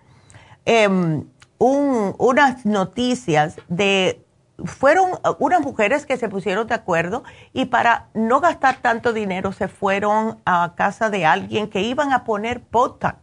em, 0.64 1.26
unas 1.60 2.66
noticias 2.66 3.58
de, 3.68 4.26
fueron 4.64 5.20
unas 5.40 5.60
mujeres 5.60 6.06
que 6.06 6.16
se 6.16 6.30
pusieron 6.30 6.66
de 6.68 6.76
acuerdo 6.76 7.26
y 7.52 7.66
para 7.66 8.08
no 8.14 8.40
gastar 8.40 8.78
tanto 8.78 9.12
dinero 9.12 9.52
se 9.52 9.68
fueron 9.68 10.40
a 10.46 10.74
casa 10.78 11.10
de 11.10 11.26
alguien 11.26 11.70
que 11.70 11.82
iban 11.82 12.14
a 12.14 12.24
poner 12.24 12.62
Botox 12.72 13.18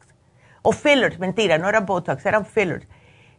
o 0.61 0.73
fillers, 0.73 1.19
mentira, 1.19 1.57
no 1.57 1.70
eran 1.70 1.86
Botox, 1.86 2.24
eran 2.27 2.45
fillers. 2.45 2.86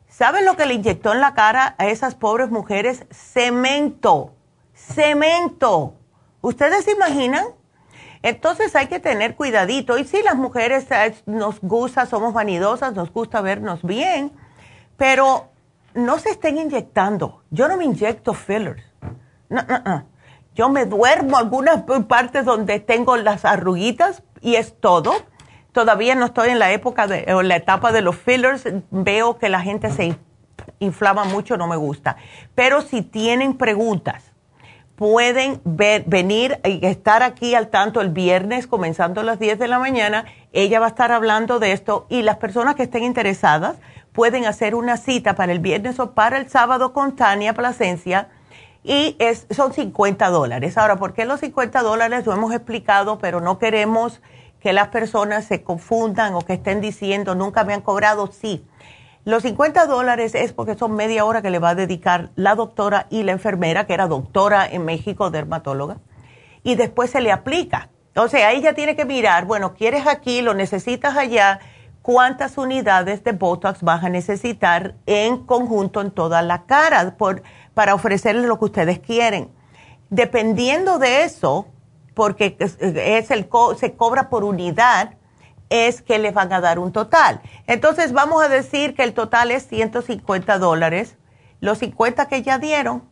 ¿Saben 0.08 0.44
lo 0.44 0.56
que 0.56 0.66
le 0.66 0.74
inyectó 0.74 1.14
en 1.14 1.22
la 1.22 1.36
cara 1.36 1.76
a 1.78 1.86
esas 1.86 2.16
pobres 2.16 2.50
mujeres? 2.50 3.06
Cemento, 3.12 4.34
cemento 4.74 5.96
¿Ustedes 6.46 6.86
se 6.86 6.92
imaginan? 6.92 7.44
Entonces 8.22 8.76
hay 8.76 8.86
que 8.86 9.00
tener 9.00 9.36
cuidadito. 9.36 9.98
Y 9.98 10.04
sí, 10.04 10.22
las 10.24 10.36
mujeres 10.36 10.86
eh, 10.92 11.16
nos 11.26 11.60
gusta, 11.60 12.06
somos 12.06 12.34
vanidosas, 12.34 12.94
nos 12.94 13.12
gusta 13.12 13.42
vernos 13.42 13.82
bien, 13.82 14.32
pero 14.96 15.50
no 15.96 16.20
se 16.20 16.30
estén 16.30 16.60
inyectando. 16.60 17.42
Yo 17.50 17.68
no 17.68 17.78
me 17.78 17.86
inyecto 17.86 18.36
fillers. 18.36 18.84
No. 19.50 19.64
Yo 20.54 20.70
me 20.70 20.86
duermo 20.86 21.38
algunas 21.38 21.84
partes 22.08 22.46
donde 22.46 22.80
tengo 22.80 23.18
las 23.18 23.44
arruguitas 23.44 24.22
y 24.40 24.56
es 24.56 24.80
todo. 24.80 25.16
Todavía 25.72 26.14
no 26.14 26.28
estoy 26.28 26.50
en 26.50 26.60
la 26.60 26.72
época 26.72 27.08
de, 27.08 27.26
la 27.44 27.56
etapa 27.56 27.92
de 27.92 28.02
los 28.04 28.18
fillers. 28.18 28.66
Veo 28.92 29.40
que 29.40 29.50
la 29.50 29.62
gente 29.62 29.90
se 29.90 30.16
inflama 30.78 31.24
mucho, 31.24 31.58
no 31.58 31.66
me 31.66 31.76
gusta. 31.76 32.18
Pero 32.54 32.82
si 32.82 33.02
tienen 33.02 33.58
preguntas, 33.58 34.35
pueden 34.96 35.62
ver, 35.66 36.04
venir 36.08 36.60
y 36.64 36.86
estar 36.86 37.24
aquí 37.24 37.56
al 37.56 37.70
tanto 37.70 38.02
el 38.02 38.10
viernes, 38.10 38.68
comenzando 38.68 39.22
a 39.22 39.24
las 39.24 39.40
10 39.40 39.60
de 39.60 39.68
la 39.68 39.80
mañana. 39.80 40.26
Ella 40.54 40.80
va 40.80 40.86
a 40.86 40.90
estar 40.90 41.12
hablando 41.12 41.60
de 41.60 41.72
esto 41.72 42.06
y 42.10 42.22
las 42.22 42.38
personas 42.38 42.76
que 42.76 42.84
estén 42.84 43.04
interesadas 43.04 43.78
pueden 44.14 44.46
hacer 44.46 44.76
una 44.76 44.98
cita 44.98 45.36
para 45.36 45.52
el 45.52 45.60
viernes 45.60 46.00
o 46.00 46.12
para 46.12 46.38
el 46.38 46.50
sábado 46.50 46.94
con 46.94 47.16
Tania 47.16 47.54
Plasencia 47.54 48.30
y 48.84 49.16
es, 49.20 49.48
son 49.50 49.74
50 49.74 50.30
dólares. 50.30 50.78
Ahora, 50.78 50.96
¿por 50.96 51.14
qué 51.14 51.26
los 51.26 51.40
50 51.42 51.82
dólares? 51.82 52.26
Lo 52.26 52.34
hemos 52.34 52.54
explicado, 52.54 53.18
pero 53.18 53.42
no 53.42 53.58
queremos 53.58 54.22
que 54.62 54.74
las 54.74 54.88
personas 54.88 55.46
se 55.46 55.64
confundan 55.64 56.34
o 56.36 56.42
que 56.42 56.54
estén 56.54 56.82
diciendo, 56.82 57.36
nunca 57.36 57.64
me 57.64 57.74
han 57.74 57.82
cobrado, 57.82 58.28
sí. 58.28 58.66
Los 59.26 59.42
50 59.42 59.88
dólares 59.88 60.36
es 60.36 60.54
porque 60.54 60.76
son 60.76 60.94
media 60.94 61.26
hora 61.26 61.42
que 61.42 61.50
le 61.50 61.58
va 61.58 61.70
a 61.70 61.76
dedicar 61.76 62.30
la 62.36 62.54
doctora 62.54 63.08
y 63.10 63.24
la 63.24 63.32
enfermera, 63.32 63.88
que 63.88 63.96
era 63.96 64.06
doctora 64.06 64.68
en 64.68 64.86
México, 64.86 65.32
dermatóloga, 65.32 65.98
y 66.62 66.76
después 66.76 67.10
se 67.10 67.22
le 67.22 67.32
aplica. 67.32 67.90
O 68.16 68.28
sea, 68.28 68.52
ella 68.52 68.76
tiene 68.76 68.96
que 68.96 69.04
mirar, 69.04 69.46
bueno, 69.46 69.74
quieres 69.74 70.06
aquí, 70.06 70.44
lo 70.44 70.54
necesitas 70.54 71.18
allá, 71.18 71.60
cuántas 72.04 72.60
unidades 72.60 73.24
de 73.24 73.32
Botox 73.32 73.82
vas 73.82 74.04
a 74.04 74.10
necesitar 74.10 74.94
en 75.08 75.44
conjunto 75.44 76.02
en 76.02 76.12
toda 76.12 76.44
la 76.44 76.66
cara 76.68 77.16
por, 77.18 77.42
para 77.74 77.96
ofrecerles 77.96 78.46
lo 78.46 78.60
que 78.60 78.66
ustedes 78.66 79.00
quieren. 79.00 79.50
Dependiendo 80.12 81.00
de 81.00 81.24
eso, 81.24 81.66
porque 82.14 82.56
es 82.60 83.32
el 83.32 83.50
se 83.76 83.96
cobra 83.96 84.30
por 84.30 84.44
unidad, 84.44 85.16
es 85.70 86.02
que 86.02 86.20
le 86.20 86.32
van 86.32 86.52
a 86.54 86.62
dar 86.62 86.80
un 86.80 86.92
total. 86.92 87.42
Entonces 87.68 88.14
vamos 88.14 88.44
a 88.44 88.48
decir 88.48 88.96
que 88.96 89.04
el 89.04 89.14
total 89.14 89.52
es 89.52 89.68
150 89.68 90.58
dólares. 90.60 91.18
Los 91.60 91.80
50 91.80 92.28
que 92.28 92.42
ya 92.42 92.60
dieron, 92.60 93.04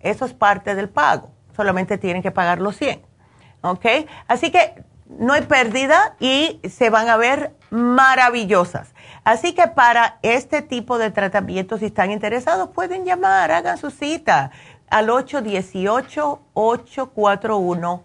eso 0.00 0.24
es 0.24 0.34
parte 0.34 0.74
del 0.74 0.88
pago. 0.88 1.30
Solamente 1.56 1.98
tienen 1.98 2.22
que 2.22 2.30
pagar 2.30 2.60
los 2.60 2.76
100. 2.76 3.02
¿Ok? 3.62 3.86
Así 4.28 4.50
que 4.50 4.84
no 5.06 5.32
hay 5.32 5.42
pérdida 5.42 6.16
y 6.20 6.60
se 6.68 6.90
van 6.90 7.08
a 7.08 7.16
ver 7.16 7.54
maravillosas. 7.70 8.94
Así 9.24 9.54
que 9.54 9.68
para 9.68 10.18
este 10.22 10.62
tipo 10.62 10.98
de 10.98 11.10
tratamiento, 11.10 11.78
si 11.78 11.86
están 11.86 12.10
interesados, 12.10 12.70
pueden 12.70 13.04
llamar, 13.04 13.52
hagan 13.52 13.78
su 13.78 13.90
cita 13.90 14.50
al 14.90 15.08
818-841. 15.08 18.02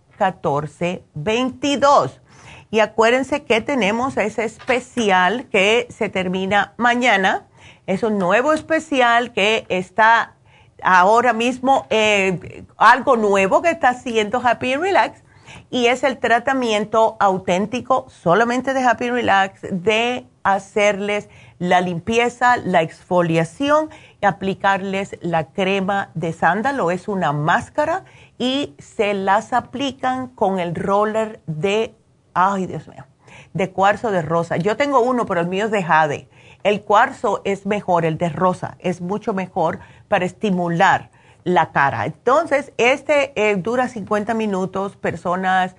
1422. 2.69 2.71
Y 2.71 2.79
acuérdense 2.79 3.43
que 3.43 3.61
tenemos 3.61 4.17
ese 4.17 4.43
especial 4.43 5.47
que 5.49 5.87
se 5.89 6.09
termina 6.09 6.73
mañana. 6.77 7.47
Es 7.87 8.03
un 8.03 8.17
nuevo 8.17 8.53
especial 8.53 9.33
que 9.33 9.65
está 9.69 10.35
ahora 10.83 11.33
mismo, 11.33 11.87
eh, 11.89 12.63
algo 12.77 13.17
nuevo 13.17 13.61
que 13.61 13.71
está 13.71 13.89
haciendo 13.89 14.41
Happy 14.43 14.75
Relax. 14.75 15.23
Y 15.71 15.87
es 15.87 16.03
el 16.03 16.19
tratamiento 16.19 17.17
auténtico 17.19 18.05
solamente 18.09 18.73
de 18.73 18.83
Happy 18.83 19.09
Relax 19.09 19.61
de 19.71 20.27
hacerles 20.43 21.29
la 21.59 21.81
limpieza, 21.81 22.57
la 22.57 22.81
exfoliación 22.81 23.89
y 24.21 24.25
aplicarles 24.25 25.17
la 25.21 25.45
crema 25.47 26.09
de 26.13 26.33
sándalo. 26.33 26.91
Es 26.91 27.07
una 27.07 27.33
máscara 27.33 28.05
y 28.37 28.75
se 28.79 29.13
las 29.13 29.53
aplican 29.53 30.27
con 30.27 30.59
el 30.59 30.75
roller 30.75 31.41
de, 31.47 31.95
ay 32.33 32.65
Dios 32.65 32.87
mío, 32.87 33.05
de 33.53 33.71
cuarzo 33.71 34.11
de 34.11 34.21
rosa. 34.21 34.57
Yo 34.57 34.77
tengo 34.77 35.01
uno, 35.01 35.25
pero 35.25 35.41
el 35.41 35.47
mío 35.47 35.65
es 35.65 35.71
de 35.71 35.83
jade. 35.83 36.29
El 36.63 36.81
cuarzo 36.81 37.41
es 37.45 37.65
mejor, 37.65 38.05
el 38.05 38.17
de 38.17 38.29
rosa 38.29 38.75
es 38.79 39.01
mucho 39.01 39.33
mejor 39.33 39.79
para 40.07 40.25
estimular 40.25 41.09
la 41.43 41.71
cara. 41.71 42.05
Entonces, 42.05 42.73
este 42.77 43.31
eh, 43.35 43.55
dura 43.55 43.87
50 43.87 44.33
minutos, 44.33 44.95
personas 44.95 45.75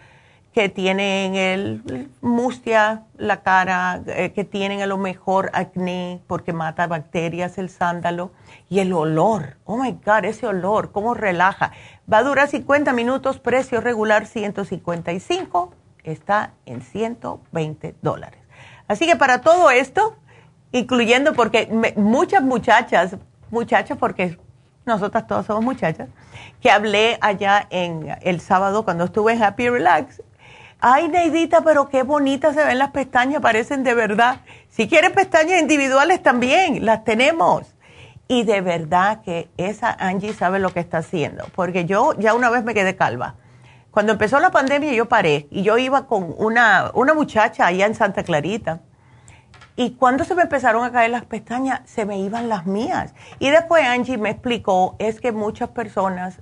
que 0.53 0.69
tienen 0.69 1.37
el 1.37 2.11
mustia, 2.21 3.05
la 3.17 3.43
cara, 3.43 4.03
eh, 4.07 4.33
que 4.33 4.45
tienen 4.45 4.83
a 4.83 4.87
lo 4.87 4.99
mejor 4.99 5.51
acné 5.53 6.21
porque 6.27 6.53
mata 6.53 6.89
bacterias, 6.89 7.57
el 7.59 7.71
sándalo 7.71 8.33
y 8.69 8.81
el 8.81 8.93
olor. 8.93 9.59
Oh 9.65 9.77
my 9.77 9.93
God, 10.05 10.25
ese 10.25 10.47
olor, 10.47 10.91
cómo 10.91 11.15
relaja. 11.15 11.71
Va 12.13 12.19
a 12.19 12.23
durar 12.25 12.49
50 12.49 12.93
minutos, 12.93 13.39
precio 13.39 13.81
regular 13.81 14.27
155, 14.27 15.73
está 16.05 16.53
en 16.67 16.83
120 16.83 17.95
dólares. 18.03 18.41
Así 18.89 19.07
que 19.07 19.17
para 19.17 19.41
todo 19.41 19.71
esto, 19.71 20.17
incluyendo 20.73 21.35
porque 21.35 21.69
muchas 21.97 22.43
muchachas, 22.43 23.17
muchachas 23.51 23.99
porque 23.99 24.39
nosotras 24.85 25.27
todas 25.27 25.47
somos 25.47 25.65
muchachas, 25.65 26.09
que 26.61 26.71
hablé 26.71 27.19
allá 27.21 27.67
en 27.71 28.17
el 28.23 28.41
sábado 28.41 28.85
cuando 28.85 29.05
estuve 29.05 29.33
en 29.33 29.43
Happy 29.43 29.69
Relax. 29.69 30.23
Ay, 30.81 31.09
Neidita, 31.09 31.63
pero 31.63 31.89
qué 31.89 32.03
bonitas 32.03 32.55
se 32.55 32.65
ven 32.65 32.79
las 32.79 32.91
pestañas, 32.91 33.43
parecen 33.43 33.85
de 33.85 33.95
verdad. 33.95 34.41
Si 34.71 34.89
quieren 34.89 35.13
pestañas 35.13 35.61
individuales 35.61 36.23
también, 36.23 36.85
las 36.87 37.05
tenemos. 37.05 37.75
Y 38.29 38.45
de 38.45 38.61
verdad 38.61 39.21
que 39.23 39.51
esa 39.57 39.91
Angie 39.93 40.33
sabe 40.33 40.59
lo 40.59 40.73
que 40.73 40.81
está 40.81 40.99
haciendo, 40.99 41.45
porque 41.55 41.85
yo 41.85 42.15
ya 42.19 42.33
una 42.33 42.49
vez 42.49 42.65
me 42.65 42.75
quedé 42.75 42.97
calva. 42.97 43.35
Cuando 43.91 44.13
empezó 44.13 44.39
la 44.39 44.51
pandemia 44.51 44.93
yo 44.93 45.09
paré 45.09 45.49
y 45.51 45.63
yo 45.63 45.77
iba 45.77 46.07
con 46.07 46.35
una, 46.39 46.91
una 46.95 47.13
muchacha 47.13 47.67
allá 47.67 47.87
en 47.87 47.95
Santa 47.95 48.23
Clarita. 48.23 48.81
Y 49.77 49.93
cuando 49.93 50.25
se 50.25 50.35
me 50.35 50.43
empezaron 50.43 50.85
a 50.85 50.93
caer 50.93 51.11
las 51.11 51.25
pestañas, 51.25 51.81
se 51.87 52.05
me 52.05 52.19
iban 52.19 52.49
las 52.49 52.67
mías. 52.67 53.15
Y 53.39 53.49
después 53.51 53.85
Angie 53.85 54.19
me 54.19 54.31
explicó, 54.31 54.95
es 54.99 55.21
que 55.21 55.33
muchas 55.33 55.71
personas 55.71 56.41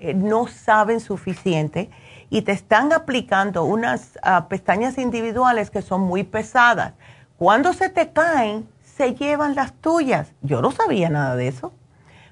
eh, 0.00 0.14
no 0.14 0.46
saben 0.46 1.00
suficiente 1.00 1.90
y 2.30 2.42
te 2.42 2.52
están 2.52 2.92
aplicando 2.92 3.64
unas 3.64 4.18
ah, 4.22 4.48
pestañas 4.48 4.98
individuales 4.98 5.70
que 5.70 5.82
son 5.82 6.00
muy 6.00 6.24
pesadas. 6.24 6.94
Cuando 7.36 7.72
se 7.74 7.90
te 7.90 8.10
caen, 8.12 8.68
se 8.82 9.14
llevan 9.14 9.54
las 9.54 9.72
tuyas. 9.74 10.32
Yo 10.40 10.62
no 10.62 10.72
sabía 10.72 11.10
nada 11.10 11.36
de 11.36 11.48
eso. 11.48 11.72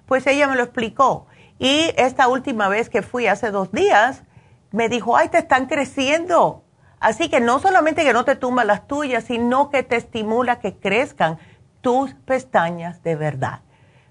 Pues 0.06 0.26
ella 0.26 0.48
me 0.48 0.56
lo 0.56 0.62
explicó. 0.62 1.26
Y 1.58 1.92
esta 1.96 2.28
última 2.28 2.68
vez 2.68 2.88
que 2.88 3.02
fui 3.02 3.26
hace 3.26 3.50
dos 3.50 3.72
días, 3.72 4.22
me 4.76 4.90
dijo, 4.90 5.16
ay, 5.16 5.30
te 5.30 5.38
están 5.38 5.66
creciendo. 5.66 6.62
Así 7.00 7.30
que 7.30 7.40
no 7.40 7.58
solamente 7.60 8.04
que 8.04 8.12
no 8.12 8.26
te 8.26 8.36
tumba 8.36 8.62
las 8.62 8.86
tuyas, 8.86 9.24
sino 9.24 9.70
que 9.70 9.82
te 9.82 9.96
estimula 9.96 10.60
que 10.60 10.76
crezcan 10.76 11.38
tus 11.80 12.12
pestañas 12.12 13.02
de 13.02 13.16
verdad. 13.16 13.60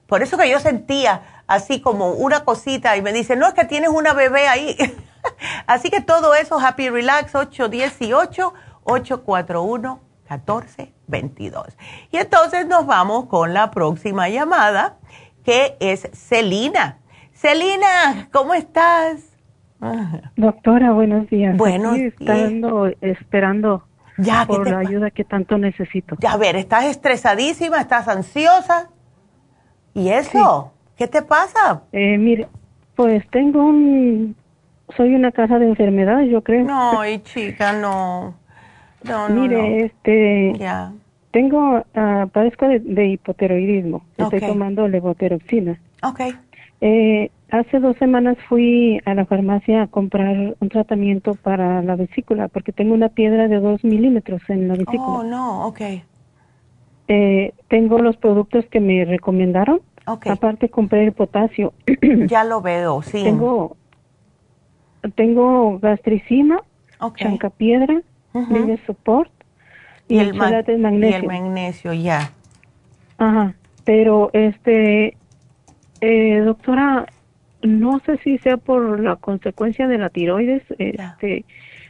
Por 0.08 0.24
eso 0.24 0.40
que 0.40 0.50
yo 0.50 0.60
sentía 0.60 1.44
así 1.46 1.82
como 1.82 2.14
una 2.14 2.46
cosita 2.46 2.98
y 2.98 3.04
me 3.04 3.14
dice, 3.14 3.36
no, 3.36 3.48
es 3.48 3.54
que 3.54 3.66
tienes 3.66 3.90
una 3.90 4.14
bebé 4.14 4.48
ahí. 4.48 4.76
así 5.68 5.92
que 5.92 6.02
todo 6.02 6.34
eso, 6.34 6.60
Happy 6.60 6.90
Relax 6.90 7.36
818 7.36 8.54
841 8.86 10.00
1422. 10.28 11.78
Y 12.12 12.18
entonces 12.18 12.66
nos 12.66 12.88
vamos 12.88 13.28
con 13.28 13.54
la 13.54 13.70
próxima 13.70 14.30
llamada, 14.30 14.98
que 15.44 15.78
es 15.80 16.10
Celina. 16.14 16.98
Celina, 17.36 18.30
¿cómo 18.32 18.56
estás? 18.56 19.35
Doctora, 20.36 20.92
buenos 20.92 21.30
días. 21.30 21.58
Buenos 21.58 21.98
Estando 21.98 22.88
esperando 23.02 23.84
ya, 24.18 24.46
por 24.46 24.70
la 24.70 24.80
ayuda 24.80 25.12
que 25.12 25.24
tanto 25.24 25.58
necesito. 25.58 26.16
Ya, 26.20 26.34
a 26.34 26.38
ver, 26.38 26.56
¿estás 26.56 26.86
estresadísima? 26.86 27.82
¿Estás 27.82 28.08
ansiosa? 28.08 28.90
¿Y 29.94 30.10
eso? 30.10 30.74
¿Qué 30.98 31.08
te 31.08 31.22
pasa? 31.22 31.84
Eh, 31.92 32.18
mire, 32.18 32.48
pues 32.96 33.28
tengo 33.30 33.64
un... 33.64 34.36
Soy 34.96 35.16
una 35.16 35.32
casa 35.32 35.58
de 35.58 35.68
enfermedades, 35.68 36.30
yo 36.30 36.44
creo. 36.44 36.64
No, 36.64 37.06
y 37.06 37.20
chica, 37.20 37.74
no. 37.74 38.36
No, 39.04 39.30
Mire, 39.30 39.86
este, 39.86 40.54
tengo, 41.32 41.78
uh, 41.78 42.28
padezco 42.30 42.68
de, 42.68 43.06
hipotiroidismo. 43.08 44.04
Estoy 44.18 44.40
tomando 44.40 44.88
levotiroxina. 44.88 45.80
Ok. 46.02 46.22
Eh, 46.88 47.32
hace 47.50 47.80
dos 47.80 47.98
semanas 47.98 48.38
fui 48.48 49.02
a 49.06 49.16
la 49.16 49.26
farmacia 49.26 49.82
a 49.82 49.88
comprar 49.88 50.56
un 50.60 50.70
tratamiento 50.70 51.34
para 51.34 51.82
la 51.82 51.96
vesícula 51.96 52.48
porque 52.48 52.72
tengo 52.72 52.94
una 52.94 53.10
piedra 53.10 53.48
de 53.48 53.60
dos 53.60 53.84
milímetros 53.84 54.44
en 54.50 54.68
la 54.68 54.76
vesícula. 54.76 55.02
Oh, 55.02 55.24
no, 55.24 55.66
ok. 55.66 55.82
Eh, 57.08 57.54
tengo 57.70 57.98
los 57.98 58.18
productos 58.18 58.68
que 58.68 58.80
me 58.80 59.04
recomendaron. 59.04 59.82
Okay. 60.06 60.32
Aparte 60.32 60.70
compré 60.70 61.06
el 61.06 61.14
potasio. 61.14 61.74
ya 62.28 62.44
lo 62.44 62.62
veo, 62.62 63.02
sí. 63.02 63.24
Tengo, 63.24 63.78
tengo 65.16 65.80
gastricima, 65.80 66.62
okay. 67.00 67.26
chancapiedra, 67.26 68.04
uh 68.34 68.78
support 68.86 69.32
y, 70.08 70.20
el, 70.20 70.36
magnesio. 70.36 71.10
Y 71.10 71.14
el 71.14 71.26
magnesio, 71.26 71.94
ya. 71.94 72.32
Ajá, 73.18 73.56
pero 73.86 74.30
este, 74.34 75.18
eh, 76.02 76.40
doctora, 76.40 77.06
no 77.62 78.00
sé 78.00 78.18
si 78.18 78.38
sea 78.40 78.58
por 78.58 79.00
la 79.00 79.16
consecuencia 79.16 79.88
de 79.88 79.98
la 79.98 80.10
tiroides, 80.10 80.64
este, 80.78 81.46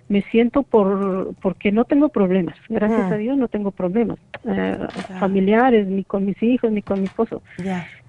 me 0.07 0.21
siento 0.21 0.63
por 0.63 1.33
porque 1.41 1.71
no 1.71 1.85
tengo 1.85 2.09
problemas, 2.09 2.55
gracias 2.69 3.11
a 3.11 3.17
Dios 3.17 3.37
no 3.37 3.47
tengo 3.47 3.71
problemas 3.71 4.19
eh, 4.43 4.77
familiares, 5.19 5.87
ni 5.87 6.03
con 6.03 6.25
mis 6.25 6.41
hijos, 6.43 6.71
ni 6.71 6.81
con 6.81 6.99
mi 6.99 7.07
esposo. 7.07 7.41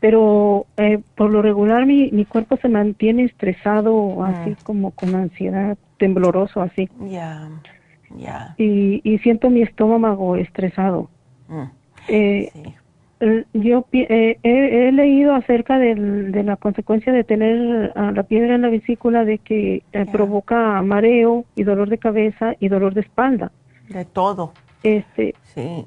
Pero 0.00 0.66
eh, 0.76 1.00
por 1.14 1.30
lo 1.30 1.40
regular 1.40 1.86
mi, 1.86 2.10
mi 2.10 2.26
cuerpo 2.26 2.58
se 2.58 2.68
mantiene 2.68 3.24
estresado, 3.24 4.22
así 4.24 4.54
como 4.62 4.90
con 4.90 5.14
ansiedad, 5.14 5.78
tembloroso, 5.98 6.60
así. 6.60 6.88
Y, 8.58 9.00
y, 9.02 9.18
siento 9.18 9.50
mi 9.50 9.62
estómago 9.62 10.36
estresado. 10.36 11.10
Mm. 11.48 11.64
Eh, 12.08 12.52
yo 13.54 13.86
eh, 13.92 14.38
he, 14.42 14.92
leído 14.92 15.34
acerca 15.34 15.78
de 15.78 16.42
la 16.42 16.56
consecuencia 16.56 17.12
de 17.12 17.24
tener 17.24 17.92
ah, 17.94 18.12
la 18.14 18.24
piedra 18.24 18.54
en 18.54 18.62
la 18.62 18.68
vesícula 18.68 19.24
de 19.24 19.38
que 19.38 19.82
eh, 19.92 20.06
provoca 20.10 20.82
mareo 20.82 21.46
y 21.54 21.62
dolor 21.62 21.88
de 21.88 21.98
cabeza 21.98 22.54
y 22.60 22.68
dolor 22.68 22.92
de 22.94 23.00
espalda. 23.00 23.52
De 23.88 24.04
todo. 24.04 24.52
Este, 24.82 25.34
sí. 25.54 25.86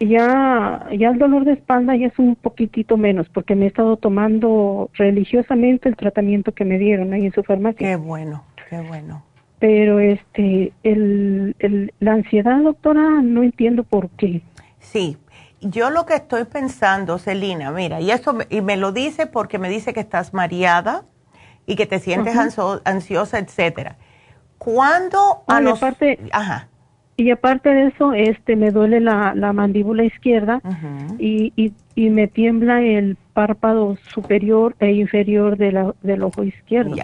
Ya, 0.00 0.86
ya 0.92 1.08
el 1.08 1.18
dolor 1.18 1.46
de 1.46 1.52
espalda 1.52 1.96
ya 1.96 2.08
es 2.08 2.18
un 2.18 2.36
poquitito 2.36 2.98
menos 2.98 3.26
porque 3.30 3.54
me 3.54 3.64
he 3.64 3.68
estado 3.68 3.96
tomando 3.96 4.90
religiosamente 4.92 5.88
el 5.88 5.96
tratamiento 5.96 6.52
que 6.52 6.66
me 6.66 6.78
dieron 6.78 7.14
ahí 7.14 7.24
en 7.24 7.32
su 7.32 7.42
farmacia. 7.42 7.88
Qué 7.88 7.96
bueno, 7.96 8.44
qué 8.68 8.82
bueno. 8.82 9.24
Pero 9.58 9.98
este, 9.98 10.74
el, 10.82 11.56
el, 11.58 11.94
la 12.00 12.12
ansiedad, 12.12 12.60
doctora, 12.62 13.22
no 13.22 13.42
entiendo 13.42 13.84
por 13.84 14.10
qué. 14.10 14.42
Sí, 14.80 15.16
yo 15.60 15.90
lo 15.90 16.06
que 16.06 16.14
estoy 16.14 16.44
pensando, 16.44 17.18
Celina, 17.18 17.70
mira, 17.70 18.00
y 18.00 18.10
eso 18.10 18.36
y 18.50 18.60
me 18.60 18.76
lo 18.76 18.92
dice 18.92 19.26
porque 19.26 19.58
me 19.58 19.68
dice 19.68 19.92
que 19.92 20.00
estás 20.00 20.34
mareada 20.34 21.04
y 21.66 21.76
que 21.76 21.86
te 21.86 21.98
sientes 21.98 22.36
ansiosa, 22.84 23.38
etcétera. 23.38 23.96
¿Cuándo 24.58 25.44
a 25.46 25.60
los... 25.60 25.82
aparte, 25.82 26.18
Ajá. 26.32 26.68
Y 27.18 27.30
aparte 27.30 27.70
de 27.70 27.86
eso, 27.88 28.12
este, 28.12 28.56
me 28.56 28.70
duele 28.70 29.00
la, 29.00 29.34
la 29.34 29.54
mandíbula 29.54 30.04
izquierda 30.04 30.60
y, 31.18 31.52
y, 31.56 31.72
y, 31.94 32.10
me 32.10 32.28
tiembla 32.28 32.82
el 32.82 33.16
párpado 33.32 33.96
superior 34.10 34.76
e 34.80 34.92
inferior 34.92 35.56
de 35.56 35.72
la, 35.72 35.94
del 36.02 36.22
ojo 36.22 36.44
izquierdo. 36.44 36.94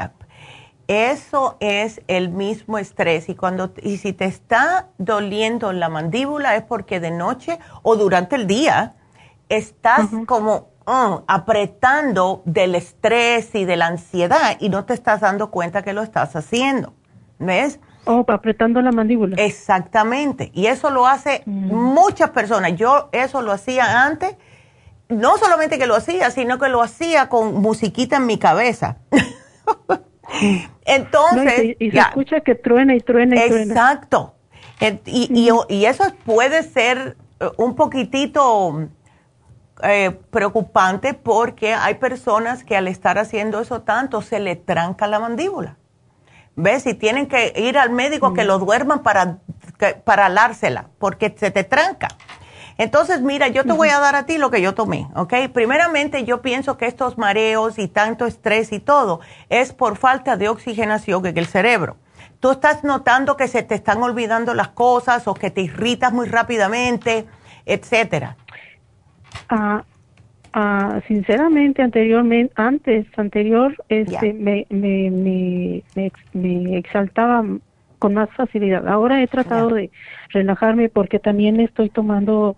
Eso 0.88 1.56
es 1.60 2.02
el 2.09 2.28
mismo 2.30 2.78
estrés 2.78 3.28
y 3.28 3.34
cuando 3.34 3.72
y 3.82 3.98
si 3.98 4.12
te 4.12 4.24
está 4.24 4.88
doliendo 4.98 5.72
la 5.72 5.88
mandíbula 5.88 6.56
es 6.56 6.64
porque 6.64 7.00
de 7.00 7.10
noche 7.10 7.59
o 7.82 7.96
durante 7.96 8.36
el 8.36 8.46
día 8.46 8.96
estás 9.48 10.09
como 10.26 10.70
mm, 10.86 11.24
apretando 11.26 12.42
del 12.46 12.74
estrés 12.74 13.54
y 13.54 13.64
de 13.64 13.76
la 13.76 13.86
ansiedad 13.86 14.56
y 14.60 14.70
no 14.70 14.84
te 14.84 14.94
estás 14.94 15.20
dando 15.20 15.50
cuenta 15.50 15.82
que 15.82 15.92
lo 15.92 16.02
estás 16.02 16.34
haciendo. 16.34 16.94
¿Ves? 17.38 17.80
Oh, 18.04 18.24
apretando 18.28 18.82
la 18.82 18.92
mandíbula. 18.92 19.36
Exactamente. 19.36 20.50
Y 20.54 20.66
eso 20.66 20.90
lo 20.90 21.06
hace 21.06 21.42
mm. 21.46 21.74
muchas 21.74 22.30
personas. 22.30 22.74
Yo 22.76 23.09
eso 23.12 23.42
lo 23.42 23.52
hacía 23.52 24.04
antes. 24.04 24.36
No 25.09 25.36
solamente 25.36 25.78
que 25.78 25.86
lo 25.86 25.94
hacía, 25.94 26.30
sino 26.30 26.59
que 26.59 26.68
lo 26.68 26.82
hacía 26.82 27.28
con 27.28 27.54
musiquita 27.54 28.16
en 28.16 28.26
mi 28.26 28.38
cabeza. 28.38 28.98
Entonces. 30.84 31.76
y, 31.78 31.90
se, 31.90 31.98
escucha 31.98 32.40
que 32.40 32.54
truena 32.54 32.94
y 32.94 33.00
truena 33.00 33.36
y 33.36 33.48
truena. 33.48 33.72
Exacto. 33.72 34.34
Y, 35.06 35.48
y, 35.68 35.84
eso 35.84 36.04
puede 36.24 36.64
ser 36.64 37.16
eh, 37.38 37.48
un 37.56 37.76
poquitito 37.76 38.88
eh, 39.82 40.10
preocupante 40.30 41.14
porque 41.14 41.74
hay 41.74 41.94
personas 41.94 42.64
que 42.64 42.76
al 42.76 42.88
estar 42.88 43.16
haciendo 43.16 43.60
eso 43.60 43.82
tanto 43.82 44.22
se 44.22 44.40
le 44.40 44.56
tranca 44.56 45.06
la 45.06 45.20
mandíbula. 45.20 45.76
¿Ves? 46.56 46.86
Y 46.86 46.94
tienen 46.94 47.28
que 47.28 47.52
ir 47.56 47.78
al 47.78 47.90
médico 47.90 48.34
que 48.34 48.44
lo 48.44 48.59
duerman 48.59 49.02
para, 49.02 49.38
para 50.04 50.26
alársela 50.26 50.90
porque 50.98 51.34
se 51.38 51.50
te 51.50 51.64
tranca. 51.64 52.09
Entonces, 52.82 53.20
mira, 53.20 53.46
yo 53.46 53.62
te 53.62 53.70
voy 53.70 53.90
a 53.90 54.00
dar 54.00 54.16
a 54.16 54.26
ti 54.26 54.38
lo 54.38 54.50
que 54.50 54.60
yo 54.60 54.74
tomé, 54.74 55.06
¿ok? 55.14 55.34
Primeramente, 55.52 56.24
yo 56.24 56.42
pienso 56.42 56.76
que 56.76 56.86
estos 56.86 57.16
mareos 57.16 57.78
y 57.78 57.86
tanto 57.86 58.26
estrés 58.26 58.72
y 58.72 58.80
todo 58.80 59.20
es 59.50 59.72
por 59.72 59.96
falta 59.96 60.36
de 60.36 60.48
oxigenación 60.48 61.24
en 61.26 61.38
el 61.38 61.46
cerebro. 61.46 61.96
Tú 62.40 62.50
estás 62.50 62.82
notando 62.82 63.36
que 63.36 63.46
se 63.46 63.62
te 63.62 63.76
están 63.76 64.02
olvidando 64.02 64.52
las 64.52 64.70
cosas 64.70 65.28
o 65.28 65.34
que 65.34 65.52
te 65.52 65.60
irritas 65.60 66.12
muy 66.12 66.26
rápidamente, 66.26 67.24
etcétera. 67.66 68.34
Ah, 69.48 69.84
ah, 70.52 70.98
sinceramente, 71.06 71.82
anteriormente, 71.82 72.52
antes, 72.56 73.06
anterior, 73.16 73.76
este, 73.88 74.32
me, 74.32 74.66
me, 74.70 75.09
me, 75.09 76.12
me, 76.32 76.78
exaltaba 76.78 77.44
con 78.00 78.14
más 78.14 78.28
facilidad. 78.30 78.88
Ahora 78.88 79.22
he 79.22 79.28
tratado 79.28 79.68
de 79.68 79.92
relajarme 80.30 80.88
porque 80.88 81.20
también 81.20 81.60
estoy 81.60 81.90
tomando 81.90 82.56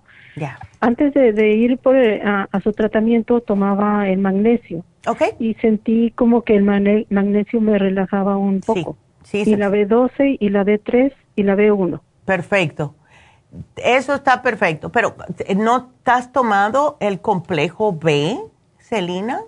antes 0.81 1.15
de, 1.15 1.55
ir 1.55 1.79
por, 1.79 1.97
eh, 1.97 2.23
a, 2.25 2.49
su 2.63 2.73
tratamiento 2.73 3.41
tomaba 3.41 4.09
el 4.09 4.19
magnesio. 4.19 4.85
Okay. 5.07 5.31
Y 5.39 5.55
sentí 5.55 6.13
como 6.13 6.43
que 6.43 6.57
el 6.57 6.65
magnesio 6.65 7.61
me 7.61 7.79
relajaba 7.79 8.37
un 8.37 8.61
poco. 8.61 8.97
Sí, 9.23 9.45
sí, 9.45 9.53
y 9.53 9.57
la 9.57 9.71
B12 9.71 10.37
y 10.39 10.49
la 10.51 10.65
D3 10.65 11.13
y 11.37 11.43
la 11.43 11.57
B1. 11.57 12.01
Perfecto. 12.25 12.95
Eso 13.77 14.15
está 14.15 14.43
perfecto. 14.43 14.91
Pero, 14.91 15.15
¿no 15.57 15.91
has 16.05 16.33
tomado 16.33 16.97
el 17.01 17.21
complejo 17.21 17.93
B, 17.93 18.37
Celina? 18.79 19.41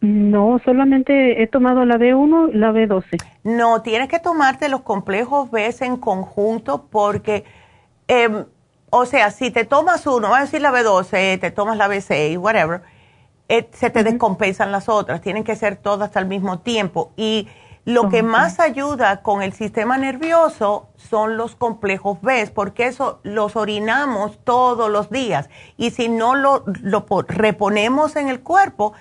No, 0.00 0.60
solamente 0.64 1.42
he 1.42 1.46
tomado 1.46 1.84
la 1.84 1.96
B1 1.96 2.50
y 2.52 2.56
la 2.56 2.72
B12. 2.72 3.22
No, 3.44 3.82
tienes 3.82 4.08
que 4.08 4.18
tomarte 4.18 4.68
los 4.68 4.82
complejos 4.82 5.50
B 5.50 5.74
en 5.80 5.96
conjunto 5.96 6.86
porque 6.90 7.44
eh, 8.08 8.44
o 8.90 9.04
sea, 9.06 9.30
si 9.30 9.50
te 9.50 9.64
tomas 9.64 10.06
uno, 10.06 10.30
va 10.30 10.38
a 10.38 10.40
decir 10.42 10.60
la 10.60 10.70
B12, 10.70 11.40
te 11.40 11.50
tomas 11.50 11.76
la 11.76 11.88
B6, 11.88 12.38
whatever, 12.38 12.82
eh, 13.48 13.68
se 13.72 13.90
te 13.90 14.04
descompensan 14.04 14.72
las 14.72 14.88
otras. 14.88 15.20
Tienen 15.20 15.44
que 15.44 15.56
ser 15.56 15.76
todas 15.76 16.16
al 16.16 16.26
mismo 16.26 16.60
tiempo. 16.60 17.12
Y 17.16 17.48
lo 17.84 18.08
que 18.08 18.22
más 18.22 18.58
ayuda 18.58 19.22
con 19.22 19.42
el 19.42 19.52
sistema 19.52 19.96
nervioso 19.96 20.88
son 20.96 21.36
los 21.36 21.54
complejos 21.54 22.20
B, 22.20 22.50
porque 22.52 22.86
eso 22.86 23.20
los 23.22 23.54
orinamos 23.54 24.38
todos 24.44 24.90
los 24.90 25.10
días. 25.10 25.48
Y 25.76 25.90
si 25.90 26.08
no 26.08 26.34
lo, 26.34 26.64
lo 26.82 27.06
reponemos 27.28 28.16
en 28.16 28.28
el 28.28 28.40
cuerpo, 28.40 28.92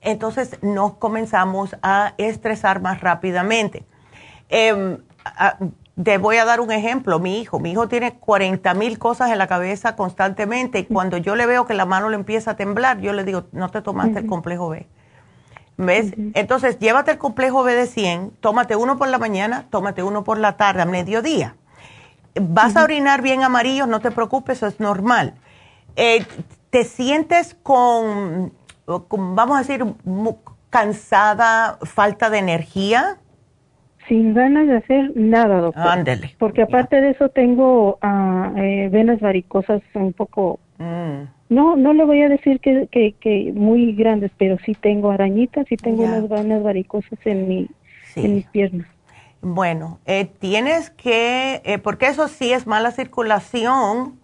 entonces 0.00 0.58
nos 0.62 0.94
comenzamos 0.94 1.76
a 1.82 2.14
estresar 2.18 2.80
más 2.80 3.00
rápidamente. 3.00 3.84
Eh, 4.48 4.98
te 6.02 6.18
voy 6.18 6.36
a 6.36 6.44
dar 6.44 6.60
un 6.60 6.72
ejemplo, 6.72 7.18
mi 7.18 7.40
hijo. 7.40 7.58
Mi 7.58 7.72
hijo 7.72 7.88
tiene 7.88 8.14
40 8.14 8.72
mil 8.74 8.98
cosas 8.98 9.30
en 9.30 9.38
la 9.38 9.46
cabeza 9.46 9.94
constantemente 9.94 10.78
y 10.80 10.84
cuando 10.84 11.18
yo 11.18 11.36
le 11.36 11.46
veo 11.46 11.66
que 11.66 11.74
la 11.74 11.84
mano 11.84 12.08
le 12.08 12.16
empieza 12.16 12.52
a 12.52 12.56
temblar, 12.56 13.00
yo 13.00 13.12
le 13.12 13.24
digo, 13.24 13.44
no 13.52 13.68
te 13.70 13.82
tomaste 13.82 14.20
el 14.20 14.26
complejo 14.26 14.70
B. 14.70 14.86
¿Ves? 15.76 16.12
Entonces, 16.34 16.78
llévate 16.78 17.12
el 17.12 17.18
complejo 17.18 17.62
B 17.62 17.74
de 17.74 17.86
100, 17.86 18.32
tómate 18.40 18.76
uno 18.76 18.98
por 18.98 19.08
la 19.08 19.18
mañana, 19.18 19.66
tómate 19.70 20.02
uno 20.02 20.22
por 20.22 20.38
la 20.38 20.56
tarde, 20.56 20.82
a 20.82 20.86
mediodía. 20.86 21.56
Vas 22.40 22.76
a 22.76 22.84
orinar 22.84 23.20
bien 23.20 23.42
amarillo, 23.42 23.86
no 23.86 24.00
te 24.00 24.10
preocupes, 24.10 24.58
eso 24.58 24.66
es 24.66 24.80
normal. 24.80 25.34
Eh, 25.96 26.24
¿Te 26.70 26.84
sientes 26.84 27.56
con, 27.62 28.52
vamos 28.86 29.56
a 29.56 29.58
decir, 29.58 29.84
cansada, 30.70 31.78
falta 31.82 32.30
de 32.30 32.38
energía? 32.38 33.18
Sin 34.08 34.34
ganas 34.34 34.66
de 34.66 34.76
hacer 34.76 35.12
nada, 35.14 35.60
doctor. 35.60 35.88
Ándele. 35.88 36.34
Porque 36.38 36.62
aparte 36.62 37.00
de 37.00 37.10
eso 37.10 37.28
tengo 37.28 37.98
uh, 38.02 38.56
eh, 38.56 38.88
venas 38.90 39.20
varicosas 39.20 39.82
un 39.94 40.12
poco... 40.12 40.60
Mm. 40.78 41.28
No, 41.48 41.76
no 41.76 41.92
le 41.92 42.04
voy 42.04 42.22
a 42.22 42.30
decir 42.30 42.60
que, 42.60 42.88
que, 42.90 43.12
que, 43.20 43.52
muy 43.54 43.92
grandes, 43.92 44.30
pero 44.38 44.56
sí 44.64 44.74
tengo 44.74 45.10
arañitas 45.10 45.70
y 45.70 45.76
tengo 45.76 46.02
unas 46.02 46.26
venas 46.26 46.62
varicosas 46.62 47.18
en, 47.26 47.46
mi, 47.46 47.68
en 48.16 48.36
mis 48.36 48.46
piernas. 48.46 48.86
Bueno, 49.42 49.98
eh, 50.06 50.24
tienes 50.24 50.90
que, 50.90 51.60
eh, 51.64 51.78
porque 51.78 52.06
eso 52.06 52.28
sí 52.28 52.52
es 52.52 52.68
mala 52.68 52.92
circulación, 52.92 54.20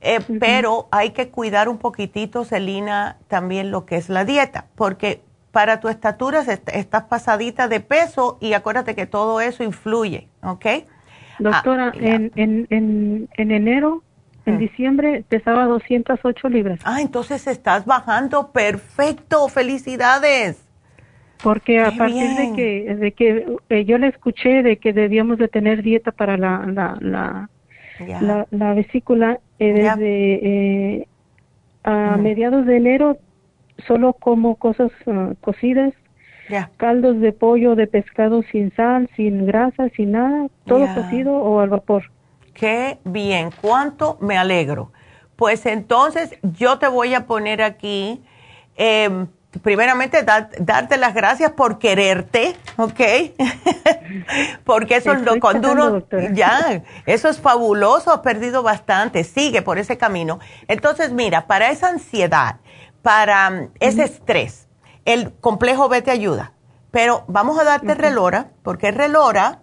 eh, 0.00 0.18
pero 0.40 0.88
hay 0.90 1.10
que 1.10 1.28
cuidar 1.28 1.68
un 1.68 1.76
poquitito, 1.76 2.44
Celina, 2.44 3.18
también 3.28 3.70
lo 3.70 3.84
que 3.84 3.96
es 3.96 4.08
la 4.08 4.24
dieta, 4.24 4.66
porque 4.74 5.20
para 5.56 5.80
tu 5.80 5.88
estatura 5.88 6.42
estás 6.74 7.04
pasadita 7.04 7.66
de 7.66 7.80
peso 7.80 8.36
y 8.42 8.52
acuérdate 8.52 8.94
que 8.94 9.06
todo 9.06 9.40
eso 9.40 9.64
influye, 9.64 10.28
¿ok? 10.42 10.66
Doctora, 11.38 11.92
ah, 11.94 11.98
en, 11.98 12.30
en, 12.36 12.66
en, 12.68 13.28
en, 13.38 13.50
enero, 13.50 14.02
en 14.44 14.56
mm. 14.56 14.58
diciembre 14.58 15.24
pesaba 15.26 15.64
208 15.64 16.50
libras. 16.50 16.80
Ah, 16.84 17.00
entonces 17.00 17.46
estás 17.46 17.86
bajando 17.86 18.52
perfecto, 18.52 19.48
felicidades. 19.48 20.62
Porque 21.42 21.80
a 21.80 21.92
partir 21.92 22.36
de 22.36 22.52
que, 22.54 22.94
de 22.94 23.12
que 23.12 23.46
eh, 23.70 23.86
yo 23.86 23.96
le 23.96 24.08
escuché 24.08 24.62
de 24.62 24.76
que 24.76 24.92
debíamos 24.92 25.38
de 25.38 25.48
tener 25.48 25.82
dieta 25.82 26.12
para 26.12 26.36
la, 26.36 26.66
la, 26.66 27.48
la, 28.20 28.46
la, 28.50 28.74
vesícula, 28.74 29.40
eh, 29.58 29.72
desde 29.72 30.98
eh, 30.98 31.08
a 31.82 32.18
mediados 32.18 32.66
de 32.66 32.76
enero 32.76 33.16
solo 33.86 34.14
como 34.14 34.56
cosas 34.56 34.90
ah, 35.06 35.32
cocidas, 35.40 35.92
caldos 36.76 37.20
de 37.20 37.32
pollo, 37.32 37.74
de 37.74 37.86
pescado 37.86 38.42
sin 38.52 38.74
sal, 38.74 39.10
sin 39.16 39.46
grasa, 39.46 39.88
sin 39.96 40.12
nada, 40.12 40.46
todo 40.64 40.86
cocido 40.94 41.34
o 41.34 41.60
al 41.60 41.70
vapor. 41.70 42.10
Qué 42.54 42.98
bien, 43.04 43.50
cuánto 43.60 44.16
me 44.20 44.38
alegro. 44.38 44.92
Pues 45.36 45.66
entonces 45.66 46.38
yo 46.42 46.78
te 46.78 46.88
voy 46.88 47.14
a 47.14 47.26
poner 47.26 47.60
aquí, 47.62 48.22
em, 48.76 49.26
primeramente 49.62 50.22
darte 50.22 50.96
las 50.96 51.14
gracias 51.14 51.52
por 51.52 51.78
quererte, 51.78 52.56
¿ok? 52.76 53.00
Porque 54.64 54.96
eso 54.96 55.12
es 55.12 55.22
lo 55.22 55.38
cuando 55.40 55.72
uno 55.72 56.02
ya, 56.32 56.82
eso 57.04 57.28
es 57.28 57.40
fabuloso, 57.40 58.12
has 58.12 58.20
perdido 58.20 58.62
bastante, 58.62 59.24
sigue 59.24 59.60
por 59.60 59.78
ese 59.78 59.98
camino. 59.98 60.38
Entonces, 60.68 61.12
mira, 61.12 61.46
para 61.46 61.70
esa 61.70 61.88
ansiedad, 61.88 62.56
para 63.06 63.48
mm, 63.50 63.70
ese 63.78 64.02
estrés, 64.02 64.66
el 65.04 65.32
complejo 65.34 65.88
B 65.88 66.02
te 66.02 66.10
ayuda, 66.10 66.54
pero 66.90 67.22
vamos 67.28 67.56
a 67.56 67.62
darte 67.62 67.94
relora, 67.94 68.48
porque 68.64 68.90
relora 68.90 69.62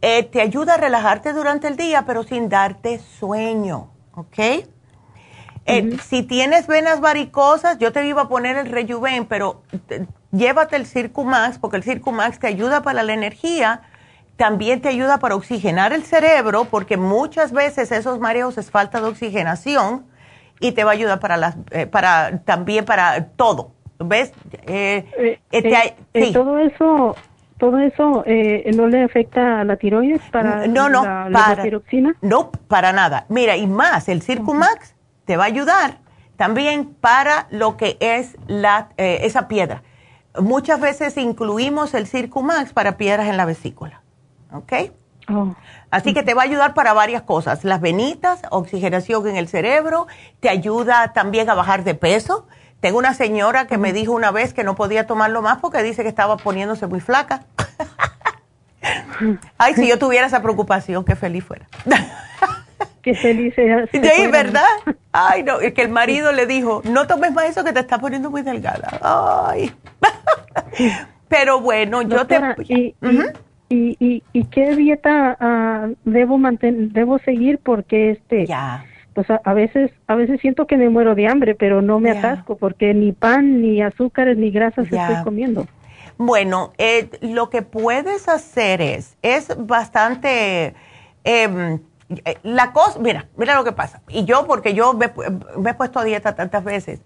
eh, 0.00 0.22
te 0.22 0.40
ayuda 0.40 0.74
a 0.74 0.76
relajarte 0.76 1.32
durante 1.32 1.66
el 1.66 1.76
día, 1.76 2.04
pero 2.06 2.22
sin 2.22 2.48
darte 2.48 3.00
sueño, 3.00 3.90
¿ok? 4.14 4.38
Eh, 5.64 5.98
si 6.04 6.22
tienes 6.22 6.68
venas 6.68 7.00
varicosas, 7.00 7.78
yo 7.78 7.90
te 7.92 8.06
iba 8.06 8.22
a 8.22 8.28
poner 8.28 8.56
el 8.56 8.70
Rejuven, 8.70 9.26
pero 9.26 9.64
llévate 10.30 10.76
el 10.76 10.86
Circumax, 10.86 11.58
porque 11.58 11.78
el 11.78 11.82
Circumax 11.82 12.38
te 12.38 12.46
ayuda 12.46 12.82
para 12.82 13.02
la 13.02 13.12
energía, 13.12 13.82
también 14.36 14.80
te 14.80 14.88
ayuda 14.88 15.18
para 15.18 15.34
oxigenar 15.34 15.92
el 15.92 16.04
cerebro, 16.04 16.66
porque 16.66 16.96
muchas 16.96 17.50
veces 17.50 17.90
esos 17.90 18.20
mareos 18.20 18.56
es 18.56 18.70
falta 18.70 19.00
de 19.00 19.08
oxigenación 19.08 20.11
y 20.62 20.72
te 20.72 20.84
va 20.84 20.92
a 20.92 20.94
ayudar 20.94 21.20
para 21.20 21.36
las, 21.36 21.56
eh, 21.70 21.86
para 21.86 22.38
también 22.44 22.86
para 22.86 23.26
todo, 23.26 23.72
¿ves? 23.98 24.32
Eh, 24.66 25.38
todo 26.32 26.58
eso 26.58 27.16
todo 27.58 27.78
eso 27.78 28.24
no 28.74 28.86
le 28.88 29.04
afecta 29.04 29.60
a 29.60 29.64
la 29.64 29.76
tiroides 29.76 30.22
para 30.32 30.66
no 30.66 30.88
no 30.88 31.04
la, 31.04 31.28
para, 31.30 31.64
no 32.20 32.50
para 32.50 32.92
nada 32.92 33.24
mira 33.28 33.56
y 33.56 33.68
más 33.68 34.08
el 34.08 34.20
Circumax 34.20 34.96
te 35.26 35.36
va 35.36 35.44
a 35.44 35.46
ayudar 35.46 36.02
también 36.42 36.94
para 36.94 37.46
lo 37.50 37.76
que 37.76 37.96
es 38.00 38.36
la, 38.48 38.88
eh, 38.96 39.20
esa 39.22 39.46
piedra. 39.46 39.84
Muchas 40.40 40.80
veces 40.80 41.16
incluimos 41.16 41.94
el 41.94 42.08
Circumax 42.08 42.72
para 42.72 42.96
piedras 42.96 43.28
en 43.28 43.36
la 43.36 43.44
vesícula. 43.44 44.02
¿Ok? 44.52 44.72
Oh. 45.28 45.54
Así 45.90 46.14
que 46.14 46.22
te 46.22 46.34
va 46.34 46.42
a 46.42 46.44
ayudar 46.44 46.74
para 46.74 46.92
varias 46.92 47.22
cosas. 47.22 47.64
Las 47.64 47.80
venitas, 47.80 48.42
oxigenación 48.50 49.26
en 49.28 49.36
el 49.36 49.48
cerebro, 49.48 50.06
te 50.40 50.48
ayuda 50.48 51.12
también 51.12 51.48
a 51.50 51.54
bajar 51.54 51.84
de 51.84 51.94
peso. 51.94 52.46
Tengo 52.80 52.98
una 52.98 53.14
señora 53.14 53.66
que 53.66 53.78
me 53.78 53.92
dijo 53.92 54.12
una 54.12 54.30
vez 54.30 54.54
que 54.54 54.64
no 54.64 54.74
podía 54.74 55.06
tomarlo 55.06 55.42
más 55.42 55.58
porque 55.58 55.82
dice 55.82 56.02
que 56.02 56.08
estaba 56.08 56.36
poniéndose 56.36 56.86
muy 56.86 57.00
flaca. 57.00 57.44
Ay, 59.58 59.74
si 59.74 59.86
yo 59.86 59.98
tuviera 59.98 60.26
esa 60.26 60.42
preocupación, 60.42 61.04
qué 61.04 61.14
feliz 61.14 61.44
fuera. 61.44 61.66
Qué 63.02 63.14
feliz 63.16 63.52
sea. 63.56 63.84
Sí, 63.90 64.26
¿verdad? 64.30 64.62
Ay, 65.10 65.42
no, 65.42 65.60
es 65.60 65.74
que 65.74 65.82
el 65.82 65.88
marido 65.88 66.30
le 66.30 66.46
dijo, 66.46 66.82
no 66.84 67.08
tomes 67.08 67.32
más 67.32 67.46
eso 67.46 67.64
que 67.64 67.72
te 67.72 67.80
está 67.80 67.98
poniendo 67.98 68.30
muy 68.30 68.42
delgada. 68.42 68.96
Ay. 69.02 69.74
Pero 71.28 71.60
bueno, 71.60 72.02
yo 72.02 72.24
te... 72.28 72.40
Y, 72.68 72.94
y, 73.02 73.22
y, 73.72 74.44
qué 74.50 74.76
dieta 74.76 75.36
uh, 75.40 75.94
debo 76.04 76.38
mantener, 76.38 76.90
debo 76.90 77.18
seguir? 77.18 77.58
Porque 77.58 78.10
este... 78.10 78.46
Pues 79.14 79.26
a, 79.28 79.52
veces, 79.52 79.90
a 80.06 80.14
veces 80.14 80.40
siento 80.40 80.66
que 80.66 80.78
me 80.78 80.88
muero 80.88 81.14
de 81.14 81.28
hambre, 81.28 81.54
pero 81.54 81.82
no 81.82 82.00
me 82.00 82.10
atasco 82.10 82.56
porque 82.56 82.94
ni 82.94 83.12
pan, 83.12 83.60
ni 83.60 83.82
azúcares, 83.82 84.38
ni 84.38 84.50
grasas 84.50 84.86
estoy 84.90 85.22
comiendo. 85.22 85.66
Bueno, 86.16 86.72
eh, 86.78 87.10
lo 87.20 87.50
que 87.50 87.60
puedes 87.60 88.28
hacer 88.28 88.80
es, 88.80 89.18
es 89.20 89.54
bastante... 89.66 90.74
Eh, 91.24 91.78
eh, 92.24 92.38
la 92.42 92.72
cosa, 92.72 92.98
mira, 93.00 93.28
mira 93.36 93.54
lo 93.54 93.64
que 93.64 93.72
pasa. 93.72 94.00
Y 94.08 94.24
yo, 94.24 94.46
porque 94.46 94.72
yo 94.72 94.94
me, 94.94 95.06
he 95.06 95.74
puesto 95.74 95.98
a 95.98 96.04
dieta 96.04 96.34
tantas 96.34 96.64
veces, 96.64 97.02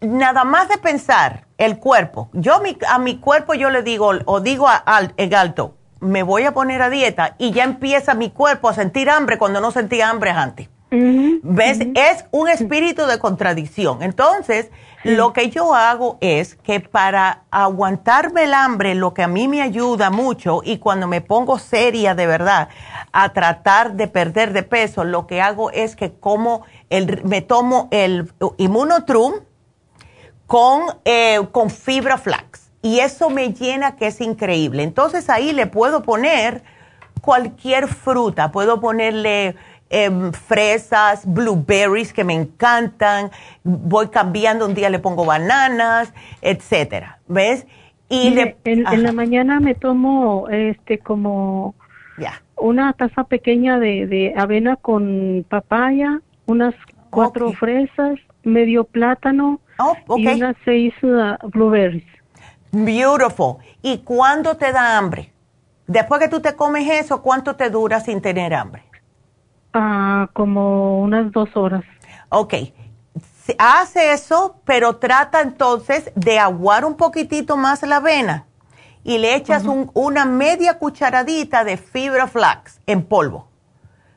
nada 0.00 0.44
más 0.44 0.68
de 0.68 0.78
pensar 0.78 1.46
el 1.58 1.78
cuerpo, 1.78 2.28
yo 2.32 2.60
a 2.88 2.98
mi 2.98 3.18
cuerpo 3.18 3.54
yo 3.54 3.70
le 3.70 3.82
digo, 3.82 4.10
o 4.26 4.40
digo 4.40 4.66
al, 4.68 5.14
en 5.16 5.34
alto, 5.34 5.76
me 6.00 6.22
voy 6.22 6.44
a 6.44 6.52
poner 6.52 6.82
a 6.82 6.90
dieta 6.90 7.34
y 7.38 7.52
ya 7.52 7.64
empieza 7.64 8.14
mi 8.14 8.30
cuerpo 8.30 8.68
a 8.68 8.74
sentir 8.74 9.10
hambre 9.10 9.38
cuando 9.38 9.60
no 9.60 9.70
sentía 9.70 10.10
hambre 10.10 10.30
antes. 10.30 10.68
¿Ves? 10.92 11.78
Es 11.94 12.24
un 12.32 12.48
espíritu 12.48 13.06
de 13.06 13.20
contradicción. 13.20 14.02
Entonces, 14.02 14.70
lo 15.04 15.32
que 15.32 15.48
yo 15.48 15.74
hago 15.74 16.18
es 16.20 16.56
que 16.56 16.80
para 16.80 17.44
aguantarme 17.52 18.44
el 18.44 18.54
hambre, 18.54 18.96
lo 18.96 19.14
que 19.14 19.22
a 19.22 19.28
mí 19.28 19.46
me 19.46 19.62
ayuda 19.62 20.10
mucho 20.10 20.62
y 20.64 20.78
cuando 20.78 21.06
me 21.06 21.20
pongo 21.20 21.60
seria 21.60 22.16
de 22.16 22.26
verdad 22.26 22.70
a 23.12 23.32
tratar 23.32 23.94
de 23.94 24.08
perder 24.08 24.52
de 24.52 24.64
peso, 24.64 25.04
lo 25.04 25.28
que 25.28 25.40
hago 25.40 25.70
es 25.70 25.94
que 25.94 26.12
como 26.12 26.64
el, 26.90 27.22
me 27.24 27.40
tomo 27.40 27.88
el 27.92 28.32
Immunotrum 28.56 29.34
con, 30.46 30.82
eh, 31.04 31.38
con 31.52 31.70
fibra 31.70 32.18
flax 32.18 32.69
y 32.82 33.00
eso 33.00 33.30
me 33.30 33.52
llena 33.52 33.96
que 33.96 34.06
es 34.06 34.20
increíble. 34.20 34.82
Entonces 34.82 35.28
ahí 35.30 35.52
le 35.52 35.66
puedo 35.66 36.02
poner 36.02 36.62
cualquier 37.20 37.88
fruta, 37.88 38.50
puedo 38.50 38.80
ponerle 38.80 39.56
Em, 39.92 40.30
fresas, 40.30 41.24
blueberries 41.26 42.12
que 42.12 42.22
me 42.22 42.32
encantan, 42.32 43.32
voy 43.64 44.06
cambiando, 44.06 44.64
un 44.64 44.72
día 44.72 44.88
le 44.88 45.00
pongo 45.00 45.24
bananas, 45.24 46.14
etcétera, 46.42 47.18
¿ves? 47.26 47.66
Y 48.08 48.32
en, 48.64 48.84
la 49.02 49.10
mañana 49.10 49.58
me 49.58 49.74
tomo 49.74 50.48
este 50.48 50.98
como 50.98 51.74
una 52.56 52.92
taza 52.92 53.24
pequeña 53.24 53.80
de, 53.80 54.32
avena 54.36 54.76
con 54.76 55.44
papaya, 55.48 56.20
unas 56.46 56.74
cuatro 57.10 57.52
fresas, 57.52 58.20
medio 58.44 58.84
plátano 58.84 59.58
oh, 59.80 59.96
y 60.16 60.28
unas 60.28 60.54
seis 60.64 60.94
uh, 61.02 61.34
blueberries. 61.48 62.06
Beautiful. 62.72 63.56
¿Y 63.82 63.98
cuándo 63.98 64.56
te 64.56 64.72
da 64.72 64.96
hambre? 64.98 65.32
Después 65.86 66.20
que 66.20 66.28
tú 66.28 66.40
te 66.40 66.54
comes 66.54 66.88
eso, 66.88 67.20
¿cuánto 67.22 67.56
te 67.56 67.70
dura 67.70 68.00
sin 68.00 68.20
tener 68.20 68.54
hambre? 68.54 68.84
Ah, 69.72 70.28
como 70.32 71.00
unas 71.00 71.32
dos 71.32 71.56
horas. 71.56 71.84
Ok. 72.28 72.54
Hace 73.58 74.12
eso, 74.12 74.56
pero 74.64 74.96
trata 74.96 75.40
entonces 75.40 76.12
de 76.14 76.38
aguar 76.38 76.84
un 76.84 76.96
poquitito 76.96 77.56
más 77.56 77.82
la 77.82 77.96
avena 77.96 78.46
y 79.02 79.18
le 79.18 79.34
echas 79.34 79.64
una 79.94 80.24
media 80.24 80.78
cucharadita 80.78 81.64
de 81.64 81.76
fibra 81.76 82.28
flax 82.28 82.80
en 82.86 83.02
polvo. 83.02 83.48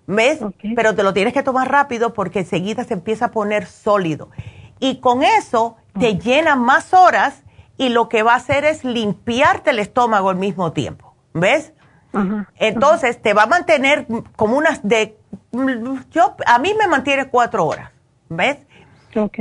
¿Ves? 0.05 0.39
Pero 0.75 0.93
te 0.95 1.03
lo 1.03 1.13
tienes 1.13 1.34
que 1.34 1.43
tomar 1.43 1.71
rápido 1.71 2.13
porque 2.13 2.39
enseguida 2.39 2.84
se 2.84 2.93
empieza 2.93 3.25
a 3.25 3.31
poner 3.31 3.65
sólido. 3.65 4.30
Y 4.80 4.99
con 4.99 5.23
eso 5.23 5.77
te 5.97 6.17
llena 6.19 6.55
más 6.55 6.93
horas 6.93 7.43
y 7.78 7.90
lo 7.90 8.10
que 8.10 8.24
va 8.24 8.34
a 8.34 8.38
hacer 8.38 8.66
es 8.66 8.84
limpiarte 8.84 9.72
el 9.72 9.80
estómago 9.80 10.30
al 10.30 10.38
mismo 10.38 10.72
tiempo. 10.72 11.16
¿Ves? 11.34 11.74
Entonces 12.58 13.22
te 13.22 13.34
va 13.34 13.44
a 13.44 13.48
mantener 13.48 14.06
como 14.36 14.58
unas 14.58 14.88
de 14.88 15.18
yo, 16.12 16.36
a 16.45 16.60
mí 16.60 16.74
me 16.78 16.88
mantiene 16.88 17.28
cuatro 17.28 17.66
horas, 17.66 17.90
¿ves? 18.30 18.58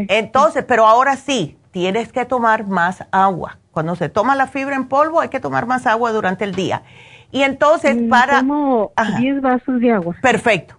Entonces, 0.09 0.65
pero 0.67 0.87
ahora 0.87 1.17
sí, 1.17 1.59
tienes 1.71 2.13
que 2.13 2.25
tomar 2.25 2.67
más 2.67 3.05
agua. 3.11 3.59
Cuando 3.71 3.97
se 3.97 4.09
toma 4.09 4.37
la 4.37 4.47
fibra 4.47 4.77
en 4.77 4.89
polvo, 4.89 5.21
hay 5.21 5.29
que 5.29 5.41
tomar 5.41 5.67
más 5.67 5.87
agua 5.87 6.13
durante 6.13 6.45
el 6.45 6.55
día. 6.55 6.83
Y 7.31 7.43
entonces, 7.43 7.97
para. 8.11 8.41
Tomo 8.41 8.93
10 9.19 9.41
vasos 9.41 9.81
de 9.81 9.93
agua. 9.93 10.15
Perfecto. 10.21 10.77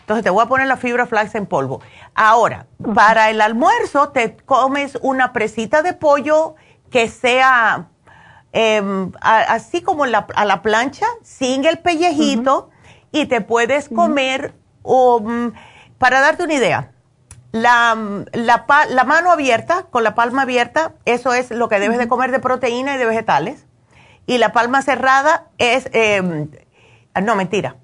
Entonces, 0.00 0.22
te 0.22 0.28
voy 0.28 0.44
a 0.44 0.48
poner 0.48 0.66
la 0.66 0.76
fibra 0.76 1.06
flax 1.06 1.34
en 1.34 1.46
polvo. 1.46 1.80
Ahora, 2.14 2.66
para 2.94 3.30
el 3.30 3.40
almuerzo, 3.40 4.10
te 4.10 4.36
comes 4.36 4.98
una 5.00 5.32
presita 5.32 5.80
de 5.80 5.94
pollo 5.94 6.56
que 6.94 7.08
sea 7.08 7.88
em, 8.52 9.10
así 9.20 9.82
como 9.82 10.04
a 10.04 10.44
la 10.44 10.62
plancha, 10.62 11.06
sin 11.24 11.64
el 11.64 11.80
pellejito, 11.80 12.70
y 13.10 13.26
te 13.26 13.40
puedes 13.40 13.88
comer 13.88 14.54
mm, 14.84 15.48
para 15.98 16.20
darte 16.20 16.44
una 16.44 16.54
idea, 16.54 16.92
la, 17.50 17.98
la, 18.32 19.04
mano 19.04 19.32
abierta, 19.32 19.86
con 19.90 20.04
la 20.04 20.14
palma 20.14 20.42
abierta, 20.42 20.92
eso 21.04 21.34
es 21.34 21.50
lo 21.50 21.68
que 21.68 21.80
debes 21.80 21.98
de 21.98 22.06
comer 22.06 22.30
de 22.30 22.38
proteína 22.38 22.94
y 22.94 22.98
de 22.98 23.06
vegetales. 23.06 23.66
Y 24.26 24.38
la 24.38 24.52
palma 24.52 24.80
cerrada 24.80 25.48
es, 25.58 25.90
em, 25.92 26.48
no, 27.20 27.34
mentira. 27.34 27.74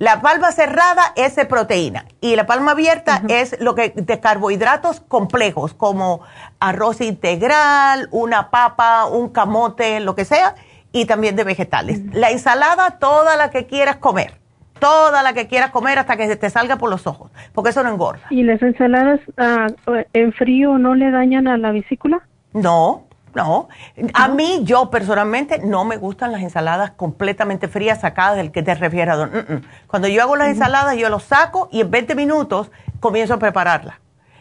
La 0.00 0.22
palma 0.22 0.50
cerrada 0.50 1.12
es 1.14 1.36
de 1.36 1.44
proteína 1.44 2.06
y 2.22 2.34
la 2.34 2.46
palma 2.46 2.70
abierta 2.70 3.20
es 3.28 3.60
lo 3.60 3.74
que 3.74 3.92
de 3.94 4.18
carbohidratos 4.18 5.00
complejos 5.00 5.74
como 5.74 6.22
arroz 6.58 7.02
integral, 7.02 8.08
una 8.10 8.48
papa, 8.50 9.04
un 9.04 9.28
camote, 9.28 10.00
lo 10.00 10.14
que 10.14 10.24
sea, 10.24 10.54
y 10.90 11.04
también 11.04 11.36
de 11.36 11.44
vegetales. 11.44 12.00
La 12.14 12.30
ensalada, 12.30 12.98
toda 12.98 13.36
la 13.36 13.50
que 13.50 13.66
quieras 13.66 13.96
comer 13.96 14.40
toda 14.78 15.22
la 15.22 15.34
que 15.34 15.46
quieras 15.46 15.72
comer 15.72 15.98
hasta 15.98 16.16
que 16.16 16.26
se 16.26 16.36
te 16.36 16.48
salga 16.48 16.76
por 16.76 16.88
los 16.88 17.06
ojos, 17.06 17.30
porque 17.52 17.68
eso 17.68 17.82
no 17.82 17.90
engorda. 17.90 18.22
¿Y 18.30 18.44
las 18.44 18.62
ensaladas 18.62 19.20
ah, 19.36 19.66
en 20.14 20.32
frío 20.32 20.78
no 20.78 20.94
le 20.94 21.10
dañan 21.10 21.46
a 21.48 21.58
la 21.58 21.70
vesícula? 21.70 22.22
No, 22.54 23.04
no. 23.34 23.68
A 24.14 24.28
mí, 24.28 24.60
yo 24.64 24.90
personalmente, 24.90 25.58
no 25.58 25.84
me 25.84 25.96
gustan 25.96 26.32
las 26.32 26.42
ensaladas 26.42 26.92
completamente 26.92 27.68
frías 27.68 28.00
sacadas 28.00 28.36
del 28.36 28.52
que 28.52 28.62
te 28.62 28.74
refieres. 28.74 29.16
Mm, 29.16 29.54
mm. 29.54 29.62
Cuando 29.86 30.08
yo 30.08 30.22
hago 30.22 30.36
las 30.36 30.48
ensaladas, 30.48 30.96
yo 30.96 31.08
los 31.08 31.24
saco 31.24 31.68
y 31.70 31.80
en 31.80 31.90
20 31.90 32.14
minutos 32.14 32.70
comienzo 33.00 33.34
a 33.34 33.38
prepararlas. 33.38 33.96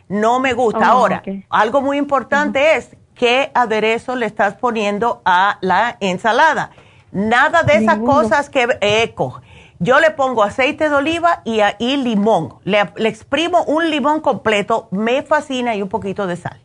No 0.08 0.40
me 0.40 0.54
gusta. 0.54 0.80
Oh, 0.80 1.00
Ahora, 1.00 1.24
algo 1.50 1.82
muy 1.82 1.98
importante 1.98 2.76
es 2.76 2.96
qué 3.14 3.52
aderezo 3.54 4.16
le 4.16 4.26
estás 4.26 4.56
poniendo 4.56 5.22
a 5.26 5.58
la 5.62 5.98
ensalada. 6.00 6.72
Nada 7.12 7.64
de 7.64 7.76
esas 7.76 8.00
cosas 8.00 8.50
que 8.50 8.68
eco. 8.82 9.42
Yo 9.80 10.00
le 10.00 10.12
pongo 10.12 10.44
aceite 10.44 10.90
de 10.90 10.96
oliva 10.96 11.42
y, 11.46 11.62
y 11.80 11.98
limón. 11.98 12.56
Le, 12.66 12.82
exprimo 13.08 13.64
un 13.64 13.90
limón 13.90 14.20
completo, 14.20 14.90
me 14.92 15.22
fascina 15.22 15.76
y 15.76 15.82
un 15.82 15.90
poquito 15.90 16.28
de 16.28 16.36
sal. 16.36 16.60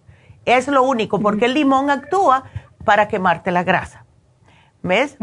Es 0.44 0.68
lo 0.68 0.82
único, 0.82 1.20
porque 1.20 1.46
el 1.46 1.54
limón 1.54 1.90
actúa 1.90 2.44
para 2.84 3.08
quemarte 3.08 3.50
la 3.50 3.64
grasa. 3.64 4.04
¿Ves? 4.82 5.16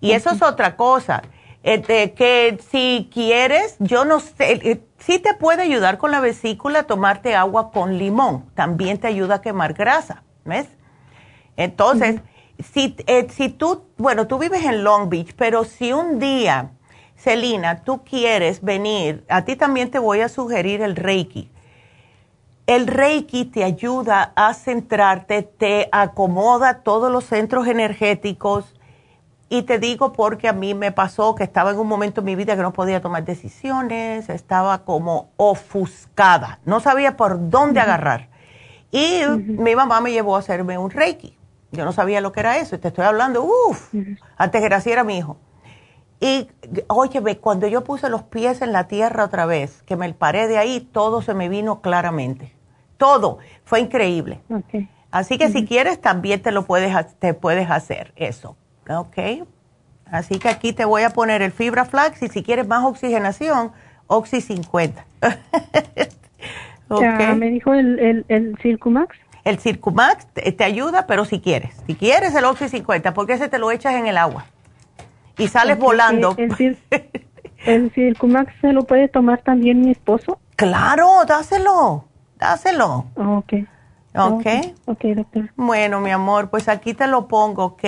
Y 0.00 0.12
eso 0.12 0.30
es 0.30 0.42
otra 0.42 0.76
cosa. 0.76 1.22
Este, 1.62 2.12
que 2.12 2.58
si 2.70 3.10
quieres, 3.12 3.76
yo 3.80 4.04
no 4.04 4.20
sé, 4.20 4.52
eh, 4.52 4.80
sí 4.98 5.18
te 5.18 5.34
puede 5.34 5.62
ayudar 5.62 5.98
con 5.98 6.10
la 6.10 6.20
vesícula 6.20 6.84
tomarte 6.84 7.34
agua 7.34 7.70
con 7.70 7.98
limón. 7.98 8.46
También 8.54 8.98
te 8.98 9.08
ayuda 9.08 9.36
a 9.36 9.42
quemar 9.42 9.74
grasa. 9.74 10.22
¿Ves? 10.44 10.68
Entonces, 11.56 12.20
si, 12.72 12.96
eh, 13.06 13.26
si 13.30 13.50
tú, 13.50 13.84
bueno, 13.98 14.26
tú 14.26 14.38
vives 14.38 14.64
en 14.64 14.84
Long 14.84 15.10
Beach, 15.10 15.34
pero 15.36 15.64
si 15.64 15.92
un 15.92 16.18
día, 16.18 16.70
Celina, 17.16 17.82
tú 17.82 18.02
quieres 18.04 18.62
venir, 18.62 19.24
a 19.28 19.44
ti 19.44 19.56
también 19.56 19.90
te 19.90 19.98
voy 19.98 20.20
a 20.20 20.28
sugerir 20.28 20.80
el 20.80 20.96
Reiki. 20.96 21.50
El 22.66 22.86
Reiki 22.86 23.46
te 23.46 23.64
ayuda 23.64 24.32
a 24.36 24.54
centrarte, 24.54 25.42
te 25.42 25.88
acomoda 25.90 26.82
todos 26.82 27.10
los 27.10 27.24
centros 27.24 27.66
energéticos. 27.66 28.76
Y 29.48 29.62
te 29.62 29.80
digo 29.80 30.12
porque 30.12 30.46
a 30.46 30.52
mí 30.52 30.74
me 30.74 30.92
pasó 30.92 31.34
que 31.34 31.42
estaba 31.42 31.72
en 31.72 31.78
un 31.80 31.88
momento 31.88 32.20
en 32.20 32.26
mi 32.26 32.36
vida 32.36 32.54
que 32.54 32.62
no 32.62 32.72
podía 32.72 33.00
tomar 33.00 33.24
decisiones, 33.24 34.28
estaba 34.28 34.84
como 34.84 35.30
ofuscada, 35.36 36.60
no 36.64 36.78
sabía 36.78 37.16
por 37.16 37.50
dónde 37.50 37.80
agarrar. 37.80 38.28
Y 38.92 39.22
mi 39.26 39.74
mamá 39.74 40.00
me 40.00 40.12
llevó 40.12 40.36
a 40.36 40.38
hacerme 40.38 40.78
un 40.78 40.90
Reiki. 40.90 41.36
Yo 41.72 41.84
no 41.84 41.92
sabía 41.92 42.20
lo 42.20 42.32
que 42.32 42.40
era 42.40 42.58
eso. 42.58 42.76
Y 42.76 42.78
te 42.78 42.88
estoy 42.88 43.04
hablando, 43.04 43.42
uff, 43.42 43.92
antes 44.36 44.60
que 44.60 44.68
naciera 44.68 45.04
mi 45.04 45.18
hijo. 45.18 45.36
Y 46.20 46.48
óyeme, 46.88 47.38
cuando 47.38 47.66
yo 47.66 47.82
puse 47.82 48.10
los 48.10 48.22
pies 48.22 48.60
en 48.60 48.72
la 48.72 48.86
tierra 48.88 49.24
otra 49.24 49.46
vez, 49.46 49.82
que 49.84 49.96
me 49.96 50.12
paré 50.12 50.48
de 50.48 50.58
ahí, 50.58 50.80
todo 50.92 51.22
se 51.22 51.32
me 51.32 51.48
vino 51.48 51.80
claramente. 51.80 52.52
Todo. 52.98 53.38
Fue 53.64 53.80
increíble. 53.80 54.40
Así 55.10 55.38
que 55.38 55.48
si 55.48 55.64
quieres, 55.64 55.98
también 56.00 56.42
te 56.42 56.52
lo 56.52 56.66
puedes, 56.66 56.94
te 57.18 57.32
puedes 57.32 57.70
hacer 57.70 58.12
eso. 58.16 58.56
¿Ok? 58.88 59.46
Así 60.04 60.38
que 60.38 60.50
aquí 60.50 60.74
te 60.74 60.84
voy 60.84 61.02
a 61.02 61.10
poner 61.10 61.40
el 61.40 61.52
Fibra 61.52 61.86
Flax 61.86 62.22
y 62.22 62.28
si 62.28 62.42
quieres 62.42 62.68
más 62.68 62.84
oxigenación, 62.84 63.72
Oxy 64.06 64.42
50. 64.42 65.04
okay. 66.88 67.34
me 67.36 67.48
dijo 67.48 67.72
el, 67.72 67.98
el, 67.98 68.24
el 68.28 68.58
Circumax. 68.60 69.16
El 69.44 69.58
Circumax 69.58 70.26
te, 70.34 70.64
ayuda, 70.64 71.06
pero 71.06 71.24
si 71.24 71.40
quieres. 71.40 71.74
Si 71.86 71.94
quieres 71.94 72.34
el 72.34 72.44
Oxy 72.44 72.68
50, 72.68 73.14
porque 73.14 73.34
ese 73.34 73.48
te 73.48 73.58
lo 73.58 73.70
echas 73.70 73.94
en 73.94 74.06
el 74.06 74.18
agua 74.18 74.44
y 75.40 75.48
sales 75.48 75.78
volando. 75.78 76.36
El, 77.66 77.90
Circumax 77.90 78.52
se 78.60 78.72
lo 78.72 78.82
puede 78.84 79.08
tomar 79.08 79.42
también 79.42 79.80
mi 79.80 79.90
esposo? 79.90 80.38
Claro, 80.56 81.24
dáselo, 81.26 82.04
dáselo. 82.38 83.06
Ok. 83.16 83.54
Ok. 84.14 84.46
Ok, 84.86 85.04
doctor. 85.14 85.50
Bueno, 85.56 86.00
mi 86.00 86.10
amor, 86.10 86.50
pues 86.50 86.68
aquí 86.68 86.94
te 86.94 87.06
lo 87.06 87.28
pongo, 87.28 87.64
¿ok? 87.64 87.84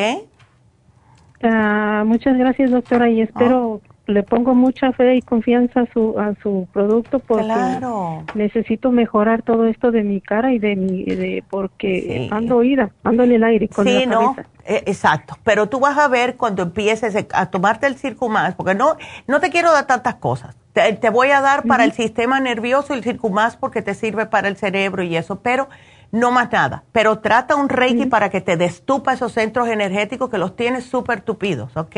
Ah, 1.42 2.04
muchas 2.06 2.36
gracias, 2.36 2.70
doctora, 2.70 3.08
y 3.10 3.22
espero 3.22 3.80
le 4.06 4.22
pongo 4.22 4.54
mucha 4.54 4.92
fe 4.92 5.16
y 5.16 5.22
confianza 5.22 5.80
a 5.80 5.92
su 5.92 6.18
a 6.18 6.34
su 6.42 6.66
producto 6.72 7.20
porque 7.20 7.78
necesito 8.34 8.90
mejorar 8.90 9.42
todo 9.42 9.66
esto 9.66 9.92
de 9.92 10.02
mi 10.02 10.20
cara 10.20 10.52
y 10.52 10.58
de 10.58 10.74
mi 10.74 11.04
de 11.04 11.44
porque 11.48 12.28
ando 12.30 12.56
oída, 12.56 12.90
ando 13.04 13.22
en 13.22 13.32
el 13.32 13.44
aire 13.44 13.68
con 13.68 13.86
sí, 13.86 14.00
la 14.00 14.06
no, 14.06 14.36
eh, 14.64 14.82
exacto, 14.86 15.36
pero 15.44 15.68
tú 15.68 15.78
vas 15.78 15.96
a 15.98 16.08
ver 16.08 16.36
cuando 16.36 16.62
empieces 16.62 17.26
a 17.32 17.46
tomarte 17.46 17.86
el 17.86 17.96
circumás, 17.96 18.54
porque 18.54 18.74
no 18.74 18.96
no 19.26 19.40
te 19.40 19.50
quiero 19.50 19.72
dar 19.72 19.86
tantas 19.86 20.16
cosas. 20.16 20.56
Te, 20.72 21.10
voy 21.10 21.28
a 21.28 21.42
dar 21.42 21.64
para 21.64 21.84
el 21.84 21.92
sistema 21.92 22.40
nervioso 22.40 22.94
el 22.94 23.04
circumás 23.04 23.58
porque 23.58 23.82
te 23.82 23.92
sirve 23.92 24.24
para 24.24 24.48
el 24.48 24.56
cerebro 24.56 25.02
y 25.02 25.16
eso, 25.16 25.40
pero 25.40 25.68
no 26.12 26.30
más 26.30 26.50
nada. 26.50 26.84
Pero 26.92 27.18
trata 27.18 27.56
un 27.56 27.68
reiki 27.68 28.06
para 28.06 28.30
que 28.30 28.40
te 28.40 28.56
destupa 28.56 29.12
esos 29.12 29.32
centros 29.32 29.68
energéticos 29.68 30.30
que 30.30 30.38
los 30.38 30.56
tienes 30.56 30.84
súper 30.84 31.20
tupidos, 31.20 31.76
¿ok? 31.76 31.96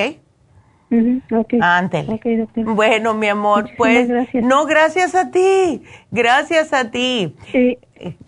Bueno, 2.64 3.14
mi 3.14 3.28
amor, 3.28 3.70
pues 3.76 4.08
no, 4.34 4.66
gracias 4.66 5.14
a 5.14 5.30
ti, 5.30 5.82
gracias 6.10 6.72
a 6.72 6.90
ti. 6.90 7.34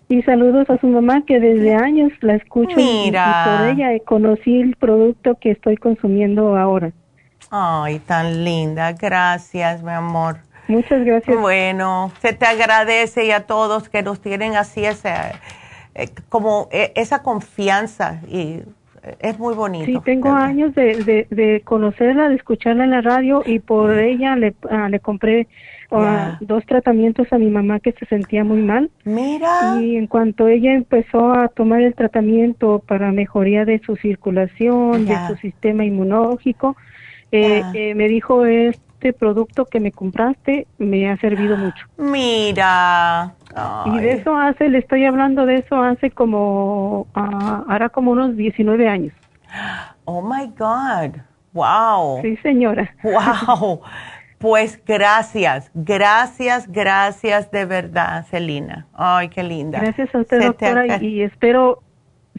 y 0.09 0.21
saludos 0.23 0.69
a 0.69 0.77
su 0.79 0.87
mamá 0.87 1.23
que 1.25 1.39
desde 1.39 1.75
años 1.75 2.11
la 2.21 2.35
escucho 2.35 2.75
Mira. 2.75 3.43
y, 3.45 3.49
por 3.49 3.67
ella 3.69 4.03
conocí 4.05 4.61
el 4.61 4.75
producto 4.75 5.35
que 5.35 5.51
estoy 5.51 5.77
consumiendo 5.77 6.57
ahora. 6.57 6.91
Ay, 7.49 7.99
tan 7.99 8.43
linda, 8.43 8.91
gracias, 8.93 9.81
mi 9.81 9.91
amor. 9.91 10.37
Muchas 10.67 11.03
gracias. 11.05 11.39
Bueno, 11.39 12.11
se 12.21 12.33
te 12.33 12.45
agradece 12.45 13.25
y 13.25 13.31
a 13.31 13.45
todos 13.45 13.87
que 13.87 14.03
nos 14.03 14.19
tienen 14.21 14.55
así 14.55 14.83
esa, 14.83 15.31
eh, 15.95 16.09
como 16.29 16.67
eh, 16.71 16.91
esa 16.95 17.23
confianza 17.23 18.21
y 18.27 18.61
es 19.19 19.39
muy 19.39 19.55
bonito. 19.55 19.85
Sí, 19.85 19.97
tengo 20.03 20.29
años 20.29 20.73
de, 20.75 21.27
de, 21.29 21.61
conocerla, 21.63 22.29
de 22.29 22.35
escucharla 22.35 22.83
en 22.83 22.91
la 22.91 23.01
radio 23.01 23.43
y 23.45 23.59
por 23.59 23.97
ella 23.97 24.35
le, 24.35 24.53
ah, 24.69 24.89
le 24.89 24.99
compré 24.99 25.47
ah, 25.91 26.37
dos 26.41 26.65
tratamientos 26.65 27.31
a 27.31 27.37
mi 27.37 27.49
mamá 27.49 27.79
que 27.79 27.93
se 27.93 28.05
sentía 28.05 28.43
muy 28.43 28.61
mal. 28.61 28.89
Mira. 29.03 29.77
Y 29.81 29.95
en 29.95 30.07
cuanto 30.07 30.47
ella 30.47 30.73
empezó 30.73 31.31
a 31.31 31.47
tomar 31.47 31.81
el 31.81 31.95
tratamiento 31.95 32.83
para 32.85 33.11
mejoría 33.11 33.65
de 33.65 33.79
su 33.79 33.95
circulación, 33.95 35.05
de 35.05 35.15
su 35.27 35.35
sistema 35.37 35.85
inmunológico, 35.85 36.75
eh, 37.31 37.61
eh, 37.73 37.95
me 37.95 38.07
dijo 38.07 38.45
este 38.45 39.13
producto 39.13 39.65
que 39.65 39.79
me 39.79 39.91
compraste 39.91 40.67
me 40.77 41.09
ha 41.09 41.17
servido 41.17 41.57
mucho. 41.57 41.85
Mira. 41.97 43.36
Y 43.85 43.99
de 43.99 44.13
eso 44.13 44.35
hace, 44.35 44.69
le 44.69 44.79
estoy 44.79 45.05
hablando 45.05 45.45
de 45.45 45.55
eso 45.55 45.81
hace 45.81 46.11
como, 46.11 47.07
uh, 47.15 47.63
hará 47.67 47.89
como 47.89 48.11
unos 48.11 48.35
19 48.35 48.87
años. 48.87 49.13
Oh 50.05 50.21
my 50.21 50.47
God. 50.57 51.21
Wow. 51.53 52.21
Sí, 52.21 52.37
señora. 52.37 52.93
Wow. 53.03 53.81
Pues 54.37 54.79
gracias, 54.85 55.71
gracias, 55.73 56.71
gracias 56.71 57.49
de 57.49 57.65
verdad, 57.65 58.23
Celina. 58.29 58.85
Ay, 58.93 59.29
qué 59.29 59.41
linda. 59.41 59.79
Gracias 59.79 60.13
a 60.13 60.19
usted, 60.19 60.43
doctora, 60.43 61.01
y, 61.01 61.23
espero 61.23 61.81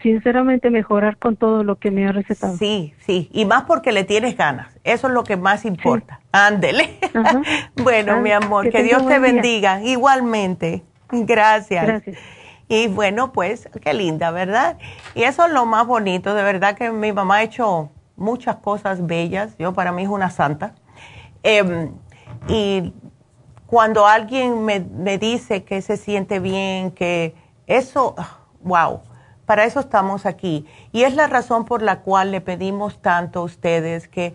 sinceramente 0.01 0.71
mejorar 0.71 1.17
con 1.17 1.35
todo 1.35 1.65
lo 1.65 1.75
que 1.77 1.91
me 1.91 2.07
ha 2.07 2.13
recetado. 2.13 2.57
Sí, 2.57 2.95
sí, 2.99 3.29
y 3.33 3.47
más 3.47 3.65
porque 3.65 3.91
le 3.91 4.05
tienes 4.05 4.37
ganas. 4.37 4.79
Eso 4.85 5.09
es 5.09 5.13
lo 5.13 5.25
que 5.25 5.37
más 5.37 5.65
importa. 5.65 6.21
Ándele. 6.31 7.01
bueno, 7.83 8.21
mi 8.21 8.31
amor, 8.31 8.71
que, 8.71 8.85
Dios 8.85 9.05
te 9.05 9.19
bendiga. 9.19 9.83
Igualmente. 9.83 10.85
Gracias. 11.13 12.03
Y 12.69 12.87
bueno, 12.89 13.33
pues 13.33 13.69
qué 13.83 13.95
linda, 13.95 14.31
¿verdad? 14.31 14.77
Y 15.15 15.23
eso 15.23 15.47
es 15.47 15.53
lo 15.53 15.65
más 15.65 15.87
bonito, 15.87 16.35
de 16.35 16.43
verdad 16.43 16.77
que 16.77 16.91
mi 16.91 17.13
mamá 17.13 17.37
ha 17.37 17.43
hecho 17.43 17.91
muchas 18.17 18.57
cosas 18.57 19.07
bellas, 19.07 19.57
yo 19.59 19.73
para 19.73 19.91
mí 19.91 20.03
es 20.03 20.09
una 20.09 20.29
santa. 20.29 20.75
Em, 21.43 21.93
y 22.47 22.93
cuando 23.67 24.07
alguien 24.07 24.65
me, 24.65 24.81
me, 24.81 25.17
dice 25.17 25.65
que 25.65 25.81
se 25.81 25.97
siente 25.97 26.41
bien, 26.41 26.91
que 26.91 27.35
eso, 27.67 28.15
wow, 28.61 29.01
para 29.47 29.65
eso 29.65 29.81
estamos 29.81 30.27
aquí. 30.27 30.67
Y 30.93 31.05
es 31.05 31.15
la 31.15 31.27
razón 31.27 31.65
por 31.65 31.81
la 31.81 32.01
cual 32.01 32.33
le 32.33 32.43
pedimos 32.43 33.01
tanto 33.01 33.41
a 33.41 33.43
ustedes 33.45 34.09
que, 34.09 34.35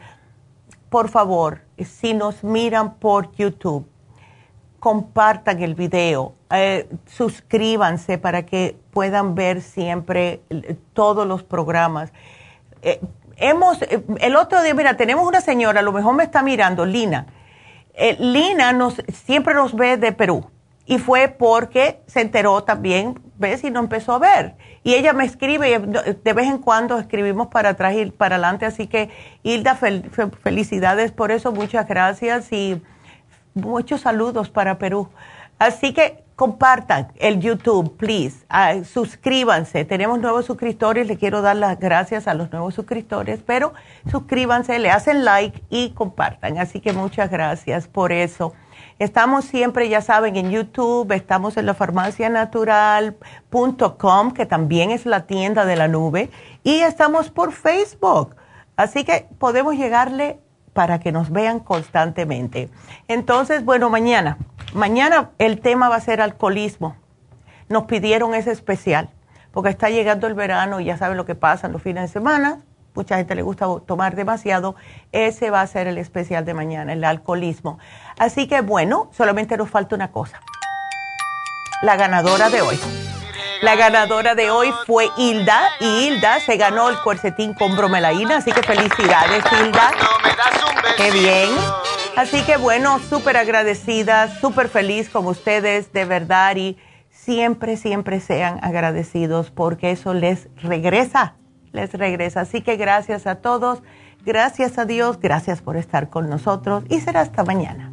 por 0.89 1.09
favor, 1.09 1.61
si 1.77 2.15
nos 2.15 2.43
miran 2.43 2.95
por 2.95 3.31
YouTube, 3.33 3.87
compartan 4.83 5.63
el 5.63 5.75
video, 5.75 6.33
eh, 6.51 6.89
suscríbanse 7.05 8.17
para 8.17 8.45
que 8.45 8.75
puedan 8.91 9.33
ver 9.33 9.61
siempre 9.61 10.41
todos 10.91 11.25
los 11.25 11.41
programas. 11.41 12.11
Eh, 12.81 12.99
hemos, 13.37 13.81
eh, 13.83 14.03
el 14.19 14.35
otro 14.35 14.61
día, 14.61 14.73
mira, 14.73 14.97
tenemos 14.97 15.25
una 15.25 15.39
señora, 15.39 15.79
a 15.79 15.83
lo 15.83 15.93
mejor 15.93 16.15
me 16.15 16.25
está 16.25 16.43
mirando, 16.43 16.85
Lina. 16.85 17.27
Lina 18.19 18.73
nos, 18.73 19.01
siempre 19.25 19.53
nos 19.53 19.73
ve 19.73 19.95
de 19.95 20.11
Perú 20.11 20.49
y 20.85 20.97
fue 20.97 21.29
porque 21.29 22.01
se 22.05 22.19
enteró 22.19 22.65
también, 22.65 23.21
ves, 23.37 23.63
y 23.63 23.71
no 23.71 23.79
empezó 23.79 24.11
a 24.15 24.19
ver. 24.19 24.55
Y 24.83 24.95
ella 24.95 25.13
me 25.13 25.23
escribe, 25.23 25.79
de 25.79 26.33
vez 26.33 26.47
en 26.47 26.57
cuando 26.57 26.99
escribimos 26.99 27.47
para 27.47 27.69
atrás 27.69 27.95
y 27.95 28.07
para 28.07 28.35
adelante, 28.35 28.65
así 28.65 28.87
que 28.87 29.09
Hilda, 29.43 29.75
felicidades 29.75 31.13
por 31.13 31.31
eso, 31.31 31.53
muchas 31.53 31.87
gracias 31.87 32.51
y 32.51 32.81
muchos 33.53 34.01
saludos 34.01 34.49
para 34.49 34.77
Perú. 34.77 35.09
Así 35.59 35.93
que 35.93 36.23
compartan 36.35 37.13
el 37.15 37.39
YouTube, 37.39 37.95
please. 37.95 38.45
Ah, 38.49 38.83
suscríbanse. 38.83 39.85
Tenemos 39.85 40.19
nuevos 40.19 40.45
suscriptores. 40.45 41.07
Le 41.07 41.17
quiero 41.17 41.41
dar 41.41 41.55
las 41.55 41.79
gracias 41.79 42.27
a 42.27 42.33
los 42.33 42.51
nuevos 42.51 42.73
suscriptores, 42.73 43.39
pero 43.45 43.73
suscríbanse, 44.09 44.79
le 44.79 44.91
hacen 44.91 45.23
like 45.23 45.63
y 45.69 45.91
compartan. 45.91 46.57
Así 46.57 46.81
que 46.81 46.91
muchas 46.93 47.29
gracias 47.29 47.87
por 47.87 48.11
eso. 48.11 48.53
Estamos 48.99 49.45
siempre, 49.45 49.89
ya 49.89 50.01
saben, 50.01 50.35
en 50.35 50.51
YouTube, 50.51 51.11
estamos 51.13 51.57
en 51.57 51.65
la 51.65 51.73
farmacianatural.com, 51.73 54.33
que 54.33 54.45
también 54.45 54.91
es 54.91 55.05
la 55.05 55.25
tienda 55.25 55.65
de 55.65 55.75
la 55.75 55.87
nube, 55.87 56.29
y 56.63 56.81
estamos 56.81 57.31
por 57.31 57.53
Facebook. 57.53 58.35
Así 58.75 59.03
que 59.03 59.27
podemos 59.39 59.75
llegarle 59.75 60.39
para 60.73 60.99
que 60.99 61.11
nos 61.11 61.31
vean 61.31 61.59
constantemente. 61.59 62.69
Entonces, 63.07 63.63
bueno, 63.63 63.89
mañana, 63.89 64.37
mañana 64.73 65.31
el 65.37 65.61
tema 65.61 65.89
va 65.89 65.95
a 65.95 66.01
ser 66.01 66.21
alcoholismo. 66.21 66.95
Nos 67.69 67.83
pidieron 67.83 68.33
ese 68.35 68.51
especial, 68.51 69.09
porque 69.51 69.69
está 69.69 69.89
llegando 69.89 70.27
el 70.27 70.33
verano 70.33 70.79
y 70.79 70.85
ya 70.85 70.97
saben 70.97 71.17
lo 71.17 71.25
que 71.25 71.35
pasa 71.35 71.67
en 71.67 71.73
los 71.73 71.81
fines 71.81 72.03
de 72.03 72.07
semana. 72.07 72.59
Mucha 72.95 73.17
gente 73.17 73.33
le 73.33 73.41
gusta 73.41 73.67
tomar 73.85 74.15
demasiado. 74.15 74.75
Ese 75.11 75.49
va 75.49 75.61
a 75.61 75.67
ser 75.67 75.87
el 75.87 75.97
especial 75.97 76.45
de 76.45 76.53
mañana, 76.53 76.93
el 76.93 77.03
alcoholismo. 77.03 77.79
Así 78.19 78.47
que 78.47 78.61
bueno, 78.61 79.09
solamente 79.13 79.57
nos 79.57 79.69
falta 79.69 79.95
una 79.95 80.11
cosa. 80.11 80.39
La 81.81 81.95
ganadora 81.95 82.49
de 82.49 82.61
hoy. 82.61 83.02
La 83.63 83.77
ganadora 83.77 84.35
de 84.35 84.51
hoy 84.51 84.73
fue 84.85 85.07
Hilda 85.17 85.69
y 85.79 85.85
Hilda 85.85 86.41
se 86.41 86.57
ganó 86.57 86.89
el 86.89 86.97
cuercetín 86.99 87.53
con 87.53 87.77
bromelaína, 87.77 88.39
así 88.39 88.51
que 88.51 88.61
felicidades 88.61 89.41
Hilda. 89.53 89.91
Qué 90.97 91.11
bien. 91.11 91.49
Así 92.17 92.41
que 92.43 92.57
bueno, 92.57 92.99
súper 92.99 93.37
agradecida, 93.37 94.27
súper 94.41 94.67
feliz 94.67 95.09
con 95.09 95.27
ustedes, 95.27 95.93
de 95.93 96.03
verdad, 96.03 96.57
y 96.57 96.77
siempre, 97.09 97.77
siempre 97.77 98.19
sean 98.19 98.59
agradecidos 98.61 99.49
porque 99.49 99.91
eso 99.91 100.13
les 100.13 100.49
regresa, 100.57 101.35
les 101.71 101.93
regresa. 101.93 102.41
Así 102.41 102.59
que 102.59 102.75
gracias 102.75 103.27
a 103.27 103.35
todos, 103.35 103.81
gracias 104.25 104.77
a 104.77 104.83
Dios, 104.83 105.21
gracias 105.21 105.61
por 105.61 105.77
estar 105.77 106.09
con 106.09 106.29
nosotros 106.29 106.83
y 106.89 106.99
será 106.99 107.21
hasta 107.21 107.45
mañana. 107.45 107.92